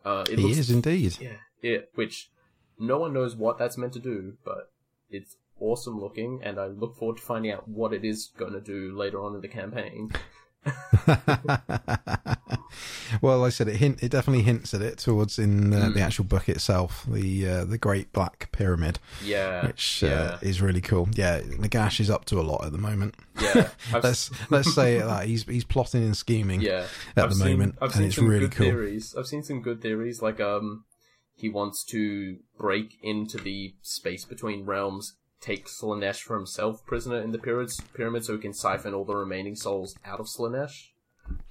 Uh, 0.05 0.25
it 0.31 0.39
He 0.39 0.45
looks 0.45 0.59
is 0.59 0.71
indeed. 0.71 1.17
yeah, 1.21 1.37
it, 1.63 1.91
which 1.95 2.31
no 2.79 2.99
one 2.99 3.13
knows 3.13 3.37
what 3.37 3.59
that's 3.59 3.77
meant 3.77 3.93
to 3.95 3.99
do, 3.99 4.35
but 4.45 4.71
it's 5.11 5.37
awesome 5.59 6.01
looking, 6.01 6.41
and 6.43 6.59
I 6.59 6.67
look 6.67 6.97
forward 6.97 7.19
to 7.19 7.23
finding 7.23 7.53
out 7.53 7.69
what 7.69 7.93
it 7.93 8.05
is 8.05 8.31
going 8.39 8.55
to 8.55 8.61
do 8.61 8.97
later 8.97 9.23
on 9.23 9.35
in 9.35 9.41
the 9.43 9.49
campaign. 9.49 10.11
well, 13.23 13.39
like 13.41 13.47
I 13.47 13.51
said 13.51 13.69
it 13.69 13.77
hint. 13.77 14.03
It 14.03 14.11
definitely 14.11 14.43
hints 14.43 14.75
at 14.75 14.83
it 14.83 14.99
towards 14.99 15.39
in 15.39 15.73
uh, 15.73 15.81
Mm. 15.91 15.95
the 15.95 16.01
actual 16.01 16.25
book 16.25 16.49
itself, 16.49 17.05
the 17.09 17.49
uh, 17.49 17.65
the 17.65 17.79
Great 17.79 18.13
Black 18.13 18.51
Pyramid, 18.53 18.99
Yeah, 19.25 19.67
which 19.67 20.03
yeah, 20.03 20.09
uh, 20.11 20.39
is 20.43 20.61
really 20.61 20.81
cool. 20.81 21.09
Yeah, 21.15 21.41
Nagash 21.41 22.01
is 22.01 22.11
up 22.11 22.25
to 22.27 22.41
a 22.41 22.43
lot 22.43 22.65
at 22.65 22.73
the 22.73 22.79
moment. 22.79 23.15
yeah. 23.41 23.71
Let's 23.93 24.31
let's 24.51 24.75
say 24.75 24.97
it 24.97 25.05
that 25.07 25.27
he's 25.27 25.45
he's 25.45 25.65
plotting 25.65 26.03
and 26.05 26.17
scheming 26.17 26.61
yeah. 26.61 26.87
at 27.17 27.25
I've 27.25 27.31
the 27.31 27.37
seen, 27.37 27.53
moment, 27.53 27.77
I've 27.81 27.91
and 27.91 27.95
seen 27.95 28.07
it's 28.07 28.17
some 28.17 28.29
really 28.29 28.49
good 28.49 28.53
cool. 28.53 28.67
theories. 28.67 29.15
I've 29.19 29.27
seen 29.27 29.43
some 29.43 29.63
good 29.63 29.81
theories, 29.83 30.21
like 30.23 30.41
um, 30.41 30.85
he 31.35 31.49
wants 31.49 31.85
to 31.87 32.37
break 32.59 32.99
into 33.03 33.39
the 33.39 33.75
space 33.83 34.25
between 34.25 34.65
realms, 34.65 35.15
take 35.41 35.67
Slaanesh 35.67 36.23
for 36.23 36.37
himself 36.37 36.85
prisoner 36.87 37.21
in 37.21 37.33
the 37.33 37.39
pyramids, 37.39 37.81
pyramid, 37.95 38.25
so 38.25 38.35
he 38.35 38.39
can 38.41 38.53
siphon 38.53 38.95
all 38.95 39.05
the 39.05 39.15
remaining 39.17 39.57
souls 39.57 39.95
out 40.05 40.21
of 40.21 40.27
Slaanesh, 40.27 40.89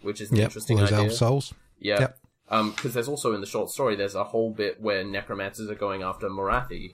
which 0.02 0.22
is 0.22 0.30
an 0.32 0.38
Yep, 0.38 0.46
interesting 0.46 0.78
all 0.78 0.86
those 0.86 0.94
idea. 0.94 1.06
elf 1.10 1.14
souls. 1.18 1.54
Yeah. 1.80 2.00
Yep. 2.02 2.20
Um, 2.50 2.72
because 2.72 2.94
there's 2.94 3.08
also 3.08 3.34
in 3.34 3.42
the 3.42 3.48
short 3.48 3.70
story, 3.70 3.96
there's 3.96 4.16
a 4.16 4.24
whole 4.26 4.52
bit 4.52 4.82
where 4.82 5.04
necromancers 5.04 5.70
are 5.70 5.76
going 5.76 6.02
after 6.02 6.30
Morathi 6.30 6.94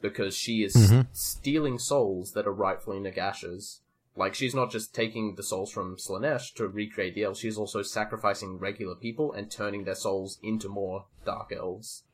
because 0.00 0.36
she 0.36 0.62
is 0.62 0.74
Mhm. 0.76 1.06
stealing 1.12 1.78
souls 1.78 2.32
that 2.32 2.46
are 2.46 2.52
rightfully 2.52 2.98
Nagash's. 2.98 3.80
Like, 4.16 4.34
she's 4.34 4.54
not 4.54 4.70
just 4.70 4.94
taking 4.94 5.34
the 5.34 5.42
souls 5.42 5.72
from 5.72 5.96
Slaanesh 5.96 6.54
to 6.54 6.68
recreate 6.68 7.14
the 7.16 7.24
elves, 7.24 7.40
she's 7.40 7.58
also 7.58 7.82
sacrificing 7.82 8.58
regular 8.58 8.94
people 8.94 9.32
and 9.32 9.50
turning 9.50 9.82
their 9.84 9.96
souls 9.96 10.38
into 10.42 10.68
more 10.68 11.06
dark 11.24 11.50
elves. 11.50 12.04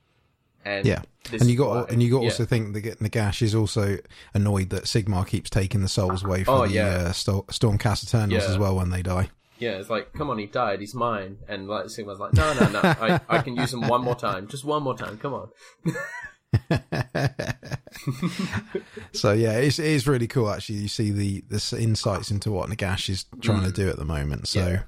And 0.65 0.85
Yeah, 0.87 1.03
and 1.33 1.47
you 1.49 1.57
got 1.57 1.91
and 1.91 2.03
you 2.03 2.11
got 2.11 2.23
yeah. 2.23 2.29
also 2.29 2.45
think 2.45 2.75
that 2.75 2.99
Nagash 3.01 3.41
is 3.43 3.55
also 3.55 3.97
annoyed 4.35 4.71
that 4.71 4.85
Sigmar 4.85 5.27
keeps 5.27 5.49
taking 5.51 5.81
the 5.83 5.89
souls 5.89 6.23
away 6.25 6.45
from 6.45 6.55
Oh, 6.55 6.67
the 6.67 6.73
yeah. 6.75 6.87
uh, 6.87 7.13
Sto- 7.13 7.47
Stormcast 7.51 8.05
Eternals 8.05 8.45
Yeah. 8.45 8.51
as 8.51 8.59
well 8.59 8.77
when 8.77 8.91
they 8.91 9.03
die. 9.03 9.31
Yeah, 9.59 9.73
it's 9.73 9.91
like, 9.91 10.13
come 10.15 10.31
on, 10.31 10.39
he 10.39 10.47
died, 10.47 10.81
he's 10.81 10.95
mine. 10.95 11.37
And 11.49 11.69
like 11.69 11.87
Sigmar's 11.87 12.19
like, 12.19 12.33
no, 12.33 12.53
no, 12.55 12.69
no, 12.71 12.81
I, 12.83 13.21
I 13.29 13.39
can 13.43 13.57
use 13.57 13.73
him 13.75 13.89
one 13.89 14.03
more 14.03 14.15
time, 14.15 14.49
just 14.49 14.65
one 14.65 14.83
more 14.83 14.97
time, 14.97 15.19
come 15.19 15.35
on. 15.35 15.49
so 19.13 19.33
yeah, 19.33 19.53
it's 19.53 19.79
it 19.79 19.87
is 19.87 20.07
really 20.07 20.27
cool 20.27 20.51
actually. 20.51 20.77
You 20.77 20.89
see 20.89 21.11
the 21.11 21.45
the 21.49 21.77
insights 21.79 22.31
into 22.31 22.51
what 22.51 22.69
Nagash 22.71 23.09
is 23.09 23.25
trying 23.41 23.63
to 23.65 23.73
do 23.73 23.89
at 23.89 23.97
the 23.97 24.05
moment. 24.05 24.49
So 24.49 24.61
Mm. 24.61 24.71
Yeah. 24.73 24.83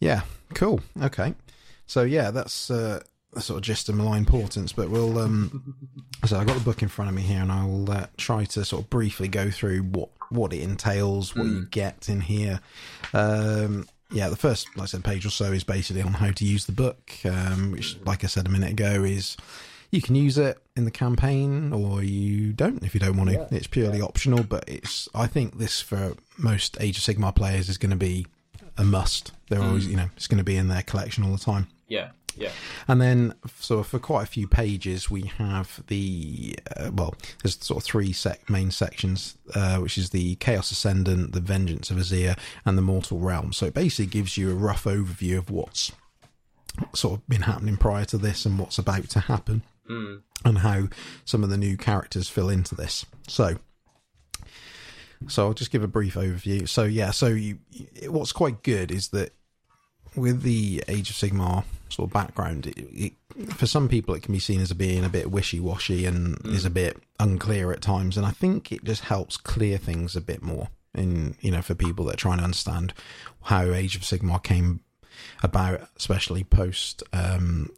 yeah, 0.00 0.20
cool. 0.54 0.80
Okay, 1.02 1.34
so 1.86 2.02
yeah, 2.02 2.30
that's 2.30 2.70
uh, 2.70 3.02
sort 3.40 3.58
of 3.58 3.62
gist 3.62 3.88
of 3.88 3.94
malign 3.94 4.24
portents. 4.24 4.72
But 4.72 4.90
we'll 4.90 5.18
um, 5.18 5.74
so 6.26 6.38
I've 6.38 6.46
got 6.46 6.54
the 6.58 6.64
book 6.64 6.82
in 6.82 6.88
front 6.88 7.08
of 7.08 7.14
me 7.14 7.22
here, 7.22 7.40
and 7.42 7.50
I'll 7.52 7.90
uh, 7.90 8.06
try 8.16 8.44
to 8.44 8.64
sort 8.64 8.82
of 8.84 8.90
briefly 8.90 9.28
go 9.28 9.50
through 9.50 9.82
what 9.82 10.10
what 10.30 10.52
it 10.52 10.60
entails, 10.62 11.34
what 11.36 11.46
Mm. 11.46 11.54
you 11.56 11.66
get 11.66 12.08
in 12.08 12.20
here. 12.22 12.60
Um, 13.12 13.86
yeah, 14.10 14.28
the 14.28 14.36
first, 14.36 14.68
like 14.76 14.84
I 14.84 14.86
said, 14.86 15.04
page 15.04 15.24
or 15.24 15.30
so 15.30 15.52
is 15.52 15.64
basically 15.64 16.02
on 16.02 16.12
how 16.14 16.30
to 16.32 16.44
use 16.44 16.66
the 16.66 16.72
book, 16.72 17.12
um, 17.24 17.72
which, 17.72 17.96
like 18.04 18.24
I 18.24 18.26
said 18.26 18.46
a 18.46 18.50
minute 18.50 18.72
ago, 18.72 19.04
is 19.04 19.36
you 19.90 20.02
can 20.02 20.14
use 20.14 20.36
it 20.38 20.58
in 20.76 20.84
the 20.84 20.90
campaign 20.90 21.72
or 21.72 22.02
you 22.02 22.52
don't 22.52 22.82
if 22.82 22.94
you 22.94 23.00
don't 23.00 23.16
want 23.16 23.30
to. 23.30 23.36
Yeah. 23.36 23.46
It's 23.50 23.66
purely 23.66 24.00
optional, 24.00 24.42
but 24.42 24.64
it's. 24.68 25.08
I 25.14 25.26
think 25.26 25.58
this 25.58 25.80
for 25.80 26.14
most 26.38 26.76
Age 26.80 26.96
of 26.98 27.04
Sigmar 27.04 27.34
players 27.34 27.68
is 27.68 27.78
going 27.78 27.90
to 27.90 27.96
be 27.96 28.26
a 28.78 28.84
must. 28.84 29.32
They're 29.48 29.62
always, 29.62 29.86
you 29.86 29.96
know, 29.96 30.08
it's 30.16 30.26
going 30.26 30.38
to 30.38 30.44
be 30.44 30.56
in 30.56 30.68
their 30.68 30.82
collection 30.82 31.24
all 31.24 31.32
the 31.32 31.38
time. 31.38 31.68
Yeah, 31.88 32.10
yeah. 32.36 32.50
And 32.88 33.00
then, 33.00 33.34
so 33.60 33.82
for 33.82 33.98
quite 33.98 34.22
a 34.24 34.26
few 34.26 34.46
pages, 34.48 35.10
we 35.10 35.22
have 35.38 35.82
the 35.86 36.56
uh, 36.76 36.90
well, 36.92 37.14
there's 37.42 37.58
sort 37.64 37.78
of 37.78 37.84
three 37.84 38.12
sec- 38.12 38.48
main 38.50 38.70
sections, 38.70 39.36
uh, 39.54 39.78
which 39.78 39.98
is 39.98 40.10
the 40.10 40.36
Chaos 40.36 40.70
Ascendant, 40.70 41.32
the 41.32 41.40
Vengeance 41.40 41.90
of 41.90 41.96
Azyr, 41.98 42.38
and 42.64 42.76
the 42.78 42.82
Mortal 42.82 43.18
Realm. 43.18 43.52
So 43.52 43.66
it 43.66 43.74
basically 43.74 44.06
gives 44.06 44.36
you 44.36 44.50
a 44.50 44.54
rough 44.54 44.84
overview 44.84 45.38
of 45.38 45.50
what's 45.50 45.92
sort 46.94 47.20
of 47.20 47.28
been 47.28 47.42
happening 47.42 47.76
prior 47.76 48.04
to 48.06 48.18
this 48.18 48.46
and 48.46 48.58
what's 48.58 48.78
about 48.78 49.08
to 49.10 49.20
happen, 49.20 49.62
Mm. 49.90 50.22
and 50.44 50.58
how 50.58 50.88
some 51.24 51.42
of 51.44 51.50
the 51.50 51.56
new 51.58 51.76
characters 51.76 52.28
fill 52.28 52.48
into 52.48 52.74
this. 52.74 53.04
So. 53.28 53.58
So 55.28 55.46
I'll 55.46 55.54
just 55.54 55.70
give 55.70 55.84
a 55.84 55.88
brief 55.88 56.14
overview. 56.14 56.68
So 56.68 56.82
yeah, 56.82 57.12
so 57.12 57.28
you, 57.28 57.58
what's 58.08 58.32
quite 58.32 58.62
good 58.64 58.90
is 58.90 59.08
that 59.10 59.32
with 60.14 60.42
the 60.42 60.82
Age 60.88 61.10
of 61.10 61.16
Sigmar 61.16 61.64
sort 61.88 62.08
of 62.08 62.12
background, 62.12 62.66
it, 62.66 62.78
it, 62.78 63.52
for 63.54 63.66
some 63.66 63.88
people 63.88 64.14
it 64.14 64.22
can 64.22 64.32
be 64.32 64.40
seen 64.40 64.60
as 64.60 64.72
being 64.72 65.04
a 65.04 65.08
bit 65.08 65.30
wishy-washy 65.30 66.06
and 66.06 66.38
is 66.46 66.64
a 66.64 66.70
bit 66.70 66.96
unclear 67.20 67.72
at 67.72 67.80
times, 67.80 68.16
and 68.16 68.26
I 68.26 68.30
think 68.30 68.72
it 68.72 68.84
just 68.84 69.02
helps 69.02 69.36
clear 69.36 69.78
things 69.78 70.16
a 70.16 70.20
bit 70.20 70.42
more. 70.42 70.68
In 70.94 71.36
you 71.40 71.50
know, 71.50 71.62
for 71.62 71.74
people 71.74 72.04
that 72.06 72.14
are 72.14 72.18
trying 72.18 72.38
to 72.38 72.44
understand 72.44 72.92
how 73.44 73.72
Age 73.72 73.96
of 73.96 74.02
Sigmar 74.02 74.42
came 74.42 74.80
about, 75.42 75.88
especially 75.96 76.44
post 76.44 77.02
um, 77.14 77.70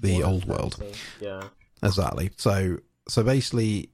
the 0.00 0.22
old 0.22 0.44
world. 0.44 0.80
Yeah. 1.20 1.48
Exactly. 1.82 2.30
So 2.36 2.78
so 3.08 3.22
basically, 3.22 3.90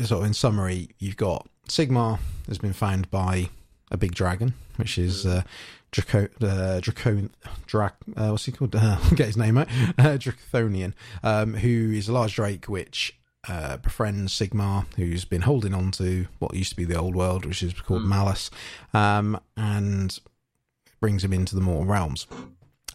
sort 0.00 0.22
of 0.22 0.26
in 0.26 0.34
summary, 0.34 0.90
you've 0.98 1.16
got 1.16 1.48
Sigmar 1.68 2.18
has 2.48 2.58
been 2.58 2.72
found 2.72 3.10
by 3.10 3.50
a 3.90 3.96
big 3.96 4.14
dragon, 4.14 4.54
which 4.76 4.98
is 4.98 5.24
uh, 5.24 5.42
Draco, 5.90 6.24
uh, 6.42 6.80
Dracon, 6.80 7.30
Drac, 7.66 7.96
uh, 8.16 8.28
what's 8.28 8.44
he 8.44 8.52
called? 8.52 8.74
Uh, 8.78 8.98
get 9.14 9.26
his 9.26 9.36
name 9.36 9.58
out. 9.58 9.68
Uh, 9.98 10.16
Draconian, 10.16 10.94
um, 11.22 11.54
who 11.54 11.92
is 11.92 12.08
a 12.08 12.12
large 12.12 12.34
drake 12.34 12.66
which 12.66 13.18
uh, 13.48 13.78
befriends 13.78 14.38
Sigmar, 14.38 14.86
who's 14.96 15.24
been 15.24 15.42
holding 15.42 15.74
on 15.74 15.90
to 15.92 16.26
what 16.38 16.54
used 16.54 16.70
to 16.70 16.76
be 16.76 16.84
the 16.84 16.98
old 16.98 17.14
world, 17.14 17.46
which 17.46 17.62
is 17.62 17.72
called 17.72 18.02
Mm. 18.02 18.08
Mallus, 18.08 18.50
um, 18.92 19.40
and 19.56 20.18
brings 21.00 21.24
him 21.24 21.32
into 21.32 21.54
the 21.54 21.60
mortal 21.60 21.86
realms. 21.86 22.26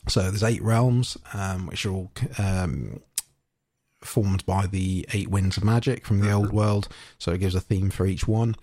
So 0.07 0.21
there's 0.21 0.43
eight 0.43 0.61
realms, 0.61 1.17
um, 1.33 1.67
which 1.67 1.85
are 1.85 1.91
all 1.91 2.11
um, 2.37 2.99
formed 4.01 4.45
by 4.45 4.67
the 4.67 5.07
eight 5.13 5.29
winds 5.29 5.57
of 5.57 5.63
magic 5.63 6.05
from 6.05 6.19
the 6.19 6.31
old 6.31 6.51
world. 6.51 6.89
So 7.17 7.31
it 7.31 7.39
gives 7.39 7.55
a 7.55 7.61
theme 7.61 7.89
for 7.89 8.05
each 8.05 8.27
one. 8.27 8.55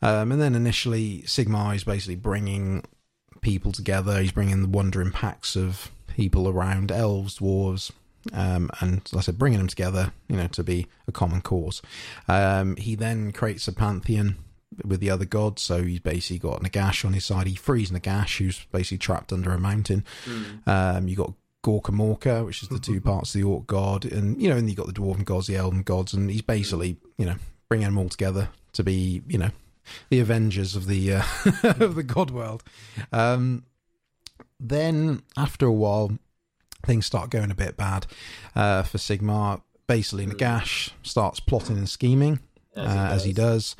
Um, 0.00 0.30
and 0.30 0.40
then 0.40 0.54
initially, 0.54 1.22
Sigmar 1.22 1.74
is 1.74 1.84
basically 1.84 2.16
bringing 2.16 2.84
people 3.46 3.70
together. 3.70 4.20
He's 4.20 4.32
bringing 4.32 4.60
the 4.60 4.68
wandering 4.68 5.12
packs 5.12 5.54
of 5.54 5.92
people 6.08 6.48
around, 6.48 6.90
elves, 6.90 7.38
dwarves, 7.38 7.92
um, 8.32 8.70
and 8.80 9.02
as 9.06 9.14
I 9.16 9.20
said, 9.20 9.38
bringing 9.38 9.60
them 9.60 9.68
together, 9.68 10.12
you 10.28 10.36
know, 10.36 10.48
to 10.48 10.64
be 10.64 10.88
a 11.06 11.12
common 11.12 11.42
cause. 11.42 11.80
Um, 12.26 12.74
he 12.74 12.96
then 12.96 13.30
creates 13.30 13.68
a 13.68 13.72
pantheon 13.72 14.34
with 14.84 14.98
the 14.98 15.10
other 15.10 15.24
gods. 15.24 15.62
So 15.62 15.84
he's 15.84 16.00
basically 16.00 16.40
got 16.40 16.60
Nagash 16.60 17.04
on 17.04 17.12
his 17.12 17.24
side. 17.24 17.46
He 17.46 17.54
frees 17.54 17.92
Nagash, 17.92 18.38
who's 18.38 18.64
basically 18.72 18.98
trapped 18.98 19.32
under 19.32 19.52
a 19.52 19.60
mountain. 19.60 20.04
Mm. 20.24 20.66
Um, 20.66 21.06
you 21.06 21.14
got 21.14 21.32
Gorkamorka, 21.62 22.44
which 22.44 22.64
is 22.64 22.68
the 22.68 22.80
two 22.80 23.00
parts 23.12 23.32
of 23.32 23.40
the 23.40 23.46
Orc 23.46 23.68
god, 23.68 24.04
and 24.06 24.42
you 24.42 24.50
know, 24.50 24.56
and 24.56 24.68
you 24.68 24.74
got 24.74 24.88
the 24.88 24.92
Dwarven 24.92 25.24
gods, 25.24 25.46
the 25.46 25.54
Elven 25.54 25.84
gods, 25.84 26.14
and 26.14 26.28
he's 26.28 26.42
basically, 26.42 26.96
you 27.16 27.26
know, 27.26 27.36
bringing 27.68 27.86
them 27.86 27.98
all 27.98 28.08
together 28.08 28.48
to 28.72 28.82
be, 28.82 29.22
you 29.28 29.38
know, 29.38 29.50
the 30.10 30.20
Avengers 30.20 30.76
of 30.76 30.86
the 30.86 31.14
uh, 31.14 31.22
of 31.62 31.94
the 31.94 32.02
God 32.02 32.30
world. 32.30 32.62
Um, 33.12 33.64
then 34.58 35.22
after 35.36 35.66
a 35.66 35.72
while, 35.72 36.18
things 36.84 37.06
start 37.06 37.30
going 37.30 37.50
a 37.50 37.54
bit 37.54 37.76
bad 37.76 38.06
uh, 38.54 38.82
for 38.82 38.98
Sigmar. 38.98 39.62
Basically, 39.86 40.26
Nagash 40.26 40.90
starts 41.02 41.38
plotting 41.38 41.78
and 41.78 41.88
scheming 41.88 42.40
uh, 42.76 43.08
as 43.12 43.24
he 43.24 43.32
does, 43.32 43.76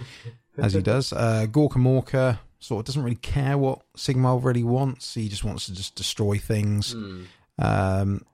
as 0.56 0.74
he 0.74 0.82
does. 0.82 1.12
Uh, 1.16 1.46
Gorkamorka 1.48 2.38
sort 2.60 2.80
of 2.80 2.86
doesn't 2.86 3.02
really 3.02 3.16
care 3.16 3.58
what 3.58 3.80
Sigmar 3.96 4.42
really 4.42 4.62
wants. 4.62 5.14
He 5.14 5.28
just 5.28 5.44
wants 5.44 5.66
to 5.66 5.74
just 5.74 5.94
destroy 5.94 6.38
things. 6.38 6.94
Mm. 6.94 7.26
Um, 7.58 8.24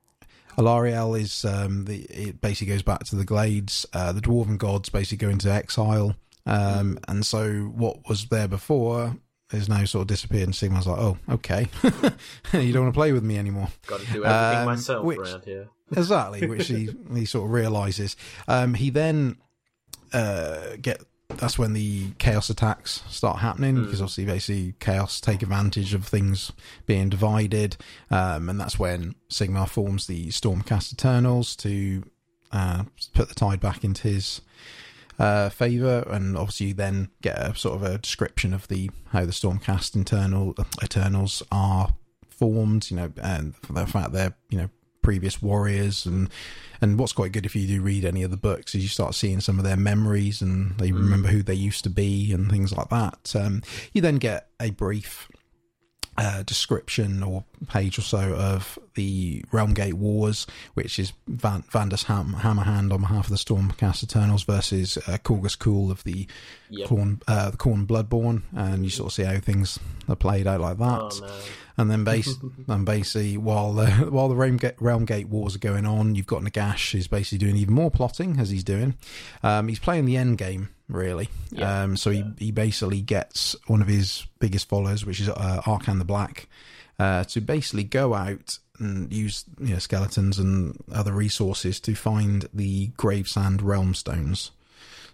Alarielle 0.56 1.18
is 1.18 1.44
um, 1.44 1.86
the 1.86 2.02
it 2.02 2.40
basically 2.40 2.72
goes 2.72 2.82
back 2.82 3.04
to 3.04 3.16
the 3.16 3.24
Glades. 3.24 3.86
Uh, 3.92 4.12
the 4.12 4.20
Dwarven 4.20 4.58
gods 4.58 4.88
basically 4.88 5.26
go 5.26 5.30
into 5.30 5.50
exile, 5.50 6.14
um, 6.46 6.98
and 7.08 7.24
so 7.24 7.72
what 7.74 8.08
was 8.08 8.26
there 8.26 8.48
before 8.48 9.16
is 9.52 9.68
now 9.68 9.84
sort 9.84 10.02
of 10.02 10.08
disappeared. 10.08 10.44
And 10.44 10.54
Sigmar's 10.54 10.86
like, 10.86 10.98
"Oh, 10.98 11.18
okay, 11.30 11.68
you 12.54 12.72
don't 12.72 12.84
want 12.84 12.94
to 12.94 12.98
play 12.98 13.12
with 13.12 13.22
me 13.22 13.38
anymore." 13.38 13.68
Got 13.86 14.00
to 14.00 14.06
do 14.12 14.24
everything 14.24 14.58
Um, 14.60 14.64
myself 14.66 15.04
which- 15.04 15.18
around 15.18 15.44
here. 15.44 15.68
exactly, 15.96 16.46
which 16.46 16.68
he 16.68 16.88
he 17.14 17.24
sort 17.26 17.44
of 17.46 17.50
realizes. 17.52 18.16
Um, 18.48 18.74
he 18.74 18.88
then 18.90 19.36
uh, 20.12 20.76
get 20.80 21.02
that's 21.28 21.58
when 21.58 21.72
the 21.72 22.10
chaos 22.18 22.50
attacks 22.50 23.02
start 23.08 23.38
happening 23.38 23.76
Mm. 23.76 23.84
because 23.84 24.02
obviously 24.02 24.26
basically 24.26 24.74
chaos 24.80 25.18
take 25.20 25.42
advantage 25.42 25.94
of 25.94 26.06
things 26.06 26.52
being 26.86 27.08
divided, 27.08 27.76
um, 28.10 28.48
and 28.50 28.60
that's 28.60 28.78
when 28.78 29.14
Sigmar 29.30 29.68
forms 29.68 30.06
the 30.06 30.28
Stormcast 30.28 30.92
Eternals 30.92 31.56
to 31.56 32.02
uh, 32.52 32.84
put 33.14 33.28
the 33.28 33.34
tide 33.34 33.60
back 33.60 33.82
into 33.84 34.08
his 34.08 34.42
uh, 35.18 35.48
favor, 35.48 36.04
and 36.08 36.36
obviously 36.36 36.68
you 36.68 36.74
then 36.74 37.08
get 37.20 37.38
a 37.38 37.54
sort 37.54 37.76
of 37.76 37.82
a 37.82 37.98
description 37.98 38.54
of 38.54 38.68
the 38.68 38.90
how 39.10 39.24
the 39.24 39.32
Stormcast 39.32 39.94
internal 39.94 40.54
Eternals 40.82 41.42
are 41.52 41.94
formed, 42.28 42.90
you 42.90 42.96
know, 42.96 43.12
and 43.22 43.54
the 43.70 43.86
fact 43.86 44.12
they're 44.12 44.34
you 44.50 44.58
know 44.58 44.68
previous 45.02 45.42
warriors 45.42 46.06
and 46.06 46.30
and 46.80 46.98
what's 46.98 47.12
quite 47.12 47.32
good 47.32 47.44
if 47.44 47.54
you 47.54 47.66
do 47.66 47.82
read 47.82 48.04
any 48.04 48.22
of 48.22 48.30
the 48.30 48.36
books 48.36 48.74
is 48.74 48.82
you 48.82 48.88
start 48.88 49.14
seeing 49.14 49.40
some 49.40 49.58
of 49.58 49.64
their 49.64 49.76
memories 49.76 50.40
and 50.42 50.78
they 50.78 50.90
remember 50.90 51.28
who 51.28 51.42
they 51.42 51.54
used 51.54 51.84
to 51.84 51.90
be 51.90 52.32
and 52.32 52.50
things 52.50 52.72
like 52.72 52.88
that. 52.88 53.34
Um, 53.36 53.62
you 53.92 54.00
then 54.00 54.16
get 54.16 54.48
a 54.58 54.70
brief 54.70 55.28
uh, 56.18 56.42
description 56.42 57.22
or 57.22 57.44
page 57.68 57.98
or 57.98 58.02
so 58.02 58.34
of 58.34 58.78
the 58.94 59.42
Realmgate 59.50 59.94
Wars, 59.94 60.46
which 60.74 60.98
is 60.98 61.12
Van- 61.26 61.64
Ham- 61.72 61.90
Hammerhand 61.90 62.92
on 62.92 63.00
behalf 63.00 63.26
of 63.26 63.30
the 63.30 63.36
Stormcast 63.36 64.02
Eternals 64.04 64.42
versus 64.42 64.98
uh, 64.98 65.16
Korghos 65.24 65.56
Khul 65.56 65.90
of 65.90 66.04
the 66.04 66.26
Yep. 66.70 66.88
Khorne 66.88 67.22
uh, 67.28 67.50
the 67.50 67.56
Khorne 67.58 67.86
Bloodbound, 67.86 68.42
and 68.56 68.82
you 68.84 68.90
sort 68.90 69.08
of 69.08 69.12
see 69.14 69.24
how 69.24 69.38
things 69.38 69.78
are 70.08 70.16
played 70.16 70.46
out 70.46 70.60
like 70.60 70.78
that. 70.78 71.00
Oh 71.00 71.18
no. 71.20 71.32
And 71.76 71.90
then 71.90 72.02
base 72.12 72.34
and 72.68 72.86
basically 72.86 73.36
while 73.36 73.72
the 73.74 73.86
while 74.10 74.28
the 74.30 74.34
Realmgate, 74.34 74.76
Realmgate 74.76 75.26
wars 75.26 75.54
are 75.54 75.58
going 75.58 75.84
on, 75.84 76.14
you've 76.14 76.26
got 76.26 76.42
Nagash 76.42 76.92
who's 76.92 77.08
basically 77.08 77.38
doing 77.38 77.56
even 77.56 77.74
more 77.74 77.90
plotting 77.90 78.38
as 78.40 78.48
he's 78.50 78.64
doing. 78.64 78.94
Um, 79.42 79.68
he's 79.68 79.78
playing 79.78 80.06
the 80.06 80.16
end 80.16 80.38
game 80.38 80.70
really. 80.92 81.28
Yeah, 81.50 81.82
um, 81.82 81.96
so 81.96 82.10
he 82.10 82.24
he 82.38 82.52
basically 82.52 83.00
gets 83.00 83.56
one 83.66 83.82
of 83.82 83.88
his 83.88 84.26
biggest 84.38 84.68
followers, 84.68 85.04
which 85.04 85.20
is 85.20 85.28
uh, 85.28 85.62
Arkhan 85.64 85.98
the 85.98 86.04
Black, 86.04 86.48
uh, 86.98 87.24
to 87.24 87.40
basically 87.40 87.84
go 87.84 88.14
out 88.14 88.58
and 88.78 89.12
use 89.12 89.44
you 89.60 89.74
know, 89.74 89.78
skeletons 89.78 90.38
and 90.38 90.76
other 90.92 91.12
resources 91.12 91.80
to 91.80 91.94
find 91.94 92.48
the 92.52 92.88
Gravesand 92.96 93.62
Realm 93.62 93.94
Stones. 93.94 94.50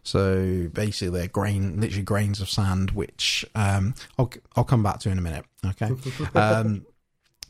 So 0.02 0.68
basically, 0.72 1.18
they're 1.18 1.28
grain, 1.28 1.80
literally 1.80 2.02
grains 2.02 2.40
of 2.40 2.48
sand, 2.48 2.92
which 2.92 3.44
um, 3.54 3.94
I'll 4.18 4.32
I'll 4.56 4.64
come 4.64 4.82
back 4.82 5.00
to 5.00 5.10
in 5.10 5.18
a 5.18 5.22
minute. 5.22 5.44
Okay. 5.64 5.90
Um, 6.34 6.86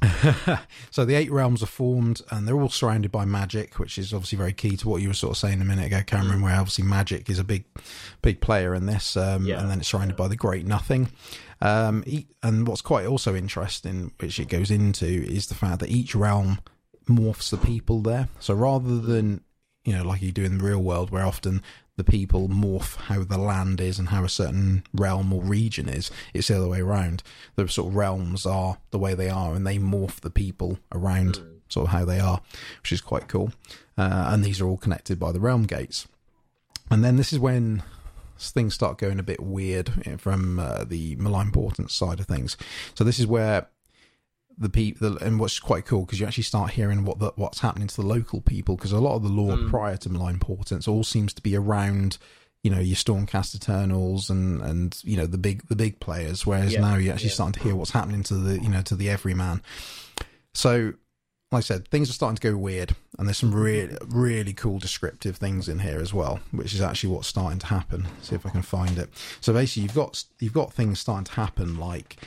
so 0.90 1.04
the 1.04 1.14
eight 1.14 1.30
realms 1.30 1.62
are 1.62 1.66
formed, 1.66 2.22
and 2.30 2.46
they're 2.46 2.60
all 2.60 2.68
surrounded 2.68 3.10
by 3.10 3.24
magic, 3.24 3.78
which 3.78 3.98
is 3.98 4.12
obviously 4.14 4.38
very 4.38 4.52
key 4.52 4.76
to 4.76 4.88
what 4.88 5.02
you 5.02 5.08
were 5.08 5.14
sort 5.14 5.32
of 5.32 5.36
saying 5.38 5.60
a 5.60 5.64
minute 5.64 5.86
ago, 5.86 6.02
Cameron. 6.06 6.40
Where 6.42 6.54
obviously 6.54 6.84
magic 6.84 7.28
is 7.28 7.38
a 7.38 7.44
big, 7.44 7.64
big 8.22 8.40
player 8.40 8.74
in 8.74 8.86
this, 8.86 9.16
um, 9.16 9.44
Yeah. 9.44 9.60
and 9.60 9.70
then 9.70 9.80
it's 9.80 9.88
surrounded 9.88 10.16
by 10.16 10.28
the 10.28 10.36
Great 10.36 10.66
Nothing. 10.66 11.08
Um, 11.60 12.04
and 12.42 12.68
what's 12.68 12.82
quite 12.82 13.06
also 13.06 13.34
interesting, 13.34 14.12
which 14.20 14.38
it 14.38 14.48
goes 14.48 14.70
into, 14.70 15.06
is 15.06 15.46
the 15.46 15.54
fact 15.56 15.80
that 15.80 15.90
each 15.90 16.14
realm 16.14 16.60
morphs 17.08 17.50
the 17.50 17.56
people 17.56 18.00
there. 18.00 18.28
So 18.38 18.54
rather 18.54 18.98
than 19.00 19.40
you 19.84 19.96
know 19.96 20.04
like 20.04 20.22
you 20.22 20.30
do 20.32 20.44
in 20.44 20.58
the 20.58 20.64
real 20.64 20.82
world, 20.82 21.10
where 21.10 21.24
often 21.24 21.62
the 21.98 22.04
people 22.04 22.48
morph 22.48 22.96
how 22.96 23.24
the 23.24 23.36
land 23.36 23.80
is 23.80 23.98
and 23.98 24.08
how 24.08 24.24
a 24.24 24.28
certain 24.28 24.84
realm 24.94 25.32
or 25.32 25.42
region 25.42 25.88
is. 25.88 26.10
It's 26.32 26.46
the 26.46 26.56
other 26.56 26.68
way 26.68 26.80
around. 26.80 27.24
The 27.56 27.68
sort 27.68 27.88
of 27.88 27.96
realms 27.96 28.46
are 28.46 28.78
the 28.92 29.00
way 29.00 29.14
they 29.14 29.28
are, 29.28 29.54
and 29.54 29.66
they 29.66 29.78
morph 29.78 30.20
the 30.20 30.30
people 30.30 30.78
around 30.92 31.40
sort 31.68 31.88
of 31.88 31.92
how 31.92 32.04
they 32.04 32.20
are, 32.20 32.40
which 32.80 32.92
is 32.92 33.00
quite 33.00 33.26
cool. 33.26 33.52
Uh, 33.98 34.28
and 34.28 34.44
these 34.44 34.60
are 34.60 34.66
all 34.66 34.76
connected 34.76 35.18
by 35.18 35.32
the 35.32 35.40
realm 35.40 35.64
gates. 35.64 36.06
And 36.88 37.04
then 37.04 37.16
this 37.16 37.32
is 37.32 37.40
when 37.40 37.82
things 38.38 38.74
start 38.74 38.98
going 38.98 39.18
a 39.18 39.24
bit 39.24 39.40
weird 39.40 40.20
from 40.20 40.60
uh, 40.60 40.84
the 40.84 41.16
malign 41.16 41.50
portent 41.50 41.90
side 41.90 42.20
of 42.20 42.26
things. 42.26 42.56
So 42.94 43.02
this 43.02 43.18
is 43.18 43.26
where 43.26 43.66
the 44.58 44.68
people 44.68 45.16
and 45.18 45.38
what's 45.38 45.60
quite 45.60 45.86
cool 45.86 46.04
because 46.04 46.18
you 46.18 46.26
actually 46.26 46.42
start 46.42 46.72
hearing 46.72 47.04
what 47.04 47.18
the, 47.18 47.32
what's 47.36 47.60
happening 47.60 47.86
to 47.86 47.96
the 47.96 48.06
local 48.06 48.40
people 48.40 48.76
because 48.76 48.92
a 48.92 48.98
lot 48.98 49.14
of 49.14 49.22
the 49.22 49.28
lore 49.28 49.56
mm. 49.56 49.70
prior 49.70 49.96
to 49.96 50.10
malign 50.10 50.38
portents 50.38 50.88
all 50.88 51.04
seems 51.04 51.32
to 51.32 51.42
be 51.42 51.56
around 51.56 52.18
you 52.62 52.70
know 52.70 52.80
your 52.80 52.96
stormcast 52.96 53.54
eternals 53.54 54.28
and 54.30 54.60
and 54.62 55.00
you 55.04 55.16
know 55.16 55.26
the 55.26 55.38
big 55.38 55.66
the 55.68 55.76
big 55.76 56.00
players 56.00 56.44
whereas 56.44 56.72
Yeah, 56.72 56.80
now 56.80 56.96
you're 56.96 57.12
actually 57.12 57.28
yeah. 57.28 57.34
starting 57.34 57.52
to 57.52 57.60
hear 57.60 57.76
what's 57.76 57.92
happening 57.92 58.22
to 58.24 58.34
the 58.34 58.60
you 58.60 58.68
know 58.68 58.82
to 58.82 58.96
the 58.96 59.08
everyman 59.08 59.62
so 60.54 60.94
like 61.50 61.60
I 61.60 61.62
said, 61.62 61.88
things 61.88 62.10
are 62.10 62.12
starting 62.12 62.36
to 62.36 62.42
go 62.42 62.56
weird, 62.58 62.94
and 63.18 63.26
there's 63.26 63.38
some 63.38 63.54
really, 63.54 63.94
mm. 63.94 64.06
really 64.06 64.52
cool 64.52 64.78
descriptive 64.78 65.38
things 65.38 65.66
in 65.66 65.78
here 65.78 65.98
as 65.98 66.12
well, 66.12 66.40
which 66.50 66.74
is 66.74 66.82
actually 66.82 67.08
what's 67.10 67.28
starting 67.28 67.58
to 67.60 67.66
happen. 67.66 68.06
See 68.20 68.34
if 68.34 68.44
I 68.44 68.50
can 68.50 68.60
find 68.60 68.98
it. 68.98 69.08
So 69.40 69.54
basically, 69.54 69.84
you've 69.84 69.94
got 69.94 70.24
you've 70.40 70.52
got 70.52 70.74
things 70.74 71.00
starting 71.00 71.24
to 71.24 71.32
happen, 71.32 71.78
like 71.78 72.18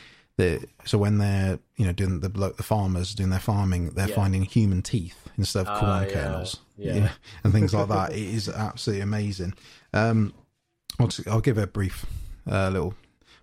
the 0.42 0.68
so 0.86 0.98
when 0.98 1.18
they're 1.18 1.60
you 1.78 1.86
know 1.86 1.94
doing 1.94 2.20
the 2.20 2.30
the 2.30 2.64
farmers 2.64 3.14
doing 3.16 3.30
their 3.30 3.40
farming, 3.52 3.92
they're 3.92 4.10
Yeah. 4.10 4.16
finding 4.16 4.44
human 4.44 4.82
teeth 4.82 5.18
instead 5.38 5.62
of 5.62 5.68
Ah, 5.70 5.80
corn 5.80 6.04
yeah, 6.04 6.14
kernels, 6.14 6.60
yeah. 6.78 6.94
you 6.96 7.02
know, 7.02 7.10
and 7.44 7.54
things 7.54 7.74
like 7.74 7.88
that. 7.90 8.12
It 8.22 8.28
is 8.40 8.50
absolutely 8.50 9.02
amazing. 9.02 9.54
Um, 9.94 10.34
I'll, 11.00 11.08
just, 11.08 11.28
I'll 11.28 11.42
give 11.42 11.58
a 11.58 11.68
brief 11.68 12.06
uh, 12.50 12.70
little 12.70 12.94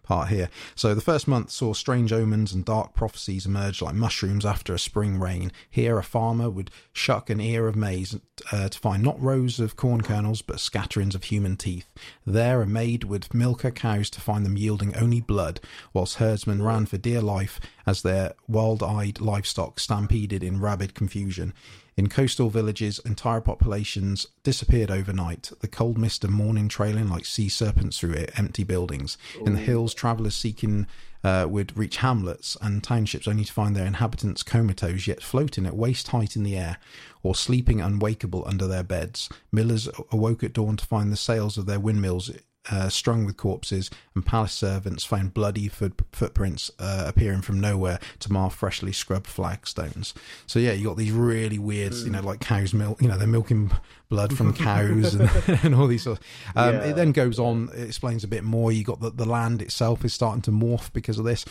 part 0.09 0.29
here. 0.31 0.49
So 0.75 0.95
the 0.95 1.03
first 1.03 1.29
month 1.29 1.51
saw 1.51 1.75
strange 1.75 2.13
omens 2.13 2.55
and 2.55 2.65
dark 2.65 2.95
prophecies 2.95 3.45
emerge 3.45 3.83
like 3.83 3.95
mushrooms 3.95 4.47
after 4.47 4.73
a 4.73 4.79
spring 4.79 5.21
rain. 5.21 5.53
Here, 5.71 5.99
a 5.99 6.03
farmer 6.03 6.49
would 6.49 6.71
shuck 6.93 7.29
an 7.29 7.41
ear 7.41 7.69
of 7.69 7.77
maize 7.77 8.19
uh, 8.51 8.71
to 8.71 8.79
find 8.79 9.03
not 9.03 9.21
rows 9.23 9.61
of 9.61 9.77
corn 9.77 10.01
kernels, 10.01 10.41
but 10.41 10.61
scatterings 10.61 11.15
of 11.15 11.25
human 11.25 11.57
teeth. 11.57 11.87
There, 12.27 12.63
a 12.63 12.67
maid 12.67 13.05
would 13.05 13.33
milk 13.35 13.61
her 13.63 13.71
cows 13.71 14.09
to 14.11 14.21
find 14.21 14.47
them 14.47 14.57
yielding 14.57 14.97
only 14.97 15.21
blood, 15.21 15.61
whilst 15.93 16.17
herdsmen 16.17 16.63
ran 16.63 16.87
for 16.87 16.97
dear 16.97 17.21
life 17.21 17.61
as 17.87 18.01
their 18.01 18.33
wild-eyed 18.49 19.21
livestock 19.21 19.79
stampeded 19.79 20.43
in 20.43 20.61
rabid 20.61 20.95
confusion. 20.95 21.53
In 21.99 22.09
coastal 22.09 22.49
villages, 22.49 23.01
entire 23.01 23.41
populations 23.41 24.29
disappeared 24.45 24.89
overnight, 24.89 25.51
the 25.59 25.67
cold 25.67 25.99
mist 25.99 26.23
of 26.23 26.31
morning 26.31 26.69
trailing 26.69 27.09
like 27.09 27.25
sea 27.25 27.49
serpents 27.49 27.99
through 27.99 28.13
it, 28.13 28.31
empty 28.39 28.63
buildings. 28.63 29.19
In 29.45 29.55
the 29.55 29.59
hills, 29.59 29.95
travellers 29.95 30.37
seeking 30.37 30.87
uh, 31.25 31.49
would 31.51 31.77
reach 31.77 31.97
hamlets 31.97 32.57
and 32.63 32.85
townships 32.85 33.27
only 33.27 33.45
to 33.45 33.53
find 33.53 33.75
their 33.75 33.85
inhabitants 33.85 34.45
comatose 34.45 35.09
yet 35.09 35.25
floating 35.25 35.67
at 35.67 35.75
waist 35.75 36.07
height 36.07 36.37
in 36.37 36.45
the 36.45 36.57
air, 36.57 36.77
or 37.25 37.35
sleeping 37.35 37.81
unwakeable 37.81 38.45
under 38.47 38.69
their 38.69 38.85
beds. 38.85 39.29
Millers 39.51 39.89
awoke 40.13 40.45
at 40.45 40.53
dawn 40.53 40.77
to 40.77 40.87
find 40.87 41.11
the 41.11 41.17
sails 41.17 41.59
of 41.59 41.67
their 41.67 41.81
windmills 41.81 42.31
uh, 42.71 42.89
strung 42.89 43.25
with 43.25 43.37
corpses, 43.37 43.91
and 44.15 44.25
palace 44.25 44.53
servants 44.53 45.05
found 45.05 45.35
bloody 45.35 45.69
foot, 45.69 45.95
footprints 46.13 46.71
uh, 46.79 47.05
appearing 47.07 47.43
from 47.43 47.61
nowhere 47.61 47.99
to 48.21 48.33
mar 48.33 48.51
freshly 48.51 48.93
scrubbed 48.93 49.27
flagstones. 49.27 50.13
So 50.47 50.59
yeah, 50.59 50.73
you 50.73 50.87
got 50.87 50.97
these 50.97 51.13
really 51.13 51.59
weird, 51.59 51.95
you 51.95 52.11
know, 52.11 52.23
like 52.23 52.41
cows 52.41 52.75
milk. 52.75 53.01
You 53.01 53.09
know, 53.09 53.19
they're 53.19 53.27
milking 53.27 53.71
blood 54.09 54.37
from 54.37 54.55
cows 54.55 55.15
and, 55.15 55.31
and 55.65 55.75
all 55.75 55.87
these 55.87 56.03
sorts. 56.03 56.21
Um, 56.57 56.75
Yeah. 56.75 56.81
It 56.85 56.97
then 56.97 57.13
goes 57.13 57.39
on. 57.39 57.71
It 57.75 57.83
explains 57.83 58.25
a 58.25 58.29
bit 58.29 58.45
more. 58.45 58.73
You 58.73 58.85
got 58.85 59.01
the 59.01 59.11
the 59.11 59.27
land 59.27 59.63
itself 59.63 60.05
is 60.05 60.15
starting 60.15 60.43
to 60.43 60.51
morph 60.51 60.93
because 60.93 61.19
of 61.19 61.25
this. 61.25 61.45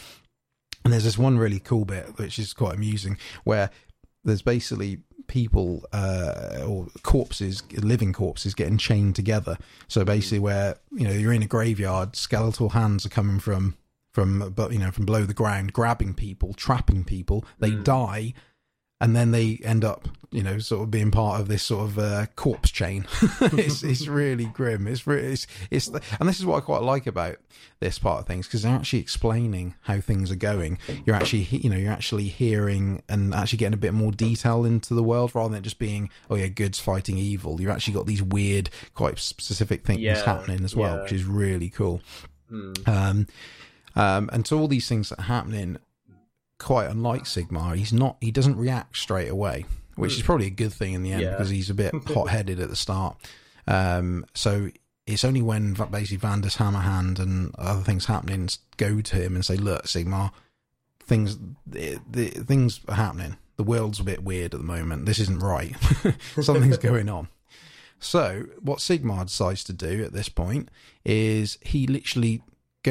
And 0.83 0.93
there's 0.93 1.03
this 1.03 1.17
one 1.17 1.37
really 1.37 1.59
cool 1.59 1.83
bit 1.83 2.17
which 2.17 2.39
is 2.39 2.53
quite 2.53 2.75
amusing 2.75 3.17
where 3.43 3.71
there's 4.23 4.41
basically 4.41 4.99
people 5.27 5.85
uh, 5.94 6.64
or 6.65 6.88
corpses, 7.03 7.64
living 7.73 8.14
corpses, 8.14 8.53
getting 8.53 8.77
chained 8.77 9.15
together. 9.15 9.57
So 9.88 10.03
basically, 10.03 10.39
where 10.39 10.77
you 10.91 11.07
know 11.07 11.14
you're 11.14 11.34
in 11.34 11.44
a 11.44 11.48
graveyard, 11.48 12.15
skeletal 12.15 12.69
hands 12.69 13.06
are 13.06 13.10
coming 13.10 13.39
from 13.39 13.77
from 14.11 14.52
but 14.56 14.72
you 14.72 14.80
know 14.80 14.91
from 14.91 15.06
below 15.06 15.26
the 15.26 15.34
ground, 15.34 15.73
grabbing 15.73 16.14
people, 16.14 16.53
trapping 16.53 17.03
people. 17.03 17.45
They 17.60 17.72
die, 17.72 18.34
and 18.99 19.15
then 19.15 19.31
they 19.31 19.59
end 19.63 19.85
up 19.85 20.07
you 20.31 20.43
know 20.43 20.59
sort 20.59 20.83
of 20.83 20.91
being 20.91 21.11
part 21.11 21.39
of 21.39 21.47
this 21.47 21.63
sort 21.63 21.85
of 21.85 21.99
uh, 21.99 22.25
corpse 22.35 22.71
chain. 22.71 23.05
it's 23.41 23.83
it's 23.83 24.07
really 24.07 24.45
grim. 24.45 24.87
It's 24.87 25.05
really 25.07 25.33
it's 25.33 25.47
it's 25.71 25.87
and 25.87 26.27
this 26.27 26.39
is 26.39 26.45
what 26.45 26.57
I 26.57 26.59
quite 26.61 26.81
like 26.81 27.07
about 27.07 27.37
this 27.79 27.99
part 27.99 28.21
of 28.21 28.25
things 28.27 28.47
because 28.47 28.63
they're 28.63 28.73
actually 28.73 28.99
explaining 28.99 29.75
how 29.81 30.01
things 30.01 30.31
are 30.31 30.35
going. 30.35 30.79
You're 31.05 31.15
actually 31.15 31.43
you 31.43 31.69
know 31.69 31.77
you're 31.77 31.91
actually 31.91 32.27
hearing 32.27 33.03
and 33.07 33.33
actually 33.33 33.59
getting 33.59 33.75
a 33.75 33.77
bit 33.77 33.93
more 33.93 34.11
detail 34.11 34.65
into 34.65 34.93
the 34.93 35.03
world 35.03 35.33
rather 35.35 35.53
than 35.53 35.63
just 35.63 35.79
being 35.79 36.09
oh 36.29 36.35
yeah 36.35 36.47
goods 36.47 36.79
fighting 36.79 37.17
evil. 37.17 37.61
You've 37.61 37.69
actually 37.69 37.93
got 37.93 38.05
these 38.07 38.23
weird 38.23 38.69
quite 38.95 39.19
specific 39.19 39.85
things 39.85 40.01
Yeah, 40.01 40.23
happening 40.23 40.63
as 40.63 40.75
well, 40.75 40.95
yeah. 40.95 41.01
which 41.03 41.13
is 41.13 41.23
really 41.23 41.69
cool. 41.69 42.01
Hmm. 42.49 42.73
Um, 42.85 43.27
um, 43.95 44.29
and 44.31 44.45
so 44.45 44.59
all 44.59 44.67
these 44.67 44.87
things 44.87 45.09
that 45.09 45.19
are 45.19 45.23
happening, 45.23 45.77
quite 46.59 46.89
unlike 46.89 47.23
Sigmar, 47.23 47.75
he's 47.75 47.93
not. 47.93 48.17
He 48.21 48.31
doesn't 48.31 48.57
react 48.57 48.97
straight 48.97 49.29
away, 49.29 49.65
which 49.95 50.13
is 50.15 50.21
probably 50.21 50.47
a 50.47 50.51
good 50.51 50.73
thing 50.73 50.93
in 50.93 51.03
the 51.03 51.11
end 51.13 51.21
Yeah. 51.21 51.31
because 51.31 51.49
he's 51.49 51.69
a 51.69 51.73
bit 51.73 51.93
hot-headed 52.07 52.59
at 52.59 52.69
the 52.69 52.75
start. 52.75 53.17
Um, 53.67 54.25
so 54.34 54.69
it's 55.05 55.23
only 55.23 55.41
when 55.41 55.73
basically 55.73 56.17
Vandus 56.17 56.57
Hammerhand 56.57 57.19
and 57.19 57.53
other 57.57 57.81
things 57.81 58.05
happening 58.05 58.49
go 58.77 59.01
to 59.01 59.15
him 59.15 59.35
and 59.35 59.45
say, 59.45 59.55
"Look, 59.57 59.85
Sigmar, 59.85 60.31
things 60.99 61.38
the, 61.65 61.99
the 62.09 62.29
things 62.29 62.81
are 62.88 62.95
happening. 62.95 63.38
The 63.55 63.63
world's 63.63 63.99
a 63.99 64.03
bit 64.03 64.23
weird 64.23 64.53
at 64.53 64.59
the 64.59 64.65
moment. 64.65 65.05
This 65.05 65.19
isn't 65.19 65.39
right. 65.39 65.75
Something's 66.41 66.77
going 66.91 67.09
on." 67.09 67.27
So, 67.99 68.45
what 68.61 68.77
Sigmar 68.79 69.25
decides 69.25 69.63
to 69.65 69.73
do 69.73 70.03
at 70.03 70.13
this 70.13 70.29
point 70.29 70.69
is 71.03 71.57
he 71.61 71.88
literally 71.88 72.43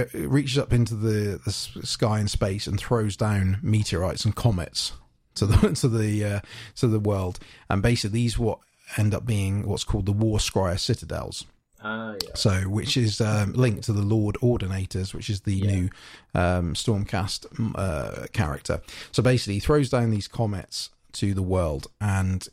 go, 0.05 0.27
reaches 0.28 0.59
up 0.59 0.73
into 0.73 0.94
the, 0.94 1.40
the 1.44 1.51
sky 1.52 2.18
and 2.18 2.31
space 2.31 2.66
and 2.66 2.78
throws 2.78 3.16
down 3.16 3.59
meteorites 3.62 4.24
and 4.24 4.35
comets 4.35 4.93
to 5.36 5.47
the 5.47 5.74
to 5.81 5.89
the 5.89 6.24
uh, 6.24 6.40
to 6.77 6.86
the 6.86 7.01
world. 7.01 7.39
And 7.70 7.82
basically, 7.82 8.20
these 8.20 8.39
what 8.39 8.59
end 8.97 9.14
up 9.14 9.27
being 9.27 9.66
what's 9.66 9.85
called 9.85 10.06
the 10.06 10.12
War 10.12 10.39
Scryer 10.39 10.78
Citadels. 10.78 11.44
Ah, 11.82 12.14
yeah. 12.23 12.31
So, 12.35 12.52
which 12.62 12.97
is 12.97 13.20
um, 13.20 13.52
linked 13.52 13.85
to 13.85 13.93
the 13.93 14.02
Lord 14.02 14.36
Ordinators, 14.43 15.12
which 15.12 15.28
is 15.28 15.43
the 15.43 15.55
Yeah. 15.55 15.70
new 15.70 15.90
um, 16.35 16.74
Stormcast 16.74 17.47
uh, 17.77 18.27
character. 18.32 18.81
So, 19.12 19.23
basically, 19.23 19.55
he 19.55 19.60
throws 19.60 19.90
down 19.90 20.10
these 20.10 20.27
comets 20.27 20.90
to 21.12 21.35
the 21.35 21.43
world 21.43 21.86
and 22.01 22.47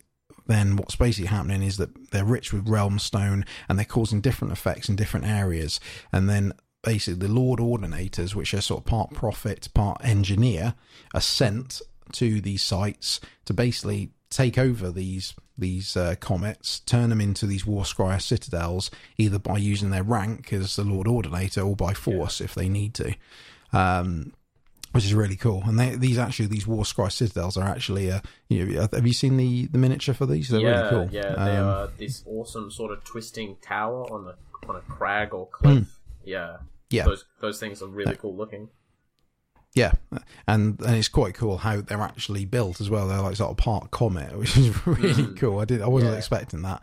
then 0.45 0.75
what's 0.75 0.95
basically 0.97 1.27
happening 1.27 1.63
is 1.63 1.77
that 1.77 2.11
they're 2.11 2.25
rich 2.25 2.51
with 2.51 2.67
realm 2.67 2.99
stone 2.99 3.45
and 3.69 3.77
they're 3.79 3.85
causing 3.85 4.19
different 4.21 4.51
effects 4.51 4.89
in 4.89 4.95
different 4.95 5.25
areas 5.25 5.79
and 6.11 6.29
then 6.29 6.51
basically 6.83 7.27
the 7.27 7.33
lord 7.33 7.59
ordinators 7.59 8.35
which 8.35 8.53
are 8.53 8.61
sort 8.61 8.81
of 8.81 8.85
part 8.85 9.11
prophet 9.13 9.69
part 9.73 9.99
engineer 10.03 10.73
are 11.13 11.21
sent 11.21 11.81
to 12.11 12.41
these 12.41 12.61
sites 12.61 13.19
to 13.45 13.53
basically 13.53 14.11
take 14.29 14.57
over 14.57 14.91
these 14.91 15.33
these 15.55 15.95
uh, 15.95 16.15
comets, 16.19 16.79
turn 16.79 17.11
them 17.11 17.21
into 17.21 17.45
these 17.45 17.63
war 17.63 17.83
scryer 17.83 18.19
citadels, 18.19 18.89
either 19.19 19.37
by 19.37 19.55
using 19.55 19.91
their 19.91 20.01
rank 20.01 20.51
as 20.51 20.75
the 20.75 20.83
Lord 20.83 21.07
Ordinator 21.07 21.61
or 21.61 21.75
by 21.75 21.93
force 21.93 22.41
if 22.41 22.55
they 22.55 22.67
need 22.67 22.95
to, 22.95 23.13
um, 23.71 24.33
which 24.93 25.05
is 25.05 25.13
really 25.13 25.35
cool. 25.35 25.61
And 25.67 25.79
they, 25.79 25.95
these 25.95 26.17
actually 26.17 26.47
these 26.47 26.65
war 26.65 26.85
scryer 26.85 27.11
citadels 27.11 27.55
are 27.55 27.69
actually, 27.69 28.11
uh, 28.11 28.21
you 28.49 28.65
know, 28.65 28.87
have 28.91 29.05
you 29.05 29.13
seen 29.13 29.37
the, 29.37 29.67
the 29.67 29.77
miniature 29.77 30.15
for 30.15 30.25
these? 30.25 30.49
They're 30.49 30.61
yeah, 30.61 30.69
really 30.69 30.89
cool. 30.89 31.09
yeah, 31.11 31.35
they 31.35 31.57
Um, 31.57 31.67
are 31.67 31.87
this 31.99 32.23
awesome 32.25 32.71
sort 32.71 32.91
of 32.91 33.03
twisting 33.03 33.57
tower 33.61 34.11
on 34.11 34.27
a 34.27 34.67
on 34.67 34.75
a 34.75 34.81
crag 34.81 35.35
or 35.35 35.47
cliff. 35.47 35.99
Yeah, 36.25 36.57
Hmm. 36.57 36.63
Yeah. 36.93 37.03
those 37.05 37.25
those 37.41 37.59
things 37.59 37.81
are 37.81 37.87
really 37.87 38.15
cool 38.15 38.35
looking. 38.35 38.69
Yeah, 39.75 39.93
and 40.47 40.79
and 40.81 40.95
it's 40.95 41.07
quite 41.07 41.33
cool 41.33 41.57
how 41.57 41.81
they're 41.81 41.99
actually 42.01 42.45
built 42.45 42.79
as 42.79 42.89
well. 42.91 43.07
They're 43.07 43.21
like 43.21 43.35
sort 43.37 43.49
of 43.51 43.57
part 43.57 43.89
comet, 43.89 44.37
which 44.37 44.55
is 44.55 44.85
really 44.85 45.13
Mm. 45.23 45.37
cool. 45.37 45.59
I 45.59 45.65
did 45.65 45.81
I 45.81 45.87
wasn't 45.87 46.11
Yeah. 46.11 46.17
expecting 46.19 46.61
that. 46.61 46.81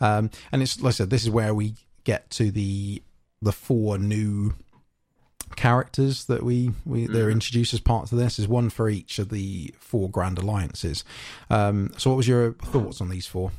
Um, 0.00 0.30
and 0.50 0.60
it's 0.62 0.80
like 0.82 0.90
I 0.90 0.94
said, 0.94 1.10
this 1.10 1.22
is 1.22 1.30
where 1.30 1.54
we 1.54 1.74
get 2.04 2.28
to 2.30 2.50
the 2.50 3.02
the 3.40 3.52
four 3.52 3.96
new 3.98 4.54
characters 5.54 6.24
that 6.24 6.42
we 6.42 6.72
we 6.84 7.06
they're 7.06 7.28
Mhm. 7.28 7.32
introduced 7.32 7.74
as 7.74 7.80
parts 7.80 8.10
of 8.10 8.18
this. 8.18 8.38
Is 8.38 8.48
one 8.48 8.70
for 8.70 8.88
each 8.88 9.18
of 9.18 9.28
the 9.28 9.72
four 9.78 10.10
grand 10.10 10.38
alliances. 10.38 11.04
Um, 11.50 11.92
so, 11.96 12.10
what 12.10 12.16
was 12.16 12.26
your 12.28 12.54
thoughts 12.54 13.00
on 13.00 13.08
these 13.08 13.26
four? 13.26 13.52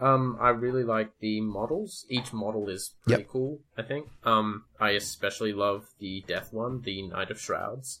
Um, 0.00 0.38
I 0.40 0.48
really 0.50 0.82
like 0.84 1.10
the 1.20 1.40
models. 1.42 2.06
Each 2.08 2.32
model 2.32 2.68
is 2.68 2.94
pretty 3.04 3.22
Yep. 3.22 3.30
cool. 3.30 3.60
I 3.76 3.82
think. 3.82 4.08
Um, 4.24 4.64
I 4.80 4.90
especially 4.90 5.52
love 5.52 5.90
the 5.98 6.22
Death 6.26 6.52
one, 6.52 6.80
the 6.82 7.02
Knight 7.02 7.30
of 7.30 7.38
Shrouds, 7.40 8.00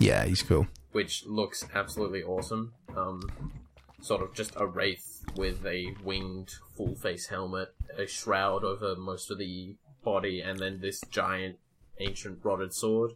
Yeah, 0.00 0.24
he's 0.24 0.42
cool. 0.42 0.66
which 0.90 1.24
looks 1.26 1.64
absolutely 1.74 2.22
awesome. 2.22 2.74
Um, 2.96 3.52
sort 4.00 4.20
of 4.22 4.34
just 4.34 4.52
a 4.56 4.66
wraith 4.66 5.24
with 5.36 5.64
a 5.64 5.94
winged 6.02 6.50
full 6.76 6.96
face 6.96 7.26
helmet, 7.28 7.72
a 7.96 8.06
shroud 8.06 8.64
over 8.64 8.96
most 8.96 9.30
of 9.30 9.38
the 9.38 9.76
body, 10.02 10.40
and 10.40 10.58
then 10.58 10.80
this 10.80 11.00
giant 11.10 11.58
ancient 11.98 12.40
rotted 12.44 12.74
sword. 12.74 13.12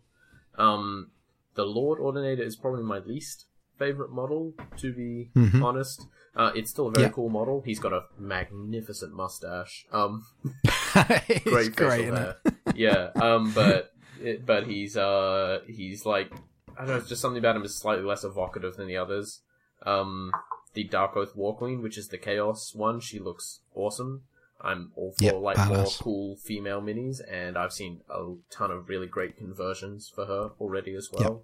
Um, 0.56 1.10
the 1.54 1.64
Lord 1.66 1.98
Ordinator 1.98 2.42
is 2.44 2.54
probably 2.54 2.84
my 2.84 2.98
least 3.00 3.46
favorite 3.78 4.10
model, 4.12 4.54
to 4.76 4.92
be 4.92 5.30
Mhm. 5.34 5.62
honest. 5.62 6.06
Uh, 6.36 6.52
it's 6.54 6.70
still 6.70 6.88
a 6.88 6.90
very 6.90 7.06
Yeah. 7.06 7.12
cool 7.12 7.30
model. 7.30 7.62
He's 7.64 7.78
got 7.78 7.92
a 7.94 8.04
magnificent 8.18 9.14
mustache. 9.14 9.86
Um, 9.90 10.26
great 10.92 11.44
great, 11.44 11.74
facial 11.74 12.16
hair. 12.16 12.36
yeah. 12.74 13.10
Um, 13.16 13.52
but 13.54 13.92
it, 14.22 14.44
but 14.46 14.66
he's 14.66 14.96
uh 14.96 15.60
he's 15.66 16.04
like 16.06 16.30
I 16.76 16.80
don't 16.80 16.88
know. 16.88 16.96
It's 16.96 17.08
just 17.08 17.22
something 17.22 17.38
about 17.38 17.56
him 17.56 17.64
is 17.64 17.74
slightly 17.74 18.04
less 18.04 18.22
evocative 18.24 18.76
than 18.76 18.86
the 18.86 18.96
others. 18.98 19.40
Um, 19.84 20.32
the 20.74 20.84
Dark 20.84 21.16
Oath 21.16 21.34
War 21.34 21.56
Queen, 21.56 21.80
which 21.80 21.96
is 21.96 22.08
the 22.08 22.18
Chaos 22.18 22.74
one, 22.74 23.00
she 23.00 23.18
looks 23.18 23.60
awesome. 23.74 24.24
I'm 24.60 24.90
all 24.96 25.12
for 25.12 25.24
Yep, 25.24 25.34
like 25.40 25.68
more 25.68 25.86
cool 26.00 26.36
female 26.36 26.80
minis, 26.82 27.20
and 27.30 27.56
I've 27.58 27.72
seen 27.72 28.00
a 28.10 28.34
ton 28.50 28.70
of 28.70 28.88
really 28.88 29.06
great 29.06 29.36
conversions 29.36 30.08
for 30.14 30.26
her 30.26 30.50
already 30.60 30.94
as 30.94 31.10
well. 31.12 31.42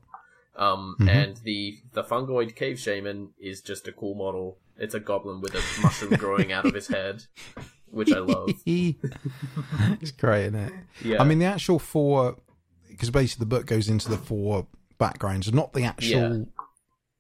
Um, 0.57 0.97
Mhm. 1.01 1.09
and 1.09 1.37
the 1.39 1.79
the 1.95 2.03
fungoid 2.05 2.55
cave 2.57 2.79
shaman 2.79 3.31
is 3.41 3.61
just 3.63 3.89
a 3.89 3.93
cool 3.93 4.15
model. 4.15 4.59
It's 4.79 4.95
a 4.95 5.01
goblin 5.01 5.41
with 5.41 5.55
a 5.55 5.83
mushroom 5.83 6.15
growing 6.19 6.53
out 6.53 6.65
of 6.65 6.75
his 6.75 6.89
head, 6.89 7.25
which 7.91 8.13
I 8.13 8.19
love. 8.19 8.51
it's 8.67 10.11
great, 10.13 10.47
isn't 10.47 10.55
it? 10.55 10.73
Yeah, 11.05 11.21
I 11.21 11.25
mean, 11.25 11.39
the 11.39 11.45
actual 11.47 11.79
four, 11.79 12.37
because 12.89 13.11
basically 13.11 13.43
the 13.43 13.47
book 13.49 13.67
goes 13.67 13.89
into 13.89 14.09
the 14.09 14.17
four 14.19 14.67
backgrounds, 14.99 15.53
not 15.53 15.73
the 15.73 15.85
actual 15.85 16.47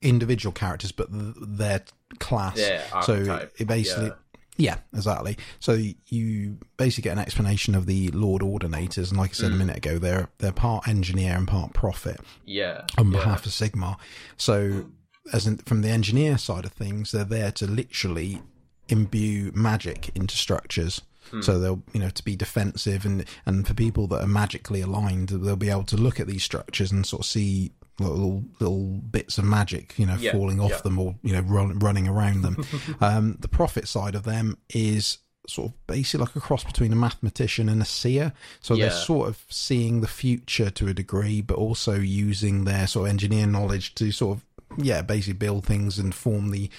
individual 0.01 0.53
characters, 0.53 0.93
but 0.93 1.11
the, 1.13 1.35
their 1.47 1.83
class. 2.19 2.57
their 2.57 2.85
so 3.03 3.49
it 3.59 3.67
basically, 3.67 4.13
yeah. 4.57 4.75
yeah. 4.75 4.77
exactly. 4.99 5.37
So 5.61 5.79
you 6.09 6.59
basically 6.77 7.09
get 7.09 7.13
an 7.13 7.19
explanation 7.21 7.75
of 7.75 7.87
the 7.87 8.09
Lord 8.11 8.43
Ordinators, 8.43 9.11
and 9.11 9.19
like 9.19 9.31
I 9.31 9.35
said 9.35 9.53
a 9.53 9.55
Mm. 9.55 9.59
minute 9.59 9.77
ago, 9.77 9.99
they're 9.99 10.29
they're 10.39 10.53
part 10.53 10.89
engineer 10.89 11.37
and 11.37 11.47
part 11.47 11.73
prophet 11.73 12.21
yeah, 12.45 12.83
on 12.99 13.13
yeah. 13.13 13.19
behalf 13.19 13.47
of 13.47 13.53
Sigmar. 13.53 13.97
So, 14.37 14.87
as 15.33 15.47
in, 15.47 15.59
from 15.59 15.83
the 15.83 15.89
engineer 15.89 16.39
side 16.39 16.65
of 16.65 16.73
things, 16.73 17.13
they're 17.13 17.25
there 17.25 17.53
to 17.53 17.67
literally 17.67 18.41
imbue 18.89 19.53
magic 19.55 20.11
into 20.15 20.37
structures. 20.37 21.03
Hmm. 21.31 21.41
So 21.41 21.59
they'll, 21.59 21.83
you 21.93 22.01
know, 22.01 22.11
to 22.11 22.25
be 22.25 22.35
defensive 22.35 23.05
and 23.05 23.25
and 23.47 23.67
for 23.67 23.75
people 23.75 24.07
that 24.09 24.23
are 24.23 24.27
magically 24.27 24.81
aligned, 24.81 25.29
they'll 25.29 25.57
be 25.57 25.71
able 25.71 25.85
to 25.85 25.97
look 25.97 26.19
at 26.19 26.27
these 26.27 26.43
structures 26.43 26.91
and 26.91 27.07
sort 27.07 27.21
of 27.21 27.27
see 27.27 27.73
little 28.01 28.43
little 28.59 28.87
bits 28.87 29.39
of 29.39 29.45
magic, 29.45 29.95
you 29.99 30.07
know, 30.07 30.17
Yeah, 30.19 30.33
falling 30.33 30.61
off 30.61 30.71
yeah. 30.71 30.79
them 30.79 30.99
or 30.99 31.15
you 31.23 31.33
know 31.33 31.43
run, 31.43 31.79
running 31.79 32.09
around 32.09 32.43
them. 32.43 32.65
um, 33.01 33.37
the 33.41 33.49
prophet 33.49 33.87
side 33.87 34.15
of 34.15 34.25
them 34.25 34.59
is 34.75 35.19
sort 35.49 35.69
of 35.71 35.87
basically 35.89 36.25
like 36.25 36.37
a 36.37 36.41
cross 36.41 36.63
between 36.65 36.93
a 36.93 36.97
mathematician 36.97 37.69
and 37.69 37.83
a 37.83 37.85
seer. 37.85 38.33
So 38.61 38.75
they're 38.77 38.91
sort 38.93 39.29
of 39.29 39.45
seeing 39.49 40.01
the 40.01 40.07
future 40.09 40.71
to 40.71 40.89
a 40.89 40.95
degree, 40.95 41.41
but 41.41 41.57
also 41.57 41.95
using 41.95 42.65
their 42.65 42.87
sort 42.87 43.07
of 43.07 43.11
engineer 43.11 43.47
knowledge 43.47 43.95
to 43.97 44.13
sort 44.13 44.39
of 44.39 44.45
yeah, 44.79 45.03
basically 45.03 45.35
build 45.35 45.65
things 45.65 45.99
and 45.99 46.15
form 46.15 46.51
the. 46.51 46.71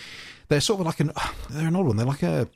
They're 0.50 0.62
sort 0.62 0.80
of 0.82 0.86
like 0.86 1.00
an. 1.00 1.12
They're 1.50 1.68
an 1.68 1.76
odd 1.76 1.86
one. 1.88 1.98
They're 1.98 2.06
like 2.06 2.24
a. 2.24 2.48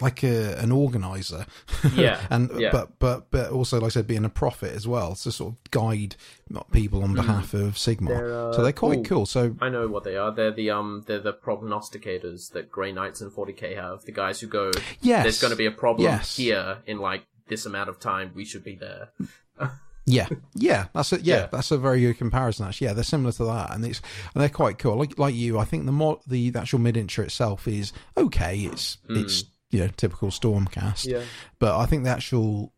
Like 0.00 0.22
a, 0.24 0.58
an 0.58 0.72
organizer, 0.72 1.46
Yeah, 1.94 2.20
and 2.28 2.50
yeah. 2.58 2.68
but 2.70 2.98
but 2.98 3.30
but 3.30 3.50
also 3.50 3.78
like 3.78 3.86
I 3.86 3.88
said, 3.90 4.06
being 4.06 4.24
a 4.26 4.28
prophet 4.28 4.74
as 4.74 4.86
well 4.86 5.14
to 5.14 5.32
sort 5.32 5.54
of 5.54 5.70
guide 5.70 6.16
not 6.50 6.70
people 6.70 7.02
on 7.02 7.14
behalf 7.14 7.54
of 7.54 7.74
Sigmar. 7.74 7.98
Hmm. 8.00 8.06
They're, 8.08 8.48
uh, 8.48 8.52
so 8.52 8.62
they're 8.62 8.72
quite 8.72 8.98
ooh. 8.98 9.02
cool. 9.04 9.26
So 9.26 9.56
I 9.62 9.70
know 9.70 9.88
what 9.88 10.04
they 10.04 10.16
are. 10.16 10.32
They're 10.32 10.50
the 10.50 10.70
um, 10.70 11.04
they're 11.06 11.20
the 11.20 11.32
prognosticators 11.32 12.52
that 12.52 12.70
Grey 12.70 12.92
Knights 12.92 13.22
and 13.22 13.32
40k 13.32 13.76
have. 13.76 14.04
The 14.04 14.12
guys 14.12 14.40
who 14.40 14.48
go, 14.48 14.70
yes, 15.00 15.22
there's 15.22 15.40
going 15.40 15.52
to 15.52 15.56
be 15.56 15.66
a 15.66 15.70
problem 15.70 16.04
Yes. 16.04 16.36
here 16.36 16.78
in 16.86 16.98
like 16.98 17.24
this 17.48 17.64
amount 17.64 17.88
of 17.88 17.98
time. 17.98 18.32
We 18.34 18.44
should 18.44 18.64
be 18.64 18.74
there. 18.74 19.12
Yeah, 20.06 20.28
yeah, 20.54 20.86
that's 20.94 21.12
a 21.12 21.20
yeah, 21.22 21.34
Yeah. 21.36 21.46
that's 21.50 21.70
a 21.70 21.78
very 21.78 22.00
good 22.02 22.18
comparison. 22.18 22.66
Actually, 22.66 22.88
yeah, 22.88 22.92
they're 22.92 23.04
similar 23.04 23.32
to 23.32 23.44
that, 23.44 23.72
and 23.74 23.84
it's 23.86 24.02
and 24.34 24.42
they're 24.42 24.48
quite 24.50 24.78
cool. 24.78 24.96
Like 24.96 25.18
like 25.18 25.34
you, 25.34 25.58
I 25.58 25.64
think 25.64 25.86
the 25.86 25.92
more 25.92 26.20
the, 26.26 26.52
actual 26.56 26.78
miniature 26.80 27.24
itself 27.24 27.66
is 27.66 27.92
okay. 28.16 28.58
It's 28.60 28.98
it's 29.08 29.44
you 29.70 29.80
know 29.80 29.88
typical 29.96 30.28
Stormcast, 30.28 31.06
Yeah. 31.06 31.22
but 31.58 31.78
I 31.78 31.86
think 31.86 32.04
the 32.04 32.10
actual 32.10 32.72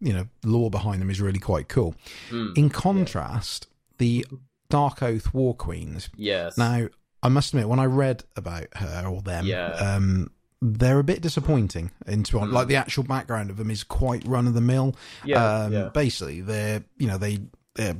you 0.00 0.12
know 0.14 0.26
lore 0.44 0.70
behind 0.70 1.02
them 1.02 1.10
is 1.10 1.20
really 1.20 1.38
quite 1.38 1.68
cool. 1.68 1.94
Mm. 2.30 2.56
In 2.56 2.70
contrast, 2.70 3.66
the 3.98 4.26
Dark 4.70 5.02
Oath 5.02 5.34
War 5.34 5.54
Queens. 5.54 6.08
Yes. 6.16 6.56
Now, 6.56 6.88
I 7.22 7.28
must 7.28 7.52
admit, 7.52 7.68
when 7.68 7.78
I 7.80 7.84
read 7.84 8.24
about 8.36 8.68
her 8.76 9.04
or 9.06 9.20
them, 9.20 9.44
Yeah. 9.44 9.66
um, 9.72 10.30
they're 10.62 10.98
a 10.98 11.04
bit 11.04 11.22
disappointing. 11.22 11.90
Into 12.06 12.36
Mm. 12.38 12.52
like 12.52 12.68
the 12.68 12.76
actual 12.76 13.02
background 13.04 13.50
of 13.50 13.56
them 13.56 13.70
is 13.70 13.82
quite 13.84 14.26
run 14.26 14.46
of 14.46 14.54
the 14.54 14.60
mill. 14.60 14.94
yeah. 15.24 15.44
Um, 15.62 15.72
yeah. 15.72 15.88
Basically, 15.94 16.40
they're 16.40 16.84
you 16.98 17.06
know 17.06 17.18
they 17.18 17.40
they're 17.74 17.96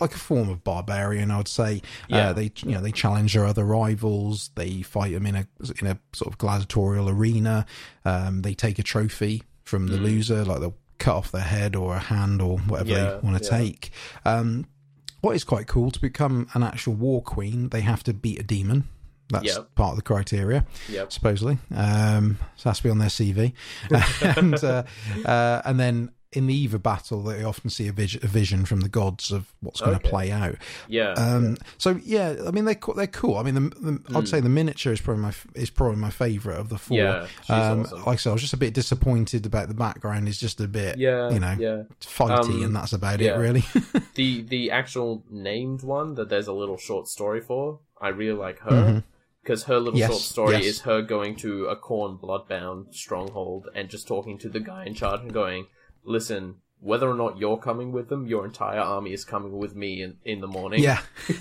like 0.00 0.14
a 0.14 0.18
form 0.18 0.48
of 0.48 0.62
barbarian, 0.62 1.30
I 1.30 1.38
would 1.38 1.48
say. 1.48 1.82
Yeah. 2.08 2.28
Uh, 2.28 2.32
they 2.32 2.52
you 2.64 2.72
know 2.72 2.80
they 2.80 2.92
challenge 2.92 3.34
their 3.34 3.44
other 3.44 3.64
rivals. 3.64 4.50
They 4.54 4.82
fight 4.82 5.12
them 5.12 5.26
in 5.26 5.36
a 5.36 5.46
in 5.80 5.86
a 5.88 5.98
sort 6.12 6.32
of 6.32 6.38
gladiatorial 6.38 7.08
arena. 7.08 7.66
Um, 8.04 8.42
they 8.42 8.54
take 8.54 8.78
a 8.78 8.82
trophy 8.82 9.42
from 9.64 9.88
the 9.88 9.98
Mm. 9.98 10.02
loser, 10.02 10.44
like 10.44 10.60
they'll 10.60 10.76
cut 10.98 11.14
off 11.16 11.30
their 11.30 11.42
head 11.42 11.76
or 11.76 11.94
a 11.94 11.98
hand 12.00 12.40
or 12.40 12.58
whatever 12.58 12.90
Yeah, 12.90 13.04
they 13.10 13.18
want 13.26 13.38
to 13.42 13.44
yeah. 13.44 13.58
take. 13.58 13.90
Um, 14.24 14.64
what 15.20 15.36
is 15.36 15.44
quite 15.44 15.66
cool 15.66 15.90
to 15.90 16.00
become 16.00 16.48
an 16.54 16.62
actual 16.62 16.94
war 16.94 17.20
queen, 17.22 17.68
they 17.68 17.82
have 17.82 18.02
to 18.04 18.14
beat 18.14 18.38
a 18.40 18.42
demon. 18.42 18.84
That's 19.30 19.56
Yep. 19.56 19.74
part 19.74 19.90
of 19.90 19.96
the 19.96 20.02
criteria 20.02 20.64
Yep. 20.88 21.12
supposedly. 21.12 21.58
Um, 21.74 22.38
so 22.56 22.68
it 22.68 22.70
has 22.70 22.78
to 22.78 22.82
be 22.84 22.90
on 22.90 22.98
their 22.98 23.08
CV. 23.10 23.52
and 24.36 24.54
uh, 24.64 24.82
uh, 25.24 25.62
and 25.64 25.78
then 25.78 26.10
in 26.32 26.46
the 26.46 26.54
Eva 26.54 26.78
battle, 26.78 27.22
they 27.22 27.42
often 27.42 27.70
see 27.70 27.88
a, 27.88 27.92
vis- 27.92 28.16
a 28.22 28.26
vision 28.26 28.66
from 28.66 28.80
the 28.82 28.88
gods 28.90 29.32
of 29.32 29.50
what's 29.60 29.80
going 29.80 29.92
to 29.92 29.96
Okay. 29.98 30.10
play 30.10 30.30
out. 30.30 30.56
Yeah. 30.86 31.12
Um, 31.12 31.56
so 31.78 31.98
yeah, 32.04 32.36
I 32.46 32.50
mean 32.50 32.66
they're 32.66 32.74
co- 32.74 32.92
they're 32.92 33.06
cool. 33.06 33.36
I 33.38 33.42
mean, 33.44 33.54
the, 33.54 33.60
the, 33.60 33.92
I'd 34.16 34.24
Mm. 34.24 34.28
say 34.28 34.40
the 34.40 34.50
miniature 34.50 34.92
is 34.92 35.00
probably 35.00 35.22
my 35.22 35.28
f- 35.28 35.46
is 35.54 35.70
probably 35.70 35.96
my 35.96 36.10
favourite 36.10 36.58
of 36.58 36.68
the 36.68 36.76
four. 36.76 36.98
yeah. 36.98 37.26
She's 37.42 37.50
um, 37.50 37.80
awesome. 37.80 37.98
Like 38.00 38.08
I 38.08 38.16
said, 38.16 38.30
I 38.30 38.32
was 38.34 38.42
just 38.42 38.52
a 38.52 38.58
bit 38.58 38.74
disappointed 38.74 39.46
about 39.46 39.68
the 39.68 39.74
background. 39.74 40.28
It's 40.28 40.36
just 40.38 40.60
a 40.60 40.68
bit, 40.68 40.98
yeah. 40.98 41.30
you 41.30 41.40
know, 41.40 41.56
Yeah. 41.58 41.82
fighty, 42.02 42.56
Um, 42.56 42.62
and 42.64 42.76
that's 42.76 42.92
about 42.92 43.20
yeah. 43.20 43.34
it, 43.34 43.38
really. 43.38 43.64
The 44.14 44.42
the 44.42 44.70
actual 44.70 45.24
named 45.30 45.82
one 45.82 46.14
that 46.16 46.28
there's 46.28 46.46
a 46.46 46.52
little 46.52 46.76
short 46.76 47.08
story 47.08 47.40
for. 47.40 47.78
I 48.02 48.08
really 48.08 48.38
like 48.38 48.58
her. 48.68 48.70
Mhm. 48.70 49.04
Because 49.48 49.64
her 49.64 49.80
little 49.80 49.98
Yes, 49.98 50.10
short 50.10 50.20
story 50.20 50.52
yes. 50.56 50.64
is 50.66 50.80
her 50.82 51.00
going 51.00 51.34
to 51.36 51.68
a 51.68 51.74
Khorne 51.76 52.20
bloodbound 52.20 52.94
stronghold 52.94 53.66
and 53.74 53.88
just 53.88 54.06
talking 54.06 54.36
to 54.40 54.50
the 54.50 54.60
guy 54.60 54.84
in 54.84 54.92
charge 54.92 55.22
and 55.22 55.32
going, 55.32 55.68
"Listen, 56.04 56.56
whether 56.80 57.08
or 57.08 57.14
not 57.14 57.38
you're 57.38 57.56
coming 57.56 57.90
with 57.90 58.10
them, 58.10 58.26
your 58.26 58.44
entire 58.44 58.78
army 58.78 59.14
is 59.14 59.24
coming 59.24 59.56
with 59.56 59.74
me 59.74 60.02
in, 60.02 60.18
in 60.22 60.42
the 60.42 60.46
morning. 60.46 60.82
Yeah. 60.82 61.00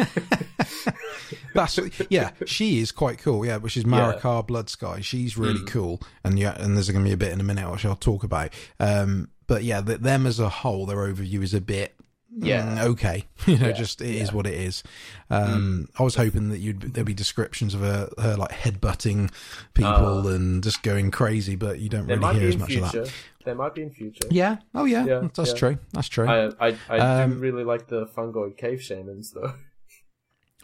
That's 1.54 1.78
yeah. 2.10 2.32
She 2.46 2.80
is 2.80 2.94
quite 2.94 3.18
cool. 3.20 3.46
Yeah, 3.46 3.58
which 3.58 3.76
is 3.76 3.84
Marika 3.84 4.48
Blood 4.48 4.70
Sky. 4.70 5.02
She's 5.02 5.38
really 5.38 5.60
Mm. 5.60 5.68
cool, 5.68 6.02
and 6.24 6.40
yeah, 6.40 6.56
and 6.62 6.78
there's 6.78 6.90
going 6.90 7.04
to 7.04 7.10
be 7.10 7.14
a 7.14 7.18
bit 7.18 7.34
in 7.34 7.42
a 7.42 7.44
minute 7.44 7.70
which 7.70 7.84
I'll 7.86 7.98
talk 7.98 8.24
about. 8.24 8.54
Um, 8.80 9.32
but 9.48 9.66
yeah, 9.66 9.82
the, 9.82 9.98
them 9.98 10.26
as 10.26 10.40
a 10.40 10.48
whole, 10.48 10.86
their 10.86 10.98
overview 11.00 11.42
is 11.44 11.54
a 11.54 11.60
bit. 11.62 11.94
Yeah. 12.40 12.78
mm, 12.78 12.84
okay. 12.92 13.24
You 13.48 13.58
know, 13.58 13.68
Yeah, 13.68 13.72
just 13.74 14.02
it 14.02 14.10
is 14.10 14.16
yeah. 14.16 14.28
Mm. 14.28 14.34
what 14.34 14.48
it 14.48 14.54
is. 14.56 14.84
Um, 15.30 15.88
I 15.98 16.04
was 16.04 16.16
hoping 16.16 16.50
that 16.50 16.60
you'd 16.60 16.82
there'd 16.82 17.08
be 17.08 17.14
descriptions 17.14 17.74
of 17.74 17.82
her, 17.82 18.10
her 18.20 18.36
like 18.36 18.52
headbutting 18.52 19.32
people 19.74 20.28
and 20.28 20.64
just 20.64 20.84
going 20.84 21.12
crazy, 21.12 21.56
but 21.56 21.80
you 21.80 21.90
don't 21.90 22.06
really 22.08 22.40
hear 22.40 22.50
as 22.50 22.58
much 22.58 22.76
of 22.76 22.82
that. 22.82 22.92
future. 22.92 23.12
There 23.46 23.56
might 23.56 23.74
be 23.74 23.84
in 23.84 23.92
future. 23.92 24.28
Yeah. 24.30 24.58
Oh 24.76 24.84
yeah. 24.86 25.06
Yeah, 25.06 25.28
That's 25.34 25.54
true. 25.54 25.78
That's 25.94 26.10
true. 26.10 26.28
I 26.28 26.48
I, 26.60 26.78
I 26.90 26.98
do 26.98 27.34
Um, 27.34 27.40
really 27.40 27.64
like 27.64 27.88
the 27.88 28.06
fungoid 28.08 28.58
cave 28.58 28.82
shamans 28.82 29.32
though. 29.32 29.54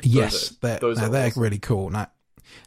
Yes, 0.04 0.52
are- 0.52 0.56
they're 0.62 0.80
those 0.80 0.98
they're, 1.00 1.10
they're 1.10 1.28
awesome. 1.28 1.44
really 1.44 1.60
cool. 1.60 1.90
Now, 1.90 2.08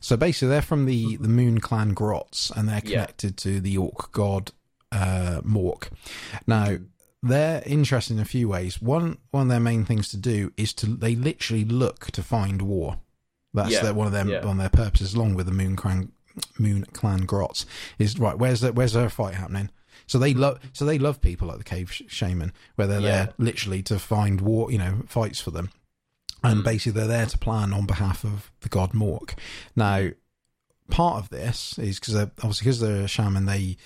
so 0.01 0.16
basically, 0.16 0.49
they're 0.49 0.62
from 0.62 0.87
the 0.87 1.16
the 1.16 1.28
Moon 1.28 1.61
Clan 1.61 1.93
Grots, 1.93 2.51
and 2.55 2.69
they're 2.69 2.81
connected 2.81 3.37
to 3.39 3.61
the 3.61 3.77
Orc 3.77 4.12
god 4.12 4.53
uh, 4.93 5.41
Mork. 5.45 5.89
Now, 6.47 6.78
they're 7.22 7.62
interesting 7.66 8.16
in 8.16 8.22
a 8.22 8.26
few 8.26 8.48
ways. 8.48 8.80
One 8.80 9.18
one 9.30 9.44
of 9.44 9.48
their 9.48 9.60
main 9.60 9.84
things 9.84 10.09
to 10.09 10.16
do 10.16 10.52
is 10.56 10.72
to 10.74 10.86
they 10.86 11.14
literally 11.16 11.64
look 11.64 12.10
to 12.12 12.22
find 12.22 12.62
war. 12.62 12.98
That's 13.55 13.70
Yeah, 13.72 13.82
their, 13.84 13.94
one 13.94 14.06
of 14.06 14.12
them 14.12 14.28
yeah. 14.28 14.44
one 14.44 14.59
of 14.60 14.70
their 14.70 14.84
purposes, 14.84 15.14
along 15.14 15.34
with 15.34 15.47
the 15.47 15.52
Moon 15.52 15.76
Clan 15.76 16.12
Moon 16.59 16.84
Clan 16.93 17.24
Grots. 17.24 17.64
Is 17.98 18.18
right. 18.18 18.38
Where's 18.38 18.60
the, 18.60 18.72
where's 18.72 18.93
their 18.93 19.09
fight 19.09 19.34
happening? 19.34 19.70
So 20.06 20.18
they 20.18 20.34
love 20.34 20.60
so 20.72 20.84
they 20.84 20.98
love 20.98 21.20
people 21.20 21.48
like 21.48 21.59
the 21.59 21.64
cave 21.64 21.90
sh- 21.93 22.02
shaman, 22.09 22.52
where 22.76 22.86
they're 22.86 23.01
Yeah. 23.01 23.06
there 23.24 23.34
literally 23.38 23.82
to 23.84 23.98
find 23.98 24.40
war, 24.40 24.70
you 24.70 24.78
know, 24.78 25.02
fights 25.09 25.40
for 25.40 25.51
them, 25.51 25.70
and 26.44 26.60
Mm. 26.60 26.64
basically 26.64 26.93
they're 27.01 27.09
there 27.09 27.26
to 27.26 27.38
plan 27.38 27.72
on 27.72 27.86
behalf 27.86 28.22
of 28.24 28.51
the 28.60 28.68
god 28.68 28.93
Mork. 28.93 29.34
Now, 29.74 30.10
part 30.90 31.16
of 31.22 31.30
this 31.30 31.78
is 31.78 31.98
because 31.98 32.14
obviously 32.14 32.64
because 32.64 32.80
they're 32.80 33.05
a 33.05 33.09
shaman, 33.09 33.47
they 33.47 33.78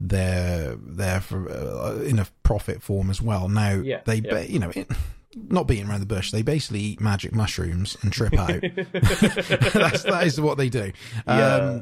they're 0.00 0.76
there 0.76 1.20
for 1.20 1.48
uh, 1.50 1.96
in 2.02 2.18
a 2.18 2.26
profit 2.42 2.82
form 2.82 3.10
as 3.10 3.20
well. 3.22 3.48
Now 3.48 3.74
Yeah, 3.76 4.00
they 4.04 4.16
yeah. 4.16 4.30
ba- 4.30 4.50
you 4.52 4.58
know. 4.58 4.70
It, 4.74 4.88
not 5.50 5.66
beating 5.66 5.86
around 5.86 6.00
the 6.00 6.06
bush, 6.06 6.30
they 6.30 6.40
basically 6.40 6.80
eat 6.80 7.00
magic 7.00 7.34
mushrooms 7.34 7.94
and 8.00 8.10
trip 8.10 8.32
out. 8.38 8.48
That's 8.92 10.02
that 10.04 10.22
is 10.24 10.40
what 10.40 10.56
they 10.56 10.70
do. 10.70 10.92
Um, 11.26 11.38
Yeah. 11.38 11.80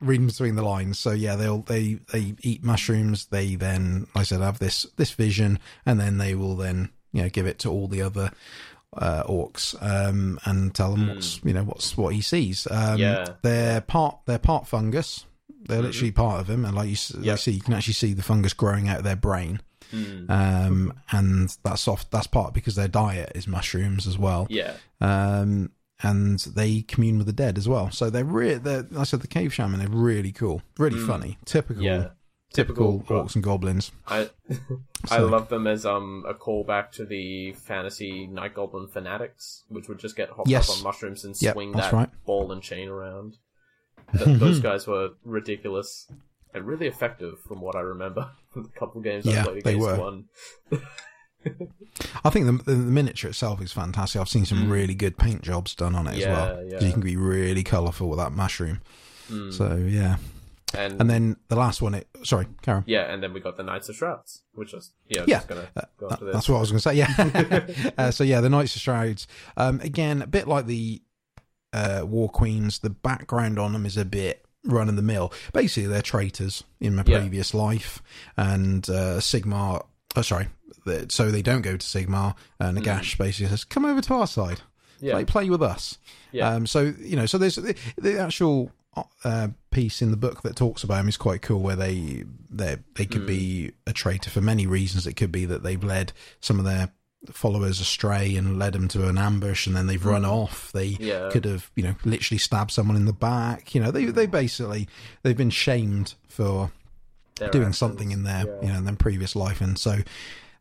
reading 0.00 0.26
between 0.28 0.54
the 0.54 0.62
lines. 0.62 0.98
So 0.98 1.10
yeah, 1.10 1.34
they'll 1.34 1.62
they 1.62 1.94
they 2.12 2.34
eat 2.42 2.62
mushrooms. 2.62 3.26
They 3.26 3.56
then, 3.56 4.06
like 4.14 4.20
I 4.20 4.24
said, 4.24 4.40
have 4.42 4.60
this 4.60 4.86
this 4.96 5.10
vision, 5.10 5.58
and 5.84 5.98
then 5.98 6.18
they 6.18 6.36
will 6.36 6.54
then 6.56 6.90
you 7.12 7.22
know 7.22 7.28
give 7.28 7.46
it 7.46 7.58
to 7.60 7.70
all 7.70 7.88
the 7.88 8.02
other 8.02 8.30
uh, 8.96 9.24
orcs 9.24 9.74
um, 9.82 10.38
and 10.44 10.72
tell 10.72 10.92
them 10.92 11.08
what's 11.08 11.40
you 11.42 11.52
know 11.52 11.64
what's 11.64 11.96
what 11.96 12.14
he 12.14 12.20
sees. 12.20 12.68
Um. 12.70 12.98
Yeah. 12.98 13.26
they're 13.42 13.80
part 13.80 14.18
they're 14.26 14.38
part 14.38 14.68
fungus. 14.68 15.24
They're 15.68 15.82
literally 15.82 16.12
part 16.12 16.40
of 16.40 16.48
him, 16.50 16.64
and 16.64 16.74
like 16.74 16.88
you, 16.88 16.96
like 17.20 17.38
see, 17.38 17.52
you 17.52 17.60
can 17.60 17.74
actually 17.74 17.94
see 17.94 18.12
the 18.12 18.22
fungus 18.22 18.52
growing 18.52 18.88
out 18.88 18.98
of 18.98 19.04
their 19.04 19.16
brain. 19.16 19.60
Mm. 19.92 20.28
Um, 20.30 20.94
and 21.12 21.56
that's 21.62 21.86
off. 21.86 22.08
That's 22.10 22.26
part 22.26 22.52
because 22.54 22.74
their 22.74 22.88
diet 22.88 23.32
is 23.34 23.46
mushrooms 23.46 24.06
as 24.06 24.18
well 24.18 24.46
Yeah. 24.50 24.72
um, 25.00 25.70
and 26.02 26.40
they 26.40 26.82
commune 26.82 27.18
with 27.18 27.26
the 27.26 27.32
dead 27.32 27.58
as 27.58 27.68
well. 27.68 27.90
So 27.90 28.10
they're 28.10 28.24
really, 28.24 28.56
they're, 28.58 28.82
like 28.82 29.00
I 29.00 29.04
said, 29.04 29.20
the 29.20 29.28
cave 29.28 29.52
shaman. 29.54 29.78
They're 29.78 29.88
really 29.88 30.32
cool, 30.32 30.62
really 30.78 30.98
funny, 30.98 31.38
typical, 31.44 31.82
Mm. 31.82 31.86
Yeah. 31.86 32.08
typical, 32.52 32.98
Typical 33.00 33.24
orcs 33.24 33.34
and 33.36 33.44
goblins. 33.44 33.92
I 34.08 34.30
I 35.10 35.18
So- 35.18 35.26
love 35.26 35.48
them 35.48 35.66
as 35.66 35.84
um 35.86 36.24
a 36.26 36.34
callback 36.34 36.90
to 36.92 37.04
the 37.04 37.52
fantasy 37.52 38.26
Night 38.26 38.54
Goblin 38.54 38.88
fanatics, 38.88 39.64
which 39.68 39.88
would 39.88 39.98
just 39.98 40.16
get 40.16 40.30
hopped 40.30 40.48
Yes. 40.48 40.70
up 40.70 40.78
on 40.78 40.82
mushrooms 40.82 41.24
and 41.24 41.40
Yep, 41.40 41.52
swing 41.54 41.72
that 41.72 41.92
right. 41.92 42.08
ball 42.24 42.50
and 42.50 42.62
chain 42.62 42.88
around. 42.88 43.36
Th- 44.18 44.38
those 44.38 44.60
guys 44.60 44.86
were 44.86 45.10
ridiculous 45.24 46.06
and 46.52 46.64
really 46.66 46.86
effective, 46.86 47.38
from 47.40 47.60
what 47.60 47.74
I 47.76 47.80
remember. 47.80 48.30
from 48.52 48.62
the 48.64 48.68
couple 48.70 49.00
games 49.00 49.26
Yeah, 49.26 49.40
I 49.42 49.44
played 49.60 49.66
against 49.66 50.00
one. 50.00 50.24
I 52.24 52.30
think 52.30 52.46
the, 52.46 52.52
the, 52.52 52.74
the 52.74 52.90
miniature 52.90 53.28
itself 53.30 53.60
is 53.60 53.72
fantastic. 53.72 54.20
I've 54.20 54.28
seen 54.28 54.46
some 54.46 54.70
really 54.70 54.94
good 54.94 55.18
paint 55.18 55.42
jobs 55.42 55.74
done 55.74 55.94
on 55.94 56.06
it 56.06 56.16
as 56.18 56.24
Mm. 56.24 56.28
Well. 56.32 56.64
yeah. 56.64 56.78
So 56.80 56.86
you 56.86 56.92
can 56.92 57.02
be 57.02 57.16
really 57.16 57.62
colourful 57.62 58.08
with 58.08 58.18
that 58.18 58.32
mushroom. 58.32 58.80
Mm. 59.30 59.52
So 59.52 59.76
yeah, 59.76 60.16
And, 60.76 61.00
and 61.00 61.10
then 61.10 61.36
the 61.48 61.56
last 61.56 61.82
one. 61.82 61.94
It 61.94 62.08
sorry, 62.22 62.46
Karen. 62.62 62.84
yeah, 62.86 63.12
and 63.12 63.22
then 63.22 63.32
we 63.34 63.40
got 63.40 63.56
the 63.58 63.62
Knights 63.62 63.88
of 63.90 63.96
Shrouds, 63.96 64.42
which 64.54 64.72
was 64.72 64.92
yeah, 65.08 65.24
Yeah, 65.26 65.36
just 65.36 65.48
gonna 65.48 65.68
Uh, 65.76 65.80
go 65.98 66.08
that- 66.08 66.20
this. 66.20 66.32
that's 66.32 66.48
what 66.48 66.56
I 66.56 66.60
was 66.60 66.70
going 66.70 66.80
to 66.80 66.88
say. 66.88 66.94
Yeah. 66.94 67.92
uh, 67.98 68.10
so 68.10 68.24
yeah, 68.24 68.40
the 68.40 68.48
Knights 68.48 68.74
of 68.76 68.80
Shrouds. 68.82 69.26
Um, 69.58 69.80
again, 69.80 70.22
a 70.22 70.26
bit 70.26 70.48
like 70.48 70.64
the 70.66 71.02
uh, 71.74 72.06
War 72.06 72.28
Queens. 72.30 72.78
The 72.78 72.90
background 72.90 73.58
on 73.58 73.72
them 73.74 73.84
is 73.84 73.96
a 73.98 74.04
bit 74.04 74.44
run 74.64 74.88
of 74.88 74.96
the 74.96 75.02
mill. 75.02 75.32
Basically, 75.52 75.86
they're 75.88 76.00
traitors 76.02 76.64
in 76.80 76.94
my 76.96 77.02
Yeah. 77.06 77.18
previous 77.18 77.52
life, 77.52 78.02
and 78.36 78.88
uh, 78.88 79.18
Sigmar. 79.20 79.84
Oh, 80.16 80.22
sorry. 80.22 80.48
So 81.08 81.30
they 81.30 81.42
don't 81.42 81.62
go 81.62 81.76
to 81.76 81.86
Sigmar. 81.86 82.34
And 82.60 82.78
Nagash 82.78 83.18
basically 83.18 83.48
says, 83.48 83.64
"Come 83.64 83.84
over 83.84 84.00
to 84.02 84.14
our 84.14 84.26
side. 84.26 84.60
Hmm. 85.00 85.06
yeah, 85.06 85.12
Play, 85.14 85.24
play 85.24 85.50
with 85.50 85.62
us." 85.62 85.98
yeah, 86.32 86.48
Um, 86.50 86.66
so 86.66 86.94
you 87.00 87.16
know, 87.16 87.26
so 87.26 87.36
there's 87.38 87.56
the, 87.56 87.74
the 87.96 88.18
actual 88.20 88.70
uh, 89.24 89.48
piece 89.70 90.00
in 90.02 90.12
the 90.12 90.16
book 90.16 90.42
that 90.42 90.54
talks 90.56 90.84
about 90.84 91.00
him 91.00 91.08
is 91.08 91.16
quite 91.16 91.42
cool, 91.42 91.60
where 91.60 91.74
they 91.76 92.24
they 92.50 92.76
they 92.94 93.06
could 93.06 93.26
be 93.26 93.66
Hmm. 93.66 93.70
a 93.88 93.92
traitor 93.92 94.30
for 94.30 94.40
many 94.40 94.66
reasons. 94.66 95.06
It 95.06 95.14
could 95.14 95.32
be 95.32 95.46
that 95.46 95.62
they've 95.62 95.82
led 95.82 96.12
some 96.40 96.58
of 96.58 96.64
their 96.64 96.92
followers 97.32 97.80
astray 97.80 98.36
and 98.36 98.58
led 98.58 98.72
them 98.74 98.88
to 98.88 99.08
an 99.08 99.18
ambush, 99.18 99.66
and 99.66 99.74
then 99.74 99.86
they've 99.86 100.04
run 100.04 100.24
off. 100.24 100.70
They. 100.72 100.96
Yeah. 101.00 101.30
could 101.32 101.44
have 101.44 101.70
you 101.74 101.82
know 101.82 101.94
literally 102.04 102.38
stabbed 102.38 102.70
someone 102.70 102.96
in 102.96 103.04
the 103.06 103.12
back. 103.12 103.74
You 103.74 103.80
know, 103.80 103.90
they 103.90 104.06
they 104.06 104.26
basically 104.26 104.88
they've 105.22 105.36
been 105.36 105.50
shamed 105.50 106.14
for 106.28 106.70
Their 107.36 107.50
doing 107.50 107.64
actions. 107.64 107.78
something 107.78 108.10
in 108.10 108.22
their 108.24 108.44
Yeah. 108.46 108.60
you 108.62 108.68
know 108.72 108.78
in 108.78 108.84
their 108.84 108.96
previous 108.96 109.34
life, 109.36 109.60
and 109.60 109.78
so. 109.78 109.98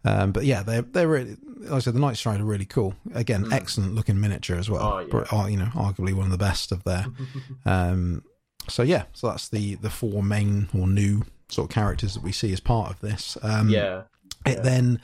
Um, 0.05 0.33
but 0.33 0.43
yeah, 0.43 0.63
they're 0.63 0.81
they're 0.81 1.07
really, 1.07 1.37
like 1.59 1.71
I 1.71 1.79
said, 1.79 1.93
the 1.93 1.99
Night 2.01 2.17
Stride 2.17 2.41
are 2.41 2.43
really 2.43 2.65
cool. 2.65 2.93
Again, 3.13 3.47
excellent 3.53 3.95
looking 3.95 4.19
miniature 4.19 4.57
as 4.57 4.69
well. 4.69 4.83
Oh, 4.95 4.99
yeah. 4.99 5.05
Br- 5.07 5.33
uh, 5.33 5.47
you 5.47 5.55
know, 5.55 5.69
arguably 5.75 6.13
one 6.13 6.25
of 6.25 6.31
the 6.31 6.37
best 6.37 6.73
of 6.73 6.83
their. 6.83 7.05
um, 7.65 8.21
so 8.67 8.83
yeah, 8.83 9.03
so 9.13 9.27
that's 9.29 9.47
the 9.47 9.75
the 9.75 9.89
four 9.89 10.21
main 10.21 10.67
or 10.77 10.87
new 10.87 11.23
sort 11.47 11.69
of 11.69 11.73
characters 11.73 12.15
that 12.15 12.23
we 12.23 12.33
see 12.33 12.51
as 12.51 12.59
part 12.59 12.91
of 12.91 12.99
this. 12.99 13.37
Um, 13.43 13.69
yeah, 13.69 14.01
it 14.45 14.61
then 14.63 14.99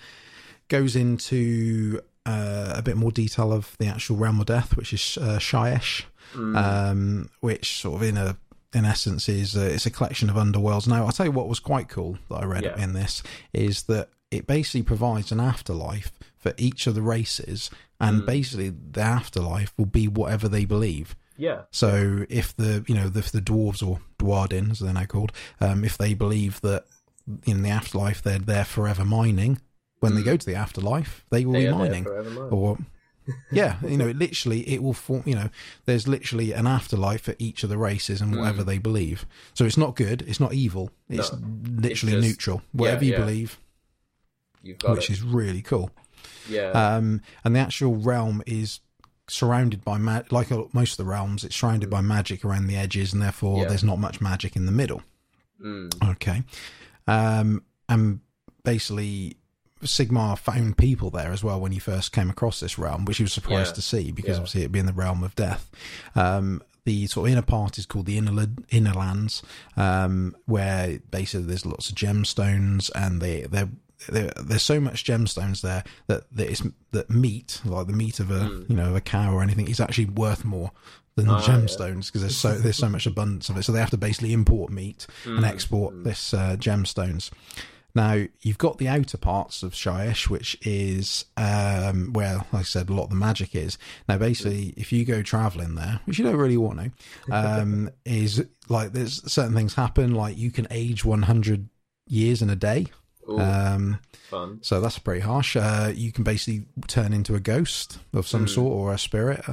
goes 0.69 0.95
into 0.95 1.99
uh, 2.25 2.73
a 2.75 2.81
bit 2.81 2.95
more 2.97 3.11
detail 3.11 3.51
of 3.51 3.75
the 3.79 3.87
actual 3.87 4.15
realm 4.17 4.39
of 4.39 4.45
death, 4.45 4.77
which 4.77 4.93
is 4.93 5.17
uh, 5.21 5.37
Shyish, 5.39 6.03
Mm. 6.35 6.55
um, 6.55 7.29
which 7.39 7.81
sort 7.81 7.95
of 8.01 8.07
in 8.07 8.15
a 8.15 8.37
in 8.71 8.85
essence 8.85 9.27
is 9.27 9.57
uh, 9.57 9.61
it's 9.61 9.87
a 9.87 9.89
collection 9.89 10.29
of 10.29 10.35
underworlds. 10.35 10.87
Now, 10.87 11.05
I'll 11.05 11.11
tell 11.11 11.25
you 11.25 11.31
what 11.31 11.49
was 11.49 11.59
quite 11.59 11.89
cool 11.89 12.19
that 12.29 12.35
I 12.43 12.45
read 12.45 12.63
Yeah. 12.65 12.79
in 12.83 12.93
this 12.93 13.23
is 13.51 13.83
that 13.83 14.09
it 14.29 14.45
basically 14.45 14.83
provides 14.83 15.31
an 15.31 15.39
afterlife 15.39 16.11
for 16.37 16.53
each 16.57 16.85
of 16.85 16.93
the 16.93 17.01
races, 17.01 17.71
and 17.99 18.27
basically 18.27 18.69
the 18.69 19.01
afterlife 19.01 19.73
will 19.75 19.87
be 19.87 20.07
whatever 20.07 20.47
they 20.47 20.65
believe. 20.65 21.15
yeah, 21.35 21.61
So 21.71 22.25
if 22.29 22.55
the 22.55 22.85
you 22.87 22.93
know 22.93 23.09
if 23.15 23.31
the 23.31 23.41
dwarves 23.41 23.81
or 23.81 23.99
duardin 24.19 24.69
as 24.69 24.79
they're 24.79 24.93
now 24.93 25.05
called, 25.05 25.31
um, 25.59 25.83
if 25.83 25.97
they 25.97 26.13
believe 26.13 26.61
that 26.61 26.85
in 27.45 27.63
the 27.63 27.69
afterlife 27.69 28.21
they're 28.21 28.37
there 28.37 28.65
forever 28.65 29.03
mining, 29.03 29.61
when 29.99 30.15
they 30.15 30.23
go 30.23 30.37
to 30.37 30.45
the 30.45 30.55
afterlife 30.55 31.25
they 31.29 31.45
will 31.45 31.53
They 31.53 31.65
be 31.67 31.71
mining. 31.73 32.07
Or 32.07 32.77
yeah, 33.51 33.77
you 33.87 33.97
know, 33.97 34.07
it 34.07 34.17
literally 34.17 34.61
it 34.67 34.81
will 34.81 34.93
form. 34.93 35.23
You 35.25 35.35
know, 35.35 35.49
there's 35.85 36.07
literally 36.07 36.51
an 36.53 36.65
afterlife 36.67 37.21
for 37.23 37.35
each 37.37 37.63
of 37.63 37.69
the 37.69 37.77
races 37.77 38.21
and 38.21 38.35
whatever 38.35 38.63
they 38.63 38.77
believe. 38.77 39.25
So 39.53 39.65
it's 39.65 39.77
not 39.77 39.95
good, 39.95 40.23
it's 40.27 40.39
not 40.39 40.53
evil. 40.53 40.89
It's 41.09 41.31
No. 41.33 41.39
literally 41.63 41.89
It's 41.91 42.01
just- 42.01 42.27
neutral. 42.27 42.61
Whatever 42.71 43.05
you 43.05 43.11
yeah. 43.13 43.19
believe, 43.19 43.59
You've 44.63 44.79
got 44.79 44.91
which 44.97 45.09
it. 45.09 45.13
is 45.13 45.21
really 45.21 45.61
cool. 45.61 45.91
yeah, 46.49 46.71
Um, 46.71 47.21
and 47.43 47.55
the 47.55 47.59
actual 47.59 47.95
realm 47.95 48.41
is 48.47 48.79
surrounded 49.27 49.85
by 49.85 49.97
ma- 49.99 50.23
like 50.31 50.49
most 50.73 50.93
of 50.93 50.97
the 50.97 51.05
realms, 51.05 51.43
it's 51.43 51.55
surrounded 51.55 51.89
by 51.89 52.01
magic 52.01 52.43
around 52.43 52.65
the 52.67 52.75
edges, 52.75 53.13
and 53.13 53.21
therefore 53.21 53.61
Yeah. 53.61 53.67
there's 53.69 53.83
not 53.83 53.99
much 53.99 54.19
magic 54.21 54.55
in 54.55 54.65
the 54.65 54.71
middle. 54.71 55.03
Mm. 55.63 55.93
Okay, 56.13 56.43
um, 57.07 57.63
and 57.87 58.21
basically. 58.63 59.35
Sigmar 59.83 60.37
found 60.37 60.77
people 60.77 61.09
there 61.09 61.31
as 61.31 61.43
well 61.43 61.59
when 61.59 61.71
he 61.71 61.79
first 61.79 62.11
came 62.11 62.29
across 62.29 62.59
this 62.59 62.77
realm, 62.77 63.05
which 63.05 63.17
he 63.17 63.23
was 63.23 63.33
surprised 63.33 63.71
Yeah. 63.71 63.73
to 63.75 63.81
see 63.81 64.11
because 64.11 64.31
Yeah. 64.31 64.35
obviously 64.37 64.61
it'd 64.61 64.71
be 64.71 64.79
in 64.79 64.85
the 64.85 64.93
realm 64.93 65.23
of 65.23 65.35
death. 65.35 65.69
Um, 66.15 66.61
the 66.85 67.07
sort 67.07 67.27
of 67.27 67.31
inner 67.33 67.41
part 67.41 67.77
is 67.77 67.85
called 67.85 68.05
the 68.07 68.17
inner 68.17 68.47
inner 68.69 68.93
lands, 68.93 69.43
um, 69.77 70.35
where 70.45 70.99
basically 71.11 71.45
there's 71.45 71.65
lots 71.65 71.89
of 71.89 71.95
gemstones, 71.95 72.89
and 72.95 73.21
they 73.21 73.41
they 73.43 73.65
there, 74.07 74.31
there's 74.41 74.63
so 74.63 74.79
much 74.79 75.03
gemstones 75.03 75.61
there 75.61 75.83
that 76.07 76.23
that, 76.31 76.49
it's, 76.49 76.63
that 76.91 77.09
meat, 77.09 77.61
like 77.65 77.87
the 77.87 77.93
meat 77.93 78.19
of 78.19 78.31
a 78.31 78.63
you 78.69 78.75
know 78.75 78.89
of 78.89 78.95
a 78.95 79.01
cow 79.01 79.33
or 79.33 79.43
anything, 79.43 79.67
is 79.69 79.79
actually 79.79 80.05
worth 80.05 80.43
more 80.45 80.71
than. 81.15 81.29
Ah, 81.29 81.41
gemstones 81.41 82.05
because 82.07 82.21
there's 82.21 82.37
so 82.37 82.57
there's 82.57 82.77
so 82.77 82.89
much 82.89 83.05
abundance 83.05 83.49
of 83.49 83.57
it. 83.57 83.63
So 83.63 83.71
they 83.73 83.79
have 83.81 83.89
to 83.91 83.97
basically 83.97 84.31
import 84.33 84.71
meat 84.71 85.05
Hmm. 85.25 85.37
and 85.37 85.45
export 85.45 86.03
this 86.05 86.33
uh, 86.33 86.55
gemstones. 86.57 87.29
Now 87.95 88.23
you've 88.41 88.57
got 88.57 88.77
the 88.77 88.87
outer 88.87 89.17
parts 89.17 89.63
of 89.63 89.73
Shyish, 89.73 90.29
which 90.29 90.57
is 90.61 91.25
um, 91.37 92.13
where, 92.13 92.37
like 92.37 92.53
I 92.53 92.61
said, 92.61 92.89
a 92.89 92.93
lot 92.93 93.05
of 93.05 93.09
the 93.09 93.15
magic 93.15 93.55
is. 93.55 93.77
Now, 94.07 94.17
basically, 94.17 94.73
if 94.77 94.91
you 94.91 95.05
go 95.05 95.21
traveling 95.21 95.75
there, 95.75 95.99
which 96.05 96.17
you 96.19 96.25
don't 96.25 96.35
really 96.37 96.57
want 96.57 96.79
to, 96.79 96.91
um, 97.31 97.89
is 98.05 98.45
like 98.67 98.93
there's 98.93 99.29
certain 99.31 99.55
things 99.55 99.73
happen. 99.73 100.13
Like 100.13 100.37
you 100.37 100.51
can 100.51 100.67
age 100.71 101.03
100 101.03 101.69
years 102.07 102.41
in 102.41 102.49
a 102.49 102.55
day. 102.55 102.87
Ooh, 103.29 103.39
Um, 103.39 103.99
fun. 104.29 104.59
so 104.61 104.81
that's 104.81 104.97
pretty 104.99 105.21
harsh. 105.21 105.55
Uh, 105.55 105.91
you 105.95 106.11
can 106.11 106.23
basically 106.23 106.65
turn 106.87 107.13
into 107.13 107.35
a 107.35 107.39
ghost 107.39 107.99
of 108.13 108.27
some 108.27 108.45
Mm. 108.45 108.49
sort 108.49 108.73
or 108.73 108.93
a 108.93 108.97
spirit. 108.97 109.43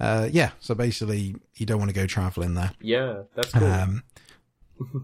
Uh, 0.00 0.28
yeah. 0.30 0.50
So 0.60 0.74
basically, 0.74 1.36
you 1.54 1.64
don't 1.66 1.78
want 1.78 1.88
to 1.90 1.94
go 1.94 2.06
traveling 2.06 2.54
there. 2.54 2.72
Yeah, 2.80 3.22
that's 3.34 3.52
cool. 3.52 3.64
Um, 3.66 4.02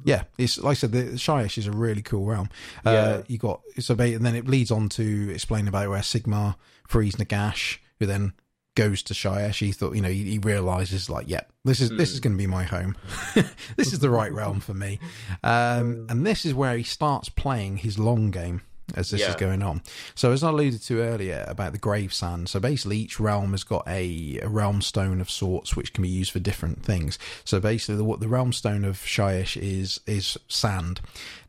yeah, 0.05 0.25
it's 0.39 0.59
like 0.59 0.73
I 0.73 0.75
said, 0.75 0.93
the 0.93 1.03
Shyish 1.17 1.59
is 1.59 1.67
a 1.67 1.73
really 1.73 2.03
cool 2.03 2.25
realm. 2.27 2.49
Uh, 2.85 2.91
Yeah. 2.91 3.23
You 3.29 3.39
got 3.39 3.61
so, 3.79 3.95
and 3.95 4.25
then 4.25 4.35
it 4.35 4.47
leads 4.49 4.71
on 4.71 4.89
to 4.91 5.31
explain 5.33 5.69
about 5.69 5.89
where 5.91 6.01
Sigmar 6.01 6.57
frees 6.89 7.17
Nagash, 7.17 7.79
who 7.99 8.07
then 8.07 8.33
goes 8.77 9.03
to 9.05 9.15
Shyish. 9.15 9.59
He 9.59 9.73
thought, 9.73 9.95
you 9.95 10.01
know, 10.03 10.09
he, 10.09 10.25
he 10.25 10.39
realizes 10.39 11.11
like, 11.11 11.29
yeah, 11.29 11.43
this 11.65 11.81
is 11.81 11.91
this 11.91 12.13
is 12.13 12.21
Mm. 12.21 12.23
going 12.23 12.33
to 12.35 12.39
be 12.39 12.47
my 12.47 12.65
home. 12.65 12.97
this 13.77 13.93
is 13.93 13.99
the 13.99 14.11
right 14.11 14.33
realm 14.33 14.61
for 14.61 14.75
me. 14.75 14.99
Um, 15.43 16.07
and 16.11 16.27
this 16.27 16.45
is 16.47 16.55
where 16.55 16.77
he 16.77 16.83
starts 16.83 17.29
playing 17.29 17.79
his 17.79 17.99
long 17.99 18.31
game 18.31 18.63
as 18.95 19.11
this 19.11 19.27
is 19.27 19.35
going 19.37 19.63
on. 19.63 19.83
So 20.15 20.33
as 20.33 20.43
I 20.43 20.51
alluded 20.51 20.83
to 20.83 21.01
earlier 21.01 21.45
about 21.49 21.73
the 21.73 21.79
grave 21.79 22.13
sand, 22.13 22.49
so 22.49 22.61
basically 22.61 22.99
each 22.99 23.21
realm 23.21 23.53
has 23.53 23.65
got 23.65 23.87
a, 23.87 24.39
a 24.43 24.49
realm 24.49 24.83
stone 24.83 25.21
of 25.21 25.31
sorts 25.31 25.77
which 25.77 25.93
can 25.93 26.03
be 26.03 26.09
used 26.09 26.33
for 26.33 26.39
different 26.39 26.83
things. 26.85 27.19
So 27.45 27.61
basically 27.61 27.97
the, 27.97 28.05
what 28.05 28.21
the 28.21 28.29
realm 28.29 28.53
stone 28.53 28.85
of 28.85 28.97
Shyish 28.97 29.57
is 29.61 30.01
is 30.07 30.39
sand. 30.49 31.01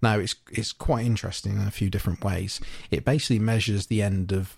Now 0.01 0.17
it's 0.19 0.35
it's 0.51 0.73
quite 0.73 1.05
interesting 1.05 1.53
in 1.53 1.67
a 1.67 1.71
few 1.71 1.89
different 1.89 2.23
ways. 2.23 2.59
It 2.89 3.05
basically 3.05 3.39
measures 3.39 3.87
the 3.87 4.01
end 4.01 4.31
of 4.31 4.57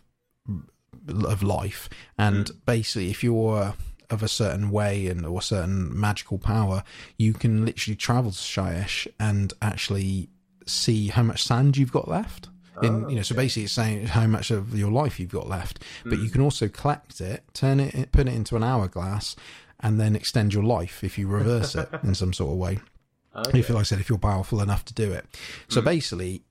of 1.08 1.42
life 1.42 1.90
and 2.18 2.46
mm. 2.46 2.56
basically 2.66 3.10
if 3.10 3.24
you're 3.24 3.74
of 4.14 4.24
a 4.24 4.28
certain 4.28 4.70
way 4.70 5.08
and 5.08 5.26
or 5.26 5.40
a 5.40 5.42
certain 5.42 6.00
magical 6.00 6.38
power, 6.38 6.84
you 7.18 7.34
can 7.34 7.66
literally 7.66 7.96
travel 7.96 8.32
to 8.32 8.38
Shyish 8.38 9.08
and 9.20 9.54
actually 9.62 10.30
see 10.66 11.08
how 11.08 11.24
much 11.24 11.44
sand 11.44 11.76
you've 11.76 11.92
got 11.92 12.08
left. 12.08 12.50
In 12.82 13.06
Oh, 13.06 13.10
you 13.10 13.16
know, 13.16 13.22
so 13.22 13.34
okay. 13.36 13.44
basically 13.44 13.64
it's 13.66 13.74
saying 13.74 14.08
how 14.08 14.26
much 14.28 14.50
of 14.52 14.78
your 14.78 14.92
life 14.92 15.20
you've 15.20 15.32
got 15.32 15.48
left. 15.48 15.84
But 16.04 16.18
Hmm. 16.18 16.24
you 16.24 16.30
can 16.32 16.42
also 16.42 16.68
collect 16.68 17.22
it, 17.22 17.44
turn 17.54 17.80
it, 17.80 18.12
put 18.12 18.28
it 18.28 18.34
into 18.34 18.56
an 18.56 18.64
hourglass, 18.64 19.36
and 19.80 20.00
then 20.00 20.16
extend 20.16 20.54
your 20.54 20.64
life 20.64 21.04
if 21.04 21.18
you 21.18 21.28
reverse 21.28 21.76
it 21.76 21.90
in 22.04 22.16
some 22.16 22.34
sort 22.34 22.52
of 22.52 22.58
way. 22.58 22.80
Okay. 23.36 23.60
If, 23.62 23.70
like 23.72 23.80
I 23.80 23.84
said, 23.84 24.00
if 24.00 24.10
you're 24.10 24.20
powerful 24.20 24.62
enough 24.62 24.86
to 24.86 24.94
do 24.94 25.12
it. 25.12 25.26
So 25.68 25.82
Mm. 25.82 25.86
basically, 25.86 26.44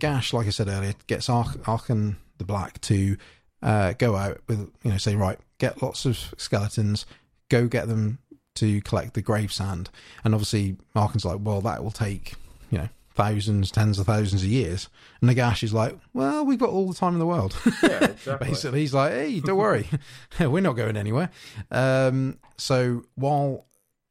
gash, 0.00 0.32
like 0.32 0.48
I 0.48 0.50
said 0.50 0.66
earlier, 0.66 0.94
gets 1.06 1.28
Ark- 1.28 1.62
Arkhan 1.62 2.16
the 2.38 2.44
Black 2.44 2.80
to 2.80 3.16
uh, 3.62 3.92
go 3.92 4.16
out 4.16 4.40
with, 4.48 4.58
you 4.82 4.90
know, 4.90 4.98
say, 4.98 5.14
right, 5.14 5.38
get 5.58 5.80
lots 5.80 6.04
of 6.04 6.34
skeletons, 6.36 7.06
go 7.48 7.68
get 7.68 7.86
them 7.86 8.18
to 8.56 8.80
collect 8.82 9.14
the 9.14 9.22
grave 9.22 9.52
sand. 9.52 9.90
And 10.24 10.34
obviously, 10.34 10.76
Arkhan's 10.96 11.24
like, 11.24 11.38
well, 11.40 11.60
that 11.60 11.84
will 11.84 11.92
take, 11.92 12.34
thousands, 13.14 13.70
tens 13.70 13.98
of 13.98 14.06
thousands 14.06 14.42
of 14.42 14.48
years. 14.48 14.88
And 15.20 15.30
Nagash 15.30 15.62
is 15.62 15.72
like, 15.72 15.98
well, 16.12 16.44
we've 16.44 16.58
got 16.58 16.70
all 16.70 16.88
the 16.88 16.94
time 16.94 17.12
in 17.14 17.18
the 17.18 17.26
world. 17.26 17.56
yeah, 17.82 18.04
exactly. 18.04 18.48
Basically, 18.48 18.80
he's 18.80 18.94
like, 18.94 19.12
"Hey, 19.12 19.40
don't 19.40 19.56
worry, 19.56 19.88
we're 20.40 20.60
not 20.60 20.72
going 20.74 20.96
anywhere." 20.96 21.30
Um, 21.70 22.38
so 22.56 23.04
while 23.14 23.66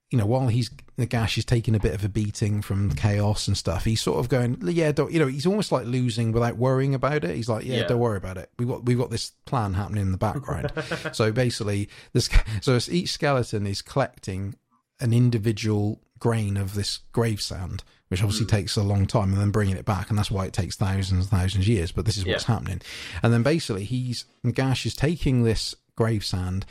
you 0.10 0.20
know, 0.20 0.28
while 0.28 0.48
he's 0.48 0.70
Nagash 1.00 1.40
is 1.40 1.46
taking 1.46 1.74
a 1.74 1.80
bit 1.80 1.96
of 1.96 2.04
a 2.06 2.08
beating 2.10 2.62
from 2.62 2.92
chaos 2.94 3.48
and 3.48 3.58
stuff, 3.58 3.84
he's 3.84 4.00
sort 4.00 4.20
of 4.20 4.30
going, 4.30 4.60
"Yeah, 4.62 4.92
don't." 4.92 5.12
You 5.12 5.18
know, 5.20 5.26
he's 5.28 5.48
almost 5.48 5.72
like 5.72 5.88
losing 5.88 6.32
without 6.32 6.56
worrying 6.58 6.94
about 6.94 7.24
it. 7.24 7.36
He's 7.36 7.50
like, 7.50 7.66
"Yeah, 7.66 7.78
Yeah. 7.78 7.88
don't 7.88 8.00
worry 8.00 8.18
about 8.18 8.38
it. 8.38 8.52
We've 8.60 8.68
got 8.68 8.86
we've 8.86 8.98
got 8.98 9.10
this 9.10 9.32
plan 9.46 9.74
happening 9.74 10.04
in 10.04 10.12
the 10.12 10.18
background." 10.20 10.72
so 11.14 11.32
basically, 11.32 11.90
this 12.14 12.30
so 12.62 12.80
each 12.92 13.12
skeleton 13.12 13.66
is 13.66 13.82
collecting 13.82 14.54
an 15.00 15.14
individual 15.14 16.00
grain 16.24 16.56
of 16.58 16.74
this 16.74 17.00
grave 17.12 17.42
sand, 17.42 17.84
which 18.08 18.22
obviously 18.24 18.46
Mm. 18.46 18.50
takes 18.58 18.76
a 18.78 18.84
long 18.84 19.06
time, 19.06 19.34
and 19.34 19.42
then 19.42 19.52
bringing 19.52 19.76
it 19.76 19.86
back, 19.86 20.10
and 20.10 20.18
that's 20.18 20.32
why 20.32 20.46
it 20.46 20.54
takes 20.54 20.76
thousands 20.76 21.24
and 21.26 21.30
thousands 21.30 21.66
of 21.66 21.68
years. 21.68 21.92
But 21.92 22.06
this 22.06 22.18
is 22.18 22.26
what's 22.26 22.46
happening, 22.46 22.82
and 23.22 23.34
then 23.34 23.44
basically 23.44 23.84
he's 23.84 24.26
Gash 24.54 24.86
is 24.86 24.96
taking 24.96 25.44
this 25.44 25.76
grave 25.96 26.24
sand, 26.24 26.66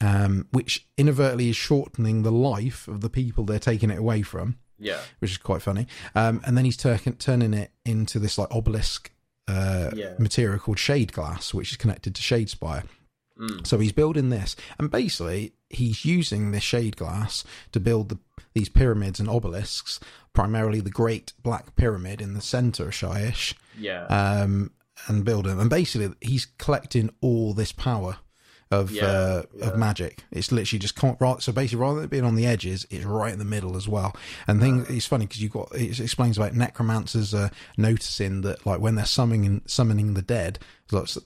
um, 0.00 0.46
which 0.50 0.86
inadvertently 0.98 1.48
is 1.48 1.56
shortening 1.56 2.22
the 2.22 2.32
life 2.32 2.86
of 2.88 3.00
the 3.00 3.10
people 3.10 3.44
they're 3.44 3.58
taking 3.72 3.90
it 3.90 3.98
away 3.98 4.22
from, 4.22 4.56
yeah, 4.78 5.00
which 5.20 5.30
is 5.32 5.38
quite 5.38 5.62
funny. 5.62 5.86
Um, 6.14 6.40
and 6.44 6.56
then 6.56 6.64
he's 6.64 6.76
tur- 6.76 6.98
turning 7.18 7.54
it 7.54 7.70
into 7.84 8.18
this 8.18 8.36
like 8.38 8.50
obelisk 8.50 9.10
uh, 9.48 9.90
Yeah. 9.94 10.14
material 10.18 10.58
called 10.58 10.78
shade 10.78 11.12
glass, 11.12 11.52
which 11.54 11.70
is 11.72 11.76
connected 11.76 12.14
to 12.14 12.22
Shadespire. 12.22 12.84
Mm. 13.38 13.66
So 13.66 13.78
he's 13.78 13.92
building 13.92 14.28
this, 14.30 14.54
and 14.78 14.90
basically 14.90 15.52
he's 15.70 16.04
using 16.04 16.50
this 16.52 16.62
shade 16.62 16.96
glass 16.96 17.42
to 17.72 17.80
build 17.80 18.08
the, 18.10 18.18
these 18.54 18.68
pyramids 18.68 19.20
and 19.20 19.28
obelisks. 19.28 20.00
Primarily 20.32 20.80
the 20.80 20.90
Great 20.90 21.32
Black 21.42 21.76
Pyramid 21.76 22.20
in 22.22 22.32
the 22.34 22.40
center 22.40 22.84
of 22.84 22.90
Shyish, 22.92 23.52
yeah, 23.78 24.04
um, 24.06 24.70
and 25.08 25.24
building. 25.24 25.60
And 25.60 25.68
basically 25.68 26.14
he's 26.22 26.46
collecting 26.58 27.10
all 27.20 27.52
this 27.52 27.70
power 27.72 28.16
of 28.70 28.90
Yeah, 28.90 29.04
uh, 29.04 29.42
yeah. 29.54 29.66
of 29.66 29.76
magic. 29.76 30.24
It's 30.30 30.50
literally 30.50 30.78
just 30.78 30.96
con- 30.96 31.18
right. 31.20 31.42
So 31.42 31.52
basically, 31.52 31.80
rather 31.82 31.96
than 31.96 32.04
it 32.04 32.10
being 32.10 32.24
on 32.24 32.34
the 32.36 32.46
edges, 32.46 32.86
it's 32.88 33.04
right 33.04 33.30
in 33.30 33.38
the 33.38 33.44
middle 33.44 33.76
as 33.76 33.86
well. 33.86 34.16
And 34.48 34.58
thing 34.62 34.86
it's 34.88 35.04
funny 35.04 35.26
because 35.26 35.42
you've 35.42 35.52
got 35.52 35.68
it 35.74 36.00
explains 36.00 36.38
about 36.38 36.54
necromancers 36.54 37.34
uh, 37.34 37.50
noticing 37.76 38.40
that 38.40 38.64
like 38.64 38.80
when 38.80 38.94
they're 38.94 39.04
summoning 39.04 39.60
summoning 39.66 40.14
the 40.14 40.22
dead, 40.22 40.58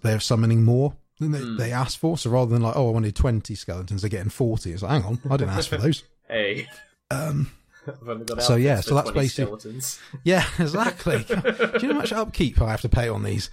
they're 0.02 0.18
summoning 0.18 0.64
more 0.64 0.96
than 1.20 1.30
they, 1.30 1.38
Hmm. 1.38 1.56
they 1.58 1.70
asked 1.72 1.98
for. 1.98 2.18
So 2.18 2.30
rather 2.30 2.50
than 2.50 2.62
like, 2.62 2.74
oh, 2.74 2.88
I 2.88 2.90
wanted 2.90 3.14
twenty 3.14 3.54
skeletons, 3.54 4.02
they're 4.02 4.08
getting 4.10 4.30
forty. 4.30 4.72
It's 4.72 4.82
like, 4.82 4.90
hang 4.90 5.04
on, 5.04 5.20
I 5.30 5.36
didn't 5.36 5.50
ask 5.54 5.68
for 5.68 5.76
those. 5.76 6.02
hey. 6.28 6.66
Um, 7.10 7.50
I've 7.86 8.08
only 8.08 8.24
got 8.24 8.42
So, 8.42 8.56
yeah, 8.56 8.80
so 8.80 8.94
that's 8.96 9.12
basically 9.12 9.44
skeletons. 9.46 10.00
Yeah, 10.24 10.44
exactly. 10.58 11.24
Do 11.28 11.34
you 11.80 11.88
know 11.88 11.94
how 11.94 12.00
much 12.00 12.12
upkeep 12.12 12.60
I 12.60 12.70
have 12.72 12.80
to 12.80 12.88
pay 12.88 13.08
on 13.08 13.22
these? 13.22 13.48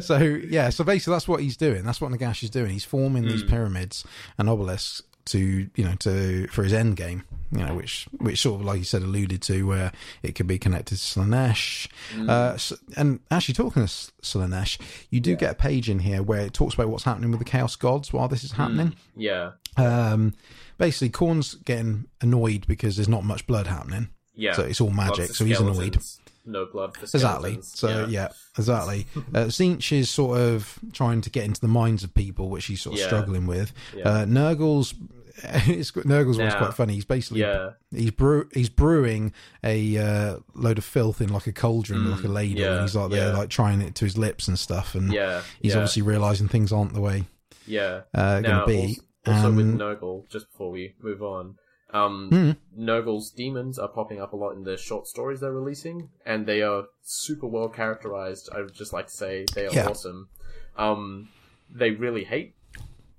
so 0.00 0.16
yeah, 0.18 0.70
so 0.70 0.84
basically 0.84 1.12
that's 1.14 1.28
what 1.28 1.40
he's 1.40 1.56
doing. 1.56 1.84
That's 1.84 2.00
what 2.00 2.10
Nagash 2.12 2.42
is 2.42 2.50
doing. 2.50 2.70
He's 2.70 2.84
forming 2.84 3.24
these 3.24 3.42
Mm. 3.44 3.48
pyramids 3.50 4.04
and 4.38 4.48
obelisks 4.48 5.02
to 5.24 5.38
you 5.76 5.84
know 5.84 5.94
to 6.00 6.46
for 6.48 6.64
his 6.64 6.72
end 6.72 6.96
game. 6.96 7.24
You 7.52 7.64
know, 7.66 7.74
which 7.74 8.06
which 8.18 8.40
sort 8.40 8.60
of 8.60 8.66
like 8.66 8.78
you 8.78 8.84
said 8.84 9.02
alluded 9.02 9.42
to 9.42 9.64
where 9.66 9.92
it 10.22 10.34
could 10.34 10.46
be 10.46 10.58
connected 10.58 10.96
to 10.96 11.00
Slaanesh. 11.02 11.88
Mm. 12.14 12.30
Uh, 12.30 12.54
s- 12.54 12.72
and 12.96 13.20
actually 13.30 13.54
talking 13.54 13.82
to 13.82 13.88
Slaanesh, 14.22 14.78
you 15.10 15.20
do 15.20 15.32
Yeah. 15.32 15.36
get 15.36 15.50
a 15.52 15.54
page 15.56 15.90
in 15.90 15.98
here 15.98 16.22
where 16.22 16.40
it 16.40 16.54
talks 16.54 16.72
about 16.74 16.88
what's 16.88 17.04
happening 17.04 17.30
with 17.30 17.40
the 17.40 17.44
Chaos 17.44 17.76
Gods 17.76 18.10
while 18.12 18.28
this 18.28 18.42
is 18.42 18.52
happening. 18.52 18.96
yeah, 19.14 19.50
Um, 19.76 20.34
basically, 20.78 21.10
Khorne's 21.10 21.54
getting 21.54 22.06
annoyed 22.20 22.66
because 22.66 22.96
there's 22.96 23.08
not 23.08 23.24
much 23.24 23.46
blood 23.46 23.66
happening. 23.66 24.08
yeah. 24.34 24.52
So 24.52 24.62
it's 24.62 24.80
all 24.80 24.90
magic. 24.90 25.30
So 25.30 25.44
he's 25.44 25.60
annoyed. 25.60 25.98
No 26.44 26.66
blood 26.66 26.96
Exactly. 27.00 27.58
So 27.62 28.06
yeah, 28.06 28.28
exactly. 28.58 29.06
Uh, 29.34 29.44
Tzeentch 29.46 29.92
is 29.96 30.10
sort 30.10 30.38
of 30.40 30.78
trying 30.92 31.20
to 31.20 31.30
get 31.30 31.44
into 31.44 31.60
the 31.60 31.68
minds 31.68 32.02
of 32.02 32.12
people, 32.14 32.48
which 32.50 32.66
he's 32.66 32.80
sort 32.82 32.94
of 32.94 33.00
Yeah. 33.00 33.06
struggling 33.06 33.46
with. 33.46 33.72
yeah, 33.96 34.08
Uh, 34.08 34.24
Nurgle's. 34.24 34.94
It's, 35.44 35.94
Nurgle's 35.96 36.38
one's 36.38 36.54
quite 36.54 36.74
funny. 36.74 36.92
He's 36.94 37.06
basically 37.06 37.40
yeah, 37.40 37.70
he's 37.90 38.10
brew 38.10 38.48
he's 38.52 38.68
brewing 38.68 39.32
a 39.64 39.96
uh, 39.96 40.36
load 40.54 40.76
of 40.78 40.84
filth 40.84 41.20
in 41.22 41.32
like 41.32 41.46
a 41.46 41.52
cauldron, 41.52 42.00
Mm, 42.00 42.16
like 42.16 42.24
a 42.24 42.28
ladle, 42.28 42.60
yeah, 42.60 42.72
and 42.74 42.80
he's 42.82 42.94
like 42.94 43.10
there 43.10 43.28
yeah. 43.32 43.36
like 43.38 43.48
trying 43.48 43.80
it 43.80 43.94
to 43.96 44.04
his 44.04 44.18
lips 44.18 44.46
and 44.46 44.58
stuff, 44.58 44.94
and 44.94 45.10
yeah. 45.12 45.40
he's 45.62 45.72
yeah, 45.72 45.78
obviously 45.78 46.02
realizing 46.02 46.48
things 46.48 46.70
aren't 46.70 46.92
the 46.92 47.00
way 47.00 47.24
yeah. 47.66 48.02
uh, 48.14 48.40
going 48.40 48.60
to 48.60 48.66
be. 48.66 49.00
Also, 49.26 49.48
also 49.48 49.56
with 49.56 49.66
Um, 49.66 49.78
Nurgle, 49.78 50.28
just 50.28 50.50
before 50.50 50.70
we 50.70 50.94
move 51.00 51.22
on, 51.22 51.56
um, 51.90 52.30
Hmm. 52.30 52.50
Nurgle's 52.84 53.30
demons 53.30 53.78
are 53.78 53.88
popping 53.88 54.20
up 54.20 54.32
a 54.32 54.36
lot 54.36 54.52
in 54.52 54.64
the 54.64 54.76
short 54.76 55.06
stories 55.06 55.40
they're 55.40 55.52
releasing, 55.52 56.08
and 56.24 56.46
they 56.46 56.62
are 56.62 56.86
super 57.02 57.46
well 57.46 57.68
characterized. 57.68 58.48
I 58.52 58.62
would 58.62 58.74
just 58.74 58.92
like 58.92 59.06
to 59.06 59.12
say 59.12 59.44
they 59.54 59.66
are 59.66 59.74
Yeah. 59.74 59.88
awesome. 59.90 60.28
Um, 60.76 61.28
they 61.70 61.90
really 61.90 62.24
hate 62.24 62.54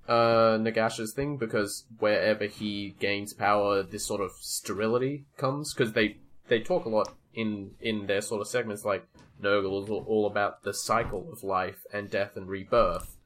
uh, 0.06 0.58
Nagash's 0.60 1.14
thing 1.14 1.38
because 1.38 1.84
wherever 1.98 2.44
he 2.44 2.94
gains 3.00 3.32
power, 3.32 3.82
this 3.82 4.04
sort 4.04 4.20
of 4.20 4.32
sterility 4.32 5.24
comes 5.38 5.72
because 5.72 5.92
they 5.94 6.18
they 6.48 6.60
talk 6.60 6.84
a 6.84 6.90
lot 6.90 7.14
in 7.32 7.70
in 7.80 8.06
their 8.06 8.20
sort 8.20 8.42
of 8.42 8.48
segments 8.48 8.84
like 8.84 9.06
Nurgle 9.42 9.82
is 9.82 9.88
all, 9.88 10.04
all 10.06 10.26
about 10.26 10.62
the 10.62 10.74
cycle 10.74 11.28
of 11.32 11.42
life 11.42 11.86
and 11.92 12.10
death 12.10 12.36
and 12.36 12.48
rebirth, 12.48 13.16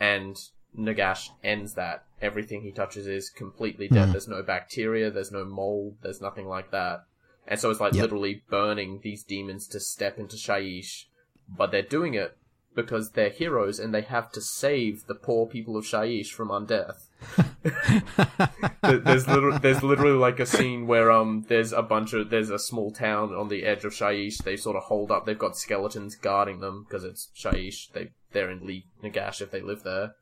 and 0.00 0.38
Nagash 0.78 1.30
ends 1.42 1.74
that. 1.74 2.04
Everything 2.20 2.62
he 2.62 2.72
touches 2.72 3.06
is 3.06 3.28
completely 3.30 3.88
dead. 3.88 4.08
Mhm. 4.08 4.12
There's 4.12 4.28
no 4.28 4.42
bacteria, 4.42 5.10
there's 5.10 5.32
no 5.32 5.44
mold, 5.44 5.96
there's 6.02 6.20
nothing 6.20 6.46
like 6.46 6.70
that. 6.70 7.04
And 7.46 7.60
so 7.60 7.70
it's 7.70 7.80
like 7.80 7.92
Yep. 7.94 8.02
literally 8.02 8.42
burning 8.48 9.00
these 9.02 9.22
demons 9.22 9.66
to 9.68 9.80
step 9.80 10.18
into 10.18 10.36
Shyish, 10.36 11.04
but 11.48 11.70
they're 11.70 11.82
doing 11.82 12.14
it 12.14 12.36
because 12.74 13.10
they're 13.10 13.28
heroes 13.30 13.78
and 13.78 13.94
they 13.94 14.00
have 14.00 14.32
to 14.32 14.40
save 14.40 15.06
the 15.06 15.14
poor 15.14 15.46
people 15.46 15.76
of 15.76 15.84
Shyish 15.84 16.32
from 16.32 16.48
undeath. 16.48 17.06
there's 18.82 19.26
literally, 19.28 19.58
there's 19.58 19.82
literally 19.82 20.16
like 20.18 20.40
a 20.40 20.46
scene 20.46 20.86
where 20.86 21.10
um 21.10 21.44
there's 21.48 21.72
a 21.72 21.82
bunch 21.82 22.12
of 22.12 22.30
there's 22.30 22.50
a 22.50 22.58
small 22.58 22.90
town 22.90 23.34
on 23.34 23.48
the 23.48 23.64
edge 23.64 23.84
of 23.84 23.92
Shyish. 23.92 24.38
They 24.38 24.56
sort 24.56 24.76
of 24.76 24.84
hold 24.84 25.10
up. 25.10 25.24
They've 25.26 25.38
got 25.38 25.56
skeletons 25.56 26.16
guarding 26.16 26.60
them 26.60 26.84
because 26.84 27.04
it's 27.04 27.28
Shyish. 27.36 27.92
They 27.92 28.10
they're 28.32 28.50
in 28.50 28.66
Lee 28.66 28.86
Nagash 29.02 29.40
if 29.40 29.50
they 29.50 29.60
live 29.60 29.82
there. 29.84 30.14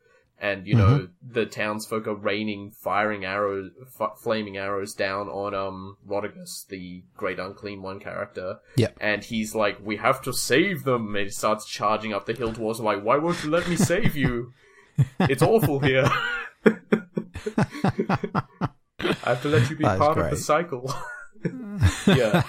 And 0.42 0.66
you 0.66 0.74
know 0.74 1.08
the 1.26 1.46
townsfolk 1.46 2.08
are 2.08 2.16
raining, 2.16 2.72
firing 2.72 3.24
arrows, 3.24 3.70
f- 4.00 4.18
flaming 4.20 4.56
arrows 4.56 4.92
down 4.92 5.28
on 5.28 5.54
um 5.54 5.96
Rotigus, 6.04 6.66
the 6.68 7.04
great 7.16 7.38
unclean 7.38 7.80
one 7.80 8.00
character. 8.00 8.56
Yep. 8.76 8.98
And 9.00 9.22
he's 9.22 9.54
like, 9.54 9.78
"We 9.80 9.98
have 9.98 10.20
to 10.22 10.32
save 10.32 10.82
them." 10.82 11.14
And 11.14 11.26
he 11.26 11.30
starts 11.30 11.64
charging 11.64 12.12
up 12.12 12.26
the 12.26 12.32
hill 12.32 12.52
towards 12.52 12.78
them, 12.80 12.86
like, 12.86 13.04
"Why 13.04 13.18
won't 13.18 13.44
you 13.44 13.50
let 13.50 13.68
me 13.68 13.76
save 13.76 14.16
you? 14.16 14.52
It's 15.20 15.42
awful 15.42 15.78
here." 15.78 16.10
I 18.98 19.16
have 19.24 19.42
to 19.42 19.48
let 19.48 19.70
you 19.70 19.76
be 19.76 19.84
part 19.84 20.18
of 20.18 20.30
the 20.30 20.36
cycle. 20.36 20.92
yeah, 22.06 22.42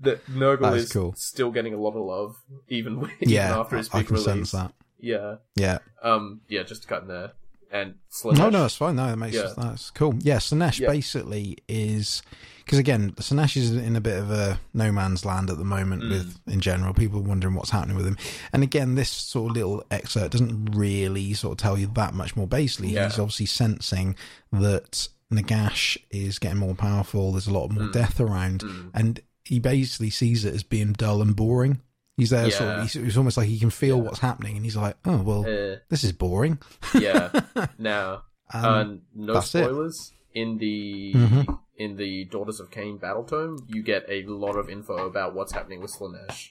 the 0.00 0.20
Nurgle 0.30 0.74
is 0.76 0.92
cool. 0.92 1.14
still 1.16 1.50
getting 1.50 1.74
a 1.74 1.80
lot 1.80 1.94
of 1.96 2.04
love, 2.04 2.36
even 2.68 2.98
even 3.20 3.28
yeah, 3.28 3.58
after 3.58 3.76
his 3.76 3.88
I, 3.92 3.98
I 3.98 4.00
big 4.00 4.06
can 4.06 4.14
release. 4.16 4.24
sense 4.26 4.52
that. 4.52 4.72
Yeah, 5.02 5.36
Yeah. 5.56 5.78
um, 6.02 6.40
yeah, 6.48 6.62
just 6.62 6.86
cutting 6.88 7.08
there. 7.08 7.32
And 7.72 7.94
Slaanesh, 8.10 8.38
No, 8.38 8.50
no, 8.50 8.64
it's 8.64 8.74
fine. 8.76 8.96
No, 8.96 9.06
that 9.06 9.16
makes 9.16 9.36
Yeah. 9.36 9.52
that's 9.56 9.90
cool. 9.90 10.14
Yeah, 10.18 10.38
Slaanesh 10.38 10.80
Yeah. 10.80 10.88
basically 10.88 11.56
is 11.68 12.20
because 12.64 12.80
again, 12.80 13.12
Slaanesh 13.12 13.56
is 13.56 13.70
in 13.70 13.94
a 13.94 14.00
bit 14.00 14.18
of 14.18 14.30
a 14.30 14.58
no 14.74 14.90
man's 14.90 15.24
land 15.24 15.50
at 15.50 15.58
the 15.58 15.64
moment 15.64 16.02
Mm. 16.02 16.10
with 16.10 16.40
in 16.48 16.60
general. 16.60 16.92
People 16.94 17.22
wondering 17.22 17.54
what's 17.54 17.70
happening 17.70 17.96
with 17.96 18.06
him. 18.06 18.16
And 18.52 18.64
again, 18.64 18.96
this 18.96 19.08
sort 19.08 19.50
of 19.50 19.56
little 19.56 19.84
excerpt 19.90 20.32
doesn't 20.32 20.72
really 20.76 21.32
sort 21.34 21.52
of 21.52 21.58
tell 21.58 21.78
you 21.78 21.86
that 21.94 22.12
much 22.12 22.34
more. 22.34 22.48
Basically, 22.48 22.92
Yeah. 22.92 23.08
he's 23.08 23.18
obviously 23.20 23.46
sensing 23.46 24.16
that 24.52 25.08
Nagash 25.32 25.96
is 26.10 26.40
getting 26.40 26.58
more 26.58 26.74
powerful. 26.74 27.30
There's 27.32 27.46
a 27.46 27.52
lot 27.52 27.70
more 27.70 27.84
Mm. 27.84 27.92
death 27.92 28.18
around, 28.18 28.62
Mm. 28.64 28.90
and 28.94 29.20
he 29.44 29.60
basically 29.60 30.10
sees 30.10 30.44
it 30.44 30.54
as 30.54 30.64
being 30.64 30.92
dull 30.92 31.22
and 31.22 31.36
boring. 31.36 31.80
He's 32.20 32.30
there, 32.30 32.50
sort 32.50 32.70
of. 32.70 32.82
He's, 32.82 32.96
it's 32.96 33.16
almost 33.16 33.36
like 33.36 33.48
he 33.48 33.58
can 33.58 33.70
feel 33.70 33.96
Yeah. 33.96 34.02
what's 34.04 34.18
happening, 34.20 34.56
and 34.56 34.64
he's 34.64 34.76
like, 34.76 34.96
"Oh 35.04 35.22
well, 35.22 35.40
Uh, 35.40 35.76
this 35.88 36.04
is 36.04 36.12
boring." 36.12 36.58
yeah. 36.94 37.30
Now, 37.78 38.22
Um, 38.52 38.64
uh, 38.64 38.84
no 39.14 39.34
that's 39.34 39.54
it. 39.54 39.64
spoilers. 39.64 40.12
In 40.34 40.58
the 40.58 41.12
Mhm. 41.14 41.58
in 41.76 41.96
the 41.96 42.24
Daughters 42.26 42.60
of 42.60 42.70
Khaine 42.70 43.00
battle 43.00 43.24
tome, 43.24 43.58
you 43.66 43.82
get 43.82 44.04
a 44.08 44.22
lot 44.26 44.56
of 44.56 44.68
info 44.70 45.06
about 45.06 45.34
what's 45.34 45.52
happening 45.52 45.80
with 45.80 45.92
Slaanesh, 45.92 46.50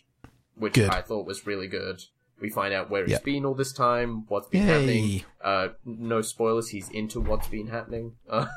which 0.55 0.73
Good. 0.73 0.89
I 0.89 1.01
thought 1.01 1.25
was 1.25 1.45
really 1.47 1.67
good. 1.67 2.01
We 2.41 2.49
find 2.49 2.73
out 2.73 2.89
where 2.89 3.05
he's 3.05 3.19
been 3.19 3.45
all 3.45 3.53
this 3.53 3.71
time, 3.73 4.25
what's 4.27 4.47
been 4.49 4.63
happening. 4.63 5.23
Uh, 5.43 5.69
no 5.85 6.21
spoilers. 6.21 6.69
He's 6.69 6.89
into 6.89 7.19
what's 7.19 7.47
been 7.49 7.67
happening. 7.67 8.13
Uh, 8.29 8.47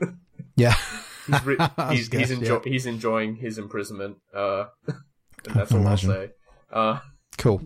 Yeah. 0.56 0.74
he's 1.26 1.44
re- 1.44 1.56
he's, 1.90 2.08
guess, 2.08 2.30
he's, 2.30 2.38
enjo- 2.38 2.64
he's 2.64 2.86
enjoying 2.86 3.36
his 3.36 3.58
imprisonment. 3.58 4.16
Uh, 4.34 4.64
and 4.86 5.54
that's 5.54 5.72
all. 5.72 5.86
I'll 5.86 5.96
say. 5.96 6.30
Uh, 6.72 6.98
Cool. 7.38 7.62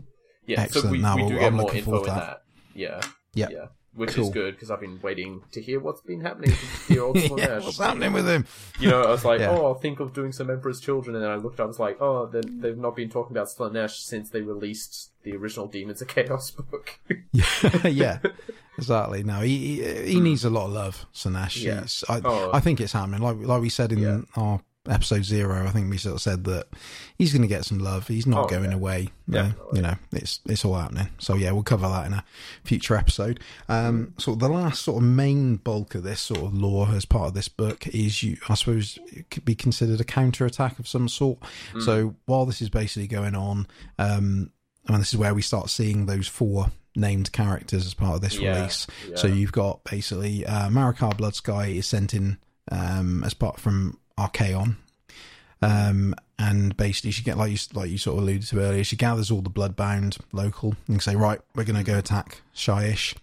yeah, 0.46 0.62
Excellent. 0.62 0.86
so 0.86 0.90
we, 0.92 0.98
No, 0.98 1.16
we 1.16 1.22
well, 1.22 1.30
do 1.30 1.34
I'm 1.36 1.40
get 1.40 1.52
more 1.52 1.62
looking 1.64 1.78
info 1.78 1.90
forward 1.90 2.08
in 2.08 2.14
to 2.14 2.20
that. 2.20 2.26
that. 2.26 2.42
Yeah. 2.74 3.00
Yeah. 3.34 3.48
Yeah. 3.50 3.66
Which 3.94 4.14
Cool. 4.14 4.24
is 4.24 4.30
good 4.30 4.54
because 4.54 4.70
I've 4.70 4.80
been 4.80 4.98
waiting 5.02 5.42
to 5.52 5.60
hear 5.60 5.78
what's 5.78 6.00
been 6.00 6.22
happening 6.22 6.54
to 6.88 6.98
old 6.98 7.16
yeah, 7.38 7.58
what's 7.58 7.76
happening 7.78 8.14
with 8.14 8.26
him? 8.26 8.46
You 8.80 8.88
know, 8.88 9.02
I 9.02 9.10
was 9.10 9.22
like, 9.24 9.40
Yeah. 9.44 9.50
oh, 9.50 9.66
I'll 9.66 9.74
think 9.74 10.00
of 10.00 10.14
doing 10.14 10.32
some 10.32 10.48
Emperor's 10.48 10.80
Children, 10.80 11.14
and 11.16 11.22
then 11.22 11.30
I 11.30 11.36
looked 11.36 11.60
up, 11.60 11.64
I 11.64 11.66
was 11.66 11.78
like, 11.78 11.98
oh, 12.00 12.24
they- 12.26 12.40
they've 12.48 12.78
not 12.78 12.96
been 12.96 13.10
talking 13.10 13.36
about 13.36 13.48
Slaanesh 13.48 13.96
since 13.96 14.30
they 14.30 14.40
released 14.40 15.10
the 15.24 15.36
original 15.36 15.66
Demons 15.66 16.00
of 16.00 16.08
Chaos 16.08 16.50
book. 16.70 16.98
Yeah, 17.32 17.86
yeah, 17.86 18.18
exactly. 18.78 19.22
No, 19.24 19.40
he 19.40 19.82
he, 19.82 20.12
he 20.14 20.20
needs 20.20 20.44
a 20.46 20.50
lot 20.50 20.66
of 20.66 20.72
love, 20.72 21.06
Sanesh. 21.14 21.62
Yeah. 21.62 21.84
I, 22.08 22.20
Oh. 22.24 22.50
I 22.52 22.60
think 22.60 22.80
it's 22.80 22.92
happening. 22.94 23.20
Like 23.20 23.36
like 23.40 23.60
we 23.60 23.68
said 23.68 23.92
in 23.92 23.98
Yeah. 23.98 24.20
our 24.36 24.60
episode 24.88 25.24
zero, 25.24 25.64
I 25.66 25.70
think 25.70 25.88
we 25.90 25.96
sort 25.96 26.16
of 26.16 26.20
said 26.20 26.44
that 26.44 26.66
he's 27.16 27.32
going 27.32 27.42
to 27.42 27.48
get 27.48 27.64
some 27.64 27.78
love. 27.78 28.08
He's 28.08 28.26
not 28.26 28.46
Oh, 28.46 28.48
going 28.48 28.70
yeah. 28.70 28.76
away. 28.76 29.08
Uh, 29.32 29.50
you 29.72 29.80
know, 29.80 29.94
it's 30.12 30.40
it's 30.46 30.64
all 30.64 30.74
happening. 30.74 31.08
So 31.18 31.34
yeah, 31.34 31.52
we'll 31.52 31.62
cover 31.62 31.88
that 31.88 32.06
in 32.06 32.12
a 32.12 32.24
future 32.64 32.96
episode. 32.96 33.40
Um, 33.68 34.14
so 34.18 34.34
the 34.34 34.48
last 34.48 34.82
sort 34.82 35.02
of 35.02 35.08
main 35.08 35.56
bulk 35.56 35.94
of 35.94 36.02
this 36.02 36.20
sort 36.20 36.40
of 36.40 36.52
lore 36.54 36.88
as 36.88 37.04
part 37.04 37.28
of 37.28 37.34
this 37.34 37.48
book 37.48 37.86
is 37.88 38.22
you, 38.22 38.36
I 38.48 38.54
suppose, 38.54 38.98
it 39.06 39.30
could 39.30 39.44
be 39.44 39.54
considered 39.54 40.00
a 40.00 40.04
counter 40.04 40.44
attack 40.46 40.78
of 40.78 40.86
some 40.88 41.08
sort. 41.08 41.38
Mm. 41.72 41.82
So 41.84 42.14
while 42.26 42.44
this 42.46 42.60
is 42.60 42.68
basically 42.68 43.06
going 43.08 43.34
on, 43.34 43.66
um, 43.98 44.50
I 44.88 44.92
mean, 44.92 45.00
this 45.00 45.12
is 45.12 45.18
where 45.18 45.32
we 45.34 45.42
start 45.42 45.70
seeing 45.70 46.06
those 46.06 46.26
four 46.26 46.66
named 46.94 47.32
characters 47.32 47.86
as 47.86 47.94
part 47.94 48.16
of 48.16 48.20
this 48.20 48.36
Yeah, 48.36 48.56
release. 48.58 48.86
yeah. 49.08 49.16
So 49.16 49.28
you've 49.28 49.52
got 49.52 49.82
basically 49.84 50.44
uh, 50.44 50.68
Marikar 50.68 51.14
Bloodsky 51.16 51.76
is 51.76 51.86
sent 51.86 52.12
in 52.12 52.36
um, 52.70 53.24
as 53.24 53.32
part 53.32 53.58
from 53.58 53.98
Archaon. 54.18 54.76
Um, 55.60 56.14
and 56.38 56.76
basically, 56.76 57.12
she 57.12 57.22
get 57.22 57.38
like 57.38 57.52
you 57.52 57.58
like 57.72 57.88
you 57.88 57.98
sort 57.98 58.18
of 58.18 58.24
alluded 58.24 58.48
to 58.48 58.60
earlier. 58.60 58.82
She 58.82 58.96
gathers 58.96 59.30
all 59.30 59.42
the 59.42 59.50
bloodbound 59.50 60.18
local 60.32 60.74
and 60.88 61.00
say, 61.00 61.14
right, 61.14 61.40
we're 61.54 61.64
going 61.64 61.76
to 61.76 61.88
go 61.88 61.98
attack 61.98 62.42
Shyish. 62.54 63.14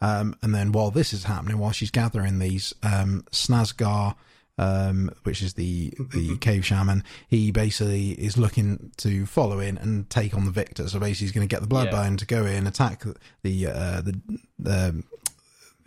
Um, 0.00 0.34
and 0.42 0.54
then 0.54 0.72
while 0.72 0.90
this 0.90 1.12
is 1.12 1.24
happening, 1.24 1.58
while 1.58 1.70
she's 1.72 1.90
gathering 1.90 2.38
these, 2.38 2.74
um, 2.82 3.24
Snazgar, 3.30 4.16
um, 4.58 5.10
which 5.24 5.42
is 5.42 5.54
the 5.54 5.92
the 6.14 6.36
cave 6.38 6.64
shaman, 6.64 7.04
he 7.28 7.50
basically 7.50 8.10
is 8.12 8.38
looking 8.38 8.90
to 8.98 9.26
follow 9.26 9.60
in 9.60 9.76
and 9.78 10.08
take 10.08 10.34
on 10.34 10.46
the 10.46 10.50
victor. 10.50 10.88
So 10.88 10.98
basically, 10.98 11.26
he's 11.26 11.32
going 11.32 11.46
to 11.46 11.54
get 11.54 11.60
the 11.60 11.72
bloodbound 11.72 12.18
to 12.18 12.26
go 12.26 12.46
in, 12.46 12.66
attack 12.66 13.04
the 13.42 13.66
uh, 13.66 14.00
the 14.00 14.20
the 14.58 15.04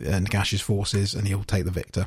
uh, 0.04 0.20
Nagash's 0.20 0.60
forces, 0.60 1.14
and 1.14 1.26
he'll 1.26 1.44
take 1.44 1.64
the 1.64 1.70
victor. 1.70 2.06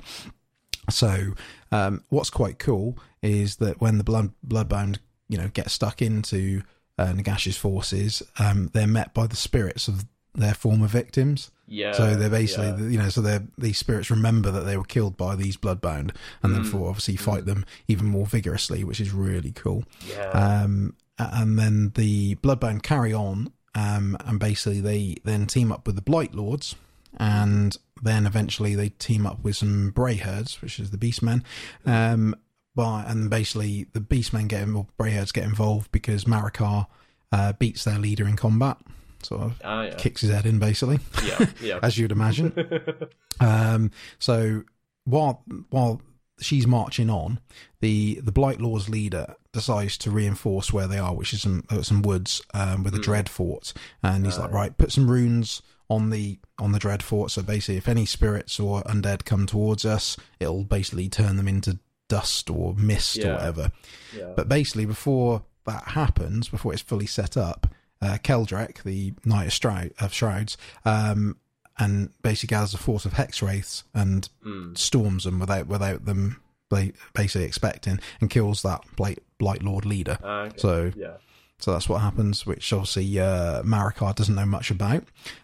So, 0.89 1.33
um, 1.71 2.03
what's 2.09 2.29
quite 2.29 2.59
cool 2.59 2.97
is 3.21 3.57
that 3.57 3.79
when 3.81 3.97
the 3.97 4.03
blood 4.03 4.31
bloodbound, 4.47 4.97
you 5.27 5.37
know, 5.37 5.49
get 5.53 5.69
stuck 5.69 6.01
into 6.01 6.63
uh, 6.97 7.13
Nagash's 7.13 7.57
forces, 7.57 8.21
um, 8.39 8.69
they're 8.73 8.87
met 8.87 9.13
by 9.13 9.27
the 9.27 9.35
spirits 9.35 9.87
of 9.87 10.05
their 10.35 10.53
former 10.53 10.87
victims. 10.87 11.49
yeah. 11.67 11.91
so 11.91 12.15
they're 12.15 12.29
basically, 12.29 12.67
yeah. 12.67 12.89
you 12.91 12.97
know, 12.97 13.09
so 13.09 13.19
they're 13.21 13.43
these 13.57 13.77
spirits 13.77 14.09
remember 14.11 14.51
that 14.51 14.61
they 14.61 14.77
were 14.77 14.83
killed 14.83 15.17
by 15.17 15.35
these 15.35 15.57
bloodbound, 15.57 16.11
and 16.43 16.53
Mm. 16.53 16.55
therefore 16.55 16.89
obviously 16.89 17.15
fight 17.15 17.45
them 17.45 17.65
even 17.87 18.05
more 18.07 18.25
vigorously, 18.27 18.83
which 18.83 18.99
is 19.01 19.11
really 19.11 19.51
cool. 19.51 19.83
yeah. 20.07 20.29
Um, 20.29 20.95
and 21.17 21.59
then 21.59 21.91
the 21.95 22.35
Bloodbound 22.35 22.81
carry 22.81 23.13
on, 23.13 23.51
um, 23.75 24.15
and 24.25 24.39
basically 24.39 24.79
they 24.79 25.17
then 25.25 25.47
team 25.47 25.69
up 25.71 25.85
with 25.85 25.95
the 25.97 26.01
Blight 26.01 26.33
Lords, 26.33 26.75
and 27.17 27.75
then 28.01 28.25
eventually 28.25 28.75
they 28.75 28.89
team 28.89 29.25
up 29.25 29.43
with 29.43 29.57
some 29.57 29.91
Brayherds, 29.91 30.61
which 30.61 30.79
is 30.79 30.91
the 30.91 30.97
Beastmen. 30.97 31.43
Um, 31.85 32.35
by, 32.75 33.03
and 33.07 33.29
basically 33.29 33.87
the 33.93 33.99
Beastmen 33.99 34.47
get 34.47 34.67
or 34.69 34.87
Brayherds 34.97 35.31
get 35.33 35.43
involved 35.43 35.91
because 35.91 36.25
Marikar 36.25 36.87
uh, 37.31 37.53
beats 37.53 37.83
their 37.83 37.99
leader 37.99 38.25
in 38.27 38.35
combat, 38.35 38.77
sort 39.23 39.41
of 39.41 39.61
ah, 39.63 39.83
yeah. 39.83 39.95
kicks 39.95 40.21
his 40.21 40.31
head 40.31 40.45
in, 40.45 40.59
basically, 40.59 40.99
yeah. 41.25 41.45
Yeah. 41.61 41.79
as 41.83 41.97
you'd 41.97 42.11
imagine. 42.11 42.53
Um, 43.41 43.91
so 44.17 44.63
while 45.05 45.43
while 45.69 46.01
she's 46.41 46.67
marching 46.67 47.09
on, 47.09 47.39
the 47.79 48.19
the 48.21 48.33
Blight 48.33 48.59
Law's 48.59 48.89
leader 48.89 49.35
decides 49.53 49.97
to 49.99 50.11
reinforce 50.11 50.73
where 50.73 50.87
they 50.87 50.97
are, 50.97 51.15
which 51.15 51.33
is 51.33 51.43
some 51.43 51.63
uh, 51.69 51.81
some 51.81 52.01
woods 52.01 52.41
um, 52.53 52.83
with 52.83 52.93
a 52.95 52.97
Mm. 52.99 53.03
dread 53.03 53.29
fort, 53.29 53.71
and 54.03 54.25
he's 54.25 54.37
like, 54.37 54.51
Ah. 54.51 54.55
right, 54.55 54.77
put 54.77 54.91
some 54.91 55.09
runes 55.09 55.61
on 55.89 56.09
the 56.11 56.39
on 56.59 56.71
the 56.71 56.79
dread 56.79 57.01
fort. 57.03 57.31
So 57.31 57.41
basically, 57.41 57.77
if 57.77 57.87
any 57.87 58.05
spirits 58.05 58.59
or 58.59 58.81
undead 58.83 59.25
come 59.25 59.45
towards 59.45 59.85
us, 59.85 60.17
it'll 60.39 60.63
basically 60.63 61.09
turn 61.09 61.35
them 61.37 61.47
into 61.47 61.79
dust 62.07 62.49
or 62.49 62.73
mist 62.75 63.23
or 63.23 63.33
whatever. 63.33 63.71
yeah. 64.15 64.33
But 64.35 64.47
basically, 64.49 64.85
before 64.85 65.43
that 65.65 65.89
happens, 65.89 66.49
before 66.49 66.73
it's 66.73 66.81
fully 66.81 67.05
set 67.05 67.37
up, 67.37 67.67
uh, 68.01 68.17
Keldrek, 68.23 68.83
the 68.83 69.13
Knight 69.25 69.47
of, 69.47 69.53
Stroud, 69.53 69.91
of 69.99 70.13
Shrouds, 70.13 70.57
um, 70.85 71.37
and 71.77 72.09
basically 72.23 72.55
gathers 72.55 72.73
a 72.73 72.77
force 72.77 73.05
of 73.05 73.13
hex 73.13 73.41
wraiths 73.41 73.83
and 73.93 74.27
Mm. 74.45 74.77
storms 74.77 75.23
them 75.23 75.39
without 75.39 75.67
without 75.67 76.05
them 76.05 76.41
ba- 76.69 76.91
basically 77.13 77.45
expecting, 77.45 77.99
and 78.21 78.29
kills 78.29 78.61
that 78.63 78.81
Blight, 78.95 79.19
Blight 79.37 79.63
Lord 79.63 79.85
leader. 79.85 80.17
Ah, 80.23 80.41
okay. 80.43 80.57
So 80.57 80.91
yeah. 80.95 81.17
So 81.59 81.71
that's 81.73 81.89
what 81.89 81.99
happens, 82.01 82.45
which 82.45 82.71
obviously 82.71 83.19
uh, 83.19 83.61
Marikar 83.63 84.15
doesn't 84.15 84.35
know 84.35 84.45
much 84.45 84.71
about. 84.71 85.03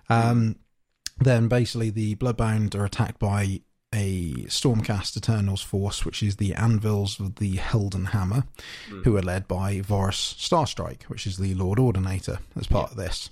Um, 0.10 0.56
then 1.20 1.48
basically 1.48 1.90
the 1.90 2.16
Bloodbound 2.16 2.74
are 2.76 2.86
attacked 2.86 3.20
by 3.20 3.62
a 3.94 4.32
Stormcast 4.48 5.16
Eternals 5.16 5.62
force, 5.62 6.04
which 6.06 6.22
is 6.22 6.36
the 6.36 6.54
Anvils 6.54 7.20
of 7.20 7.36
the 7.36 7.56
Heldenhammer, 7.58 8.46
Mm. 8.90 9.04
who 9.06 9.16
are 9.16 9.22
led 9.22 9.48
by 9.48 9.80
Vorrus 9.82 10.36
Starstrike, 10.36 11.04
which 11.04 11.26
is 11.26 11.38
the 11.38 11.54
Lord 11.54 11.80
Ordinator, 11.80 12.40
as 12.58 12.68
part 12.68 12.92
of 12.92 12.98
this. 12.98 13.30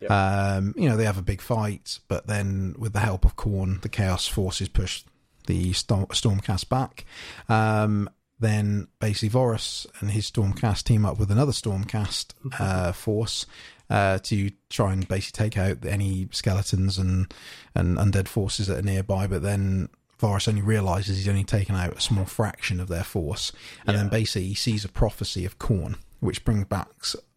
Yep. 0.00 0.10
Um, 0.10 0.74
you 0.76 0.88
know, 0.88 0.96
they 0.96 1.06
have 1.06 1.16
a 1.16 1.22
big 1.22 1.40
fight, 1.40 2.00
but 2.08 2.26
then 2.26 2.74
with 2.78 2.92
the 2.92 3.00
help 3.00 3.24
of 3.24 3.36
Khorne, 3.36 3.80
the 3.80 3.88
Chaos 3.88 4.26
forces 4.26 4.68
push 4.68 5.04
the 5.46 5.72
Stormcast 5.72 6.68
back. 6.68 7.06
Um, 7.48 8.10
then 8.40 8.88
basically 9.00 9.30
Vorrus 9.30 9.86
and 10.00 10.10
his 10.10 10.30
Stormcast 10.30 10.84
team 10.84 11.06
up 11.06 11.18
with 11.18 11.30
another 11.30 11.52
Stormcast 11.52 12.32
uh, 12.58 12.92
force, 12.92 13.46
uh, 13.90 14.18
to 14.18 14.50
try 14.70 14.92
and 14.92 15.06
basically 15.06 15.44
take 15.44 15.58
out 15.58 15.84
any 15.84 16.28
skeletons 16.32 16.98
and 16.98 17.32
and 17.74 17.96
undead 17.98 18.28
forces 18.28 18.66
that 18.66 18.78
are 18.78 18.82
nearby. 18.82 19.26
But 19.26 19.42
then 19.42 19.88
Vorrus 20.20 20.48
only 20.48 20.62
realizes 20.62 21.18
he's 21.18 21.28
only 21.28 21.44
taken 21.44 21.74
out 21.74 21.96
a 21.96 22.00
small 22.00 22.24
fraction 22.24 22.80
of 22.80 22.88
their 22.88 23.04
force, 23.04 23.52
and 23.86 23.96
then 23.96 24.08
basically 24.08 24.48
he 24.48 24.54
sees 24.54 24.84
a 24.84 24.88
prophecy 24.88 25.44
of 25.44 25.58
Khorne, 25.58 25.96
which 26.20 26.44
brings 26.44 26.66
back 26.66 26.88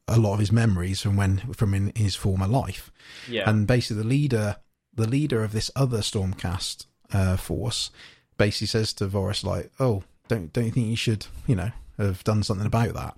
a 0.08 0.18
lot 0.18 0.34
of 0.34 0.40
his 0.40 0.52
memories 0.52 1.02
from 1.02 1.18
when 1.18 1.38
from 1.54 1.74
in 1.74 1.92
his 1.96 2.16
former 2.16 2.48
life. 2.48 2.92
Yeah. 3.30 3.50
And 3.50 3.68
basically, 3.68 4.04
the 4.04 4.10
leader, 4.10 4.58
the 4.94 5.08
leader 5.08 5.44
of 5.44 5.52
this 5.52 5.70
other 5.76 6.00
Stormcast 6.00 6.86
uh, 7.14 7.38
force, 7.38 7.92
basically 8.38 8.68
says 8.68 8.94
to 8.94 9.08
Vorrus, 9.08 9.44
like, 9.44 9.72
"Oh, 9.80 10.04
don't 10.28 10.52
don't 10.54 10.66
you 10.66 10.72
think 10.72 10.88
you 10.88 10.96
should, 10.96 11.26
you 11.48 11.56
know, 11.56 11.72
have 11.98 12.24
done 12.24 12.44
something 12.44 12.68
about 12.68 12.94
that?" 12.94 13.16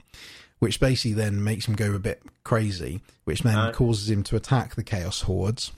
Which 0.59 0.79
basically 0.79 1.13
then 1.13 1.43
makes 1.43 1.67
him 1.67 1.75
go 1.75 1.93
a 1.93 1.99
bit 1.99 2.21
crazy, 2.43 3.01
which 3.23 3.41
then 3.43 3.57
Uh. 3.57 3.71
causes 3.71 4.09
him 4.09 4.23
to 4.23 4.35
attack 4.35 4.75
the 4.75 4.83
Chaos 4.83 5.21
Hordes, 5.21 5.71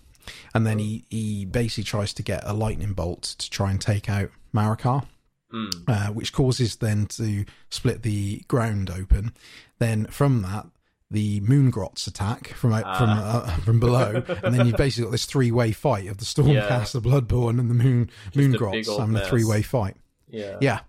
and 0.54 0.66
then 0.66 0.80
he 0.80 1.06
he 1.10 1.46
basically 1.46 1.84
tries 1.84 2.14
to 2.14 2.24
get 2.24 2.42
a 2.46 2.54
lightning 2.54 2.94
bolt 2.94 3.24
to 3.38 3.50
try 3.50 3.70
and 3.72 3.80
take 3.82 4.10
out 4.10 4.30
Marikar 4.54 5.06
Mm. 5.54 5.84
uh, 5.90 6.14
which 6.14 6.32
causes 6.32 6.78
then 6.78 7.06
to 7.08 7.44
split 7.70 8.04
the 8.04 8.42
ground 8.48 8.90
open. 8.90 9.34
Then 9.80 10.06
from 10.06 10.42
that, 10.44 10.66
the 11.12 11.42
Moongrots 11.42 12.08
attack 12.08 12.54
from 12.54 12.72
out, 12.72 12.98
from 12.98 13.10
Ah. 13.10 13.44
uh, 13.44 13.58
from 13.58 13.78
below, 13.82 14.24
and 14.44 14.56
then 14.56 14.66
you've 14.66 14.78
basically 14.78 15.04
got 15.04 15.12
this 15.12 15.26
three 15.26 15.52
way 15.52 15.74
fight 15.74 16.08
of 16.08 16.20
the 16.20 16.26
Stormcast, 16.26 16.94
the 16.94 17.02
Bloodbound, 17.02 17.60
and 17.60 17.70
the 17.70 17.74
Moon 17.76 18.10
a 18.28 18.30
big 18.32 18.38
Moongrots 18.52 18.88
old 18.88 19.02
having 19.02 19.18
a 19.18 19.26
three 19.28 19.44
way 19.44 19.62
fight. 19.62 19.98
Yeah. 20.30 20.58
Yeah, 20.62 20.80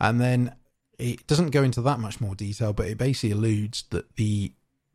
and 0.00 0.20
then 0.20 0.54
it 0.98 1.26
doesn't 1.26 1.50
go 1.50 1.62
into 1.62 1.80
that 1.82 2.00
much 2.00 2.20
more 2.20 2.34
detail, 2.34 2.72
but 2.72 2.86
it 2.86 2.98
basically 2.98 3.32
alludes 3.32 3.84
that 3.90 4.14
the 4.16 4.52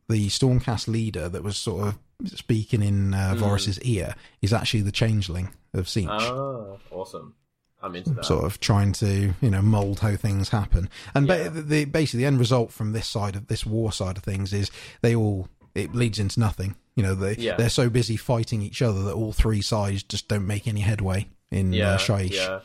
the 0.08 0.28
Stormcast 0.28 0.86
leader 0.86 1.28
that 1.30 1.42
was 1.42 1.56
sort 1.56 1.88
of 1.88 1.98
speaking 2.26 2.82
in 2.82 3.14
uh, 3.14 3.34
Hmm. 3.34 3.40
Vorrus's 3.42 3.80
ear 3.80 4.14
is 4.42 4.52
actually 4.52 4.82
the 4.82 4.92
Changeling 4.92 5.48
of 5.72 5.88
Siege 5.88 6.08
Ah, 6.10 6.76
awesome. 6.90 7.34
I'm 7.82 7.96
into 7.96 8.10
that. 8.14 8.24
sort 8.24 8.44
of 8.44 8.60
trying 8.60 8.92
to 8.94 9.34
you 9.40 9.50
know 9.50 9.60
mold 9.62 10.00
how 10.00 10.14
things 10.16 10.50
happen 10.50 10.88
and 11.14 11.26
ba- 11.26 11.38
Yeah. 11.44 11.48
the, 11.48 11.62
the 11.62 11.84
basically 11.86 12.20
the 12.20 12.26
end 12.26 12.38
result 12.38 12.70
from 12.72 12.92
this 12.92 13.06
side 13.06 13.34
of 13.36 13.46
this 13.48 13.66
war 13.66 13.92
side 13.92 14.16
of 14.16 14.22
things 14.22 14.52
is 14.52 14.70
they 15.02 15.14
all 15.14 15.48
it 15.74 15.94
leads 15.94 16.18
into 16.18 16.38
nothing 16.40 16.76
you 16.96 17.02
know 17.02 17.14
they 17.14 17.34
Yeah. 17.36 17.56
they're 17.56 17.68
so 17.68 17.90
busy 17.90 18.16
fighting 18.16 18.62
each 18.62 18.80
other 18.80 19.02
that 19.04 19.12
all 19.14 19.32
three 19.32 19.60
sides 19.60 20.02
just 20.02 20.28
don't 20.28 20.46
make 20.46 20.66
any 20.68 20.80
headway 20.80 21.28
in 21.50 21.72
yeah. 21.74 21.90
uh, 21.92 21.98
Shyish. 21.98 22.32
Yeah. 22.34 22.60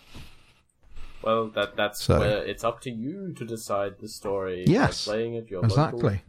Well, 1.23 1.49
that 1.51 1.75
that's 1.75 2.03
So- 2.03 2.19
where 2.19 2.43
it's 2.45 2.63
up 2.63 2.81
to 2.81 2.91
you 2.91 3.33
to 3.33 3.45
decide 3.45 3.99
the 3.99 4.07
story. 4.07 4.63
Yes, 4.67 5.05
by 5.05 5.13
playing 5.13 5.37
at 5.37 5.49
your 5.49 5.63
exactly. 5.63 6.01
local 6.01 6.19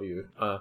GW. 0.00 0.26
Uh, 0.38 0.58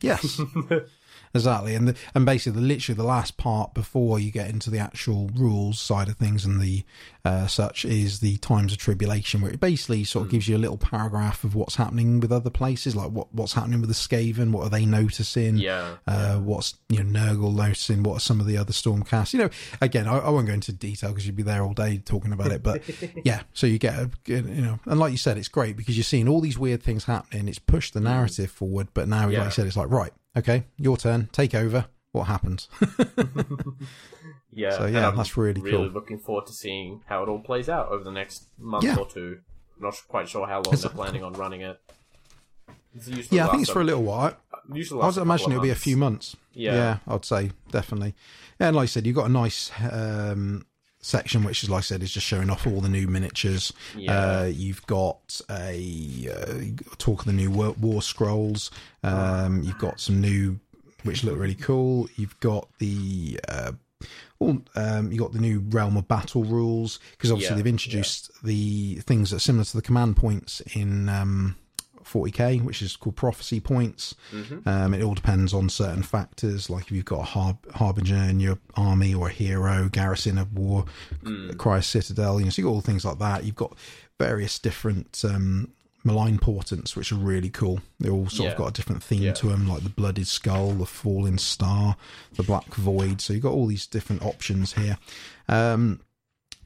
yes 0.00 0.40
exactly 1.34 1.74
and 1.74 1.88
the, 1.88 1.96
and 2.14 2.24
basically 2.24 2.60
the, 2.60 2.66
literally 2.66 2.96
the 2.96 3.02
last 3.04 3.36
part 3.36 3.74
before 3.74 4.18
you 4.18 4.30
get 4.30 4.48
into 4.48 4.70
the 4.70 4.78
actual 4.78 5.28
rules 5.36 5.78
side 5.80 6.08
of 6.08 6.16
things 6.16 6.44
and 6.44 6.60
the 6.60 6.82
uh, 7.24 7.46
such 7.46 7.84
is 7.84 8.20
the 8.20 8.36
times 8.38 8.72
of 8.72 8.78
tribulation 8.78 9.40
where 9.40 9.50
it 9.50 9.58
basically 9.60 10.04
sort 10.04 10.22
Hmm. 10.22 10.26
of 10.28 10.30
gives 10.32 10.48
you 10.48 10.56
a 10.56 10.58
little 10.58 10.76
paragraph 10.78 11.42
of 11.44 11.54
what's 11.54 11.74
happening 11.76 12.20
with 12.20 12.30
other 12.32 12.50
places 12.50 12.94
like 12.96 13.10
what 13.10 13.32
what's 13.34 13.52
happening 13.54 13.80
with 13.80 13.88
the 13.90 13.94
Skaven 13.94 14.50
what 14.52 14.62
are 14.64 14.70
they 14.70 14.86
noticing 14.86 15.56
yeah. 15.56 15.96
uh, 16.06 16.36
what's 16.36 16.74
you 16.88 17.02
know 17.02 17.20
Nurgle 17.20 17.54
noticing 17.54 18.02
what 18.02 18.16
are 18.16 18.20
some 18.20 18.40
of 18.40 18.46
the 18.46 18.56
other 18.56 18.72
Stormcasts 18.72 19.32
you 19.32 19.40
know 19.40 19.50
again 19.80 20.06
I, 20.06 20.18
I 20.18 20.30
won't 20.30 20.46
go 20.46 20.52
into 20.54 20.72
detail 20.72 21.10
because 21.10 21.26
you'd 21.26 21.36
be 21.36 21.42
there 21.42 21.62
all 21.62 21.74
day 21.74 21.98
talking 21.98 22.32
about 22.32 22.52
it 22.52 22.62
but 22.62 22.82
yeah 23.24 23.42
so 23.52 23.66
you 23.66 23.78
get 23.78 23.94
a 23.94 24.10
you 24.26 24.40
know 24.42 24.78
and 24.86 24.98
like 25.00 25.10
you 25.12 25.18
said 25.18 25.36
it's 25.36 25.48
great 25.48 25.76
because 25.76 25.96
you're 25.96 26.04
seeing 26.04 26.28
all 26.28 26.40
these 26.40 26.58
weird 26.58 26.82
things 26.82 27.04
happening 27.04 27.48
it's 27.48 27.58
pushed 27.58 27.92
the 27.94 28.00
narrative 28.00 28.50
forward 28.50 28.88
but 28.94 29.08
now 29.08 29.24
like 29.26 29.32
Yeah. 29.32 29.44
you 29.46 29.50
said 29.50 29.66
it's 29.66 29.76
like 29.76 29.90
right 29.90 30.12
okay 30.36 30.64
your 30.78 30.96
turn 30.96 31.28
take 31.32 31.54
over 31.54 31.86
what 32.12 32.24
happens 32.24 32.68
yeah. 34.52 34.70
so, 34.76 34.86
yeah, 34.86 35.08
I'm 35.08 35.16
that's 35.16 35.36
really 35.36 35.60
really 35.60 35.76
cool. 35.76 35.86
looking 35.88 36.18
forward 36.18 36.46
to 36.46 36.52
seeing 36.52 37.02
how 37.06 37.22
it 37.22 37.28
all 37.28 37.40
plays 37.40 37.68
out 37.68 37.88
over 37.90 38.02
the 38.04 38.10
next 38.12 38.46
month 38.58 38.84
Yeah. 38.84 38.96
or 38.96 39.06
two. 39.06 39.40
I'm 39.76 39.82
Not 39.82 40.02
quite 40.08 40.28
sure 40.28 40.46
how 40.46 40.62
long 40.62 40.74
they're 40.74 40.90
planning 40.90 41.22
on 41.22 41.34
running 41.34 41.60
it. 41.60 41.78
It's 42.94 43.30
yeah 43.30 43.46
I 43.46 43.50
think 43.50 43.62
it's 43.62 43.70
for 43.70 43.82
a 43.82 43.84
little 43.84 44.02
while 44.02 44.34
Usually 44.72 45.02
I 45.02 45.06
would 45.06 45.16
imagine 45.18 45.52
it'll 45.52 45.62
be 45.62 45.68
a 45.70 45.74
few 45.74 45.96
months 45.98 46.34
Yeah. 46.54 46.98
I'd 47.06 47.24
say 47.26 47.50
definitely 47.70 48.14
and 48.58 48.74
like 48.74 48.84
I 48.84 48.86
said 48.86 49.06
you've 49.06 49.16
got 49.16 49.26
a 49.26 49.32
nice 49.32 49.70
um 49.92 50.64
section 51.06 51.44
which 51.44 51.62
is 51.62 51.70
like 51.70 51.78
I 51.78 51.82
said 51.82 52.02
is 52.02 52.12
just 52.12 52.26
showing 52.26 52.50
off 52.50 52.66
all 52.66 52.80
the 52.80 52.88
new 52.88 53.06
miniatures 53.06 53.72
Yeah. 53.96 54.12
Uh, 54.40 54.44
you've 54.44 54.84
got 54.86 55.40
a 55.48 56.28
uh, 56.32 56.82
talk 56.98 57.20
of 57.20 57.26
the 57.26 57.32
new 57.32 57.50
war, 57.50 57.72
war 57.80 58.02
scrolls. 58.02 58.70
Um, 59.02 59.62
you've 59.62 59.78
got 59.78 60.00
some 60.00 60.20
new, 60.20 60.58
which 61.04 61.22
look 61.22 61.38
really 61.38 61.54
cool. 61.54 62.08
You've 62.16 62.38
got 62.40 62.68
the 62.78 63.38
uh, 63.48 63.72
all, 64.38 64.58
um, 64.74 65.12
you 65.12 65.18
got 65.18 65.32
the 65.32 65.40
new 65.40 65.60
realm 65.70 65.96
of 65.96 66.08
battle 66.08 66.44
rules 66.44 66.98
because 67.12 67.30
obviously 67.30 67.54
Yeah, 67.54 67.62
they've 67.62 67.66
introduced 67.72 68.30
the 68.42 68.96
things 68.96 69.30
that 69.30 69.36
are 69.36 69.40
similar 69.40 69.64
to 69.64 69.76
the 69.76 69.82
command 69.82 70.16
points 70.16 70.60
in. 70.74 71.08
Um, 71.08 71.56
40k, 72.16 72.62
which 72.64 72.82
is 72.82 72.96
called 72.96 73.16
prophecy 73.16 73.60
points. 73.60 74.14
Mm-hmm. 74.32 74.68
Um, 74.68 74.94
it 74.94 75.02
all 75.02 75.14
depends 75.14 75.52
on 75.52 75.68
certain 75.68 76.02
factors, 76.02 76.70
like 76.70 76.84
if 76.86 76.92
you've 76.92 77.04
got 77.04 77.20
a 77.20 77.24
harb- 77.24 77.70
harbinger 77.74 78.16
in 78.16 78.40
your 78.40 78.58
army 78.74 79.14
or 79.14 79.28
a 79.28 79.32
hero, 79.32 79.88
garrison 79.90 80.38
of 80.38 80.56
war, 80.56 80.84
Mm. 81.24 81.56
Cry 81.58 81.80
Citadel. 81.80 82.38
You 82.38 82.46
know, 82.46 82.50
so 82.50 82.62
you 82.62 82.68
got 82.68 82.74
all 82.74 82.80
things 82.80 83.04
like 83.04 83.18
that. 83.18 83.44
You've 83.44 83.54
got 83.56 83.76
various 84.18 84.58
different 84.58 85.22
um, 85.24 85.72
malign 86.04 86.38
portents, 86.38 86.94
which 86.96 87.10
are 87.12 87.16
really 87.16 87.50
cool. 87.50 87.80
They 87.98 88.08
all 88.08 88.28
sort 88.28 88.46
Yeah. 88.46 88.52
of 88.52 88.58
got 88.58 88.68
a 88.68 88.72
different 88.72 89.02
theme 89.02 89.22
Yeah. 89.24 89.32
to 89.32 89.48
them, 89.48 89.68
like 89.68 89.82
the 89.82 89.88
Blooded 89.90 90.26
Skull, 90.28 90.72
the 90.72 90.86
Fallen 90.86 91.38
Star, 91.38 91.96
the 92.34 92.42
Black 92.44 92.74
Void. 92.74 93.20
So 93.20 93.32
you've 93.32 93.42
got 93.42 93.52
all 93.52 93.66
these 93.66 93.86
different 93.86 94.22
options 94.22 94.74
here. 94.74 94.98
Um, 95.48 96.00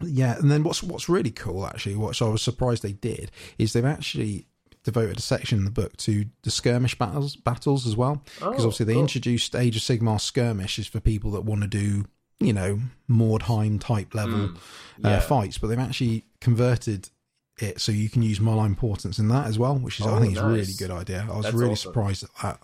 yeah, 0.03 0.39
and 0.39 0.51
then 0.51 0.63
what's 0.63 0.83
what's 0.83 1.09
really 1.11 1.31
cool 1.31 1.67
actually, 1.67 1.95
which 1.95 2.23
I 2.23 2.29
was 2.29 2.41
surprised 2.43 2.83
they 2.83 2.93
did, 2.93 3.31
is 3.59 3.73
they've 3.73 3.85
actually 3.85 4.47
devoted 4.85 5.19
a 5.19 5.23
section 5.23 5.59
in 5.59 5.65
the 5.65 5.71
book 5.71 5.97
to 5.99 6.25
the 6.43 6.51
skirmish 6.51 6.97
battles 6.99 7.37
battles 7.37 7.87
as 7.87 7.97
well. 7.97 8.23
Because 8.35 8.43
Oh, 8.65 8.69
obviously 8.69 8.87
they 8.87 8.93
cool. 8.95 9.03
introduced 9.03 9.55
Age 9.55 9.77
of 9.77 9.83
Sigmar 9.83 10.21
skirmishes 10.21 10.87
for 10.87 11.01
people 11.01 11.31
that 11.33 11.43
want 11.45 11.63
to 11.63 11.69
do, 11.69 12.07
you 12.41 12.53
know, 12.53 12.81
Mordheim 13.09 13.79
type 13.81 14.15
level 14.15 14.51
Mm, 14.51 14.57
uh, 15.05 15.21
fights, 15.21 15.59
but 15.59 15.67
they've 15.69 15.79
actually 15.79 16.25
converted 16.41 17.11
it 17.59 17.81
so 17.81 17.93
you 17.93 18.09
can 18.09 18.23
use 18.23 18.41
malign 18.41 18.75
portents 18.75 19.19
in 19.19 19.29
that 19.29 19.47
as 19.47 19.59
well, 19.59 19.77
which 19.79 20.01
is 20.01 20.07
I 20.07 20.17
Oh, 20.17 20.21
think 20.21 20.33
is 20.33 20.39
a 20.39 20.47
really 20.47 20.73
good 20.79 20.91
idea. 20.91 21.27
I 21.31 21.37
was 21.37 21.45
That's 21.45 21.55
really 21.57 21.73
awesome. 21.73 21.91
surprised 21.93 22.23
at 22.25 22.31
that. 22.43 22.61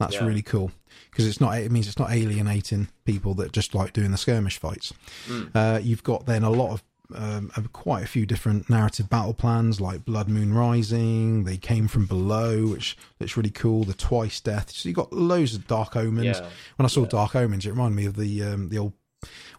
That's 0.00 0.14
Yeah. 0.14 0.24
really 0.24 0.42
cool 0.42 0.72
because 1.10 1.26
it's 1.26 1.40
not. 1.40 1.56
It 1.58 1.70
means 1.70 1.86
it's 1.86 1.98
not 1.98 2.10
alienating 2.10 2.88
people 3.04 3.34
that 3.34 3.52
just 3.52 3.72
like 3.72 3.92
doing 3.92 4.10
the 4.10 4.16
skirmish 4.18 4.58
fights. 4.58 4.92
Mm. 5.28 5.50
Uh, 5.54 5.78
you've 5.80 6.02
got 6.02 6.26
then 6.26 6.42
a 6.42 6.50
lot 6.50 6.72
of. 6.72 6.82
Um, 7.16 7.50
quite 7.72 8.02
a 8.04 8.06
few 8.06 8.26
different 8.26 8.68
narrative 8.70 9.08
battle 9.10 9.34
plans 9.34 9.80
like 9.80 10.04
Blood 10.04 10.28
Moon 10.28 10.52
Rising, 10.54 11.44
they 11.44 11.56
came 11.56 11.88
from 11.88 12.06
below, 12.06 12.66
which 12.68 12.96
looks 13.20 13.36
really 13.36 13.50
cool. 13.50 13.84
The 13.84 13.94
Twice 13.94 14.40
Death, 14.40 14.70
so 14.70 14.88
you 14.88 14.94
got 14.94 15.12
loads 15.12 15.54
of 15.54 15.66
Dark 15.66 15.96
Omens. 15.96 16.38
Yeah. 16.38 16.48
When 16.76 16.84
I 16.84 16.88
saw 16.88 17.02
Yeah. 17.02 17.08
Dark 17.08 17.36
Omens, 17.36 17.66
it 17.66 17.70
reminded 17.70 17.96
me 17.96 18.06
of 18.06 18.16
the 18.16 18.42
um, 18.42 18.68
the 18.68 18.78
old 18.78 18.92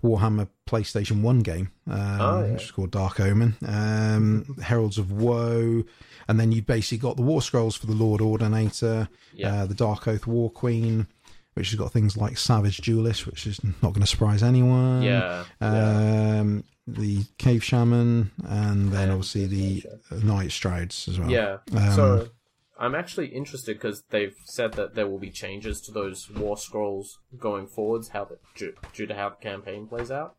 Warhammer 0.04 0.48
PlayStation 0.68 1.22
One 1.22 1.40
game, 1.40 1.72
um, 1.88 2.22
Oh, 2.22 2.44
yeah. 2.46 2.52
which 2.54 2.64
is 2.64 2.72
called 2.72 2.92
Dark 2.92 3.20
Omen. 3.20 3.56
Um, 3.66 4.58
Heralds 4.62 4.98
of 4.98 5.12
Woe, 5.12 5.84
and 6.28 6.40
then 6.40 6.52
you 6.52 6.62
basically 6.62 6.98
got 6.98 7.16
the 7.16 7.22
War 7.24 7.42
Scrolls 7.42 7.76
for 7.76 7.86
the 7.88 7.94
Lord 7.94 8.20
Ordinator, 8.22 9.08
Yeah. 9.34 9.64
uh, 9.64 9.66
the 9.66 9.74
Dark 9.74 10.08
Oath 10.08 10.28
War 10.28 10.50
Queen, 10.50 11.08
which 11.54 11.70
has 11.70 11.80
got 11.80 11.92
things 11.92 12.18
like 12.18 12.38
Savage 12.38 12.78
Duelist, 12.78 13.26
which 13.26 13.46
is 13.48 13.64
not 13.64 13.94
going 13.94 14.02
to 14.02 14.08
surprise 14.08 14.44
anyone. 14.44 15.02
Yeah. 15.02 15.46
yeah. 15.62 16.40
Um, 16.40 16.64
the 16.88 17.24
Cave 17.38 17.64
Shaman, 17.64 18.32
and 18.46 18.92
then 18.92 19.10
obviously 19.10 19.46
the 19.46 19.84
Night 20.24 20.52
Strides 20.52 21.08
as 21.08 21.20
well. 21.20 21.30
Yeah. 21.30 21.58
Um, 21.76 21.92
so 21.92 22.30
I'm 22.78 22.96
actually 22.96 23.28
interested 23.28 23.78
because 23.78 24.04
they've 24.10 24.36
said 24.46 24.74
that 24.74 24.96
there 24.96 25.08
will 25.08 25.20
be 25.20 25.30
changes 25.30 25.80
to 25.82 25.92
those 25.92 26.30
war 26.30 26.58
scrolls 26.58 27.20
going 27.38 27.68
forwards, 27.68 28.10
how 28.10 28.26
the, 28.26 28.38
due, 28.56 28.74
due 28.94 29.06
to 29.06 29.16
how 29.16 29.30
the 29.30 29.36
campaign 29.36 29.88
plays 29.88 30.12
out. 30.12 30.36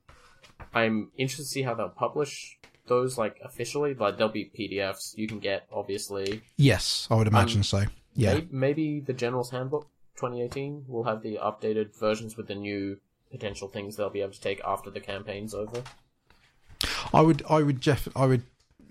I'm 0.75 1.11
interested 1.17 1.45
to 1.45 1.49
see 1.49 1.63
how 1.63 1.75
they'll 1.75 1.89
publish 1.89 2.59
those 2.87 3.17
like 3.17 3.39
officially. 3.43 3.95
Like 3.95 4.19
there'll 4.19 4.33
be 4.33 4.51
PDFs 4.59 5.17
you 5.17 5.27
can 5.27 5.39
get, 5.39 5.67
obviously. 5.73 6.43
Yes, 6.57 7.09
I 7.11 7.15
would 7.15 7.29
imagine 7.29 7.61
Um, 7.61 7.65
so. 7.65 7.85
Yeah. 8.17 8.35
Maybe, 8.35 8.49
maybe 8.51 9.01
the 9.01 9.13
General's 9.13 9.51
Handbook 9.51 9.89
2018 10.17 10.85
We'll 10.89 11.05
have 11.05 11.23
the 11.23 11.39
updated 11.43 11.95
versions 11.99 12.37
with 12.37 12.47
the 12.49 12.55
new 12.55 12.99
potential 13.31 13.69
things 13.69 13.97
they'll 13.97 14.11
be 14.11 14.21
able 14.21 14.33
to 14.33 14.41
take 14.41 14.61
after 14.65 14.91
the 14.91 15.01
campaign's 15.01 15.55
over. 15.55 15.83
I 17.13 17.21
would, 17.21 17.43
I 17.49 17.63
would, 17.63 17.81
Jeff, 17.81 18.09
I 18.15 18.27
would 18.27 18.43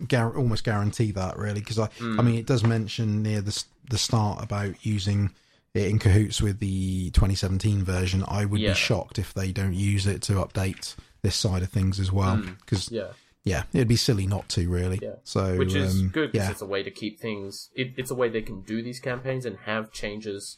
gar- 0.08 0.36
almost 0.36 0.64
guarantee 0.64 1.12
that 1.12 1.38
really 1.38 1.60
because 1.60 1.80
I, 1.80 1.86
Hmm. 1.98 2.20
I 2.20 2.24
mean, 2.24 2.36
it 2.36 2.46
does 2.46 2.64
mention 2.64 3.22
near 3.24 3.42
the 3.42 3.64
the 3.90 3.98
start 3.98 4.42
about 4.42 4.86
using 4.86 5.32
it 5.74 5.88
in 5.88 6.00
cahoots 6.00 6.42
with 6.42 6.60
the 6.60 7.12
2017 7.12 7.84
version. 7.84 8.24
I 8.28 8.46
would 8.46 8.62
Yeah. 8.62 8.70
be 8.72 8.76
shocked 8.76 9.20
if 9.20 9.34
they 9.34 9.52
don't 9.52 9.74
use 9.74 10.08
it 10.08 10.22
to 10.24 10.34
update 10.34 10.96
this 11.22 11.36
side 11.36 11.64
of 11.64 11.70
things 11.70 12.00
as 12.00 12.12
well 12.12 12.38
because 12.38 12.88
Hmm. 12.88 12.96
Yeah. 12.96 13.08
yeah, 13.44 13.64
it'd 13.74 13.88
be 13.90 13.98
silly 13.98 14.26
not 14.26 14.48
to 14.50 14.70
really. 14.70 15.00
Yeah. 15.02 15.16
So 15.26 15.58
which 15.58 15.74
is 15.76 16.00
um, 16.00 16.10
good 16.10 16.32
because 16.32 16.46
Yeah, 16.48 16.52
it's 16.52 16.62
a 16.62 16.66
way 16.66 16.82
to 16.84 16.92
keep 16.92 17.20
things. 17.20 17.70
It, 17.76 17.94
it's 17.98 18.10
a 18.12 18.16
way 18.16 18.30
they 18.30 18.42
can 18.42 18.62
do 18.62 18.82
these 18.82 19.00
campaigns 19.02 19.46
and 19.46 19.58
have 19.66 19.92
changes 19.92 20.58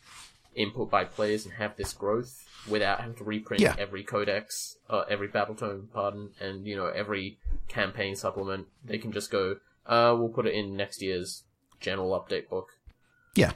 input 0.56 0.90
by 0.90 1.04
players 1.04 1.46
and 1.46 1.54
have 1.56 1.76
this 1.76 1.94
growth 1.94 2.44
without 2.70 3.00
having 3.02 3.16
to 3.18 3.24
reprint 3.24 3.62
Yeah. 3.62 3.76
every 3.78 4.04
codex, 4.04 4.78
uh, 4.90 5.04
every 5.10 5.28
battle 5.28 5.56
tome, 5.56 5.90
pardon, 5.94 6.32
and 6.40 6.66
you 6.66 6.76
know 6.76 6.88
every 6.88 7.38
campaign 7.68 8.16
supplement. 8.16 8.68
They 8.84 8.98
can 8.98 9.12
just 9.12 9.30
go, 9.32 9.58
uh, 9.86 10.16
we'll 10.18 10.30
put 10.30 10.48
it 10.48 10.54
in 10.54 10.76
next 10.76 11.02
year's 11.02 11.44
general 11.80 12.12
update 12.12 12.50
book. 12.50 12.70
Yeah, 13.36 13.52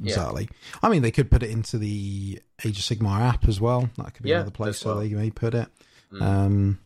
exactly. 0.00 0.48
I 0.82 0.88
mean, 0.88 1.02
they 1.02 1.10
could 1.10 1.30
put 1.30 1.42
it 1.42 1.50
into 1.50 1.78
the 1.78 2.40
Age 2.64 2.78
of 2.78 2.84
Sigmar 2.98 3.20
app 3.20 3.48
as 3.48 3.60
well. 3.60 3.90
That 3.96 4.14
could 4.14 4.22
be 4.22 4.28
Yeah, 4.30 4.36
another 4.36 4.50
place 4.50 4.84
where 4.84 4.94
well. 4.94 5.02
they 5.02 5.10
may 5.14 5.30
put 5.30 5.54
it. 5.54 5.68
Mm. 6.12 6.22
Um, 6.22 6.78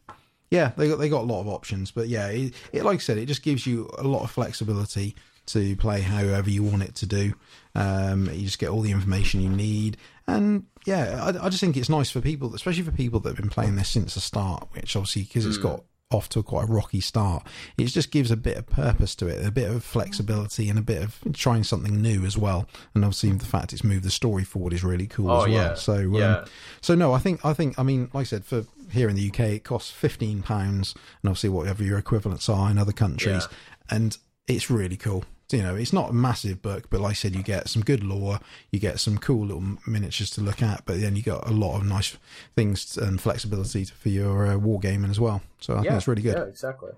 yeah, 0.51 0.73
they 0.77 0.89
got 0.89 0.97
they 0.97 1.09
got 1.11 1.23
a 1.23 1.27
lot 1.27 1.41
of 1.41 1.49
options, 1.49 1.91
but 1.91 2.09
yeah, 2.09 2.29
it, 2.29 2.55
it 2.73 2.85
like 2.85 2.97
I 2.97 3.03
said, 3.03 3.19
it 3.19 3.27
just 3.27 3.43
gives 3.43 3.67
you 3.67 3.91
a 3.99 4.05
lot 4.05 4.23
of 4.23 4.31
flexibility 4.31 5.15
to 5.49 5.77
play 5.77 6.01
however 6.01 6.49
you 6.51 6.63
want 6.63 6.83
it 6.83 6.95
to 6.97 7.07
do. 7.07 7.35
Um, 7.75 8.27
you 8.33 8.45
just 8.45 8.59
get 8.59 8.71
all 8.71 8.81
the 8.81 8.91
information 8.91 9.41
you 9.41 9.49
need, 9.51 9.97
and 10.27 10.65
yeah, 10.85 11.23
I, 11.23 11.47
I 11.47 11.49
just 11.49 11.61
think 11.61 11.77
it's 11.77 11.89
nice 11.89 12.11
for 12.11 12.21
people, 12.21 12.55
especially 12.55 12.83
for 12.83 12.93
people 12.93 13.21
that 13.21 13.31
have 13.31 13.37
been 13.37 13.51
playing 13.51 13.77
this 13.77 13.89
since 13.89 14.15
the 14.15 14.21
start. 14.21 14.69
Which 14.73 14.97
obviously, 14.97 15.23
because 15.23 15.47
it's 15.47 15.59
got 15.59 15.85
off 16.11 16.29
to 16.31 16.39
a 16.39 16.43
quite 16.43 16.65
a 16.65 16.73
rocky 16.73 17.01
start, 17.01 17.47
it 17.77 17.85
just 17.85 18.11
gives 18.11 18.31
a 18.31 18.37
bit 18.37 18.57
of 18.57 18.67
purpose 18.67 19.15
to 19.15 19.27
it, 19.27 19.47
a 19.47 19.51
bit 19.51 19.71
of 19.71 19.85
flexibility, 19.85 20.69
and 20.71 20.79
a 20.79 20.83
bit 20.83 21.03
of 21.03 21.19
trying 21.35 21.63
something 21.63 22.01
new 22.01 22.25
as 22.25 22.37
well. 22.37 22.67
And 22.95 23.05
obviously, 23.05 23.31
the 23.33 23.45
fact 23.45 23.73
it's 23.73 23.85
moved 23.85 24.05
the 24.05 24.11
story 24.11 24.45
forward 24.45 24.73
is 24.73 24.83
really 24.83 25.07
cool 25.07 25.31
Oh 25.31 25.43
as 25.43 25.49
well. 25.49 25.51
yeah, 25.53 25.75
So 25.75 25.95
um, 25.95 26.15
yeah, 26.15 26.45
so 26.81 26.95
no, 26.95 27.13
I 27.13 27.19
think 27.19 27.45
I 27.45 27.53
think 27.53 27.79
I 27.79 27.83
mean, 27.83 28.11
like 28.13 28.23
I 28.23 28.25
said, 28.25 28.45
for 28.45 28.65
here 28.91 29.09
in 29.09 29.17
the 29.17 29.29
UK, 29.29 29.41
it 29.41 29.65
costs 29.65 29.91
fifteen 29.91 30.43
pounds, 30.43 30.95
and 31.23 31.29
obviously 31.29 31.51
whatever 31.51 31.85
your 31.85 31.99
equivalents 31.99 32.49
are 32.49 32.71
in 32.71 32.79
other 32.79 32.93
countries, 32.93 33.47
and 33.91 34.17
it's 34.49 34.71
really 34.71 34.97
cool. 34.97 35.25
You 35.51 35.63
know, 35.63 35.75
it's 35.77 35.93
not 35.95 36.11
a 36.11 36.13
massive 36.13 36.61
book, 36.61 36.91
but 36.91 37.01
like 37.01 37.13
I 37.13 37.15
said, 37.15 37.35
you 37.35 37.43
get 37.43 37.69
some 37.69 37.83
good 37.83 38.05
lore, 38.05 38.39
you 38.71 38.79
get 38.79 39.01
some 39.01 39.17
cool 39.17 39.47
little 39.47 39.65
miniatures 39.87 40.29
to 40.33 40.43
look 40.43 40.63
at, 40.63 40.85
but 40.85 41.01
then 41.01 41.17
you 41.17 41.23
got 41.23 41.49
a 41.49 41.53
lot 41.53 41.77
of 41.79 41.87
nice 41.87 42.19
things 42.55 42.99
and 42.99 43.19
flexibility 43.21 43.85
for 43.85 44.11
your 44.11 44.47
uh, 44.47 44.55
wargaming 44.57 45.09
as 45.09 45.19
well. 45.19 45.41
So 45.61 45.73
I 45.73 45.77
think 45.79 45.87
yeah, 45.87 45.97
it's 45.97 46.07
really 46.09 46.21
good. 46.23 46.37
Yeah, 46.37 46.45
exactly. 46.45 46.91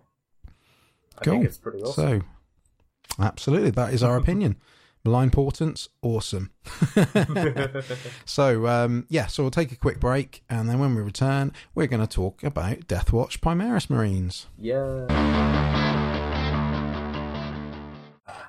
I 1.19 1.25
Cool. 1.25 1.35
think 1.35 1.45
it's 1.45 1.59
pretty 1.59 1.81
awesome. 1.83 2.23
So, 3.19 3.23
absolutely, 3.23 3.71
that 3.71 3.93
is 3.95 4.03
our 4.03 4.17
opinion. 4.19 4.57
Malign 5.05 5.31
Portents, 5.31 5.89
awesome. 6.03 6.51
so, 8.25 8.67
um, 8.67 9.07
yeah, 9.09 9.27
so 9.29 9.43
we'll 9.43 9.51
take 9.51 9.73
a 9.73 9.77
quick 9.77 9.99
break, 10.01 10.43
and 10.51 10.69
then 10.69 10.79
when 10.79 10.95
we 10.95 11.01
return, 11.03 11.53
we're 11.75 11.87
going 11.87 12.07
to 12.07 12.13
talk 12.13 12.43
about 12.43 12.81
Deathwatch 12.89 13.39
Primaris 13.39 13.89
Marines. 13.89 14.47
yeah. 14.59 15.87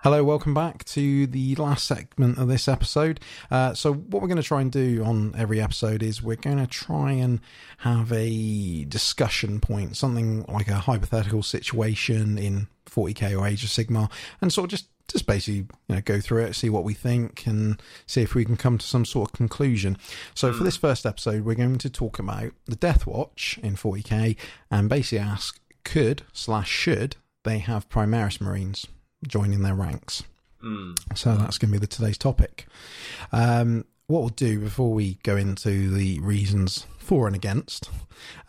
Hello, 0.04 0.24
welcome 0.24 0.56
back 0.56 0.84
to 0.86 1.28
the 1.28 1.54
last 1.58 1.86
segment 1.86 2.40
of 2.40 2.48
this 2.48 2.68
episode. 2.68 3.20
Uh, 3.52 3.76
so, 3.76 3.94
what 3.94 4.20
we're 4.20 4.28
going 4.28 4.42
to 4.42 4.42
try 4.42 4.60
and 4.60 4.72
do 4.72 5.04
on 5.04 5.32
every 5.38 5.62
episode 5.62 6.02
is 6.02 6.24
we're 6.24 6.38
going 6.38 6.58
to 6.58 6.66
try 6.66 7.12
and 7.12 7.40
have 7.78 8.12
a 8.12 8.84
discussion 8.86 9.60
point, 9.60 9.96
something 9.96 10.44
like 10.48 10.70
a 10.70 10.74
hypothetical 10.74 11.44
situation 11.44 12.40
in 12.40 12.68
40k 12.90 13.40
or 13.40 13.46
Age 13.46 13.64
of 13.64 13.70
Sigmar, 13.70 14.10
and 14.42 14.52
sort 14.52 14.66
of 14.66 14.72
just 14.72 14.88
just 15.08 15.28
basically 15.28 15.68
you 15.88 15.96
know 15.96 16.02
go 16.02 16.20
through 16.20 16.46
it, 16.46 16.56
see 16.56 16.72
what 16.72 16.84
we 16.84 16.96
think, 16.96 17.46
and 17.46 17.80
see 18.08 18.24
if 18.24 18.34
we 18.34 18.44
can 18.44 18.58
come 18.58 18.80
to 18.80 18.88
some 18.88 19.06
sort 19.06 19.30
of 19.30 19.34
conclusion. 19.34 20.00
So, 20.34 20.52
for 20.52 20.64
this 20.64 20.78
first 20.78 21.06
episode, 21.06 21.46
we're 21.46 21.54
going 21.54 21.78
to 21.78 21.92
talk 21.92 22.18
about 22.18 22.54
the 22.66 22.76
Death 22.76 23.06
Watch 23.06 23.60
in 23.62 23.76
40k, 23.76 24.36
and 24.72 24.90
basically 24.90 25.20
ask 25.20 25.60
could 25.84 26.24
slash 26.34 26.72
should 26.72 27.18
they 27.44 27.60
have 27.60 27.88
Primaris 27.88 28.42
Marines 28.42 28.88
joining 29.28 29.62
their 29.62 29.76
ranks. 29.76 30.24
Mm. 30.64 30.98
So 31.18 31.36
that's 31.36 31.58
going 31.58 31.70
to 31.72 31.80
be 31.80 31.80
the 31.80 31.88
today's 31.88 32.18
topic. 32.18 32.68
Um, 33.32 33.86
what 34.08 34.20
we'll 34.20 34.30
do 34.30 34.60
before 34.60 34.94
we 34.94 35.16
go 35.24 35.38
into 35.38 35.90
the 35.90 36.20
reasons 36.20 36.86
for 37.00 37.28
and 37.28 37.36
against, 37.36 37.90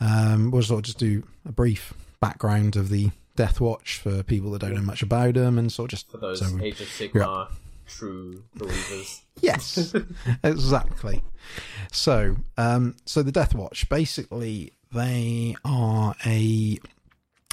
um, 0.01 0.51
we'll 0.51 0.63
sort 0.63 0.81
of 0.81 0.85
just 0.85 0.99
do 0.99 1.23
a 1.47 1.53
brief 1.53 1.95
background 2.21 2.77
of 2.77 2.89
the 2.89 3.11
Death 3.37 3.61
Watch 3.61 3.97
for 3.97 4.23
people 4.23 4.51
that 4.51 4.61
don't 4.61 4.75
know 4.75 4.83
much 4.83 5.03
about 5.03 5.35
them, 5.35 5.59
and 5.59 5.73
sort 5.73 5.93
of 5.93 5.99
just 5.99 6.11
For 6.11 6.19
those 6.19 6.41
so 6.41 6.59
Age 6.61 6.81
of 6.81 6.89
Sigmar 6.89 7.49
true 7.87 8.43
believers. 8.55 9.21
Yes, 9.41 9.93
exactly. 10.45 11.25
So, 11.91 12.37
um, 12.57 12.95
so 13.07 13.25
the 13.25 13.33
Death 13.33 13.57
Watch 13.57 13.89
basically 13.89 14.73
they 14.93 15.57
are 15.65 16.15
a 16.25 16.79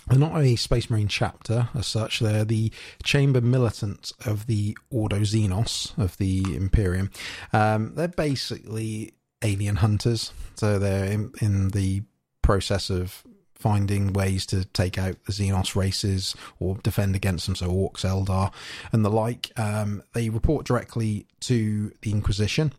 they're 0.10 0.20
not 0.20 0.42
a 0.42 0.56
Space 0.56 0.90
Marine 0.90 1.08
chapter 1.08 1.70
as 1.74 1.88
such. 1.88 2.20
They're 2.20 2.46
the 2.46 2.72
chamber 3.04 3.42
militant 3.42 4.12
of 4.26 4.48
the 4.48 4.78
Ordo 4.90 5.20
Xenos 5.20 5.98
of 5.98 6.18
the 6.18 6.56
Imperium. 6.56 7.12
Um, 7.54 7.94
they're 7.96 8.08
basically 8.08 9.14
alien 9.42 9.78
hunters. 9.78 10.34
So 10.56 10.80
they're 10.80 11.06
in, 11.06 11.32
in 11.42 11.70
the 11.70 12.04
process 12.42 12.90
of 12.90 13.24
finding 13.54 14.14
ways 14.14 14.46
to 14.48 14.66
take 14.66 14.98
out 14.98 15.24
the 15.26 15.34
Xenos 15.34 15.76
races 15.76 16.36
or 16.60 16.78
defend 16.78 17.16
against 17.16 17.46
them, 17.46 17.56
so 17.56 17.68
Orcs, 17.68 18.06
Eldar, 18.06 18.52
and 18.92 19.04
the 19.04 19.10
like. 19.10 19.52
Um, 19.60 20.02
they 20.14 20.30
report 20.30 20.66
directly 20.66 21.28
to 21.42 21.92
the 22.02 22.12
Inquisition, 22.12 22.74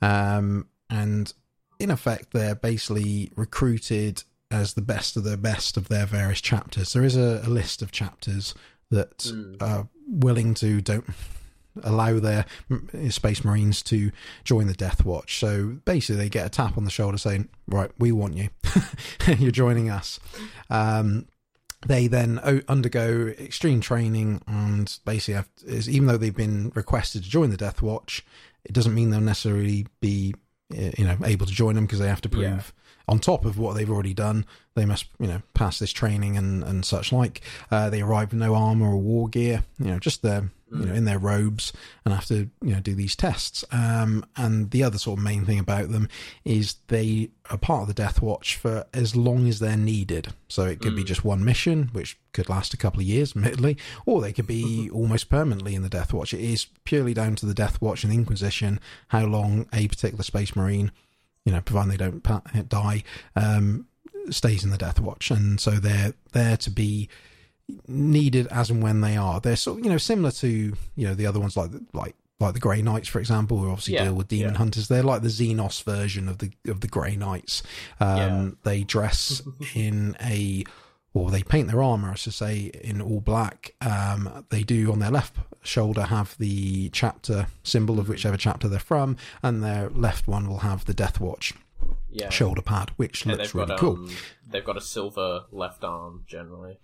um, 0.00 0.68
and 0.88 1.32
in 1.78 1.90
effect, 1.90 2.32
they're 2.32 2.54
basically 2.54 3.30
recruited 3.36 4.24
as 4.54 4.74
the 4.74 4.82
best 4.82 5.16
of 5.16 5.24
the 5.24 5.36
best 5.36 5.76
of 5.76 5.88
their 5.88 6.06
various 6.06 6.40
chapters. 6.40 6.92
There 6.92 7.04
is 7.04 7.16
a, 7.16 7.42
a 7.44 7.50
list 7.50 7.82
of 7.82 7.90
chapters 7.92 8.54
that 8.90 9.18
Mm. 9.18 9.60
are 9.62 9.88
willing 10.06 10.54
to 10.54 10.80
don't 10.80 11.06
allow 11.82 12.20
their 12.20 12.44
space 13.10 13.44
marines 13.44 13.82
to 13.82 14.12
join 14.44 14.66
the 14.68 14.74
death 14.74 15.04
watch 15.04 15.38
so 15.40 15.76
basically 15.84 16.14
they 16.22 16.28
get 16.28 16.46
a 16.46 16.48
tap 16.48 16.76
on 16.78 16.84
the 16.84 16.90
shoulder 16.90 17.18
saying 17.18 17.48
right 17.66 17.90
we 17.98 18.12
want 18.12 18.34
you 18.36 18.48
you're 19.38 19.50
joining 19.50 19.90
us 19.90 20.20
um, 20.70 21.26
they 21.86 22.06
then 22.06 22.38
o- 22.44 22.60
undergo 22.68 23.26
extreme 23.40 23.80
training 23.80 24.40
and 24.46 24.98
basically 25.04 25.34
have 25.34 25.48
is 25.66 25.88
even 25.88 26.06
though 26.06 26.16
they've 26.18 26.36
been 26.36 26.70
requested 26.76 27.24
to 27.24 27.28
join 27.28 27.50
the 27.50 27.56
death 27.56 27.82
watch 27.82 28.24
it 28.64 28.72
doesn't 28.72 28.94
mean 28.94 29.10
they'll 29.10 29.20
necessarily 29.20 29.84
be 30.00 30.32
uh, 30.72 30.90
you 30.96 31.04
know 31.04 31.16
able 31.24 31.46
to 31.46 31.52
join 31.52 31.74
them 31.74 31.86
because 31.86 31.98
they 31.98 32.08
have 32.08 32.20
to 32.20 32.28
prove. 32.28 32.72
On 33.08 33.18
top 33.18 33.44
of 33.44 33.58
what 33.58 33.74
they've 33.74 33.90
already 33.90 34.14
done 34.14 34.44
they 34.74 34.84
must 34.84 35.06
you 35.20 35.28
know 35.28 35.40
pass 35.54 35.78
this 35.78 35.92
training 35.92 36.36
and 36.36 36.64
and 36.64 36.84
such 36.84 37.12
like. 37.12 37.40
Uh, 37.70 37.88
they 37.90 38.00
arrive 38.00 38.32
with 38.32 38.40
no 38.40 38.54
armor 38.56 38.88
or 38.90 38.96
war 38.96 39.28
gear 39.28 39.62
you 39.78 39.86
know 39.86 39.98
just 40.00 40.22
their 40.22 40.50
you 40.72 40.84
know 40.86 40.92
in 40.92 41.04
their 41.04 41.20
robes 41.20 41.72
and 42.04 42.12
have 42.12 42.26
to 42.26 42.50
you 42.60 42.72
know 42.74 42.80
do 42.80 42.92
these 42.96 43.14
tests. 43.14 43.64
Um 43.70 44.26
and 44.36 44.72
the 44.72 44.82
other 44.82 44.98
sort 44.98 45.18
of 45.20 45.24
main 45.24 45.44
thing 45.44 45.60
about 45.60 45.90
them 45.92 46.08
is 46.44 46.74
they 46.88 47.30
are 47.50 47.56
part 47.58 47.82
of 47.82 47.86
the 47.88 47.94
death 47.94 48.20
watch 48.20 48.56
for 48.56 48.84
as 48.92 49.14
long 49.14 49.46
as 49.46 49.60
they're 49.60 49.76
needed. 49.76 50.32
So 50.48 50.64
it 50.64 50.80
could 50.80 50.96
be 50.96 51.04
Mm. 51.04 51.06
just 51.06 51.24
one 51.24 51.44
mission 51.44 51.90
which 51.92 52.18
could 52.32 52.48
last 52.48 52.74
a 52.74 52.76
couple 52.76 52.98
of 52.98 53.06
years 53.06 53.30
admittedly 53.36 53.76
or 54.06 54.20
they 54.20 54.32
could 54.32 54.48
be 54.48 54.90
almost 54.92 55.28
permanently 55.28 55.76
in 55.76 55.82
the 55.82 55.88
death 55.88 56.12
watch. 56.12 56.34
It 56.34 56.40
is 56.40 56.66
purely 56.82 57.14
down 57.14 57.36
to 57.36 57.46
the 57.46 57.54
death 57.54 57.80
watch 57.80 58.02
and 58.02 58.12
the 58.12 58.16
inquisition 58.16 58.80
how 59.08 59.24
long 59.26 59.68
a 59.72 59.86
particular 59.86 60.24
space 60.24 60.56
marine 60.56 60.90
you 61.44 61.52
know 61.52 61.60
providing 61.60 61.90
they 61.90 61.96
don't 61.96 62.68
die 62.68 63.02
um 63.36 63.86
stays 64.30 64.64
in 64.64 64.70
the 64.70 64.78
death 64.78 64.98
watch 65.00 65.30
and 65.30 65.60
so 65.60 65.72
they're 65.72 66.14
there 66.32 66.56
to 66.56 66.70
be 66.70 67.08
needed 67.88 68.46
as 68.48 68.70
and 68.70 68.82
when 68.82 69.00
they 69.00 69.16
are 69.16 69.40
they're 69.40 69.56
sort 69.56 69.78
of 69.78 69.84
you 69.84 69.90
know 69.90 69.98
similar 69.98 70.30
to 70.30 70.48
you 70.96 71.06
know 71.06 71.14
the 71.14 71.26
other 71.26 71.40
ones 71.40 71.56
like 71.56 71.70
like 71.92 72.14
like 72.40 72.52
the 72.52 72.58
Grey 72.60 72.82
Knights, 72.82 73.06
for 73.08 73.20
example, 73.20 73.58
who 73.58 73.70
obviously 73.70 73.94
Yeah, 73.94 74.04
deal 74.06 74.14
with 74.14 74.26
demon 74.26 74.52
yeah. 74.52 74.58
hunters. 74.58 74.88
They're 74.88 75.04
like 75.04 75.22
the 75.22 75.28
Xenos 75.28 75.84
version 75.84 76.28
of 76.28 76.38
the 76.38 76.50
of 76.66 76.80
the 76.80 76.88
Grey 76.88 77.14
Knights. 77.14 77.62
Um, 78.00 78.16
Yeah. 78.18 78.50
They 78.64 78.82
dress 78.82 79.40
in 79.74 80.16
a, 80.20 80.64
or 81.14 81.30
they 81.30 81.42
paint 81.42 81.68
their 81.68 81.82
armor, 81.82 82.10
I 82.10 82.14
should 82.14 82.34
say, 82.34 82.70
in 82.82 83.00
all 83.00 83.20
black. 83.20 83.74
Um, 83.80 84.44
they 84.50 84.62
do 84.64 84.92
on 84.92 84.98
their 84.98 85.10
left 85.10 85.36
shoulder 85.62 86.02
have 86.02 86.36
the 86.38 86.90
chapter 86.90 87.46
symbol 87.62 87.98
of 87.98 88.08
whichever 88.08 88.36
chapter 88.36 88.68
they're 88.68 88.78
from, 88.80 89.16
and 89.42 89.62
their 89.62 89.88
left 89.90 90.26
one 90.28 90.48
will 90.48 90.58
have 90.58 90.84
the 90.84 90.92
Death 90.94 91.20
Watch 91.20 91.54
Yeah. 92.10 92.28
shoulder 92.30 92.60
pad, 92.62 92.90
which 92.96 93.24
looks 93.24 93.54
really 93.54 93.68
got 93.68 93.78
cool. 93.78 93.94
um, 93.96 94.10
they've 94.46 94.64
got 94.64 94.76
a 94.76 94.80
silver 94.82 95.44
left 95.52 95.84
arm 95.84 96.24
generally. 96.26 96.78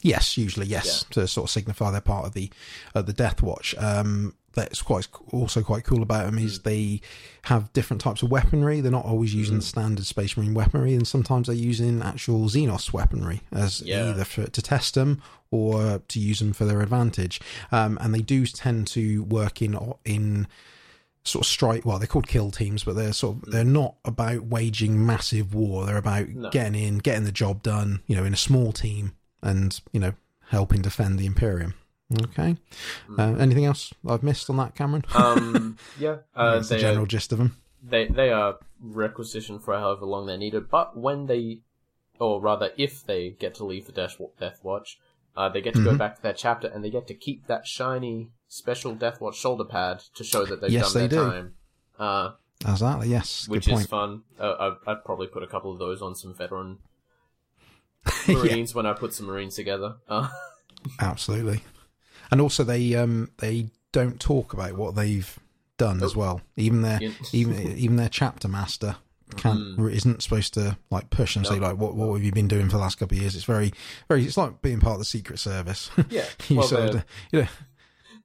Yes, 0.00 0.36
usually 0.36 0.66
yes, 0.66 1.04
to 1.10 1.26
sort 1.26 1.46
of 1.48 1.50
signify 1.50 1.90
they're 1.90 2.00
part 2.00 2.26
of 2.26 2.34
the 2.34 2.50
uh, 2.94 3.02
the 3.02 3.12
Death 3.12 3.42
Watch. 3.42 3.74
Um, 3.78 4.34
that's 4.54 4.82
quite 4.82 5.08
also 5.30 5.62
quite 5.62 5.84
cool 5.84 6.02
about 6.02 6.26
them 6.26 6.36
Mm. 6.36 6.44
is 6.44 6.60
they 6.60 7.00
have 7.42 7.72
different 7.72 8.00
types 8.00 8.22
of 8.22 8.30
weaponry. 8.30 8.80
They're 8.80 8.90
not 8.92 9.04
always 9.04 9.34
using 9.34 9.58
Mm. 9.58 9.62
standard 9.62 10.06
Space 10.06 10.36
Marine 10.36 10.54
weaponry, 10.54 10.94
and 10.94 11.06
sometimes 11.06 11.46
they're 11.46 11.56
using 11.56 12.02
actual 12.02 12.48
Xenos 12.48 12.92
weaponry 12.92 13.42
as 13.52 13.80
Yeah. 13.82 14.10
either 14.10 14.24
for, 14.24 14.46
to 14.46 14.62
test 14.62 14.94
them 14.94 15.20
or 15.50 16.00
to 16.08 16.20
use 16.20 16.38
them 16.40 16.52
for 16.52 16.64
their 16.64 16.80
advantage. 16.80 17.40
Um, 17.70 17.98
and 18.00 18.14
they 18.14 18.22
do 18.22 18.46
tend 18.46 18.86
to 18.88 19.22
work 19.24 19.60
in 19.62 19.78
in 20.04 20.46
sort 21.26 21.46
of 21.46 21.50
strike 21.50 21.86
well 21.86 21.98
they're 21.98 22.06
called 22.06 22.26
kill 22.26 22.50
teams 22.50 22.84
but 22.84 22.94
they're 22.96 23.10
sort 23.14 23.38
of 23.38 23.50
they're 23.50 23.64
not 23.64 23.94
about 24.04 24.44
waging 24.44 25.06
massive 25.06 25.54
war 25.54 25.86
they're 25.86 25.96
about 25.96 26.28
No. 26.28 26.50
getting 26.50 26.74
in 26.74 26.98
getting 26.98 27.24
the 27.24 27.32
job 27.32 27.62
done 27.62 28.00
you 28.06 28.14
know 28.14 28.24
in 28.24 28.34
a 28.34 28.36
small 28.36 28.72
team 28.72 29.12
and 29.42 29.80
you 29.90 30.00
know 30.00 30.12
helping 30.50 30.82
defend 30.82 31.18
the 31.18 31.24
imperium 31.24 31.72
Okay. 32.22 32.56
Uh, 33.18 33.34
anything 33.38 33.64
else 33.64 33.92
I've 34.06 34.22
missed 34.22 34.48
on 34.50 34.56
that, 34.58 34.74
Cameron? 34.74 35.04
Um, 35.14 35.78
yeah, 35.98 36.18
uh, 36.36 36.56
That's 36.56 36.68
the 36.68 36.78
general 36.78 37.06
gist 37.06 37.32
of 37.32 37.38
them. 37.38 37.56
they 37.82 38.06
they 38.06 38.30
are 38.30 38.58
requisitioned 38.80 39.62
for 39.64 39.74
however 39.74 40.04
long 40.04 40.26
they're 40.26 40.36
needed. 40.38 40.68
But 40.70 40.96
when 40.96 41.26
they, 41.26 41.60
or 42.20 42.40
rather, 42.40 42.70
if 42.76 43.04
they 43.04 43.30
get 43.30 43.54
to 43.56 43.64
leave 43.64 43.86
the 43.86 43.92
Death 43.92 44.20
Death 44.38 44.60
Watch, 44.62 44.98
uh, 45.36 45.48
they 45.48 45.60
get 45.60 45.74
to 45.74 45.82
go 45.84 45.92
Mhm. 45.92 45.98
back 45.98 46.16
to 46.16 46.22
their 46.22 46.32
chapter 46.34 46.68
and 46.68 46.84
they 46.84 46.90
get 46.90 47.06
to 47.08 47.14
keep 47.14 47.46
that 47.46 47.66
shiny 47.66 48.28
special 48.48 48.94
Death 48.94 49.20
Watch 49.20 49.36
shoulder 49.36 49.64
pad 49.64 50.00
to 50.14 50.22
show 50.22 50.44
that 50.44 50.60
they've 50.60 50.70
Yes, 50.70 50.92
done 50.92 51.02
they 51.02 51.08
their 51.08 51.24
do. 51.24 51.30
time. 51.30 51.54
Uh, 51.98 52.30
Exactly. 52.66 53.08
Yes. 53.08 53.48
which 53.48 53.64
Good 53.66 53.72
is 53.72 53.78
point. 53.80 53.88
fun. 53.88 54.22
Uh, 54.38 54.54
I'd, 54.86 54.90
I'd 54.92 55.04
probably 55.04 55.26
put 55.26 55.42
a 55.42 55.46
couple 55.46 55.72
of 55.72 55.78
those 55.78 56.00
on 56.00 56.14
some 56.14 56.32
veteran 56.34 56.78
Yeah. 58.28 58.34
Marines 58.36 58.74
when 58.74 58.86
I 58.86 58.92
put 58.92 59.12
some 59.12 59.26
Marines 59.26 59.56
together. 59.56 59.96
Uh, 60.08 60.28
Absolutely. 61.00 61.62
And 62.30 62.40
also, 62.40 62.64
they 62.64 62.94
um 62.94 63.30
they 63.38 63.68
don't 63.92 64.20
talk 64.20 64.52
about 64.52 64.74
what 64.74 64.94
they've 64.94 65.38
done 65.76 66.02
as 66.02 66.16
well. 66.16 66.40
Even 66.56 66.82
their 66.82 67.00
even 67.32 67.76
even 67.76 67.96
their 67.96 68.08
chapter 68.08 68.48
master 68.48 68.96
can't 69.36 69.78
isn't 69.78 70.22
supposed 70.22 70.54
to 70.54 70.76
like 70.90 71.10
push 71.10 71.36
and 71.36 71.46
say. 71.46 71.58
Like 71.58 71.76
what 71.76 71.94
what 71.94 72.14
have 72.14 72.24
you 72.24 72.32
been 72.32 72.48
doing 72.48 72.66
for 72.66 72.76
the 72.76 72.82
last 72.82 72.98
couple 72.98 73.16
of 73.16 73.22
years. 73.22 73.34
It's 73.34 73.44
very 73.44 73.72
very. 74.08 74.24
It's 74.24 74.36
like 74.36 74.62
being 74.62 74.80
part 74.80 74.94
of 74.94 74.98
the 75.00 75.04
Secret 75.04 75.38
Service. 75.38 75.90
yeah, 76.10 76.24
you 76.48 76.58
well, 76.58 76.68
sort 76.68 76.92
they're, 76.92 77.00
of, 77.00 77.04
you 77.32 77.42
know, 77.42 77.48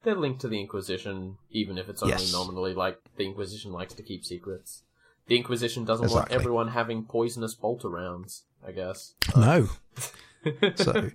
they're 0.03 0.15
linked 0.15 0.41
to 0.41 0.47
the 0.47 0.59
Inquisition, 0.59 1.37
even 1.49 1.77
if 1.77 1.89
it's 1.89 2.01
only 2.03 2.15
Yes. 2.15 2.31
nominally. 2.33 2.73
Like 2.73 2.99
the 3.17 3.25
Inquisition 3.25 3.71
likes 3.71 3.93
to 3.95 4.03
keep 4.03 4.25
secrets. 4.25 4.83
The 5.27 5.37
Inquisition 5.37 5.85
doesn't 5.85 6.09
want 6.09 6.31
everyone 6.31 6.69
having 6.69 7.05
poisonous 7.05 7.53
bolter 7.53 7.89
rounds. 7.89 8.43
I 8.65 8.71
guess. 8.71 9.13
no. 9.35 9.69
So 10.75 11.11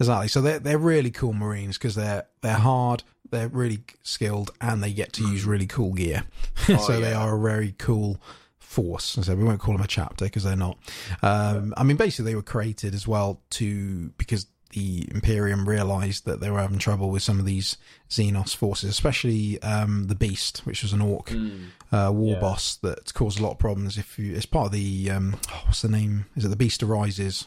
exactly. 0.00 0.28
So 0.28 0.40
they're 0.40 0.58
they're 0.58 0.78
really 0.78 1.10
cool 1.10 1.32
Marines 1.32 1.78
because 1.78 1.94
they're 1.94 2.24
they're 2.40 2.54
hard. 2.54 3.02
They're 3.30 3.48
really 3.48 3.80
skilled 4.02 4.52
and 4.60 4.82
they 4.82 4.92
get 4.92 5.12
to 5.14 5.22
use 5.28 5.44
really 5.44 5.66
cool 5.66 5.92
gear. 5.94 6.24
Oh, 6.68 6.76
so 6.78 7.00
they 7.00 7.12
are 7.14 7.36
a 7.36 7.40
very 7.40 7.74
cool 7.78 8.18
force. 8.58 9.04
So 9.20 9.34
we 9.34 9.44
won't 9.44 9.60
call 9.60 9.74
them 9.74 9.82
a 9.84 9.88
chapter 9.88 10.24
because 10.26 10.44
they're 10.44 10.56
not. 10.56 10.78
Um, 11.22 11.74
I 11.76 11.82
mean, 11.84 11.96
basically, 11.96 12.30
they 12.30 12.34
were 12.36 12.42
created 12.42 12.94
as 12.94 13.06
well 13.08 13.40
to 13.50 14.10
because 14.18 14.46
the 14.70 15.06
Imperium 15.12 15.68
realized 15.68 16.24
that 16.26 16.40
they 16.40 16.50
were 16.50 16.60
having 16.60 16.78
trouble 16.78 17.10
with 17.10 17.22
some 17.22 17.38
of 17.38 17.44
these 17.44 17.76
Xenos 18.10 18.54
forces, 18.56 18.90
especially 18.90 19.60
um, 19.62 20.06
the 20.08 20.14
Beast, 20.16 20.58
which 20.66 20.82
was 20.82 20.92
an 20.92 21.00
orc 21.00 21.26
Mm, 21.30 21.66
uh, 21.92 22.10
war 22.12 22.34
Yeah. 22.34 22.40
boss 22.40 22.76
that 22.76 23.12
caused 23.14 23.38
a 23.38 23.42
lot 23.42 23.52
of 23.52 23.58
problems. 23.58 23.96
If 23.98 24.18
you, 24.18 24.34
it's 24.34 24.46
part 24.46 24.66
of 24.66 24.72
the 24.72 25.10
um, 25.10 25.36
oh, 25.52 25.62
what's 25.66 25.82
the 25.82 25.88
name? 25.88 26.26
Is 26.36 26.44
it 26.44 26.48
the 26.48 26.56
Beast 26.56 26.82
Arises? 26.82 27.46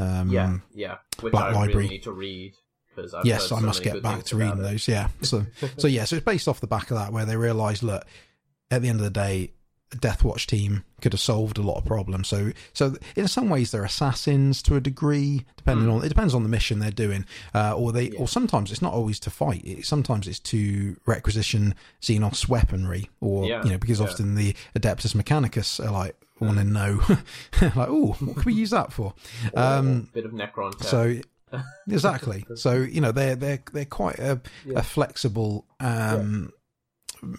Um, 0.00 0.30
yeah, 0.30 0.58
yeah. 0.74 0.96
Which 1.20 1.32
Black 1.32 1.52
I 1.52 1.52
Library. 1.52 1.74
really 1.76 1.88
need 1.88 2.02
to 2.04 2.12
read 2.12 2.54
I've 3.14 3.24
yes, 3.24 3.50
heard 3.50 3.56
I 3.56 3.60
must 3.60 3.82
get 3.82 4.02
back 4.02 4.24
to 4.24 4.36
reading 4.36 4.58
it. 4.58 4.62
those. 4.62 4.88
Yeah, 4.88 5.08
so 5.22 5.46
so 5.78 5.88
yeah, 5.88 6.04
so 6.04 6.16
it's 6.16 6.24
based 6.24 6.48
off 6.48 6.60
the 6.60 6.66
back 6.66 6.90
of 6.90 6.96
that 6.98 7.12
where 7.12 7.24
they 7.24 7.36
realised, 7.36 7.82
look, 7.82 8.04
at 8.70 8.82
the 8.82 8.88
end 8.88 8.98
of 8.98 9.04
the 9.04 9.10
day, 9.10 9.52
a 9.92 9.96
Death 9.96 10.22
Watch 10.22 10.46
team 10.46 10.84
could 11.00 11.12
have 11.12 11.20
solved 11.20 11.58
a 11.58 11.62
lot 11.62 11.78
of 11.78 11.84
problems. 11.84 12.28
So 12.28 12.52
so 12.72 12.96
in 13.16 13.26
some 13.26 13.48
ways 13.48 13.70
they're 13.70 13.84
assassins 13.84 14.62
to 14.62 14.76
a 14.76 14.80
degree, 14.80 15.46
depending 15.56 15.88
on 15.88 16.04
it 16.04 16.08
depends 16.08 16.34
on 16.34 16.42
the 16.42 16.48
mission 16.48 16.78
they're 16.78 16.90
doing, 16.90 17.24
uh, 17.54 17.74
or 17.76 17.92
they. 17.92 18.10
Yeah. 18.10 18.20
or 18.20 18.28
sometimes 18.28 18.70
it's 18.70 18.82
not 18.82 18.92
always 18.92 19.18
to 19.20 19.30
fight. 19.30 19.62
It, 19.64 19.86
sometimes 19.86 20.28
it's 20.28 20.38
to 20.40 20.96
requisition 21.06 21.74
Xenos 22.02 22.48
weaponry, 22.48 23.10
or 23.20 23.46
Yeah, 23.46 23.64
you 23.64 23.70
know 23.70 23.78
because 23.78 24.00
yeah. 24.00 24.06
Often 24.06 24.34
the 24.36 24.54
Adeptus 24.78 25.14
Mechanicus 25.14 25.84
are 25.84 25.90
like 25.92 26.16
want 26.40 26.58
to 26.58 26.64
know, 26.64 27.00
like 27.62 27.88
oh, 27.88 28.16
what 28.20 28.36
can 28.36 28.44
we 28.46 28.54
use 28.54 28.70
that 28.70 28.92
for? 28.92 29.14
Um, 29.54 30.08
a 30.10 30.14
bit 30.14 30.24
of 30.24 30.32
Necron 30.32 30.72
tech. 30.78 30.88
so 30.88 31.16
exactly. 31.88 32.44
So 32.54 32.74
you 32.74 33.00
know 33.00 33.12
they're 33.12 33.36
they're 33.36 33.62
they're 33.72 33.84
quite 33.84 34.18
a, 34.18 34.40
Yeah. 34.64 34.78
a 34.78 34.82
flexible 34.82 35.66
um, 35.80 36.52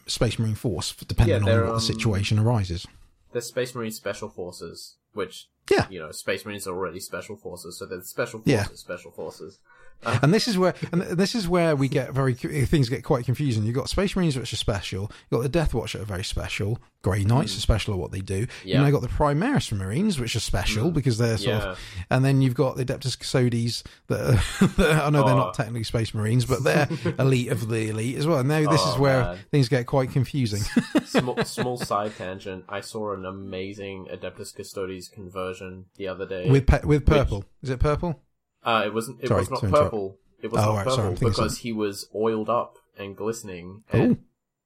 space 0.08 0.38
marine 0.40 0.56
force, 0.56 0.94
depending 0.96 1.44
Yeah, 1.44 1.54
on 1.54 1.60
what 1.62 1.66
the 1.68 1.74
um, 1.76 1.80
situation 1.80 2.40
arises. 2.40 2.86
the 3.34 3.42
Space 3.42 3.74
Marine 3.74 3.92
Special 3.92 4.30
Forces, 4.30 4.98
which 5.14 5.48
Yeah. 5.70 5.88
you 5.90 6.00
know, 6.00 6.12
Space 6.12 6.46
Marines 6.46 6.68
are 6.68 6.76
already 6.76 7.00
Special 7.00 7.36
Forces, 7.38 7.80
so 7.80 7.86
they're 7.86 8.00
the 8.00 8.06
Special 8.06 8.42
Yeah. 8.46 8.64
Forces, 8.64 8.80
Special 8.82 9.12
Forces. 9.12 9.60
And 10.22 10.34
this 10.34 10.48
is 10.48 10.58
where 10.58 10.74
and 10.92 11.02
this 11.02 11.36
is 11.36 11.48
where 11.48 11.76
we 11.76 11.88
get 11.88 12.12
very 12.14 12.36
eh, 12.44 12.66
things 12.66 12.90
get 12.90 13.04
quite 13.04 13.26
confusing. 13.26 13.64
You've 13.64 13.76
got 13.76 13.90
space 13.90 14.16
marines 14.16 14.38
which 14.38 14.54
are 14.54 14.58
special. 14.58 15.12
You've 15.30 15.40
got 15.40 15.44
the 15.44 15.50
Death 15.50 15.74
Watch 15.74 15.94
that 15.94 16.02
are 16.02 16.06
very 16.06 16.24
special. 16.24 16.80
Grey 17.02 17.24
Knights 17.24 17.54
hmm. 17.54 17.58
are 17.58 17.62
special 17.62 17.94
at 17.96 18.00
what 18.00 18.12
they 18.12 18.20
do. 18.22 18.46
Yeah. 18.64 18.78
And 18.78 18.86
I 18.86 18.92
got 18.92 19.02
the 19.02 19.08
Primaris 19.08 19.72
Marines 19.72 20.20
which 20.20 20.36
are 20.36 20.40
special 20.40 20.90
hmm. 20.90 20.94
because 20.94 21.18
they're 21.18 21.38
sort 21.38 21.56
Yeah. 21.64 21.70
of. 21.72 21.80
And 22.10 22.24
then 22.24 22.42
you've 22.42 22.54
got 22.54 22.76
the 22.78 22.86
Adeptus 22.86 23.18
Custodes 23.18 23.84
that, 24.08 24.20
are, 24.22 24.68
that 24.78 25.02
I 25.06 25.10
know 25.10 25.24
they're 25.26 25.34
Oh. 25.34 25.38
not 25.38 25.54
technically 25.56 25.84
space 25.84 26.14
marines, 26.14 26.46
but 26.46 26.64
they're 26.64 26.88
elite 27.20 27.50
of 27.50 27.68
the 27.70 27.90
elite 27.90 28.18
as 28.18 28.28
well. 28.28 28.40
And 28.40 28.50
now 28.50 28.70
this 28.70 28.82
Oh, 28.84 28.94
is 28.94 29.00
where 29.00 29.22
man. 29.22 29.40
things 29.50 29.70
get 29.70 29.86
quite 29.88 30.12
confusing. 30.12 30.62
small, 31.06 31.44
small 31.44 31.78
side 31.78 32.16
tangent. 32.18 32.66
I 32.70 32.82
saw 32.82 33.14
an 33.14 33.26
amazing 33.26 34.08
Adeptus 34.12 34.56
Custodes 34.56 35.10
conversion 35.10 35.86
the 35.96 36.08
other 36.08 36.26
day. 36.28 36.50
with 36.50 36.68
pe- 36.68 36.84
with 36.84 37.06
purple. 37.06 37.46
Is 37.64 37.70
it 37.70 37.80
purple? 37.80 38.20
Uh, 38.64 38.84
it 38.86 38.94
wasn't. 38.94 39.20
It 39.22 39.28
Sorry 39.28 39.42
was 39.42 39.52
not 39.52 39.62
purple. 39.62 40.18
It 40.42 40.52
was 40.52 40.62
Oh, 40.62 40.66
not 40.68 40.76
right, 40.76 40.84
purple 40.86 40.96
sorry, 41.16 41.16
because 41.32 41.58
he 41.60 41.72
was 41.74 42.08
oiled 42.16 42.50
up 42.50 42.78
and 42.98 43.16
glistening 43.16 43.84
and, 43.92 44.20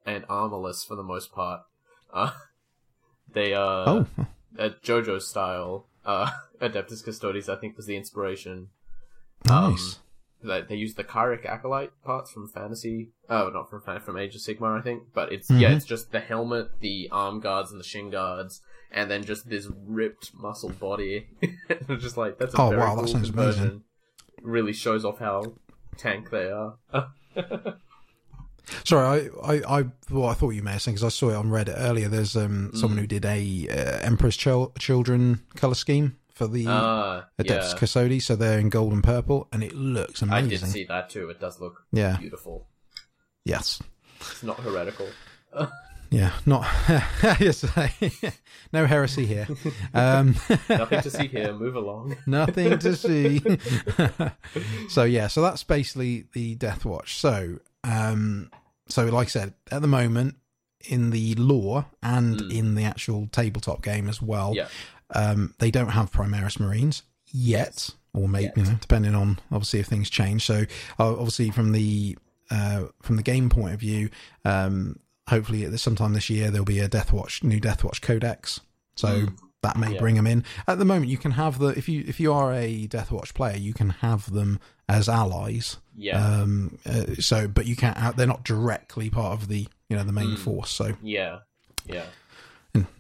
and 0.06 0.26
armorless 0.30 0.84
for 0.84 0.96
the 0.96 1.04
most 1.04 1.32
part. 1.34 1.62
Uh, 2.14 2.32
they 3.34 3.54
uh, 3.54 3.60
oh, 3.60 4.08
JoJo 4.58 5.22
style. 5.22 5.88
Uh, 6.06 6.30
Adeptus 6.62 7.04
Custodes, 7.04 7.50
I 7.50 7.56
think, 7.56 7.76
was 7.78 7.86
the 7.88 7.96
inspiration. 7.98 8.70
nice. 9.46 10.00
They, 10.44 10.62
they 10.62 10.76
used 10.76 10.96
the 10.96 11.04
Kairic 11.04 11.44
Acolyte 11.46 11.92
parts 12.04 12.32
from 12.32 12.48
Fantasy. 12.48 13.10
Oh, 13.30 13.50
not 13.50 13.68
from 13.70 13.82
from 14.00 14.18
Age 14.18 14.36
of 14.36 14.42
Sigmar, 14.42 14.78
I 14.80 14.82
think. 14.84 15.04
But 15.14 15.32
it's 15.34 15.50
yeah, 15.50 15.72
Mhm. 15.72 15.78
it's 15.78 15.86
just 15.86 16.12
the 16.12 16.20
helmet, 16.20 16.80
the 16.82 17.10
arm 17.12 17.40
guards, 17.40 17.72
and 17.72 17.80
the 17.80 17.84
shin 17.86 18.12
guards, 18.12 18.62
and 18.96 19.12
then 19.12 19.24
just 19.24 19.48
this 19.48 19.68
ripped 19.86 20.34
muscle 20.34 20.70
body. 20.70 21.28
just 22.00 22.18
like 22.18 22.40
that's 22.40 22.56
a 22.56 22.62
Oh, 22.62 22.70
very 22.70 22.82
wow, 22.82 22.96
that 22.96 23.02
cool 23.02 23.08
sounds 23.08 23.30
conversion. 23.30 23.62
amazing. 23.64 23.84
Really 24.42 24.74
shows 24.74 25.06
off 25.06 25.20
how 25.20 25.54
tank 25.98 26.30
they 26.32 26.50
are. 26.50 26.76
Sorry, 28.84 29.30
I, 29.44 29.54
I, 29.54 29.80
I, 29.80 29.86
well, 30.10 30.28
I 30.28 30.34
thought 30.34 30.50
you 30.52 30.64
may 30.64 30.72
have 30.72 30.82
said 30.82 30.92
because 30.96 31.04
I 31.04 31.10
saw 31.10 31.30
it 31.30 31.36
on 31.36 31.50
Reddit 31.50 31.76
earlier. 31.78 32.08
There's 32.10 32.36
um 32.36 32.72
someone 32.74 32.98
Mm. 32.98 33.02
who 33.02 33.08
did 33.08 33.26
a 33.26 33.68
uh, 33.70 34.00
Emperor's 34.06 34.36
Chil- 34.36 34.74
Children 34.80 35.44
color 35.56 35.76
scheme 35.76 36.18
for 36.34 36.48
the 36.48 36.66
Ah, 36.68 37.28
Adeptus 37.40 37.74
yeah. 37.74 37.78
Custodes, 37.78 38.26
so 38.26 38.36
they're 38.36 38.58
in 38.60 38.70
gold 38.70 38.92
and 38.94 39.04
purple, 39.04 39.48
and 39.52 39.64
it 39.64 39.74
looks 39.74 40.22
amazing. 40.24 40.46
I 40.46 40.50
did 40.50 40.60
see 40.62 40.84
that 40.86 41.10
too. 41.12 41.30
It 41.30 41.40
does 41.40 41.60
look 41.62 41.84
Yeah. 41.92 42.18
beautiful. 42.18 42.68
Yes. 43.46 43.82
It's 44.20 44.42
not 44.44 44.60
heretical. 44.60 45.08
Yeah. 46.10 46.32
Not. 46.46 46.66
yes. 47.40 47.66
no 48.74 48.86
heresy 48.86 49.26
here. 49.26 49.48
Um, 49.94 50.36
Nothing 50.70 51.02
to 51.02 51.10
see 51.10 51.28
here. 51.28 51.54
Move 51.54 51.76
along. 51.76 52.18
Nothing 52.26 52.78
to 52.80 52.96
see. 52.96 53.42
so 54.90 55.04
yeah, 55.04 55.28
so 55.28 55.42
that's 55.42 55.64
basically 55.64 56.26
the 56.34 56.56
Death 56.56 56.86
Watch. 56.86 57.16
So, 57.18 57.60
um, 57.84 58.50
so 58.88 59.06
like 59.06 59.28
I 59.28 59.30
said, 59.30 59.54
at 59.72 59.82
the 59.82 59.88
moment 59.88 60.36
in 60.88 61.10
the 61.10 61.34
lore 61.36 61.86
and 62.04 62.40
Mm. 62.40 62.54
in 62.54 62.76
the 62.76 62.84
actual 62.84 63.28
tabletop 63.32 63.82
game 63.82 64.08
as 64.08 64.22
well, 64.22 64.54
Yeah. 64.56 64.68
um, 65.14 65.54
they 65.60 65.72
don't 65.72 65.90
have 65.90 66.12
Primaris 66.12 66.60
Marines 66.60 67.04
yet, 67.32 67.90
or 68.14 68.28
maybe 68.30 68.52
you 68.56 68.64
know, 68.64 68.78
depending 68.80 69.16
on 69.16 69.40
obviously 69.52 69.80
if 69.80 69.88
things 69.88 70.10
change. 70.10 70.46
So 70.46 70.66
uh, 71.00 71.12
obviously 71.14 71.50
from 71.52 71.72
the 71.72 72.18
uh, 72.52 72.86
from 73.02 73.16
the 73.16 73.24
game 73.24 73.50
point 73.50 73.74
of 73.74 73.80
view, 73.80 74.10
um, 74.46 75.00
hopefully 75.28 75.76
sometime 75.78 76.14
this 76.14 76.30
year 76.30 76.52
there'll 76.52 76.66
be 76.66 76.80
a 76.80 76.88
Death 76.88 77.12
Watch 77.14 77.44
new 77.44 77.60
Death 77.60 77.84
Watch 77.84 78.02
Codex. 78.02 78.60
So 78.96 79.08
Mm. 79.08 79.38
that 79.64 79.78
may 79.78 79.94
Yeah. 79.94 80.00
bring 80.00 80.16
them 80.16 80.28
in. 80.28 80.44
At 80.68 80.78
the 80.80 80.86
moment, 80.86 81.10
you 81.10 81.18
can 81.18 81.32
have 81.32 81.58
the 81.60 81.68
if 81.70 81.90
you 81.90 82.04
if 82.08 82.20
you 82.20 82.32
are 82.34 82.54
a 82.54 82.88
Death 82.88 83.12
Watch 83.12 83.34
player, 83.34 83.58
you 83.58 83.74
can 83.74 83.90
have 83.90 84.32
them 84.32 84.60
as 84.88 85.10
allies. 85.10 85.78
Yeah. 85.98 86.24
Um, 86.24 86.78
uh, 86.86 87.16
so, 87.20 87.48
but 87.48 87.66
you 87.66 87.76
can't. 87.76 88.16
They're 88.16 88.28
not 88.28 88.44
directly 88.44 89.10
part 89.10 89.34
of 89.34 89.48
the 89.48 89.68
you 89.90 89.96
know 89.98 90.04
the 90.04 90.12
main 90.12 90.36
Mm. 90.36 90.40
force. 90.40 90.70
So 90.72 90.96
yeah. 91.02 91.40
Yeah. 91.88 92.06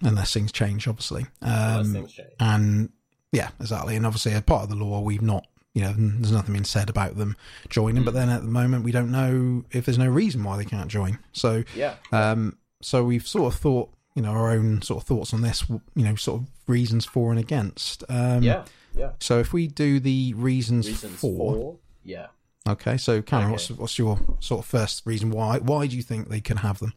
unless 0.01 0.33
things 0.33 0.51
change, 0.53 0.87
obviously. 0.87 1.25
Unless 1.41 1.85
Um, 1.87 1.93
things 1.93 2.13
change. 2.13 2.29
and 2.39 2.89
yeah, 3.33 3.49
exactly. 3.59 3.95
And 3.97 4.05
obviously, 4.05 4.33
a 4.33 4.41
part 4.41 4.63
of 4.63 4.69
the 4.69 4.75
lore, 4.75 5.03
we've 5.03 5.21
not, 5.21 5.45
you 5.75 5.81
know, 5.83 5.93
there's 5.95 6.31
nothing 6.31 6.53
being 6.53 6.63
said 6.63 6.89
about 6.89 7.15
them 7.17 7.35
joining. 7.69 8.03
But 8.03 8.15
then 8.15 8.29
at 8.29 8.41
the 8.41 8.47
moment, 8.47 8.83
we 8.83 8.91
don't 8.91 9.11
know 9.11 9.63
if 9.71 9.85
there's 9.85 9.99
no 9.99 10.07
reason 10.07 10.43
why 10.43 10.57
they 10.57 10.65
can't 10.65 10.87
join. 10.89 11.19
So, 11.33 11.63
Yeah. 11.75 11.95
um, 12.11 12.57
so 12.81 13.03
we've 13.03 13.27
sort 13.27 13.53
of 13.53 13.59
thought, 13.59 13.91
you 14.15 14.21
know, 14.23 14.31
our 14.31 14.49
own 14.51 14.81
sort 14.81 15.03
of 15.03 15.07
thoughts 15.07 15.33
on 15.33 15.41
this, 15.41 15.63
you 15.69 15.81
know, 16.03 16.15
sort 16.15 16.41
of 16.41 16.47
reasons 16.67 17.05
for 17.05 17.29
and 17.29 17.39
against. 17.39 18.03
Um, 18.09 18.41
Yeah. 18.41 18.63
Yeah. 18.95 19.11
So 19.19 19.39
if 19.39 19.51
we 19.51 19.67
do 19.67 19.99
the 19.99 20.33
reasons, 20.35 20.87
Reasons 20.87 21.19
for, 21.19 21.35
for. 21.55 21.77
Yeah. 22.05 22.27
okay. 22.67 22.95
So, 22.95 23.21
Cameron, 23.21 23.47
Okay. 23.47 23.51
what's 23.53 23.69
what's 23.71 23.99
your 23.99 24.17
sort 24.39 24.59
of 24.59 24.65
first 24.65 25.05
reason 25.05 25.29
why? 25.29 25.59
Why 25.59 25.85
do 25.87 25.97
you 25.97 26.01
think 26.01 26.29
they 26.29 26.39
can 26.39 26.57
have 26.57 26.79
them? 26.79 26.93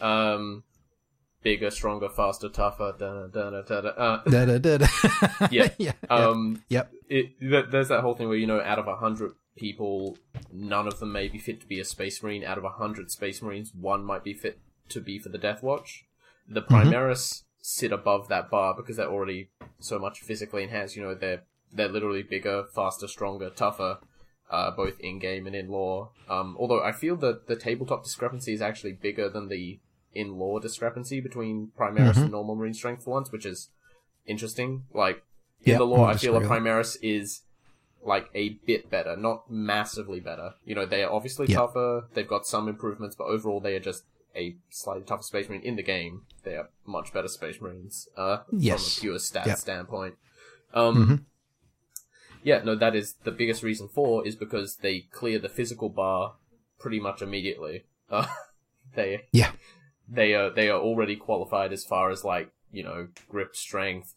Um, 0.00 0.62
bigger, 1.42 1.70
stronger, 1.70 2.08
faster, 2.08 2.48
tougher. 2.48 2.94
Da, 2.98 3.26
da, 3.26 3.50
da, 3.50 3.60
da, 3.62 3.80
da. 3.80 3.88
Uh, 3.88 4.22
Da, 4.28 4.44
da, 4.44 4.58
da, 4.58 4.78
da. 4.78 4.86
Yeah. 5.50 5.68
yeah. 5.78 5.92
um, 6.08 6.62
Yep. 6.68 6.92
it, 7.08 7.40
th- 7.40 7.66
there's 7.70 7.88
that 7.88 8.00
whole 8.00 8.14
thing 8.14 8.28
where 8.28 8.36
you 8.36 8.46
know, 8.46 8.60
out 8.60 8.78
of 8.78 8.86
a 8.86 8.96
hundred, 8.96 9.32
people, 9.56 10.16
none 10.52 10.86
of 10.86 10.98
them 11.00 11.12
may 11.12 11.28
be 11.28 11.38
fit 11.38 11.60
to 11.60 11.66
be 11.66 11.80
a 11.80 11.84
Space 11.84 12.22
Marine. 12.22 12.44
Out 12.44 12.58
of 12.58 12.64
a 12.64 12.70
hundred 12.70 13.10
Space 13.10 13.42
Marines, 13.42 13.72
one 13.74 14.04
might 14.04 14.24
be 14.24 14.34
fit 14.34 14.58
to 14.90 15.00
be 15.00 15.18
for 15.18 15.28
the 15.28 15.38
Death 15.38 15.62
Watch. 15.62 16.04
The 16.48 16.62
Primaris 16.62 17.42
sit 17.62 17.92
above 17.92 18.28
that 18.28 18.50
bar 18.50 18.74
because 18.74 18.96
they're 18.96 19.10
already 19.10 19.50
so 19.78 19.98
much 19.98 20.20
physically 20.20 20.62
enhanced. 20.64 20.96
You 20.96 21.02
know, 21.02 21.14
they're 21.14 21.42
they're 21.72 21.88
literally 21.88 22.22
bigger, 22.22 22.64
faster, 22.74 23.06
stronger, 23.06 23.50
tougher, 23.50 23.98
uh, 24.50 24.70
both 24.72 24.98
in 24.98 25.18
game 25.20 25.46
and 25.46 25.54
in 25.54 25.68
lore. 25.68 26.10
Um, 26.28 26.56
although 26.58 26.82
I 26.82 26.90
feel 26.92 27.16
that 27.18 27.46
the 27.46 27.54
tabletop 27.54 28.02
discrepancy 28.02 28.52
is 28.52 28.60
actually 28.62 28.92
bigger 28.94 29.28
than 29.28 29.48
the 29.48 29.78
in 30.14 30.36
lore 30.38 30.60
discrepancy 30.60 31.20
between 31.20 31.72
Primaris 31.78 32.14
Mhm. 32.14 32.22
and 32.22 32.30
normal 32.32 32.54
Marine 32.56 32.74
strength 32.74 33.06
once, 33.06 33.30
which 33.30 33.46
is 33.46 33.68
interesting. 34.26 34.84
Like 34.92 35.22
in 35.62 35.72
Yeah, 35.72 35.78
the 35.78 35.84
lore, 35.86 36.06
I 36.08 36.16
feel 36.16 36.36
a 36.36 36.40
Primaris 36.40 36.96
is 37.02 37.42
like 38.02 38.28
a 38.34 38.50
bit 38.66 38.88
better, 38.90 39.16
not 39.16 39.50
massively 39.50 40.20
better. 40.20 40.54
You 40.64 40.74
know, 40.74 40.86
they 40.86 41.02
are 41.04 41.12
obviously 41.12 41.46
Yeah. 41.48 41.56
tougher. 41.58 42.08
They've 42.14 42.26
got 42.26 42.46
some 42.46 42.66
improvements, 42.68 43.14
but 43.14 43.24
overall, 43.24 43.60
they 43.60 43.76
are 43.76 43.80
just 43.80 44.04
a 44.34 44.56
slightly 44.70 45.02
tougher 45.04 45.22
Space 45.22 45.48
Marine 45.48 45.62
in 45.62 45.76
the 45.76 45.82
game. 45.82 46.24
They 46.44 46.56
are 46.56 46.70
much 46.86 47.12
better 47.12 47.28
Space 47.28 47.60
Marines 47.60 48.08
uh, 48.16 48.38
Yes. 48.52 48.94
from 48.94 48.98
a 48.98 49.00
pure 49.02 49.18
stat 49.18 49.46
Yeah. 49.46 49.54
standpoint. 49.54 50.16
Um, 50.72 50.96
Mhm. 51.06 51.24
Yeah, 52.42 52.62
no, 52.62 52.74
that 52.74 52.94
is 52.96 53.14
the 53.24 53.30
biggest 53.32 53.62
reason 53.62 53.88
for 53.88 54.26
is 54.26 54.34
because 54.34 54.76
they 54.76 55.00
clear 55.00 55.38
the 55.38 55.48
physical 55.48 55.88
bar 55.90 56.36
pretty 56.78 57.00
much 57.00 57.22
immediately. 57.22 57.84
Uh, 58.10 58.26
they 58.96 59.28
Yeah. 59.30 59.52
They 60.10 60.34
are 60.34 60.50
they 60.50 60.68
are 60.68 60.80
already 60.80 61.16
qualified 61.16 61.72
as 61.72 61.84
far 61.84 62.10
as 62.10 62.24
like 62.24 62.50
you 62.72 62.82
know 62.82 63.08
grip 63.28 63.54
strength, 63.56 64.14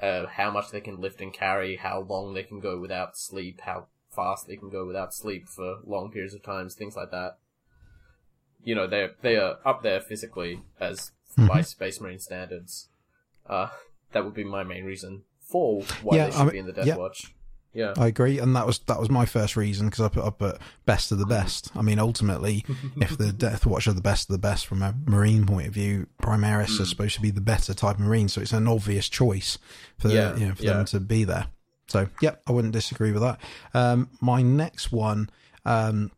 uh, 0.00 0.26
how 0.26 0.50
much 0.50 0.70
they 0.70 0.80
can 0.80 1.00
lift 1.00 1.20
and 1.20 1.32
carry, 1.32 1.76
how 1.76 2.00
long 2.00 2.34
they 2.34 2.42
can 2.42 2.60
go 2.60 2.78
without 2.78 3.16
sleep, 3.16 3.60
how 3.62 3.86
fast 4.10 4.46
they 4.46 4.56
can 4.56 4.68
go 4.68 4.84
without 4.86 5.14
sleep 5.14 5.48
for 5.48 5.78
long 5.84 6.10
periods 6.10 6.34
of 6.34 6.42
times, 6.42 6.74
things 6.74 6.96
like 6.96 7.10
that. 7.10 7.38
You 8.62 8.74
know, 8.74 8.86
they 8.86 9.08
they 9.22 9.36
are 9.36 9.58
up 9.64 9.82
there 9.82 10.00
physically 10.00 10.60
as 10.78 11.12
by 11.36 11.60
Mhm. 11.60 11.66
Space 11.66 12.00
Marine 12.00 12.18
standards. 12.18 12.88
Uh, 13.46 13.68
that 14.12 14.24
would 14.24 14.34
be 14.34 14.44
my 14.44 14.62
main 14.62 14.84
reason 14.84 15.24
for 15.40 15.82
why 16.02 16.16
Yeah, 16.16 16.24
they 16.26 16.32
I 16.32 16.36
should 16.36 16.42
mean- 16.44 16.52
be 16.52 16.58
in 16.58 16.66
the 16.66 16.72
Death 16.72 16.86
yeah. 16.86 16.96
Watch. 16.96 17.34
Yeah, 17.74 17.94
I 17.96 18.06
agree, 18.08 18.38
and 18.38 18.54
that 18.54 18.66
was 18.66 18.80
that 18.80 19.00
was 19.00 19.08
my 19.10 19.24
first 19.24 19.56
reason 19.56 19.86
because 19.88 20.04
I 20.04 20.08
put 20.08 20.24
up 20.24 20.42
at 20.42 20.58
best 20.84 21.10
of 21.10 21.18
the 21.18 21.26
best. 21.26 21.70
I 21.74 21.80
mean, 21.82 21.98
ultimately, 21.98 22.64
if 23.00 23.16
the 23.16 23.32
Death 23.32 23.64
Watch 23.64 23.86
are 23.86 23.92
the 23.94 24.02
best 24.02 24.28
of 24.28 24.32
the 24.34 24.38
best 24.38 24.66
from 24.66 24.82
a 24.82 24.94
marine 25.06 25.46
point 25.46 25.68
of 25.68 25.72
view, 25.74 26.06
Primaris 26.22 26.76
Mm. 26.76 26.80
are 26.80 26.84
supposed 26.86 27.14
to 27.14 27.22
be 27.22 27.30
the 27.30 27.40
better 27.40 27.72
type 27.74 27.94
of 27.96 28.00
marine, 28.00 28.28
so 28.28 28.40
it's 28.42 28.52
an 28.52 28.68
obvious 28.68 29.08
choice 29.08 29.58
for 29.98 30.08
Yeah, 30.08 30.36
you 30.36 30.48
know 30.48 30.54
for 30.54 30.62
yeah. 30.64 30.72
them 30.74 30.84
to 30.86 31.00
be 31.00 31.24
there. 31.24 31.46
So, 31.88 32.08
yeah, 32.20 32.36
I 32.46 32.52
wouldn't 32.52 32.72
disagree 32.72 33.12
with 33.12 33.22
that. 33.22 33.38
Um, 33.74 34.08
my 34.20 34.40
next 34.42 34.92
one 34.92 35.28
um, 35.66 36.10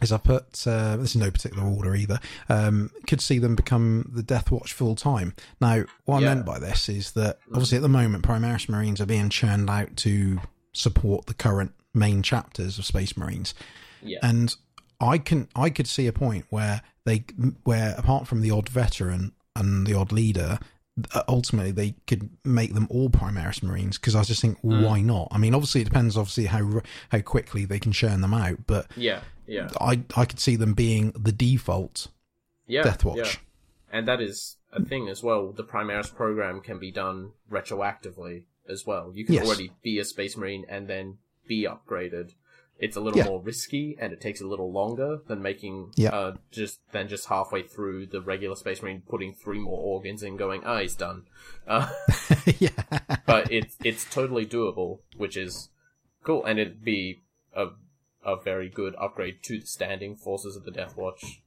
is 0.00 0.10
I 0.10 0.18
put 0.18 0.66
uh, 0.66 0.96
this 0.96 1.10
is 1.10 1.16
no 1.16 1.30
particular 1.30 1.64
order 1.68 1.94
either. 1.94 2.18
Um, 2.48 2.90
could 3.06 3.20
see 3.20 3.38
them 3.38 3.54
become 3.54 4.10
the 4.12 4.22
Death 4.22 4.50
Watch 4.50 4.72
full 4.72 4.94
time. 4.96 5.34
Now, 5.60 5.84
what 6.06 6.22
Yeah. 6.22 6.30
I 6.30 6.34
meant 6.34 6.46
by 6.46 6.58
this 6.58 6.88
is 6.88 7.12
that 7.12 7.38
obviously 7.52 7.76
at 7.76 7.82
the 7.82 7.88
moment, 7.88 8.24
Primaris 8.24 8.68
Marines 8.68 9.00
are 9.00 9.06
being 9.06 9.28
churned 9.28 9.68
out 9.70 9.96
to 9.98 10.40
support 10.72 11.26
the 11.26 11.34
current 11.34 11.72
main 11.94 12.22
chapters 12.22 12.78
of 12.78 12.84
Space 12.86 13.16
Marines, 13.16 13.54
yeah, 14.02 14.18
and 14.22 14.54
I 15.00 15.18
can 15.18 15.48
I 15.54 15.70
could 15.70 15.86
see 15.86 16.06
a 16.06 16.12
point 16.12 16.46
where 16.50 16.82
they 17.04 17.24
where 17.64 17.94
apart 17.98 18.26
from 18.26 18.40
the 18.40 18.50
odd 18.50 18.68
veteran 18.68 19.32
and 19.56 19.86
the 19.86 19.94
odd 19.94 20.12
leader. 20.12 20.58
uh, 21.14 21.22
Ultimately, 21.28 21.72
they 21.72 21.94
could 22.06 22.28
make 22.44 22.74
them 22.74 22.86
all 22.90 23.08
Primaris 23.10 23.62
Marines 23.62 23.96
because 23.98 24.14
I 24.14 24.22
just 24.24 24.40
think, 24.42 24.60
Mm. 24.62 24.84
why 24.86 25.00
not? 25.00 25.28
I 25.30 25.38
mean, 25.38 25.54
obviously, 25.54 25.80
it 25.80 25.84
depends, 25.84 26.16
obviously, 26.16 26.46
how 26.46 26.82
how 27.10 27.20
quickly 27.20 27.64
they 27.64 27.78
can 27.78 27.92
churn 27.92 28.20
them 28.20 28.34
out. 28.34 28.66
But 28.66 28.86
yeah, 28.96 29.20
yeah, 29.46 29.70
I 29.80 30.02
I 30.16 30.24
could 30.26 30.38
see 30.40 30.56
them 30.56 30.74
being 30.74 31.12
the 31.12 31.32
default 31.32 32.08
yeah. 32.66 32.82
Death 32.82 33.04
Watch. 33.04 33.16
yeah. 33.18 33.32
And 33.98 34.08
that 34.08 34.20
is 34.22 34.56
a 34.72 34.82
thing 34.82 35.08
as 35.08 35.22
well. 35.22 35.52
The 35.52 35.64
Primaris 35.64 36.14
program 36.14 36.60
can 36.60 36.78
be 36.78 36.90
done 36.90 37.32
retroactively 37.50 38.44
as 38.68 38.86
well. 38.86 39.12
You 39.14 39.24
can 39.24 39.34
Yes. 39.36 39.46
already 39.46 39.72
be 39.82 39.98
a 39.98 40.04
Space 40.04 40.36
Marine 40.36 40.64
and 40.68 40.88
then 40.88 41.18
be 41.46 41.64
upgraded. 41.64 42.34
It's 42.78 42.96
a 42.96 43.00
little 43.00 43.18
Yeah. 43.18 43.26
more 43.26 43.40
risky 43.40 43.96
and 44.00 44.12
it 44.12 44.20
takes 44.20 44.40
a 44.40 44.46
little 44.46 44.72
longer 44.72 45.20
than 45.28 45.40
making 45.40 45.92
Yeah. 45.96 46.10
uh, 46.10 46.36
just 46.50 46.80
than 46.92 47.08
just 47.08 47.26
halfway 47.28 47.62
through 47.62 48.06
the 48.06 48.20
regular 48.20 48.56
Space 48.56 48.82
Marine 48.82 49.02
putting 49.06 49.34
three 49.34 49.60
more 49.60 49.78
organs 49.80 50.22
in, 50.22 50.36
going, 50.36 50.64
ah, 50.64 50.80
he's 50.80 50.96
done. 50.96 51.26
Uh, 51.66 51.88
yeah, 52.58 52.70
but 53.26 53.52
it's 53.52 53.76
it's 53.84 54.04
totally 54.08 54.44
doable, 54.46 55.00
which 55.16 55.36
is 55.36 55.68
cool, 56.24 56.44
and 56.44 56.58
it'd 56.58 56.84
be 56.84 57.22
a 57.54 57.68
a 58.24 58.36
very 58.36 58.68
good 58.68 58.94
upgrade 58.98 59.42
to 59.42 59.58
the 59.60 59.66
standing 59.66 60.14
forces 60.16 60.54
of 60.56 60.64
the 60.64 60.70
Death 60.70 60.96
Watch. 60.96 61.42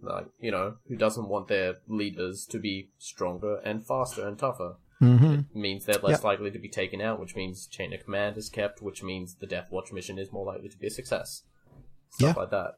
Like 0.00 0.26
you 0.40 0.50
know, 0.50 0.78
who 0.88 0.96
doesn't 0.96 1.28
want 1.28 1.46
their 1.46 1.76
leaders 1.86 2.44
to 2.46 2.58
be 2.58 2.90
stronger 2.98 3.56
and 3.64 3.86
faster 3.86 4.26
and 4.26 4.36
tougher? 4.36 4.76
Hmm 5.02 5.34
It 5.54 5.56
means 5.56 5.84
they're 5.84 5.96
less 6.02 6.20
Yeah. 6.22 6.28
likely 6.28 6.50
to 6.52 6.58
be 6.58 6.68
taken 6.68 7.00
out, 7.00 7.18
which 7.20 7.34
means 7.34 7.66
chain 7.66 7.92
of 7.92 8.04
command 8.04 8.36
is 8.36 8.48
kept, 8.48 8.80
which 8.80 9.02
means 9.02 9.34
the 9.34 9.46
Death 9.46 9.68
Watch 9.70 9.92
mission 9.92 10.18
is 10.18 10.30
more 10.32 10.46
likely 10.46 10.68
to 10.68 10.76
be 10.78 10.86
a 10.86 10.90
success. 10.90 11.42
Stuff 12.10 12.36
Yeah. 12.36 12.40
like 12.42 12.50
that. 12.50 12.74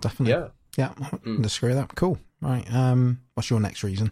definitely. 0.00 0.32
Yeah. 0.32 0.48
yeah, 0.76 0.94
Mm. 1.24 1.42
with 1.62 1.74
that. 1.76 1.94
Cool. 1.94 2.18
Right. 2.40 2.66
Um, 2.74 3.20
what's 3.34 3.50
your 3.50 3.60
next 3.60 3.84
reason? 3.84 4.10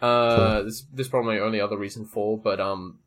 Uh, 0.00 0.62
this 0.62 0.82
this 0.92 1.06
is 1.06 1.10
probably 1.10 1.38
only 1.38 1.60
other 1.60 1.76
reason 1.76 2.06
for, 2.06 2.38
but 2.38 2.58
um, 2.60 3.00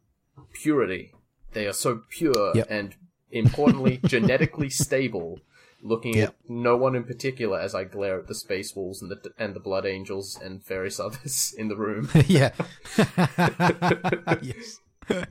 purity. 0.54 1.12
They 1.54 1.66
are 1.68 1.74
so 1.74 2.02
pure 2.10 2.52
Yep. 2.56 2.68
and 2.70 2.96
importantly 3.32 4.00
genetically 4.06 4.70
stable. 4.70 5.40
Looking 5.82 6.18
Yep. 6.18 6.30
at 6.30 6.36
no 6.50 6.76
one 6.76 6.96
in 6.96 7.06
particular 7.06 7.60
as 7.60 7.74
I 7.74 7.86
glare 7.86 8.20
at 8.20 8.28
the 8.28 8.36
space 8.36 8.76
wolves 8.76 9.02
and 9.02 9.10
the 9.10 9.32
and 9.38 9.54
the 9.54 9.60
blood 9.62 9.86
angels 9.86 10.38
and 10.44 10.62
various 10.66 11.00
others 11.00 11.54
in 11.58 11.70
the 11.70 11.76
room. 11.78 12.10
yeah. 12.28 12.52
yes. 14.42 14.80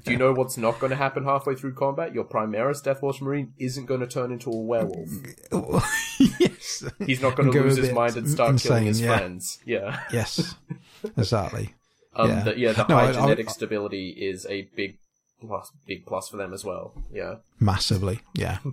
Do 0.04 0.10
you 0.10 0.16
know 0.16 0.32
what's 0.32 0.56
not 0.56 0.80
going 0.80 0.90
to 0.90 0.96
happen 0.96 1.22
halfway 1.24 1.54
through 1.54 1.74
combat? 1.74 2.12
Your 2.12 2.24
Primaris 2.24 2.82
Death 2.82 3.00
Watch 3.00 3.20
Marine 3.22 3.52
isn't 3.58 3.86
going 3.86 4.00
to 4.00 4.08
turn 4.08 4.32
into 4.32 4.50
a 4.50 4.56
werewolf. 4.56 5.08
yes. 6.40 6.84
He's 7.06 7.22
not 7.22 7.36
going 7.36 7.52
to 7.52 7.56
Go 7.56 7.64
lose 7.64 7.76
his 7.76 7.92
mind 7.92 8.16
and 8.16 8.28
start 8.28 8.50
insane, 8.52 8.68
killing 8.70 8.86
his 8.86 9.00
yeah. 9.00 9.16
friends. 9.18 9.58
Yeah. 9.64 10.00
Yes. 10.12 10.56
Exactly. 11.16 11.74
Um, 12.16 12.28
Yeah. 12.30 12.40
The, 12.42 12.58
yeah, 12.58 12.72
the 12.72 12.86
No, 12.88 12.96
high 12.96 13.04
I- 13.04 13.08
I- 13.10 13.12
genetic 13.12 13.48
I- 13.48 13.52
stability 13.52 14.08
is 14.18 14.46
a 14.46 14.62
big 14.74 14.98
plus, 15.40 15.70
big 15.86 16.06
plus 16.06 16.28
for 16.28 16.36
them 16.36 16.52
as 16.52 16.64
well. 16.64 16.94
Yeah. 17.12 17.36
Massively. 17.60 18.20
Yeah. 18.34 18.58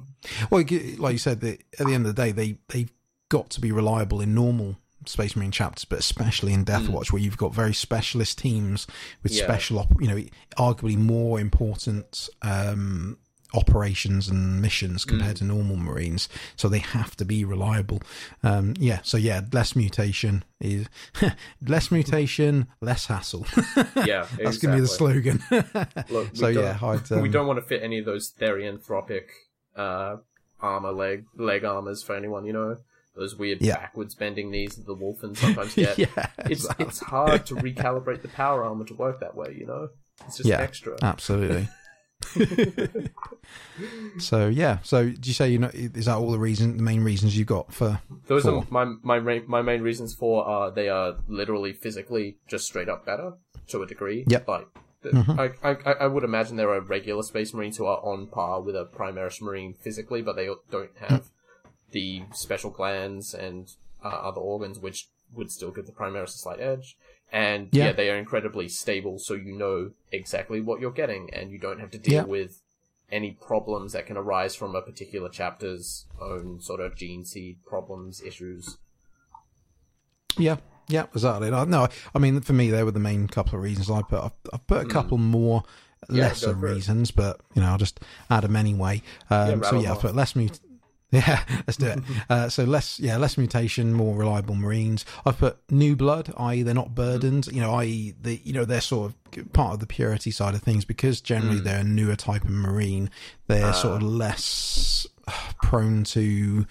Well, 0.50 0.62
like 0.62 1.14
you 1.14 1.18
said, 1.20 1.42
the, 1.42 1.60
at 1.80 1.86
the 1.86 1.94
end 1.94 2.08
of 2.08 2.16
the 2.16 2.22
day, 2.22 2.32
they 2.32 2.58
they've 2.70 2.92
got 3.30 3.50
to 3.52 3.62
be 3.62 3.72
reliable 3.72 4.22
in 4.22 4.34
normal 4.34 4.78
Space 5.06 5.36
Marine 5.36 5.52
chapters, 5.52 5.86
but 5.86 6.00
especially 6.00 6.52
in 6.52 6.64
Death 6.64 6.90
Watch, 6.90 7.14
where 7.14 7.22
you've 7.22 7.38
got 7.38 7.54
very 7.54 7.74
specialist 7.74 8.40
teams 8.40 8.88
with. 9.22 9.32
Yeah. 9.32 9.44
special, 9.44 9.80
op- 9.80 10.02
you 10.02 10.08
know, 10.08 10.24
arguably 10.58 10.98
more 10.98 11.40
important 11.40 12.28
um, 12.42 13.18
operations 13.56 14.28
and 14.28 14.62
missions 14.62 15.04
Hmm. 15.04 15.10
compared 15.10 15.38
to 15.38 15.44
normal 15.46 15.76
Marines. 15.78 16.28
So 16.56 16.68
they 16.70 16.80
have 16.80 17.16
to 17.18 17.26
be 17.26 17.44
reliable. 17.46 18.02
Um, 18.44 18.74
yeah. 18.78 19.00
So 19.04 19.18
yeah, 19.18 19.42
less 19.52 19.76
mutation 19.76 20.44
is 20.60 20.88
less 21.68 21.92
mutation, 21.92 22.68
less 22.82 23.06
hassle. 23.08 23.46
Yeah. 24.06 24.28
That's 24.42 24.58
gonna 24.58 24.76
be 24.76 24.82
the 24.82 24.88
slogan. 24.88 25.42
Look, 26.10 26.30
so 26.36 26.48
yeah, 26.48 26.78
um, 26.82 27.22
we 27.22 27.30
don't 27.30 27.48
want 27.48 27.58
to 27.58 27.66
fit 27.66 27.82
any 27.82 28.00
of 28.00 28.06
those 28.06 28.32
therianthropic 28.34 29.24
uh, 29.76 30.18
armor 30.62 30.92
leg 30.92 31.26
leg 31.38 31.64
armors 31.64 32.04
for 32.04 32.16
anyone, 32.16 32.46
you 32.46 32.54
know. 32.54 32.78
Those 33.16 33.36
weird 33.36 33.62
Yeah. 33.62 33.76
backwards 33.78 34.14
bending 34.14 34.52
knees 34.52 34.76
that 34.76 34.86
the 34.86 34.96
Wulfen 34.96 35.38
sometimes 35.38 35.74
get. 35.74 35.98
yeah, 35.98 36.08
It's 36.40 36.66
exactly. 36.66 36.86
it's 36.86 37.00
hard 37.00 37.46
to 37.46 37.56
recalibrate 37.56 38.22
the 38.22 38.28
power 38.28 38.64
armor 38.66 38.84
to 38.86 38.94
work 38.94 39.22
that 39.22 39.36
way, 39.36 39.56
you 39.58 39.66
know. 39.66 39.90
It's 40.28 40.38
just 40.38 40.50
Yeah. 40.50 40.60
extra. 40.60 40.98
Absolutely. 41.02 41.70
so 44.18 44.48
yeah, 44.48 44.80
so 44.84 45.10
do 45.10 45.28
you 45.30 45.34
say 45.34 45.50
you 45.50 45.60
know 45.60 45.70
is 45.74 46.06
that 46.06 46.16
all 46.18 46.32
the 46.32 46.40
reason, 46.40 46.78
the 46.78 46.84
main 46.84 47.04
reasons 47.04 47.38
you 47.38 47.46
got 47.46 47.74
for? 47.74 48.02
Those 48.28 48.44
Four. 48.44 48.60
are 48.60 48.66
my 48.70 48.86
my 49.20 49.40
my 49.48 49.62
main 49.62 49.82
reasons 49.82 50.14
for 50.14 50.46
are 50.46 50.72
they 50.72 50.90
are 50.90 51.16
literally 51.28 51.74
physically 51.74 52.38
just 52.48 52.66
straight 52.66 52.90
up 52.90 53.06
better 53.06 53.34
to 53.68 53.82
a 53.82 53.88
degree. 53.88 54.24
Yep. 54.28 54.48
Like 54.48 54.68
th- 55.04 55.16
Mhm. 55.16 55.54
I, 55.64 55.70
I 55.70 55.94
I 55.94 56.08
would 56.08 56.24
imagine 56.24 56.56
there 56.58 56.72
are 56.74 56.82
regular 56.82 57.24
Space 57.24 57.54
Marines 57.54 57.78
who 57.78 57.86
are 57.86 58.00
on 58.04 58.28
par 58.28 58.62
with 58.62 58.76
a 58.76 58.86
Primaris 58.86 59.42
Marine 59.42 59.74
physically, 59.74 60.22
but 60.22 60.36
they 60.36 60.50
don't 60.72 60.98
have 60.98 61.26
the 61.92 62.24
special 62.34 62.70
glands 62.72 63.34
and 63.34 63.72
uh, 64.04 64.08
other 64.10 64.42
organs 64.42 64.80
which 64.80 65.10
would 65.34 65.52
still 65.52 65.72
give 65.72 65.86
the 65.86 65.92
Primaris 65.92 66.36
a 66.36 66.38
slight 66.38 66.60
edge. 66.60 66.98
And 67.32 67.70
yeah. 67.72 67.86
Yeah. 67.86 67.92
they 67.94 68.10
are 68.10 68.18
incredibly 68.18 68.70
stable, 68.70 69.20
so 69.20 69.34
you 69.34 69.52
know 69.58 69.92
exactly 70.12 70.62
what 70.62 70.80
you're 70.80 70.92
getting, 70.92 71.30
and 71.34 71.52
you 71.52 71.58
don't 71.58 71.80
have 71.80 71.92
to 71.92 71.98
deal 71.98 72.14
Yeah. 72.14 72.24
with 72.24 72.62
any 73.12 73.32
problems 73.32 73.94
that 73.94 74.06
can 74.08 74.18
arise 74.18 74.56
from 74.56 74.76
a 74.76 74.82
particular 74.82 75.30
chapter's 75.30 76.06
own 76.20 76.60
sort 76.62 76.80
of 76.80 76.96
gene 76.96 77.26
seed 77.26 77.58
problems, 77.66 78.22
issues. 78.22 78.78
Yeah, 80.38 80.58
yeah, 80.88 81.06
exactly. 81.14 81.50
No, 81.52 81.88
I 82.14 82.20
mean 82.20 82.42
for 82.42 82.54
me 82.54 82.70
they 82.70 82.84
were 82.84 82.92
the 82.92 83.00
main 83.00 83.28
couple 83.28 83.56
of 83.56 83.62
reasons 83.64 83.90
I 83.90 84.02
put. 84.02 84.20
I've, 84.24 84.32
I've 84.54 84.68
put 84.68 84.82
a 84.82 84.86
Mm. 84.86 84.90
couple 84.92 85.18
more 85.18 85.64
lesser 86.10 86.54
go 86.54 86.60
for 86.60 86.68
it. 86.68 86.74
reasons, 86.76 87.12
but 87.12 87.40
you 87.54 87.62
know, 87.62 87.70
I'll 87.70 87.78
just 87.78 88.00
add 88.30 88.44
them 88.44 88.56
anyway. 88.56 89.02
Um, 89.30 89.64
so 89.64 89.80
yeah, 89.80 89.94
I've 89.94 90.00
put 90.02 90.16
less 90.16 90.36
mut. 90.36 90.60
Yeah, 91.12 91.44
let's 91.68 91.78
do 91.78 91.86
it. 91.88 92.00
uh, 92.30 92.50
so 92.50 92.64
less, 92.66 93.00
yeah, 93.00 93.16
less 93.18 93.38
mutation, 93.38 93.94
more 93.94 94.16
reliable 94.18 94.56
Marines. 94.56 95.06
I've 95.26 95.38
put 95.38 95.58
new 95.72 95.96
blood, 95.96 96.34
i.e., 96.36 96.62
they're 96.64 96.74
not 96.74 96.94
burdened. 96.96 97.48
You 97.48 97.62
know, 97.62 97.74
i.e., 97.76 98.14
the 98.22 98.42
you 98.44 98.52
know 98.54 98.66
they're 98.66 98.82
sort 98.82 99.14
of 99.38 99.54
part 99.54 99.74
of 99.76 99.80
the 99.80 99.88
purity 99.88 100.32
side 100.32 100.56
of 100.56 100.62
things 100.62 100.84
because 100.84 101.22
generally 101.22 101.60
Mm. 101.62 101.64
they're 101.64 101.80
a 101.82 101.84
newer 101.86 102.16
type 102.16 102.44
of 102.44 102.50
Marine. 102.50 103.10
They're 103.48 103.72
sort 103.74 103.98
of 103.98 104.04
less 104.04 105.08
uh, 105.28 105.32
prone 105.62 106.04
to 106.06 106.66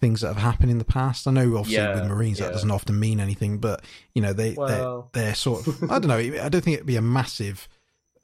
things 0.00 0.22
that 0.22 0.28
have 0.28 0.36
happened 0.38 0.70
in 0.70 0.78
the 0.78 0.84
past. 0.84 1.28
I 1.28 1.30
know, 1.30 1.56
obviously, 1.56 1.74
Yeah, 1.74 1.94
with 2.00 2.10
Marines 2.10 2.38
that 2.38 2.52
doesn't 2.52 2.70
often 2.70 2.98
mean 2.98 3.20
anything, 3.20 3.58
but 3.58 3.84
you 4.14 4.22
know, 4.22 4.32
they 4.32 4.54
Well- 4.54 5.10
they're 5.12 5.24
they're 5.24 5.34
sort 5.34 5.66
of. 5.68 5.82
I 5.84 5.98
don't 6.00 6.08
know. 6.08 6.16
I 6.42 6.48
don't 6.48 6.62
think 6.64 6.74
it'd 6.76 6.86
be 6.86 6.96
a 6.96 7.02
massive 7.02 7.68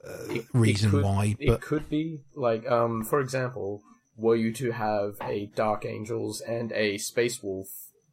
uh, 0.05 0.33
It- 0.33 0.45
reason 0.53 0.89
it 0.89 0.91
could, 0.93 1.03
why, 1.03 1.35
it 1.39 1.47
but 1.47 1.61
could 1.61 1.87
be 1.87 2.21
like, 2.35 2.69
um, 2.69 3.05
for 3.05 3.19
example, 3.21 3.83
were 4.21 4.35
you 4.35 4.53
to 4.53 4.71
have 4.71 5.15
a 5.21 5.47
Dark 5.55 5.85
Angels 5.85 6.41
and 6.41 6.71
a 6.71 6.97
Space 6.97 7.41
Wolf 7.43 7.67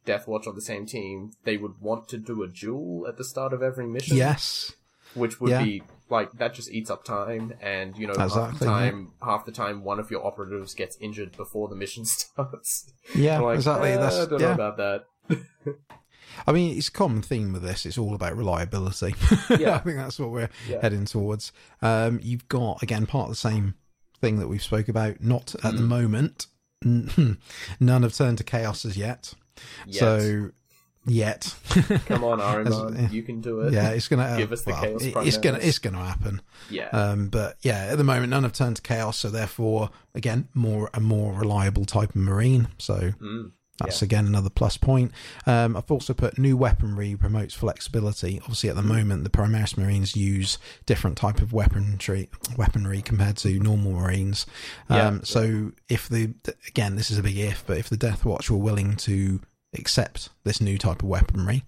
Death 0.05 0.27
Watch 0.27 0.47
on 0.47 0.55
the 0.55 0.61
same 0.61 0.85
team, 0.85 1.31
they 1.43 1.55
would 1.57 1.79
want 1.79 2.07
to 2.09 2.17
do 2.17 2.41
a 2.43 2.47
duel 2.47 3.05
at 3.07 3.17
the 3.17 3.23
start 3.23 3.53
of 3.53 3.61
every 3.61 3.85
mission. 3.87 4.17
yes, 4.17 4.71
which 5.13 5.39
would 5.39 5.51
Yeah. 5.51 5.63
be 5.63 5.83
like 6.09 6.31
that 6.33 6.53
just 6.55 6.71
eats 6.71 6.89
up 6.89 7.03
time, 7.03 7.53
and 7.61 7.95
you 7.97 8.07
know 8.07 8.13
half 8.17 8.27
Exactly, 8.31 8.59
the 8.59 8.65
yeah. 8.65 8.71
time, 8.71 9.11
half 9.21 9.45
the 9.45 9.51
time, 9.51 9.83
one 9.83 9.99
of 9.99 10.09
your 10.09 10.25
operatives 10.25 10.73
gets 10.73 10.97
injured 10.99 11.37
before 11.37 11.67
the 11.67 11.75
mission 11.75 12.03
starts. 12.17 12.91
yeah, 13.15 13.39
like, 13.39 13.55
exactly. 13.57 13.91
"Eh, 13.91 13.97
That's 13.97 14.15
I 14.17 14.25
don't 14.25 14.39
yeah. 14.41 14.47
know 14.47 14.53
about 14.67 14.77
that. 14.77 15.05
I 16.47 16.51
mean, 16.51 16.77
it's 16.77 16.87
a 16.87 16.91
common 16.91 17.21
theme 17.21 17.51
with 17.53 17.61
this. 17.63 17.85
It's 17.85 17.97
all 17.97 18.15
about 18.15 18.37
reliability. 18.37 19.13
Yeah. 19.59 19.75
I 19.75 19.79
think 19.79 19.97
that's 19.97 20.17
what 20.19 20.31
we're 20.31 20.49
Yeah. 20.67 20.79
heading 20.81 21.05
towards. 21.05 21.51
Um, 21.81 22.19
you've 22.23 22.47
got 22.47 22.81
again 22.81 23.05
part 23.05 23.25
of 23.25 23.29
the 23.31 23.35
same 23.35 23.75
thing 24.21 24.39
that 24.39 24.47
we've 24.47 24.63
spoke 24.63 24.87
about. 24.89 25.21
Not 25.21 25.55
at 25.63 25.73
the 25.75 25.81
Mm. 25.81 25.87
moment. 25.87 26.47
None 27.79 28.03
have 28.03 28.13
turned 28.15 28.37
to 28.39 28.43
chaos 28.43 28.85
as 28.85 28.97
yet. 28.97 29.33
Yet. 29.85 29.99
So 29.99 30.51
yet, 31.05 31.53
come 32.05 32.23
on, 32.23 32.39
As- 32.67 33.11
you 33.11 33.23
can 33.23 33.41
do 33.41 33.61
it. 33.61 33.73
yeah, 33.73 33.89
it's 33.89 34.07
gonna 34.07 34.37
Give 34.37 34.51
us 34.51 34.61
the 34.63 34.71
well, 34.71 34.81
chaos 34.83 35.03
it- 35.03 35.15
It's 35.27 35.37
gonna 35.37 35.57
it's 35.57 35.79
gonna 35.79 36.05
happen. 36.05 36.41
yeah, 36.69 36.87
Um, 36.89 37.27
but 37.29 37.57
yeah, 37.61 37.87
at 37.91 37.97
the 37.97 38.03
moment, 38.03 38.29
none 38.29 38.43
have 38.43 38.53
turned 38.53 38.77
to 38.77 38.81
chaos. 38.81 39.17
So 39.17 39.29
therefore, 39.29 39.89
again, 40.15 40.47
more 40.53 40.89
a 40.93 40.99
more 41.01 41.33
reliable 41.33 41.85
type 41.85 42.09
of 42.11 42.15
marine. 42.17 42.67
So 42.77 43.13
Mm. 43.21 43.51
That's 43.79 44.01
Yeah. 44.01 44.05
again 44.05 44.25
another 44.27 44.49
plus 44.49 44.77
point. 44.77 45.11
Um, 45.45 45.75
I've 45.75 45.89
also 45.89 46.13
put 46.13 46.37
new 46.37 46.55
weaponry 46.57 47.15
promotes 47.15 47.53
flexibility. 47.53 48.39
Obviously, 48.41 48.69
at 48.69 48.75
the 48.75 48.81
moment, 48.81 49.23
the 49.23 49.29
Primaris 49.29 49.77
Marines 49.77 50.15
use 50.15 50.57
different 50.85 51.17
type 51.17 51.41
of 51.41 51.53
weaponry 51.53 52.29
weaponry 52.57 53.01
compared 53.01 53.37
to 53.37 53.59
normal 53.59 53.93
Marines. 53.93 54.45
Um, 54.89 54.97
Yeah. 54.97 55.19
So, 55.23 55.71
if 55.87 56.07
the 56.09 56.33
again, 56.67 56.95
this 56.95 57.09
is 57.11 57.17
a 57.17 57.23
big 57.23 57.37
if, 57.37 57.63
but 57.65 57.77
if 57.77 57.89
the 57.89 57.97
Death 57.97 58.25
Watch 58.25 58.49
were 58.49 58.57
willing 58.57 58.95
to 58.97 59.41
accept 59.77 60.29
this 60.43 60.59
new 60.61 60.77
type 60.77 61.01
of 61.03 61.07
weaponry, 61.09 61.63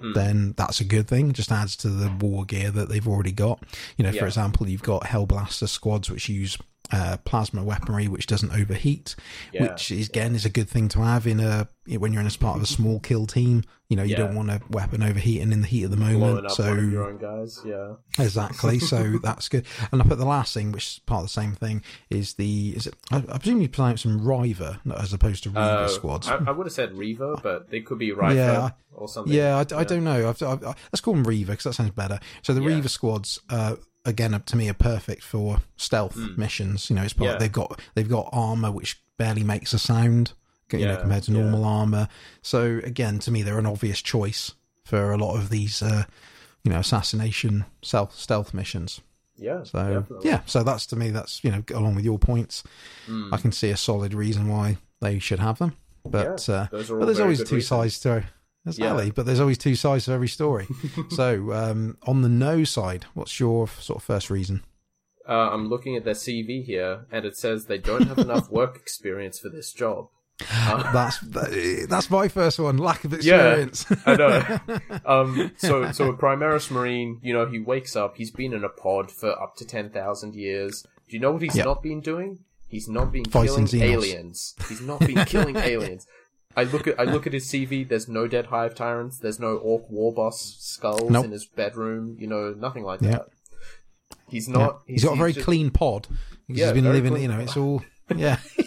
Hmm. 0.00 0.12
then 0.12 0.54
that's 0.56 0.80
a 0.80 0.84
good 0.84 1.06
thing. 1.06 1.30
It 1.30 1.34
just 1.36 1.52
adds 1.52 1.76
to 1.76 1.88
the 1.88 2.10
war 2.10 2.44
gear 2.44 2.70
that 2.72 2.88
they've 2.88 3.06
already 3.06 3.30
got. 3.32 3.62
You 3.96 4.04
know, 4.04 4.12
for 4.12 4.26
example, 4.26 4.68
you've 4.68 4.82
got 4.82 5.04
Hellblaster 5.04 5.68
squads 5.68 6.10
which 6.10 6.28
use 6.28 6.58
uh, 6.92 7.16
plasma 7.24 7.64
weaponry 7.64 8.08
which 8.08 8.26
doesn't 8.26 8.52
overheat, 8.52 9.16
Yeah. 9.52 9.62
which 9.62 9.90
is 9.90 10.08
again 10.08 10.34
is 10.34 10.44
a 10.44 10.50
good 10.50 10.68
thing 10.68 10.88
to 10.90 11.00
have 11.00 11.26
in 11.26 11.40
a 11.40 11.68
when 11.98 12.12
you're 12.12 12.20
in 12.20 12.26
as 12.26 12.36
part 12.36 12.56
of 12.56 12.62
a 12.62 12.66
small 12.66 13.00
kill 13.00 13.26
team. 13.26 13.62
You 13.88 13.96
know, 13.96 14.02
you 14.02 14.12
Yeah. 14.12 14.18
don't 14.18 14.34
want 14.34 14.50
a 14.50 14.60
weapon 14.70 15.02
overheating 15.02 15.52
in 15.52 15.60
the 15.60 15.66
heat 15.66 15.84
of 15.84 15.90
the 15.90 15.96
moment. 15.96 16.50
So 16.50 16.74
your 16.74 17.08
own 17.08 17.18
guys. 17.18 17.60
Yeah, 17.64 17.94
exactly, 18.18 18.78
so 18.78 19.18
that's 19.22 19.48
good. 19.48 19.64
And 19.92 20.00
I 20.02 20.04
put 20.06 20.18
the 20.18 20.24
last 20.26 20.54
thing, 20.54 20.72
which 20.72 20.86
is 20.86 20.98
part 21.06 21.20
of 21.20 21.26
the 21.26 21.32
same 21.32 21.52
thing, 21.52 21.82
is 22.10 22.34
the 22.34 22.74
is 22.76 22.86
it? 22.86 22.94
I, 23.10 23.18
I 23.18 23.38
presume 23.38 23.60
you 23.60 23.68
pronounce 23.68 24.02
them 24.02 24.26
Riva 24.26 24.80
as 24.96 25.12
opposed 25.12 25.42
to 25.44 25.50
Reiver 25.50 25.84
Uh, 25.84 25.88
squads. 25.88 26.28
I, 26.28 26.36
I 26.46 26.50
would 26.50 26.66
have 26.66 26.72
said 26.72 26.92
Reiver, 26.92 27.36
but 27.42 27.70
they 27.70 27.80
could 27.80 27.98
be 27.98 28.12
Riva 28.12 28.34
Yeah. 28.34 28.70
or 28.92 29.08
something. 29.08 29.32
Yeah, 29.32 29.56
I, 29.56 29.80
I 29.80 29.84
don't 29.84 30.04
know. 30.04 30.28
I've, 30.28 30.42
I've, 30.42 30.62
let's 30.62 31.00
call 31.00 31.14
them 31.14 31.24
Reiver 31.24 31.52
because 31.52 31.64
that 31.64 31.74
sounds 31.74 31.90
better. 31.92 32.18
So 32.42 32.52
the 32.54 32.62
Yeah. 32.62 32.68
Reiver 32.80 32.88
squads, 32.90 33.38
uh, 33.50 33.76
again, 34.04 34.40
to 34.44 34.56
me, 34.56 34.68
are 34.68 34.74
perfect 34.74 35.22
for 35.22 35.58
stealth 35.76 36.16
missions. 36.36 36.90
You 36.90 36.96
know, 36.96 37.02
it's 37.02 37.12
part. 37.12 37.30
Yeah. 37.32 37.38
they've 37.38 37.52
got 37.52 37.80
they've 37.94 38.08
got 38.08 38.28
armor 38.32 38.70
which 38.70 39.00
barely 39.16 39.42
makes 39.44 39.72
a 39.72 39.78
sound. 39.78 40.32
You 40.72 40.86
know, 40.86 40.96
compared 40.96 41.22
to 41.24 41.30
yeah. 41.32 41.40
normal 41.40 41.64
armor. 41.64 42.08
So 42.42 42.80
again, 42.82 43.20
to 43.20 43.30
me, 43.30 43.42
they're 43.42 43.58
an 43.58 43.66
obvious 43.66 44.02
choice 44.02 44.54
for 44.84 45.12
a 45.12 45.16
lot 45.16 45.36
of 45.36 45.48
these, 45.50 45.82
uh, 45.82 46.04
you 46.64 46.72
know, 46.72 46.78
assassination 46.80 47.64
self 47.82 48.16
stealth 48.16 48.52
missions. 48.52 49.00
yeah. 49.36 49.62
So 49.62 50.00
definitely. 50.00 50.28
yeah, 50.30 50.40
so 50.46 50.64
that's 50.64 50.86
to 50.86 50.96
me, 50.96 51.10
that's 51.10 51.44
you 51.44 51.52
know, 51.52 51.62
along 51.72 51.94
with 51.94 52.04
your 52.04 52.18
points, 52.18 52.64
Mm. 53.06 53.28
I 53.32 53.36
can 53.36 53.52
see 53.52 53.70
a 53.70 53.76
solid 53.76 54.14
reason 54.14 54.48
why 54.48 54.78
they 55.00 55.18
should 55.20 55.38
have 55.38 55.58
them. 55.58 55.76
But 56.04 56.44
Yeah, 56.48 56.54
uh, 56.54 56.66
those 56.72 56.90
are 56.90 56.94
all 56.94 57.00
but 57.00 57.06
there's 57.06 57.20
always 57.20 57.38
two 57.44 57.56
reasons. 57.56 57.66
sides 57.68 58.00
to 58.00 58.24
exactly. 58.66 59.10
But 59.10 59.26
there's 59.26 59.40
always 59.40 59.58
two 59.58 59.74
sides 59.76 60.06
to 60.06 60.12
every 60.12 60.28
story. 60.28 60.66
so 61.10 61.52
um, 61.52 61.96
on 62.04 62.22
the 62.22 62.28
no 62.28 62.64
side, 62.64 63.04
what's 63.14 63.38
your 63.40 63.68
sort 63.68 63.98
of 63.98 64.02
first 64.02 64.30
reason? 64.30 64.62
Uh, 65.28 65.50
I'm 65.52 65.68
looking 65.68 65.96
at 65.96 66.04
their 66.04 66.14
CV 66.14 66.64
here, 66.64 67.06
and 67.10 67.24
it 67.24 67.36
says 67.36 67.64
they 67.66 67.78
don't 67.78 68.06
have 68.08 68.18
enough 68.18 68.50
work 68.50 68.76
experience 68.76 69.38
for 69.38 69.48
this 69.48 69.72
job. 69.72 70.08
Uh, 70.50 70.92
That's 70.92 71.20
that, 71.20 71.86
that's 71.88 72.10
my 72.10 72.26
first 72.26 72.58
one. 72.58 72.76
Lack 72.76 73.04
of 73.04 73.14
experience. 73.14 73.86
Yeah. 73.88 73.96
I 74.04 74.16
know. 74.16 74.80
Um, 75.06 75.52
so, 75.58 75.92
so 75.92 76.08
a 76.08 76.16
Primaris 76.16 76.70
Marine, 76.72 77.20
you 77.22 77.32
know, 77.32 77.46
he 77.46 77.60
wakes 77.60 77.94
up, 77.94 78.16
he's 78.16 78.32
been 78.32 78.52
in 78.52 78.64
a 78.64 78.68
pod 78.68 79.12
for 79.12 79.30
up 79.40 79.54
to 79.58 79.64
10,000 79.64 80.34
years. 80.34 80.82
Do 81.08 81.16
you 81.16 81.20
know 81.20 81.30
what 81.32 81.42
he's 81.42 81.54
Yeah. 81.54 81.62
not 81.64 81.82
been 81.84 82.00
doing? 82.00 82.40
He's 82.66 82.88
not 82.88 83.12
been 83.12 83.24
Fighting 83.26 83.66
killing 83.66 83.66
Xenos. 83.66 83.92
aliens. 83.92 84.54
He's 84.68 84.80
not 84.80 84.98
been 85.00 85.24
killing 85.26 85.56
aliens. 85.56 86.06
I 86.56 86.64
look 86.64 86.86
at 86.86 86.98
I 87.00 87.04
look 87.04 87.26
at 87.26 87.32
his 87.32 87.46
CV. 87.46 87.86
There's 87.88 88.08
no 88.08 88.26
dead 88.28 88.46
hive 88.46 88.74
tyrants. 88.74 89.18
There's 89.18 89.40
no 89.40 89.56
orc 89.56 89.88
war 89.90 90.12
boss 90.12 90.56
skulls 90.58 91.10
Nope. 91.10 91.24
in 91.26 91.32
his 91.32 91.46
bedroom. 91.46 92.16
You 92.18 92.26
know, 92.28 92.54
nothing 92.56 92.84
like 92.84 93.00
Yeah. 93.02 93.10
that. 93.10 93.26
He's 94.28 94.48
Yeah. 94.48 94.54
not. 94.58 94.82
he's 94.86 95.04
got 95.04 95.14
a 95.14 95.16
very 95.16 95.32
just- 95.32 95.44
clean 95.44 95.70
pod. 95.70 96.06
Yeah, 96.48 96.66
he's 96.66 96.74
been 96.74 96.84
living. 96.84 97.12
clean. 97.12 97.22
You 97.22 97.28
know, 97.28 97.40
it's 97.40 97.56
all 97.56 97.82
yeah. 98.14 98.38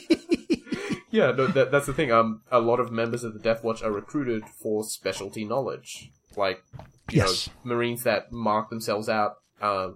Yeah, 1.10 1.32
no, 1.32 1.48
that, 1.48 1.72
that's 1.72 1.86
the 1.88 1.94
thing. 1.94 2.12
Um, 2.12 2.42
a 2.52 2.60
lot 2.60 2.80
of 2.80 2.92
members 2.92 3.24
of 3.24 3.34
the 3.34 3.40
Death 3.40 3.64
Watch 3.64 3.82
are 3.82 3.92
recruited 3.92 4.44
for 4.46 4.84
specialty 4.84 5.46
knowledge, 5.46 6.12
like 6.36 6.64
you 7.10 7.18
Yes. 7.22 7.48
know, 7.64 7.74
Marines 7.76 8.04
that 8.04 8.32
mark 8.32 8.70
themselves 8.70 9.08
out 9.08 9.36
uh, 9.62 9.92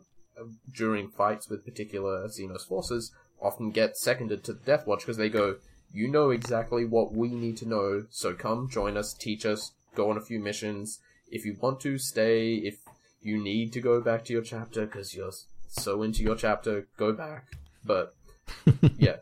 during 0.73 1.09
fights 1.09 1.49
with 1.49 1.65
particular 1.65 2.27
Xenos 2.27 2.65
forces 2.65 3.11
often 3.41 3.72
get 3.72 3.97
seconded 3.97 4.43
to 4.45 4.53
the 4.53 4.59
Death 4.61 4.88
Watch 4.88 5.01
because 5.01 5.18
they 5.18 5.30
go, 5.30 5.57
"You 5.93 6.07
know 6.07 6.30
exactly 6.30 6.85
what 6.85 7.13
we 7.13 7.30
need 7.30 7.57
to 7.57 7.68
know, 7.68 8.05
so 8.09 8.34
come 8.34 8.69
join 8.69 8.97
us, 8.97 9.13
teach 9.13 9.45
us, 9.45 9.72
go 9.95 10.09
on 10.09 10.18
a 10.18 10.22
few 10.22 10.39
missions. 10.39 10.99
If 11.30 11.45
you 11.45 11.57
want 11.59 11.80
to, 11.81 11.97
stay. 11.97 12.55
If 12.55 12.80
you 13.22 13.41
need 13.41 13.73
to 13.73 13.81
go 13.81 14.01
back 14.01 14.26
to 14.26 14.34
your 14.34 14.41
chapter 14.41 14.85
because 14.85 15.15
you're 15.15 15.31
so 15.68 16.03
into 16.03 16.23
your 16.23 16.35
chapter, 16.35 16.88
go 16.97 17.13
back." 17.13 17.45
But 17.84 18.15
yeah, 18.97 19.18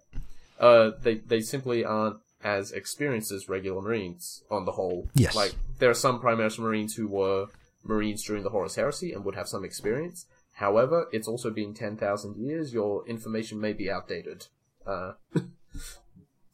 uh, 0.60 0.92
they 1.02 1.16
they 1.16 1.42
simply 1.42 1.86
aren't 1.86 2.18
as 2.44 2.72
experienced 2.72 3.32
as 3.32 3.50
regular 3.50 3.82
Marines 3.82 4.44
on 4.50 4.66
the 4.66 4.74
whole. 4.74 5.10
Yes. 5.14 5.36
Like 5.36 5.54
there 5.80 5.90
are 5.90 5.96
some 5.96 6.22
Primaris 6.22 6.60
Marines 6.60 6.96
who 6.96 7.08
were 7.08 7.48
Marines 7.84 8.24
during 8.24 8.44
the 8.44 8.50
Horus 8.50 8.76
Heresy 8.76 9.12
and 9.12 9.26
would 9.26 9.36
have 9.36 9.48
some 9.48 9.66
experience. 9.66 10.26
However, 10.54 11.08
it's 11.12 11.28
also 11.28 11.50
been 11.50 11.74
ten 11.74 11.98
thousand 11.98 12.38
years. 12.38 12.74
Your 12.74 13.08
information 13.08 13.60
may 13.60 13.74
be 13.74 13.90
outdated. 13.90 14.48
Uh, 14.86 15.14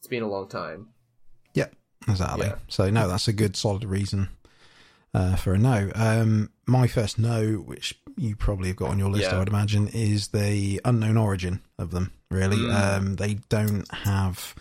it's 0.05 0.09
been 0.11 0.21
a 0.23 0.27
long 0.27 0.47
time. 0.47 0.89
Yeah, 1.55 1.65
exactly. 2.07 2.45
Yeah. 2.45 2.55
So 2.67 2.91
no, 2.91 3.07
that's 3.07 3.27
a 3.27 3.33
good 3.33 3.55
solid 3.55 3.83
reason 3.83 4.29
uh, 5.15 5.35
for 5.35 5.55
a 5.55 5.57
no. 5.57 5.89
Um, 5.95 6.51
my 6.67 6.85
first 6.85 7.17
no, 7.17 7.55
which 7.55 7.97
you 8.15 8.35
probably 8.35 8.67
have 8.67 8.77
got 8.77 8.91
on 8.91 8.99
your 8.99 9.09
list, 9.09 9.23
Yeah. 9.23 9.35
I 9.35 9.39
would 9.39 9.47
imagine, 9.47 9.87
is 9.87 10.27
the 10.27 10.79
unknown 10.85 11.17
origin 11.17 11.61
of 11.79 11.89
them. 11.89 12.11
Really, 12.29 12.57
Mm. 12.57 12.97
um, 12.97 13.15
they 13.15 13.35
don't 13.49 13.91
have. 13.91 14.53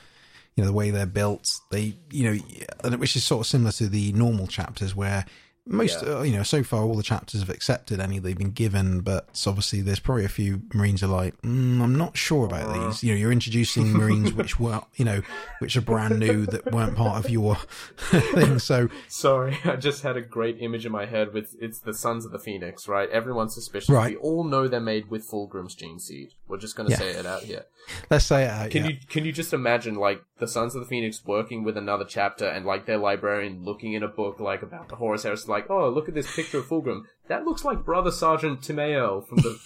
You 0.56 0.62
know 0.62 0.68
the 0.68 0.72
way 0.76 0.90
they're 0.90 1.04
built. 1.04 1.60
They, 1.72 1.96
you 2.10 2.30
know, 2.30 2.38
and 2.84 2.96
which 3.00 3.16
is 3.16 3.24
sort 3.24 3.40
of 3.40 3.46
similar 3.48 3.72
to 3.72 3.88
the 3.88 4.12
normal 4.12 4.46
chapters 4.46 4.94
where 4.94 5.26
most, 5.66 6.02
Yeah. 6.02 6.16
uh, 6.18 6.22
you 6.22 6.32
know, 6.36 6.42
so 6.42 6.62
far 6.62 6.82
all 6.82 6.94
the 6.94 7.02
chapters 7.02 7.40
have 7.40 7.48
accepted 7.50 7.98
any 8.00 8.18
they've 8.18 8.36
been 8.36 8.50
given, 8.50 9.00
but 9.00 9.28
obviously 9.46 9.80
there's 9.80 9.98
probably 10.00 10.24
a 10.24 10.28
few 10.28 10.62
Marines 10.74 11.02
are 11.02 11.06
like, 11.06 11.40
mm, 11.42 11.80
I'm 11.80 11.96
not 11.96 12.16
sure 12.16 12.44
about 12.46 12.68
Uh. 12.68 12.86
these. 12.88 13.02
You 13.02 13.12
know, 13.12 13.18
you're 13.18 13.32
introducing 13.32 13.92
Marines 13.92 14.32
which 14.34 14.60
were, 14.60 14.82
you 14.96 15.04
know, 15.04 15.22
which 15.60 15.76
are 15.76 15.80
brand 15.80 16.18
new 16.20 16.44
that 16.46 16.70
weren't 16.72 16.96
part 16.96 17.24
of 17.24 17.30
your 17.30 17.56
thing. 17.96 18.58
So 18.58 18.88
Sorry, 19.08 19.58
I 19.64 19.76
just 19.76 20.02
had 20.02 20.16
a 20.16 20.20
great 20.22 20.58
image 20.60 20.84
in 20.84 20.92
my 20.92 21.06
head 21.06 21.32
with 21.32 21.54
it's 21.60 21.78
the 21.80 21.94
Sons 21.94 22.24
of 22.26 22.32
the 22.32 22.38
Phoenix, 22.38 22.86
right? 22.88 23.08
Everyone's 23.10 23.54
suspicious. 23.54 23.88
Right. 23.88 24.12
We 24.12 24.16
all 24.16 24.44
know 24.44 24.68
they're 24.68 24.80
made 24.80 25.10
with 25.10 25.28
Fulgrim's 25.28 25.74
gene 25.74 25.98
seed. 25.98 26.34
We're 26.48 26.58
just 26.58 26.76
gonna 26.76 26.90
Yeah. 26.90 26.98
say 26.98 27.10
it 27.12 27.26
out 27.26 27.42
here. 27.42 27.64
let's 28.10 28.24
say 28.24 28.44
it 28.44 28.50
out. 28.50 28.70
Can 28.70 28.84
yeah. 28.84 28.90
you 28.92 28.96
can 29.08 29.24
you 29.24 29.32
just 29.32 29.52
imagine 29.52 29.94
like 29.94 30.22
the 30.38 30.48
Sons 30.48 30.74
of 30.74 30.80
the 30.82 30.86
Phoenix 30.86 31.22
working 31.24 31.64
with 31.64 31.76
another 31.76 32.04
chapter 32.04 32.46
and 32.46 32.64
like 32.66 32.86
their 32.86 32.98
librarian 32.98 33.64
looking 33.64 33.92
in 33.92 34.02
a 34.02 34.08
book 34.08 34.40
like 34.40 34.62
about 34.62 34.88
the 34.88 34.96
Horus 34.96 35.22
Heresy, 35.22 35.50
like, 35.54 35.70
"Oh, 35.70 35.88
look 35.88 36.08
at 36.08 36.14
this 36.14 36.34
picture 36.34 36.58
of 36.58 36.66
Fulgrim. 36.66 37.04
That 37.28 37.44
looks 37.44 37.64
like 37.64 37.84
Brother 37.84 38.10
Sergeant 38.10 38.62
Timeo 38.62 39.22
from 39.22 39.38
the." 39.38 39.58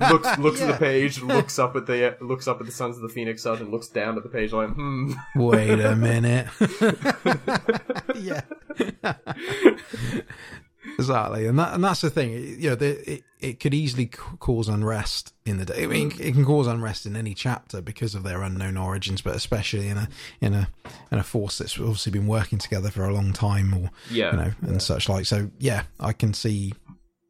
looks 0.12 0.38
looks 0.38 0.60
at 0.60 0.68
the 0.68 0.78
page, 0.78 1.20
looks 1.20 1.58
up 1.58 1.76
at 1.76 1.86
the 1.86 2.16
looks 2.20 2.46
up 2.46 2.60
at 2.60 2.66
the 2.66 2.72
Sons 2.72 2.96
of 2.96 3.02
the 3.02 3.08
Phoenix 3.08 3.42
Sergeant, 3.42 3.70
looks 3.70 3.88
down 3.88 4.16
at 4.16 4.22
the 4.22 4.28
page, 4.28 4.52
like, 4.52 4.70
"Hmm." 4.70 5.12
Wait 5.34 5.80
a 5.80 5.96
minute. 5.96 6.46
yeah. 8.14 8.42
exactly, 10.98 11.46
and 11.46 11.58
that 11.58 11.74
and 11.74 11.82
that's 11.84 12.00
the 12.00 12.10
thing. 12.10 12.32
It- 12.32 12.58
You 12.58 12.70
know, 12.70 12.74
the, 12.76 13.12
it 13.14 13.24
it 13.38 13.60
could 13.60 13.74
easily 13.74 14.06
cause 14.06 14.68
unrest 14.68 15.34
in 15.44 15.58
the 15.58 15.64
day. 15.66 15.84
I 15.84 15.86
mean, 15.86 16.10
it 16.18 16.32
can 16.32 16.44
cause 16.44 16.66
unrest 16.66 17.04
in 17.06 17.16
any 17.16 17.34
chapter 17.34 17.80
because 17.82 18.14
of 18.14 18.22
their 18.22 18.42
unknown 18.42 18.76
origins, 18.76 19.20
but 19.20 19.36
especially 19.36 19.88
in 19.88 19.98
a 19.98 20.08
in 20.40 20.54
a 20.54 20.68
in 21.12 21.18
a 21.18 21.22
force 21.22 21.58
that's 21.58 21.78
obviously 21.78 22.12
been 22.12 22.26
working 22.26 22.58
together 22.58 22.90
for 22.90 23.04
a 23.04 23.12
long 23.12 23.32
time, 23.32 23.74
or 23.74 23.90
Yeah, 24.10 24.30
you 24.30 24.36
know, 24.38 24.52
and 24.62 24.72
yeah. 24.72 24.78
such 24.78 25.08
like. 25.08 25.26
So 25.26 25.50
yeah, 25.58 25.82
I 26.00 26.12
can 26.12 26.32
see 26.34 26.72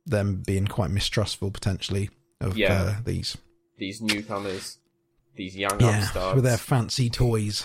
them 0.07 0.43
being 0.47 0.67
quite 0.69 0.91
mistrustful 0.91 1.51
potentially 1.51 2.11
of 2.41 2.57
Yeah. 2.57 2.73
uh, 2.75 2.95
these. 3.05 3.37
these 3.79 4.01
newcomers, 4.01 4.79
these 5.35 5.57
young 5.57 5.81
Yeah, 5.81 6.03
upstarts 6.05 6.35
with 6.37 6.45
their 6.45 6.57
fancy 6.59 7.11
toys, 7.11 7.65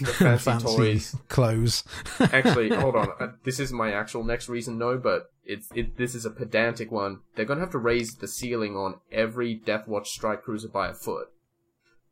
the 0.00 0.38
fancy, 0.40 0.66
toys. 0.76 1.16
clothes. 1.28 1.84
Actually, 2.20 2.68
hold 2.74 2.96
on. 2.96 3.08
Uh, 3.20 3.28
This 3.44 3.58
is 3.60 3.72
my 3.72 3.92
actual 3.92 4.24
next 4.24 4.48
reason, 4.48 4.78
no, 4.78 4.96
but 4.98 5.30
it's 5.44 5.68
it. 5.74 5.96
This 5.96 6.14
is 6.14 6.24
a 6.24 6.30
pedantic 6.30 6.90
one. 6.92 7.20
They're 7.34 7.44
gonna 7.44 7.60
have 7.60 7.70
to 7.72 7.78
raise 7.78 8.16
the 8.16 8.28
ceiling 8.28 8.76
on 8.76 9.00
every 9.12 9.58
Deathwatch 9.58 10.06
strike 10.06 10.42
cruiser 10.42 10.68
by 10.68 10.88
a 10.88 10.94
foot. 10.94 11.28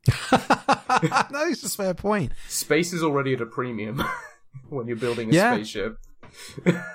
no, 0.31 1.45
it's 1.47 1.63
a 1.63 1.69
fair 1.69 1.93
point. 1.93 2.33
Space 2.49 2.93
is 2.93 3.03
already 3.03 3.33
at 3.33 3.41
a 3.41 3.45
premium 3.45 4.03
when 4.69 4.87
you're 4.87 4.97
building 4.97 5.29
a 5.29 5.33
Yeah. 5.33 5.53
spaceship. 5.55 5.97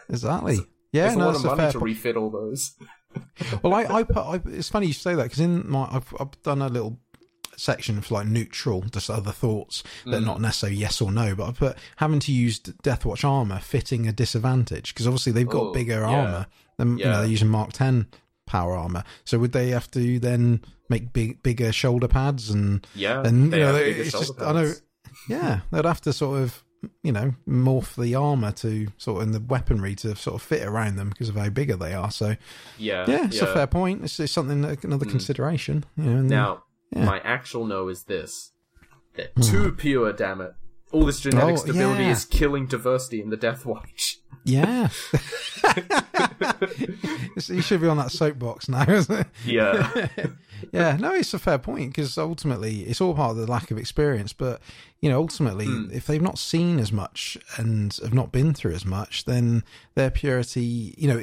Exactly. 0.09 0.59
Yeah, 0.93 1.07
It's 1.07 1.17
a 1.17 1.19
no, 1.19 1.27
lot 1.27 1.37
of 1.37 1.45
a 1.45 1.49
money 1.57 1.73
to 1.73 1.79
point. 1.79 1.85
refit 1.85 2.17
all 2.17 2.31
those. 2.31 2.75
Well, 3.63 3.75
I, 3.75 3.85
I 3.85 4.03
put. 4.05 4.19
I, 4.19 4.41
it's 4.47 4.69
funny 4.69 4.87
you 4.89 4.93
say 4.93 5.15
that 5.15 5.23
because 5.25 5.41
in 5.41 5.69
my, 5.69 5.89
I've, 5.91 6.15
I've 6.21 6.41
done 6.43 6.63
a 6.63 6.69
little 6.69 6.99
section 7.59 8.01
for 8.01 8.15
like 8.15 8.27
neutral, 8.27 8.83
just 8.83 9.11
other 9.11 9.33
thoughts 9.33 9.83
that 10.07 10.15
are 10.15 10.21
mm. 10.21 10.27
not 10.27 10.41
necessarily 10.41 10.79
yes 10.79 11.01
or 11.01 11.11
no. 11.13 11.35
But 11.35 11.49
I 11.49 11.53
put 11.53 11.79
having 11.97 12.21
to 12.21 12.33
use 12.33 12.61
Deathwatch 12.61 13.25
armor 13.29 13.59
fitting 13.61 14.07
a 14.09 14.13
disadvantage 14.13 14.95
because 14.95 15.07
obviously 15.07 15.33
they've 15.33 15.49
got 15.49 15.63
Oh, 15.69 15.73
bigger 15.73 16.01
yeah. 16.01 16.07
armor 16.07 16.47
than 16.77 16.99
you 16.99 17.05
know 17.05 17.21
they're 17.21 17.31
using 17.31 17.49
Mark 17.49 17.73
Ten 17.73 18.07
power 18.47 18.75
armor. 18.75 19.05
So 19.25 19.39
would 19.39 19.53
they 19.53 19.69
have 19.71 19.91
to 19.91 20.19
then 20.19 20.63
make 20.89 21.13
big 21.13 21.43
bigger 21.43 21.73
shoulder 21.73 22.09
pads 22.09 22.49
and 22.49 22.87
Yeah, 22.95 23.21
and 23.23 23.53
you 23.53 23.59
know 23.59 23.73
they- 23.75 23.91
it's 23.91 24.13
just 24.13 24.41
I 24.41 24.53
know 24.53 24.65
pads. 24.65 24.83
yeah 25.29 25.61
they'd 25.71 25.85
have 25.85 26.01
to 26.03 26.13
sort 26.15 26.41
of 26.43 26.65
you 27.03 27.11
know 27.13 27.35
morph 27.47 28.01
the 28.01 28.15
armor 28.15 28.53
to 28.53 28.87
sort 28.97 29.17
of 29.21 29.23
and 29.25 29.35
the 29.35 29.41
weaponry 29.41 29.95
to 29.97 30.15
sort 30.17 30.37
of 30.37 30.43
fit 30.43 30.63
around 30.63 30.97
them 30.97 31.11
because 31.11 31.29
of 31.29 31.35
how 31.35 31.49
bigger 31.51 31.77
they 31.77 31.93
are. 31.93 32.11
So 32.11 32.37
Yeah, 32.79 33.05
yeah, 33.09 33.27
it's 33.27 33.41
a 33.43 33.53
fair 33.53 33.67
point. 33.67 34.05
It's, 34.05 34.19
it's 34.21 34.33
something 34.33 34.63
that, 34.63 34.85
another 34.85 35.05
mm. 35.05 35.11
consideration. 35.11 35.85
You 35.97 36.05
know, 36.05 36.17
and- 36.19 36.31
Now, 36.31 36.63
Yeah. 36.95 37.05
my 37.05 37.21
actual 37.21 37.65
no 37.67 37.89
is 37.89 38.05
this: 38.05 38.53
they're 39.15 39.29
too 39.43 39.73
pure. 39.73 40.13
Damn 40.13 40.41
it! 40.41 40.53
All 40.93 41.05
this 41.05 41.21
genetic 41.21 41.55
Oh, 41.55 41.57
stability 41.57 42.05
yeah. 42.05 42.11
is 42.13 42.25
killing 42.25 42.67
diversity 42.67 43.21
in 43.21 43.31
the 43.31 43.37
Death 43.37 43.67
Watch. 43.67 44.19
yeah, 44.45 44.89
you 47.49 47.61
should 47.63 47.81
be 47.81 47.87
on 47.89 47.97
that 47.99 48.11
soapbox 48.11 48.69
now, 48.69 48.85
isn't 48.89 49.21
it? 49.21 49.27
Yeah, 49.45 50.09
Yeah, 50.73 50.97
no, 50.97 51.13
it's 51.15 51.35
a 51.35 51.39
fair 51.39 51.59
point 51.59 51.91
because 51.91 52.17
ultimately 52.19 52.81
it's 52.83 53.01
all 53.01 53.15
part 53.15 53.33
of 53.33 53.37
the 53.37 53.47
lack 53.47 53.71
of 53.71 53.79
experience. 53.79 54.33
But 54.33 54.61
you 55.01 55.11
know, 55.11 55.19
ultimately, 55.21 55.67
Hmm. 55.67 55.91
if 55.93 56.07
they've 56.07 56.23
not 56.23 56.39
seen 56.39 56.79
as 56.79 56.91
much 56.93 57.37
and 57.57 57.95
have 58.03 58.15
not 58.15 58.33
been 58.33 58.55
through 58.55 58.75
as 58.75 58.85
much, 58.85 59.25
then 59.25 59.63
their 59.95 60.11
purity, 60.11 60.95
you 60.99 61.09
know, 61.09 61.21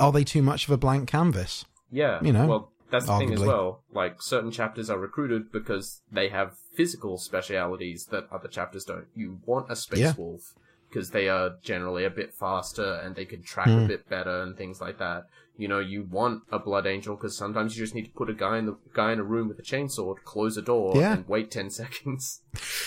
are 0.00 0.12
they 0.12 0.24
too 0.24 0.42
much 0.42 0.64
of 0.66 0.70
a 0.72 0.76
blank 0.78 1.08
canvas? 1.08 1.64
yeah. 1.90 2.18
You 2.22 2.32
know, 2.32 2.46
well, 2.46 2.71
that's 2.92 3.06
the 3.06 3.18
thing 3.18 3.32
as 3.32 3.40
well. 3.40 3.82
Like 3.92 4.22
certain 4.22 4.52
chapters 4.52 4.88
are 4.88 4.98
recruited 4.98 5.50
because 5.50 6.02
they 6.12 6.28
have 6.28 6.54
physical 6.76 7.18
specialities 7.18 8.06
that 8.12 8.28
other 8.30 8.46
chapters 8.48 8.84
don't. 8.84 9.06
You 9.16 9.40
want 9.44 9.66
a 9.70 9.74
space 9.76 9.98
Yeah. 9.98 10.12
wolf 10.16 10.54
because 10.88 11.10
they 11.10 11.28
are 11.28 11.56
generally 11.62 12.04
a 12.04 12.10
bit 12.10 12.32
faster 12.34 13.00
and 13.02 13.16
they 13.16 13.24
can 13.24 13.42
track 13.42 13.66
Hmm. 13.66 13.84
a 13.84 13.88
bit 13.88 14.08
better 14.08 14.42
and 14.42 14.56
things 14.56 14.80
like 14.80 14.98
that. 14.98 15.24
You 15.56 15.68
know, 15.68 15.80
you 15.80 16.04
want 16.04 16.42
a 16.50 16.58
blood 16.58 16.86
angel 16.86 17.14
because 17.14 17.36
sometimes 17.36 17.76
you 17.76 17.82
just 17.84 17.94
need 17.94 18.06
to 18.06 18.10
put 18.12 18.30
a 18.30 18.34
guy 18.34 18.56
in 18.58 18.66
the 18.66 18.76
guy 18.94 19.12
in 19.12 19.18
a 19.18 19.22
room 19.24 19.48
with 19.48 19.58
a 19.58 19.62
chainsaw, 19.62 20.14
close 20.24 20.56
a 20.56 20.62
door, 20.62 20.92
Yeah. 20.96 21.12
and 21.14 21.28
wait 21.28 21.50
ten 21.50 21.68
seconds. 21.80 22.40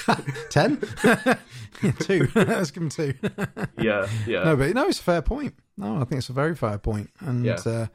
Ten, 0.50 0.78
two. 2.00 2.28
Let's 2.36 2.72
give 2.72 2.82
them 2.82 2.90
two. 2.90 3.14
yeah, 3.80 4.08
yeah. 4.28 4.44
no, 4.44 4.56
but 4.56 4.74
no, 4.74 4.88
it's 4.88 5.00
a 5.00 5.04
fair 5.04 5.22
point. 5.22 5.56
No, 5.78 5.96
I 5.98 6.06
think 6.06 6.20
it's 6.20 6.30
a 6.30 6.34
very 6.34 6.56
fair 6.56 6.78
point, 6.78 7.10
and 7.20 7.46
Yeah. 7.46 7.58
uh, 7.66 7.88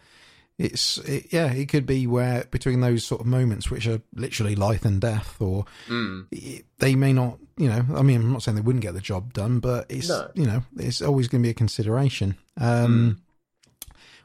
it's 0.62 0.98
it, 0.98 1.26
yeah, 1.32 1.50
it 1.52 1.68
could 1.68 1.86
be 1.86 2.06
where 2.06 2.44
between 2.50 2.80
those 2.80 3.02
sort 3.04 3.20
of 3.22 3.26
moments, 3.26 3.70
which 3.70 3.86
are 3.86 4.00
literally 4.14 4.54
life 4.54 4.84
and 4.84 5.00
death, 5.00 5.36
or 5.40 5.64
Mm. 5.88 6.26
it- 6.30 6.66
they 6.78 6.94
may 6.94 7.12
not. 7.12 7.38
You 7.56 7.68
know, 7.68 7.84
I 7.94 8.02
mean, 8.02 8.20
I'm 8.22 8.32
not 8.32 8.42
saying 8.42 8.56
they 8.56 8.62
wouldn't 8.62 8.82
get 8.82 8.94
the 8.94 9.00
job 9.00 9.32
done, 9.32 9.58
but 9.60 9.86
it's 9.90 10.08
No. 10.08 10.30
you 10.34 10.46
know, 10.46 10.62
it's 10.76 11.02
always 11.02 11.28
going 11.28 11.42
to 11.42 11.46
be 11.46 11.50
a 11.50 11.54
consideration. 11.54 12.36
Um, 12.58 13.20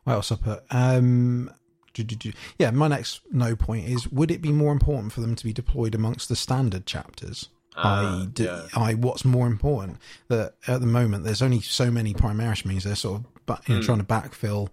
What 0.04 0.14
else 0.14 0.32
I 0.32 0.36
put? 0.36 0.64
Um. 0.70 1.50
Yeah, 2.60 2.72
my 2.72 2.90
next 2.90 3.22
no 3.32 3.56
point 3.56 3.88
is: 3.88 4.08
would 4.12 4.30
it 4.30 4.42
be 4.42 4.52
more 4.52 4.74
important 4.74 5.14
for 5.14 5.22
them 5.22 5.34
to 5.36 5.44
be 5.46 5.54
deployed 5.54 5.96
amongst 5.96 6.28
the 6.28 6.36
standard 6.36 6.86
chapters? 6.86 7.48
Ah, 7.78 8.22
I, 8.22 8.26
do, 8.26 8.44
yeah. 8.44 8.62
I, 8.76 8.94
what's 8.96 9.24
more 9.26 9.48
important? 9.48 9.98
That 10.28 10.56
at 10.68 10.82
the 10.82 10.88
moment 10.88 11.24
there's 11.24 11.42
only 11.42 11.62
so 11.62 11.90
many 11.92 12.14
Primaris 12.14 12.66
means 12.66 12.84
they're 12.84 12.96
sort 12.96 13.22
of, 13.22 13.60
Hmm. 13.66 13.72
you 13.72 13.78
know, 13.80 13.86
trying 13.86 14.00
to 14.00 14.04
backfill 14.06 14.68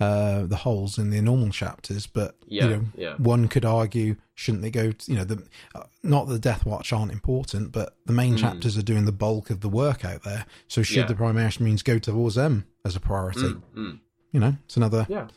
uh, 0.00 0.42
the 0.46 0.56
holes 0.56 0.98
in 0.98 1.10
the 1.10 1.20
normal 1.22 1.50
chapters. 1.50 2.06
But 2.06 2.36
Yeah, 2.46 2.64
you 2.64 2.70
know, 2.70 2.84
yeah. 2.96 3.14
one 3.16 3.48
could 3.48 3.64
argue, 3.64 4.16
shouldn't 4.34 4.62
they 4.62 4.70
go? 4.70 4.92
To, 4.92 5.10
you 5.12 5.16
know, 5.18 5.24
the 5.24 5.42
uh, 5.74 5.84
not 6.02 6.28
the 6.28 6.38
Death 6.38 6.66
Watch 6.66 6.92
aren't 6.92 7.12
important, 7.12 7.72
but 7.72 7.96
the 8.06 8.12
main 8.12 8.36
chapters 8.36 8.76
are 8.76 8.82
doing 8.82 9.04
the 9.06 9.12
bulk 9.12 9.50
of 9.50 9.60
the 9.60 9.68
work 9.68 10.04
out 10.04 10.22
there. 10.22 10.44
So 10.68 10.82
should. 10.82 10.96
Yeah. 10.96 11.06
the 11.06 11.14
Primaris 11.14 11.60
means 11.60 11.82
go 11.82 11.98
towards 11.98 12.34
them 12.34 12.66
as 12.84 12.94
a 12.96 13.00
priority? 13.00 13.40
Mm, 13.40 13.62
mm. 13.76 14.00
You 14.32 14.40
know, 14.40 14.56
it's 14.64 14.76
another 14.76 15.06
Yeah. 15.08 15.28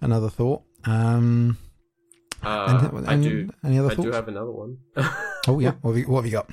another 0.00 0.28
thought. 0.28 0.62
Um, 0.84 1.56
Uh, 2.42 2.90
any, 3.06 3.06
I 3.06 3.16
do. 3.16 3.50
Any 3.64 3.78
other 3.78 3.90
I 3.92 3.94
do 3.94 4.10
have 4.12 4.28
another 4.28 4.50
one. 4.52 4.78
Oh 5.46 5.58
yeah, 5.60 5.72
what 5.82 5.92
have, 5.92 5.98
you, 5.98 6.04
what 6.10 6.24
have 6.24 6.26
you 6.26 6.32
got? 6.32 6.50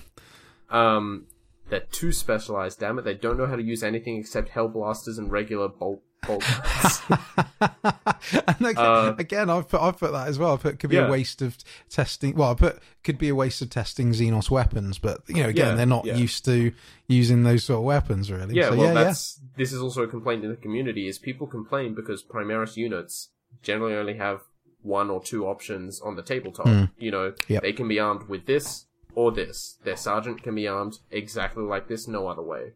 um, 0.69 1.25
they're 1.69 1.79
too 1.91 2.11
specialized. 2.11 2.79
Damn 2.79 2.99
it! 2.99 3.03
They 3.03 3.13
don't 3.13 3.37
know 3.37 3.45
how 3.45 3.55
to 3.55 3.63
use 3.63 3.83
anything 3.83 4.17
except 4.17 4.49
hellblasters 4.51 5.17
and 5.17 5.31
regular 5.31 5.67
bolt. 5.69 6.01
and 7.61 8.67
again, 8.67 8.77
Uh, 8.77 9.15
again, 9.17 9.49
I've 9.49 9.67
put 9.67 9.81
I've 9.81 9.97
put 9.97 10.11
that 10.11 10.27
as 10.27 10.37
well. 10.37 10.53
I 10.53 10.57
put 10.57 10.79
could 10.79 10.89
be 10.89 10.95
Yeah. 10.97 11.07
a 11.07 11.11
waste 11.11 11.41
of 11.41 11.57
testing. 11.89 12.35
Well, 12.35 12.51
I 12.51 12.53
put 12.53 12.79
could 13.03 13.17
be 13.17 13.29
a 13.29 13.35
waste 13.35 13.61
of 13.61 13.69
testing 13.69 14.11
Xenos 14.11 14.49
weapons, 14.49 14.99
but 14.99 15.21
you 15.27 15.41
know, 15.43 15.49
again, 15.49 15.69
Yeah, 15.69 15.75
they're 15.75 15.85
not 15.85 16.05
yeah. 16.05 16.15
used 16.17 16.45
to 16.45 16.71
using 17.07 17.43
those 17.43 17.63
sort 17.63 17.79
of 17.79 17.83
weapons, 17.85 18.31
really. 18.31 18.55
yeah, 18.55 18.69
so, 18.69 18.77
well, 18.77 18.87
yeah, 18.87 18.93
that's 18.93 19.39
this 19.57 19.73
is 19.73 19.81
also 19.81 20.03
a 20.03 20.07
complaint 20.07 20.43
in 20.43 20.51
the 20.51 20.57
community. 20.57 21.07
Is 21.07 21.17
people 21.17 21.47
complain 21.47 21.93
because 21.95 22.23
Primaris 22.23 22.77
units 22.77 23.29
generally 23.63 23.95
only 23.95 24.17
have 24.17 24.41
one 24.83 25.09
or 25.09 25.21
two 25.23 25.45
options 25.47 26.01
on 26.01 26.15
the 26.15 26.23
tabletop. 26.23 26.89
You 26.97 27.11
know. 27.11 27.33
Yep. 27.47 27.61
they 27.63 27.73
can 27.73 27.87
be 27.87 27.99
armed 27.99 28.27
with 28.29 28.45
this 28.45 28.85
or 29.13 29.31
this. 29.31 29.77
Their 29.83 29.97
sergeant 29.97 30.41
can 30.43 30.55
be 30.55 30.67
armed 30.67 30.99
exactly 31.11 31.63
like 31.63 31.87
this, 31.87 32.07
no 32.07 32.27
other 32.27 32.41
way. 32.41 32.73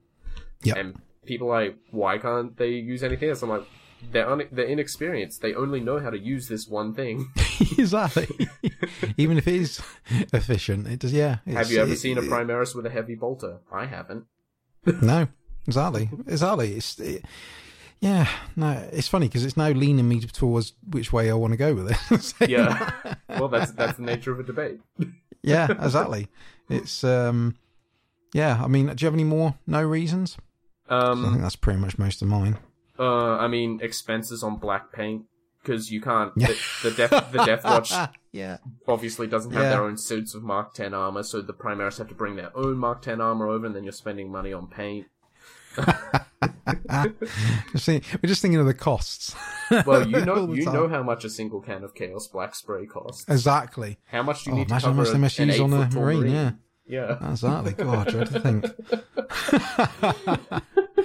Yep. 0.63 0.77
And 0.77 1.01
people 1.25 1.47
like, 1.47 1.77
why 1.91 2.17
can't 2.17 2.55
they 2.57 2.69
use 2.69 3.03
anything 3.03 3.29
else? 3.29 3.41
I'm 3.41 3.49
like, 3.49 3.65
they're 4.11 4.29
un- 4.29 4.47
they're 4.51 4.65
inexperienced. 4.65 5.41
They 5.41 5.53
only 5.55 5.79
know 5.79 5.99
how 5.99 6.09
to 6.11 6.17
use 6.19 6.47
this 6.47 6.67
one 6.67 6.93
thing. 6.93 7.31
exactly. 7.77 8.27
Even 9.17 9.37
if 9.37 9.47
it 9.47 9.55
is 9.55 9.81
efficient, 10.33 10.87
it 10.87 10.99
does. 10.99 11.13
Yeah. 11.13 11.37
Have 11.47 11.71
you 11.71 11.81
ever 11.81 11.93
it- 11.93 11.97
seen 11.99 12.17
a 12.17 12.21
Primaris 12.21 12.75
with 12.75 12.85
a 12.85 12.89
heavy 12.89 13.15
bolter? 13.15 13.59
I 13.71 13.85
haven't. 13.85 14.25
No, 15.01 15.27
exactly, 15.65 16.09
exactly. 16.27 16.75
It's 16.75 16.99
it, 16.99 17.25
yeah, 17.99 18.27
no. 18.55 18.87
It's 18.91 19.07
funny 19.07 19.27
because 19.27 19.43
it's 19.43 19.57
now 19.57 19.69
leaning 19.69 20.07
me 20.07 20.19
towards 20.21 20.73
which 20.87 21.11
way 21.11 21.31
I 21.31 21.33
want 21.33 21.53
to 21.53 21.57
go 21.57 21.73
with 21.73 21.89
it. 21.91 22.21
So, 22.21 22.45
Yeah. 22.45 22.91
well, 23.29 23.47
that's 23.47 23.71
that's 23.71 23.97
the 23.97 24.03
nature 24.03 24.31
of 24.31 24.39
a 24.39 24.43
debate. 24.43 24.79
yeah, 25.41 25.71
exactly. 25.71 26.27
It's 26.69 27.03
um, 27.03 27.55
yeah. 28.33 28.61
I 28.63 28.67
mean, 28.67 28.85
do 28.87 28.93
you 29.03 29.07
have 29.07 29.15
any 29.15 29.23
more 29.23 29.55
no 29.65 29.81
reasons? 29.81 30.37
I 30.89 30.97
Um, 30.97 31.23
think 31.23 31.41
that's 31.41 31.55
pretty 31.55 31.79
much 31.79 31.97
most 31.97 32.21
of 32.21 32.27
mine. 32.27 32.57
uh, 32.99 33.37
I 33.37 33.47
mean, 33.47 33.79
expenses 33.81 34.43
on 34.43 34.57
black 34.57 34.91
paint 34.93 35.25
because 35.61 35.91
you 35.91 35.99
can't. 36.01 36.33
The, 36.35 36.55
the 36.83 36.91
Death 36.91 37.31
the 37.31 37.43
Death 37.43 37.63
Watch 37.63 37.91
yeah, 38.31 38.57
obviously 38.87 39.25
doesn't 39.27 39.51
have 39.51 39.63
Yeah. 39.63 39.69
their 39.71 39.83
own 39.83 39.97
suits 39.97 40.35
of 40.35 40.43
Mark 40.43 40.73
Ten 40.75 40.93
armor, 40.93 41.23
so 41.23 41.41
the 41.41 41.53
Primaris 41.53 41.97
have 41.97 42.07
to 42.09 42.13
bring 42.15 42.35
their 42.35 42.55
own 42.55 42.77
Mark 42.77 43.01
Ten 43.01 43.19
armor 43.19 43.47
over, 43.47 43.65
and 43.65 43.75
then 43.75 43.83
you're 43.83 43.91
spending 43.93 44.31
money 44.31 44.53
on 44.53 44.67
paint. 44.67 45.07
just 47.73 47.85
think, 47.85 48.03
we're 48.21 48.27
just 48.27 48.41
thinking 48.41 48.59
of 48.59 48.65
the 48.65 48.73
costs. 48.73 49.35
Well, 49.85 50.07
you 50.07 50.23
know, 50.23 50.53
you 50.53 50.63
time. 50.65 50.73
know 50.73 50.87
how 50.87 51.03
much 51.03 51.25
a 51.25 51.29
single 51.29 51.59
can 51.61 51.83
of 51.83 51.93
Chaos 51.95 52.27
Black 52.27 52.55
spray 52.55 52.85
costs. 52.85 53.25
exactly. 53.27 53.97
How 54.05 54.23
much 54.23 54.43
do 54.43 54.51
you 54.51 54.55
Oh, 54.55 54.59
need 54.59 54.67
to 54.67 54.73
imagine 54.73 54.85
how 54.89 54.91
cover 54.91 55.01
much 55.01 55.07
they 55.09 55.43
a- 55.43 55.53
an 55.57 55.61
on 55.73 55.73
a 55.73 55.85
eight-foot 55.85 55.99
marine. 55.99 56.31
Yeah, 56.31 56.51
Yeah. 56.87 57.29
exactly. 57.31 57.73
God, 57.73 58.15
I 58.15 58.23
to 58.23 58.39
think. 58.39 58.65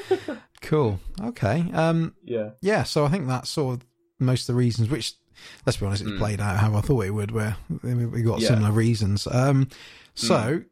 cool. 0.62 1.00
Okay. 1.20 1.64
Um, 1.72 2.14
Yeah. 2.24 2.50
yeah, 2.60 2.82
so 2.84 3.04
I 3.04 3.08
think 3.08 3.26
that's 3.26 3.50
sort 3.50 3.76
of 3.80 3.86
most 4.18 4.42
of 4.42 4.54
the 4.54 4.58
reasons, 4.58 4.88
which, 4.90 5.14
let's 5.66 5.76
be 5.78 5.86
honest, 5.86 6.02
it's 6.02 6.10
Mm. 6.10 6.18
played 6.18 6.40
out 6.40 6.58
how 6.58 6.74
I 6.76 6.80
thought 6.80 7.04
it 7.04 7.10
would, 7.10 7.30
where 7.30 7.56
we 7.82 8.22
got 8.22 8.40
Yeah. 8.40 8.48
similar 8.48 8.72
reasons. 8.72 9.26
Um, 9.26 9.68
so, 10.14 10.62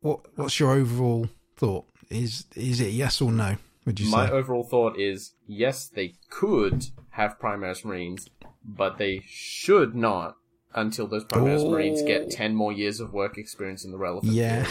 what 0.00 0.20
what's 0.36 0.58
your 0.58 0.72
overall 0.72 1.28
thought? 1.56 1.86
Is 2.10 2.46
is 2.56 2.80
it 2.80 2.92
yes 2.92 3.20
or 3.20 3.30
no? 3.30 3.56
Would 3.86 4.00
you 4.00 4.10
My 4.10 4.26
say? 4.26 4.32
overall 4.32 4.64
thought 4.64 4.98
is 4.98 5.34
yes, 5.46 5.88
they 5.88 6.14
could 6.28 6.86
have 7.10 7.38
Primaris 7.38 7.84
Marines, 7.84 8.28
but 8.64 8.98
they 8.98 9.22
should 9.26 9.94
not 9.94 10.36
until 10.74 11.06
those 11.06 11.24
Primaris 11.24 11.64
Oh. 11.64 11.70
Marines 11.70 12.02
get 12.02 12.30
10 12.30 12.54
more 12.54 12.72
years 12.72 13.00
of 13.00 13.12
work 13.12 13.36
experience 13.38 13.84
in 13.84 13.90
the 13.90 13.98
relevant 13.98 14.32
yeah, 14.32 14.66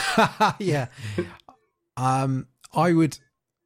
yeah. 0.59 0.87
um, 1.97 2.47
I 2.73 2.93
would, 2.93 3.19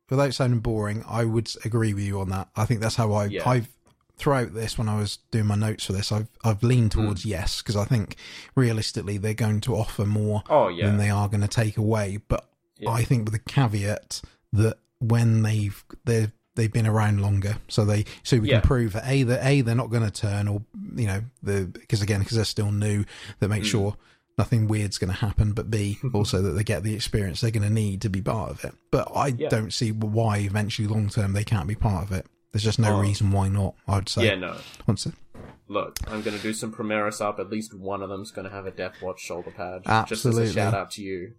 without 0.10 0.34
sounding 0.34 0.60
boring, 0.60 1.04
I 1.08 1.26
would 1.26 1.50
agree 1.66 1.94
with 1.94 2.04
you 2.04 2.20
on 2.20 2.30
that. 2.30 2.50
I 2.56 2.66
think 2.66 2.82
that's 2.82 2.96
how 2.96 3.14
I 3.14 3.26
Yeah. 3.26 3.48
I've 3.50 3.70
throughout 4.16 4.54
this 4.54 4.78
when 4.78 4.88
I 4.88 4.96
was 4.98 5.18
doing 5.32 5.48
my 5.48 5.56
notes 5.56 5.86
for 5.86 5.94
this, 5.94 6.12
I've 6.12 6.28
I've 6.44 6.62
leaned 6.64 6.94
Hmm. 6.94 7.02
towards 7.06 7.26
yes 7.26 7.62
because 7.62 7.76
I 7.76 7.86
think 7.86 8.16
realistically 8.56 9.18
they're 9.18 9.34
going 9.34 9.60
to 9.62 9.76
offer 9.76 10.06
more 10.06 10.44
Oh, 10.50 10.68
yeah. 10.68 10.86
than 10.86 10.98
they 10.98 11.10
are 11.10 11.28
going 11.28 11.42
to 11.42 11.48
take 11.48 11.78
away. 11.78 12.20
But 12.28 12.48
Yeah. 12.78 12.92
I 12.92 13.04
think 13.04 13.26
with 13.26 13.34
the 13.34 13.40
caveat 13.52 14.22
that 14.54 14.78
when 15.00 15.42
they've 15.42 15.84
they've 16.06 16.32
they've 16.56 16.72
been 16.72 16.86
around 16.86 17.20
longer, 17.22 17.58
so 17.68 17.84
they 17.86 18.06
so 18.22 18.38
we 18.38 18.50
Yeah. 18.50 18.60
can 18.60 18.68
prove 18.68 18.94
that 18.94 19.08
a 19.08 19.24
that 19.24 19.44
a 19.46 19.62
they're 19.62 19.74
not 19.76 19.90
going 19.90 20.04
to 20.04 20.12
turn 20.12 20.48
or 20.48 20.62
you 20.96 21.08
know 21.08 21.24
the 21.42 21.66
because 21.66 22.02
again 22.04 22.20
because 22.20 22.36
they're 22.36 22.46
still 22.46 22.72
new 22.72 23.04
that 23.40 23.48
make 23.50 23.64
Mm. 23.64 23.68
sure 23.68 23.98
nothing 24.38 24.68
weird's 24.68 24.98
going 24.98 25.12
to 25.12 25.18
happen. 25.20 25.54
But 25.54 25.70
b 25.72 26.00
also 26.14 26.42
that 26.42 26.52
they 26.52 26.64
get 26.64 26.84
the 26.84 26.94
experience 26.96 27.42
they're 27.42 27.52
going 27.52 27.68
to 27.68 27.74
need 27.74 28.02
to 28.02 28.10
be 28.10 28.22
part 28.22 28.50
of 28.52 28.64
it. 28.66 28.74
But 28.92 29.10
I 29.16 29.28
Yeah. 29.28 29.50
don't 29.50 29.72
see 29.74 29.92
why 29.92 30.38
eventually 30.40 30.88
long 30.88 31.10
term 31.10 31.34
they 31.34 31.44
can't 31.44 31.68
be 31.68 31.76
part 31.76 32.04
of 32.06 32.12
it. 32.12 32.26
There's 32.52 32.64
just 32.64 32.80
no 32.80 32.98
Oh. 32.98 33.02
reason 33.02 33.32
why 33.32 33.48
not. 33.50 33.76
I'd 33.88 34.08
say. 34.10 34.26
yeah, 34.28 34.36
no. 34.36 34.58
Once 34.88 35.06
it, 35.06 35.14
Look, 35.70 35.98
I'm 36.08 36.22
going 36.22 36.36
to 36.38 36.44
do 36.44 36.54
some 36.54 36.72
Primaris 36.72 37.20
up. 37.22 37.40
At 37.40 37.50
least 37.50 37.74
one 37.74 38.04
of 38.04 38.10
them's 38.10 38.30
going 38.32 38.48
to 38.48 38.54
have 38.54 38.68
a 38.68 38.72
Deathwatch 38.72 39.18
shoulder 39.18 39.50
pad. 39.50 39.82
Absolutely. 39.86 40.44
Just 40.46 40.50
as 40.52 40.56
a 40.56 40.60
shout 40.60 40.74
out 40.74 40.92
to 40.92 41.02
you. 41.02 41.34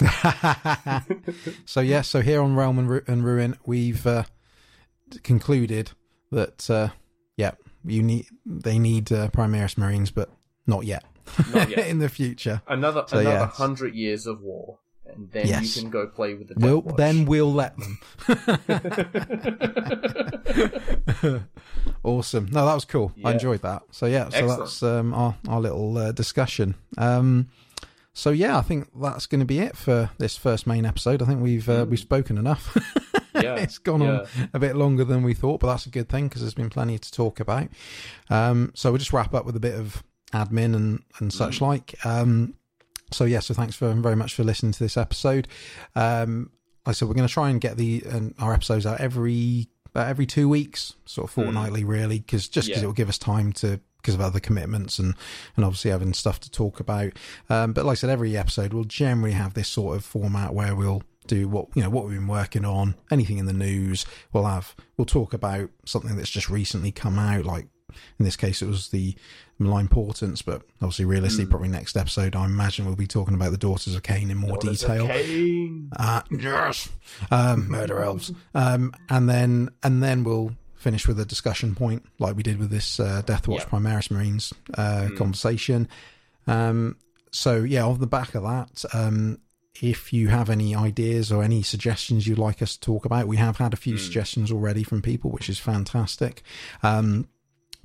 so 1.66 1.80
yeah, 1.80 2.00
so 2.02 2.20
here 2.22 2.40
on 2.42 2.54
Realm 2.54 2.78
and, 2.78 2.88
Ru- 2.88 3.02
and 3.06 3.24
Ruin, 3.24 3.56
we've 3.66 4.06
uh, 4.06 4.24
concluded 5.22 5.90
that 6.30 6.70
uh, 6.70 6.88
yeah, 7.36 7.52
you 7.84 8.02
need 8.02 8.26
they 8.46 8.78
need 8.78 9.10
uh, 9.12 9.28
Primaris 9.28 9.76
Marines, 9.76 10.10
but 10.10 10.30
not 10.66 10.84
yet. 10.86 11.04
Not 11.52 11.68
yet. 11.70 11.86
in 11.88 11.98
the 11.98 12.08
future. 12.08 12.62
Another 12.66 13.04
So, 13.06 13.18
another 13.18 13.46
hundred 13.46 13.94
years 13.94 14.26
of 14.26 14.40
war, 14.42 14.78
and 15.06 15.30
then 15.30 15.46
Yes. 15.46 15.76
you 15.76 15.82
can 15.82 15.90
go 15.90 16.06
play 16.06 16.34
with 16.34 16.48
the 16.48 16.54
We'll 16.56 16.82
then 16.82 17.24
we'll 17.26 17.52
let 17.52 17.76
them. 17.78 17.98
awesome. 22.02 22.46
No, 22.50 22.66
that 22.66 22.74
was 22.74 22.84
cool. 22.84 23.12
I 23.24 23.32
enjoyed 23.32 23.62
that. 23.62 23.82
So 23.90 24.06
yeah, 24.06 24.28
so 24.28 24.36
Excellent. 24.38 24.58
that's 24.60 24.82
um, 24.82 25.14
our 25.14 25.36
our 25.48 25.60
little 25.60 25.96
uh, 25.98 26.12
discussion. 26.12 26.74
Um, 26.98 27.48
so 28.12 28.30
yeah, 28.30 28.58
I 28.58 28.62
think 28.62 28.88
that's 29.00 29.26
going 29.26 29.40
to 29.40 29.46
be 29.46 29.60
it 29.60 29.76
for 29.76 30.10
this 30.18 30.36
first 30.36 30.66
main 30.66 30.84
episode. 30.84 31.22
I 31.22 31.26
think 31.26 31.42
we've 31.42 31.68
uh, 31.68 31.86
we've 31.88 31.98
spoken 32.00 32.38
enough. 32.38 32.76
yeah, 33.34 33.56
it's 33.56 33.78
gone 33.78 34.02
yeah. 34.02 34.20
on 34.20 34.26
a 34.52 34.58
bit 34.58 34.76
longer 34.76 35.04
than 35.04 35.22
we 35.22 35.34
thought, 35.34 35.60
but 35.60 35.68
that's 35.68 35.86
a 35.86 35.90
good 35.90 36.08
thing 36.08 36.28
because 36.28 36.42
there's 36.42 36.54
been 36.54 36.70
plenty 36.70 36.98
to 36.98 37.12
talk 37.12 37.40
about. 37.40 37.68
Um, 38.28 38.72
so 38.74 38.90
we'll 38.90 38.98
just 38.98 39.12
wrap 39.12 39.34
up 39.34 39.46
with 39.46 39.56
a 39.56 39.60
bit 39.60 39.74
of 39.74 40.02
admin 40.32 40.74
and, 40.76 41.02
and 41.18 41.32
such 41.32 41.58
Mm. 41.58 41.62
like. 41.62 42.06
Um, 42.06 42.54
so 43.12 43.24
yeah, 43.24 43.40
so 43.40 43.54
thanks 43.54 43.74
for 43.76 43.92
very 43.94 44.16
much 44.16 44.34
for 44.34 44.44
listening 44.44 44.72
to 44.72 44.78
this 44.78 44.96
episode. 44.96 45.48
Um, 45.94 46.50
like 46.86 46.92
I 46.92 46.92
said 46.92 47.08
we're 47.08 47.14
going 47.14 47.26
to 47.28 47.32
try 47.32 47.50
and 47.50 47.60
get 47.60 47.76
the 47.76 48.02
um, 48.10 48.34
our 48.38 48.54
episodes 48.54 48.86
out 48.86 49.00
every 49.00 49.68
about 49.86 50.08
every 50.08 50.26
two 50.26 50.48
weeks, 50.48 50.94
sort 51.04 51.24
of 51.26 51.30
fortnightly, 51.32 51.82
really, 51.84 52.20
because 52.20 52.48
just 52.48 52.68
because 52.68 52.78
Mm. 52.78 52.82
Yeah. 52.82 52.84
it 52.84 52.86
will 52.86 52.94
give 52.94 53.08
us 53.08 53.18
time 53.18 53.52
to 53.54 53.80
because 53.96 54.14
of 54.14 54.20
other 54.22 54.40
commitments 54.40 54.98
and 54.98 55.14
and 55.56 55.64
obviously 55.64 55.90
having 55.90 56.14
stuff 56.14 56.40
to 56.40 56.50
talk 56.50 56.80
about. 56.80 57.12
Um, 57.50 57.72
but 57.72 57.84
like 57.84 57.98
I 57.98 58.00
said, 58.00 58.10
every 58.10 58.36
episode 58.36 58.72
will 58.72 58.84
generally 58.84 59.32
have 59.32 59.54
this 59.54 59.68
sort 59.68 59.96
of 59.96 60.04
format 60.04 60.54
where 60.54 60.74
we'll 60.74 61.02
do 61.26 61.48
what 61.48 61.66
you 61.74 61.82
know 61.82 61.90
what 61.90 62.06
we've 62.06 62.14
been 62.16 62.26
working 62.28 62.64
on, 62.64 62.94
anything 63.10 63.38
in 63.38 63.46
the 63.46 63.52
news. 63.52 64.06
We'll 64.32 64.46
have 64.46 64.74
we'll 64.96 65.04
talk 65.04 65.34
about 65.34 65.68
something 65.84 66.16
that's 66.16 66.30
just 66.30 66.48
recently 66.48 66.92
come 66.92 67.18
out, 67.18 67.44
like 67.44 67.66
in 68.18 68.24
this 68.24 68.36
case 68.36 68.62
it 68.62 68.66
was 68.68 68.88
the 68.88 69.16
malign 69.60 69.86
Portents, 69.88 70.42
but 70.42 70.62
obviously 70.82 71.04
realistically, 71.04 71.46
Mm. 71.46 71.50
probably 71.50 71.68
next 71.68 71.96
episode 71.96 72.34
I 72.34 72.44
imagine 72.46 72.86
we'll 72.86 72.96
be 72.96 73.06
talking 73.06 73.34
about 73.34 73.50
the 73.52 73.58
daughters 73.58 73.94
of 73.94 74.02
Khaine 74.02 74.30
in 74.30 74.38
more 74.38 74.56
Daughters 74.58 74.80
detail. 74.80 75.06
Khaine. 75.06 75.88
Uh, 75.96 76.22
yes, 76.30 76.88
um, 77.30 77.68
murder 77.70 78.02
elves, 78.02 78.32
um, 78.54 78.92
and 79.08 79.28
then 79.28 79.68
and 79.82 80.02
then 80.02 80.24
we'll 80.24 80.52
finish 80.74 81.06
with 81.06 81.20
a 81.20 81.26
discussion 81.26 81.74
point 81.74 82.04
like 82.18 82.34
we 82.34 82.42
did 82.42 82.58
with 82.58 82.70
this 82.70 82.98
uh, 82.98 83.22
Deathwatch. 83.26 83.68
Primaris 83.68 84.10
Marines 84.10 84.52
uh, 84.74 85.08
Mm. 85.10 85.16
conversation. 85.18 85.88
Um, 86.46 86.96
so 87.30 87.58
yeah, 87.62 87.84
off 87.84 87.98
the 88.00 88.06
back 88.06 88.34
of 88.34 88.42
that, 88.44 88.84
um, 88.94 89.38
if 89.82 90.12
you 90.12 90.28
have 90.28 90.50
any 90.50 90.74
ideas 90.74 91.30
or 91.30 91.42
any 91.44 91.62
suggestions 91.62 92.26
you'd 92.26 92.38
like 92.38 92.60
us 92.62 92.74
to 92.76 92.80
talk 92.80 93.04
about, 93.04 93.28
we 93.28 93.36
have 93.36 93.58
had 93.58 93.72
a 93.72 93.76
few 93.76 93.94
Mm. 93.94 93.98
suggestions 94.00 94.50
already 94.50 94.82
from 94.82 95.00
people, 95.02 95.30
which 95.30 95.48
is 95.50 95.58
fantastic. 95.58 96.42
Um, 96.82 97.28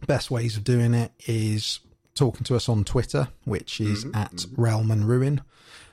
best 0.08 0.30
ways 0.32 0.58
of 0.58 0.64
doing 0.64 0.94
it 0.94 1.12
is 1.28 1.80
talking 2.16 2.44
to 2.46 2.56
us 2.56 2.70
on 2.70 2.84
Twitter, 2.84 3.28
which 3.44 3.82
is 3.82 4.06
Mhm, 4.06 4.16
at 4.16 4.46
Realm 4.56 4.92
and 4.92 5.08
Ruin. 5.08 5.42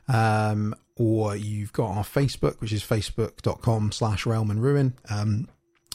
Um, 0.09 0.75
or 0.97 1.35
you've 1.37 1.73
got 1.73 1.91
our 1.97 2.05
Facebook, 2.05 2.61
which 2.61 2.73
is 2.73 2.83
facebook.com 2.83 3.93
slash 3.93 4.27
realm 4.27 4.51
and 4.51 4.63
ruin. 4.63 4.95
Um, 5.09 5.49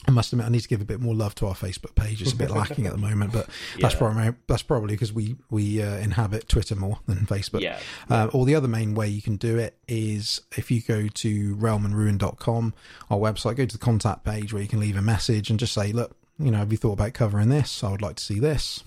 I 0.08 0.12
must 0.12 0.32
admit, 0.32 0.46
I 0.48 0.50
need 0.50 0.62
to 0.62 0.68
give 0.70 0.80
a 0.80 0.86
bit 0.86 1.02
more 1.02 1.14
love 1.14 1.36
to 1.36 1.48
our 1.48 1.54
Facebook 1.56 1.94
page. 1.96 2.22
It's 2.22 2.32
a 2.32 2.36
bit 2.36 2.50
lacking 2.52 2.86
at 2.86 2.94
the 2.94 2.98
moment, 2.98 3.34
but 3.34 3.50
that's 3.80 3.96
probably 3.96 4.34
that's 4.48 4.62
probably 4.64 4.94
because 4.94 5.12
we 5.12 5.36
we 5.50 5.82
uh, 5.82 5.98
inhabit 5.98 6.48
Twitter 6.48 6.76
more 6.76 7.00
than 7.08 7.26
Facebook. 7.26 7.62
Yeah. 7.62 7.80
Uh, 8.10 8.30
or 8.32 8.46
the 8.46 8.56
other 8.56 8.68
main 8.70 8.94
way 8.96 9.08
you 9.10 9.22
can 9.22 9.36
do 9.36 9.58
it 9.58 9.78
is 9.88 10.42
if 10.56 10.72
you 10.72 10.82
go 10.82 11.08
to 11.10 11.56
realmandruin.com, 11.58 12.74
our 13.10 13.18
website, 13.18 13.58
go 13.58 13.66
to 13.66 13.78
the 13.78 13.84
contact 13.84 14.24
page 14.24 14.54
where 14.54 14.62
you 14.62 14.70
can 14.70 14.80
leave 14.80 14.96
a 14.96 15.02
message 15.02 15.50
and 15.50 15.60
just 15.60 15.74
say, 15.74 15.92
look, 15.92 16.16
you 16.40 16.52
know, 16.52 16.58
have 16.60 16.72
you 16.72 16.78
thought 16.78 16.94
about 16.94 17.14
covering 17.14 17.50
this? 17.50 17.84
I 17.84 17.92
would 17.92 18.02
like 18.02 18.16
to 18.18 18.24
see 18.24 18.40
this. 18.40 18.84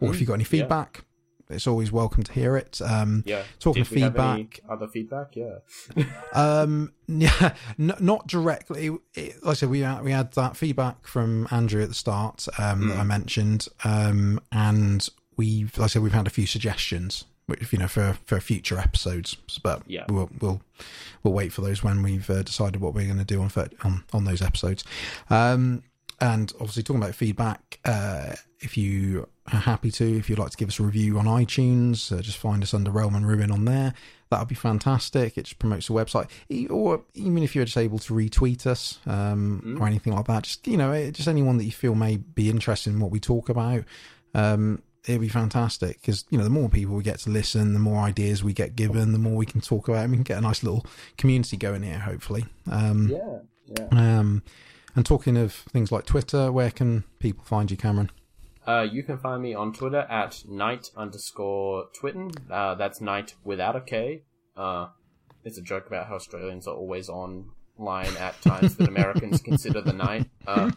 Or 0.00 0.10
if 0.10 0.16
Mm, 0.16 0.20
you've 0.20 0.28
got 0.28 0.34
any 0.34 0.44
yeah. 0.44 0.48
feedback, 0.48 1.04
it's 1.48 1.66
always 1.66 1.90
welcome 1.92 2.22
to 2.22 2.32
hear 2.32 2.56
it. 2.56 2.80
Um, 2.82 3.22
Yeah. 3.26 3.42
Talking 3.58 3.82
Did 3.84 3.92
we 3.92 4.00
have 4.02 4.16
any 4.16 4.44
feedback. 4.44 4.60
other 4.70 4.88
feedback? 4.88 5.36
Yeah. 5.36 5.58
um, 6.34 6.92
yeah, 7.06 7.54
n- 7.78 7.94
not 8.00 8.26
directly. 8.26 8.90
It, 9.14 9.42
like 9.44 9.52
I 9.52 9.54
said, 9.54 9.70
we 9.70 9.80
had, 9.80 10.02
we 10.02 10.12
had 10.12 10.32
that 10.32 10.56
feedback 10.56 11.06
from 11.06 11.48
Andrew 11.50 11.82
at 11.82 11.88
the 11.88 11.94
start 11.94 12.46
um, 12.58 12.88
that 12.88 12.96
Mm. 12.96 13.00
I 13.00 13.04
mentioned, 13.04 13.68
um, 13.84 14.40
and 14.50 15.08
we've, 15.36 15.76
like 15.78 15.84
I 15.84 15.88
said, 15.88 16.02
we've 16.02 16.12
had 16.12 16.26
a 16.26 16.30
few 16.30 16.46
suggestions, 16.46 17.24
which 17.46 17.72
you 17.72 17.78
know 17.78 17.88
for 17.88 18.16
for 18.26 18.40
future 18.40 18.78
episodes. 18.78 19.36
But 19.62 19.82
Yeah. 19.86 20.04
we'll 20.08 20.30
we'll 20.40 20.62
we'll 21.22 21.34
wait 21.34 21.52
for 21.52 21.60
those 21.62 21.82
when 21.82 22.02
we've 22.02 22.28
uh, 22.30 22.42
decided 22.42 22.80
what 22.80 22.94
we're 22.94 23.06
going 23.06 23.18
to 23.18 23.24
do 23.24 23.40
on, 23.42 23.50
on 23.82 24.04
on 24.12 24.24
those 24.24 24.40
episodes. 24.42 24.84
Um, 25.28 25.82
and 26.22 26.52
obviously, 26.54 26.82
talking 26.84 27.02
about 27.02 27.14
feedback, 27.14 27.80
uh, 27.84 28.34
if 28.60 28.76
you 28.76 29.28
are 29.52 29.58
happy 29.60 29.90
to, 29.90 30.16
if 30.18 30.30
you'd 30.30 30.38
like 30.38 30.50
to 30.50 30.56
give 30.56 30.68
us 30.68 30.78
a 30.78 30.84
review 30.84 31.18
on 31.18 31.24
iTunes, 31.26 32.16
uh, 32.16 32.22
just 32.22 32.38
find 32.38 32.62
us 32.62 32.72
under 32.72 32.90
Realm 32.92 33.14
and 33.16 33.26
Ruin 33.26 33.50
on 33.50 33.64
there. 33.64 33.92
That 34.30 34.38
would 34.38 34.48
be 34.48 34.54
fantastic. 34.54 35.36
It 35.36 35.44
just 35.46 35.58
promotes 35.58 35.88
the 35.88 35.94
website, 35.94 36.30
or 36.70 37.02
even 37.14 37.42
if 37.42 37.54
you're 37.54 37.64
just 37.64 37.76
able 37.76 37.98
to 37.98 38.14
retweet 38.14 38.66
us 38.66 38.98
um, 39.06 39.60
Mm. 39.66 39.80
or 39.80 39.86
anything 39.86 40.14
like 40.14 40.26
that. 40.26 40.44
Just 40.44 40.66
you 40.66 40.76
know, 40.76 41.10
just 41.10 41.28
anyone 41.28 41.58
that 41.58 41.64
you 41.64 41.72
feel 41.72 41.94
may 41.94 42.16
be 42.18 42.48
interested 42.48 42.90
in 42.94 43.00
what 43.00 43.10
we 43.10 43.18
talk 43.20 43.48
about. 43.48 43.84
Um, 44.34 44.82
it'd 45.06 45.20
be 45.20 45.28
fantastic 45.28 46.00
because 46.00 46.24
you 46.30 46.38
know 46.38 46.44
the 46.44 46.50
more 46.50 46.68
people 46.68 46.94
we 46.94 47.02
get 47.02 47.18
to 47.18 47.30
listen, 47.30 47.72
the 47.74 47.80
more 47.80 48.00
ideas 48.04 48.44
we 48.44 48.52
get 48.54 48.76
given, 48.76 49.12
the 49.12 49.18
more 49.18 49.36
we 49.36 49.44
can 49.46 49.60
talk 49.60 49.88
about. 49.88 50.04
And 50.04 50.12
we 50.12 50.16
can 50.18 50.22
get 50.24 50.38
a 50.38 50.42
nice 50.42 50.62
little 50.62 50.86
community 51.18 51.56
going 51.56 51.82
here, 51.82 51.98
hopefully. 51.98 52.46
Um, 52.70 53.08
Yeah. 53.08 53.38
Yeah. 53.66 54.18
um, 54.20 54.42
and 54.94 55.06
talking 55.06 55.36
of 55.36 55.52
things 55.52 55.90
like 55.90 56.06
Twitter, 56.06 56.52
where 56.52 56.70
can 56.70 57.04
people 57.18 57.44
find 57.44 57.70
you, 57.70 57.76
Cameron? 57.76 58.10
Uh, 58.66 58.86
you 58.90 59.02
can 59.02 59.18
find 59.18 59.42
me 59.42 59.54
on 59.54 59.72
Twitter 59.72 60.06
at 60.08 60.44
night 60.48 60.90
underscore 60.96 61.86
twitten. 62.00 62.32
Uh, 62.50 62.74
that's 62.74 63.00
night 63.00 63.34
without 63.44 63.74
a 63.74 63.80
K. 63.80 64.22
Uh, 64.56 64.88
it's 65.44 65.58
a 65.58 65.62
joke 65.62 65.86
about 65.86 66.06
how 66.06 66.14
Australians 66.14 66.66
are 66.66 66.74
always 66.74 67.08
online 67.08 68.16
at 68.18 68.40
times 68.42 68.76
that 68.76 68.88
Americans 68.88 69.40
consider 69.44 69.80
the 69.80 69.92
night. 69.92 70.28
Uh, 70.46 70.70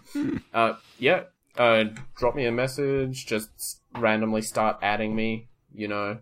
uh, 0.53 0.73
yeah. 0.97 1.23
Uh, 1.57 1.85
drop 2.17 2.35
me 2.35 2.45
a 2.45 2.51
message. 2.51 3.25
Just 3.25 3.81
randomly 3.97 4.41
start 4.41 4.77
adding 4.81 5.15
me. 5.15 5.47
You 5.73 5.87
know, 5.87 6.17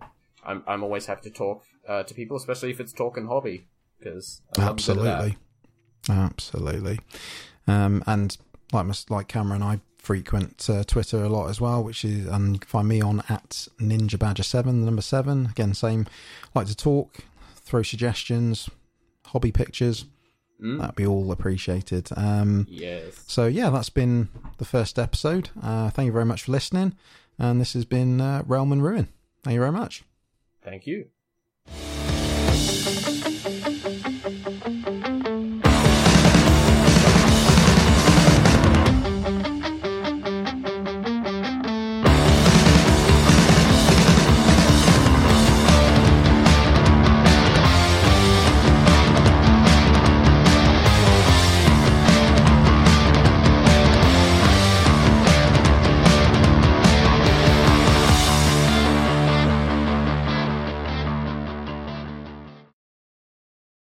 I'm 0.45 0.63
I'm 0.67 0.83
always 0.83 1.05
happy 1.05 1.21
to 1.23 1.31
talk 1.31 1.63
uh, 1.87 2.03
to 2.03 2.13
people, 2.13 2.37
especially 2.37 2.71
if 2.71 2.79
it's 2.79 2.93
talking 2.93 3.27
hobby. 3.27 3.67
Because 3.97 4.41
Absolutely, 4.57 5.37
absolutely. 6.09 6.99
Um, 7.67 8.03
and 8.07 8.37
like 8.71 8.85
like 9.09 9.27
Cameron, 9.27 9.61
I 9.63 9.79
frequent 9.97 10.69
uh, 10.69 10.83
Twitter 10.83 11.23
a 11.23 11.29
lot 11.29 11.49
as 11.49 11.61
well, 11.61 11.83
which 11.83 12.03
is 12.03 12.27
and 12.27 12.53
you 12.55 12.59
can 12.59 12.67
find 12.67 12.87
me 12.87 13.01
on 13.01 13.23
at 13.29 13.67
Ninja 13.79 14.19
Badger 14.19 14.43
Seven, 14.43 14.79
the 14.81 14.85
number 14.85 15.01
seven. 15.01 15.47
Again, 15.47 15.73
same. 15.73 16.05
Like 16.53 16.67
to 16.67 16.75
talk, 16.75 17.19
throw 17.55 17.83
suggestions, 17.83 18.69
hobby 19.25 19.51
pictures, 19.51 20.05
Mm. 20.61 20.79
That'd 20.79 20.95
be 20.95 21.05
all 21.05 21.31
appreciated. 21.31 22.07
Um, 22.15 22.67
Yes. 22.69 23.21
so 23.27 23.47
yeah, 23.47 23.69
that's 23.69 23.89
been 23.89 24.29
the 24.59 24.65
first 24.65 24.97
episode. 24.97 25.49
Uh, 25.61 25.89
thank 25.89 26.05
you 26.05 26.11
very 26.13 26.25
much 26.25 26.43
for 26.43 26.51
listening, 26.53 26.93
and 27.37 27.59
this 27.59 27.73
has 27.73 27.83
been 27.85 28.21
uh, 28.21 28.43
Realm 28.45 28.71
and 28.71 28.81
Ruin. 28.81 29.09
Thank 29.43 29.55
you 29.55 29.59
very 29.59 29.71
much. 29.73 30.03
Thank 30.63 30.87
you. 30.87 31.07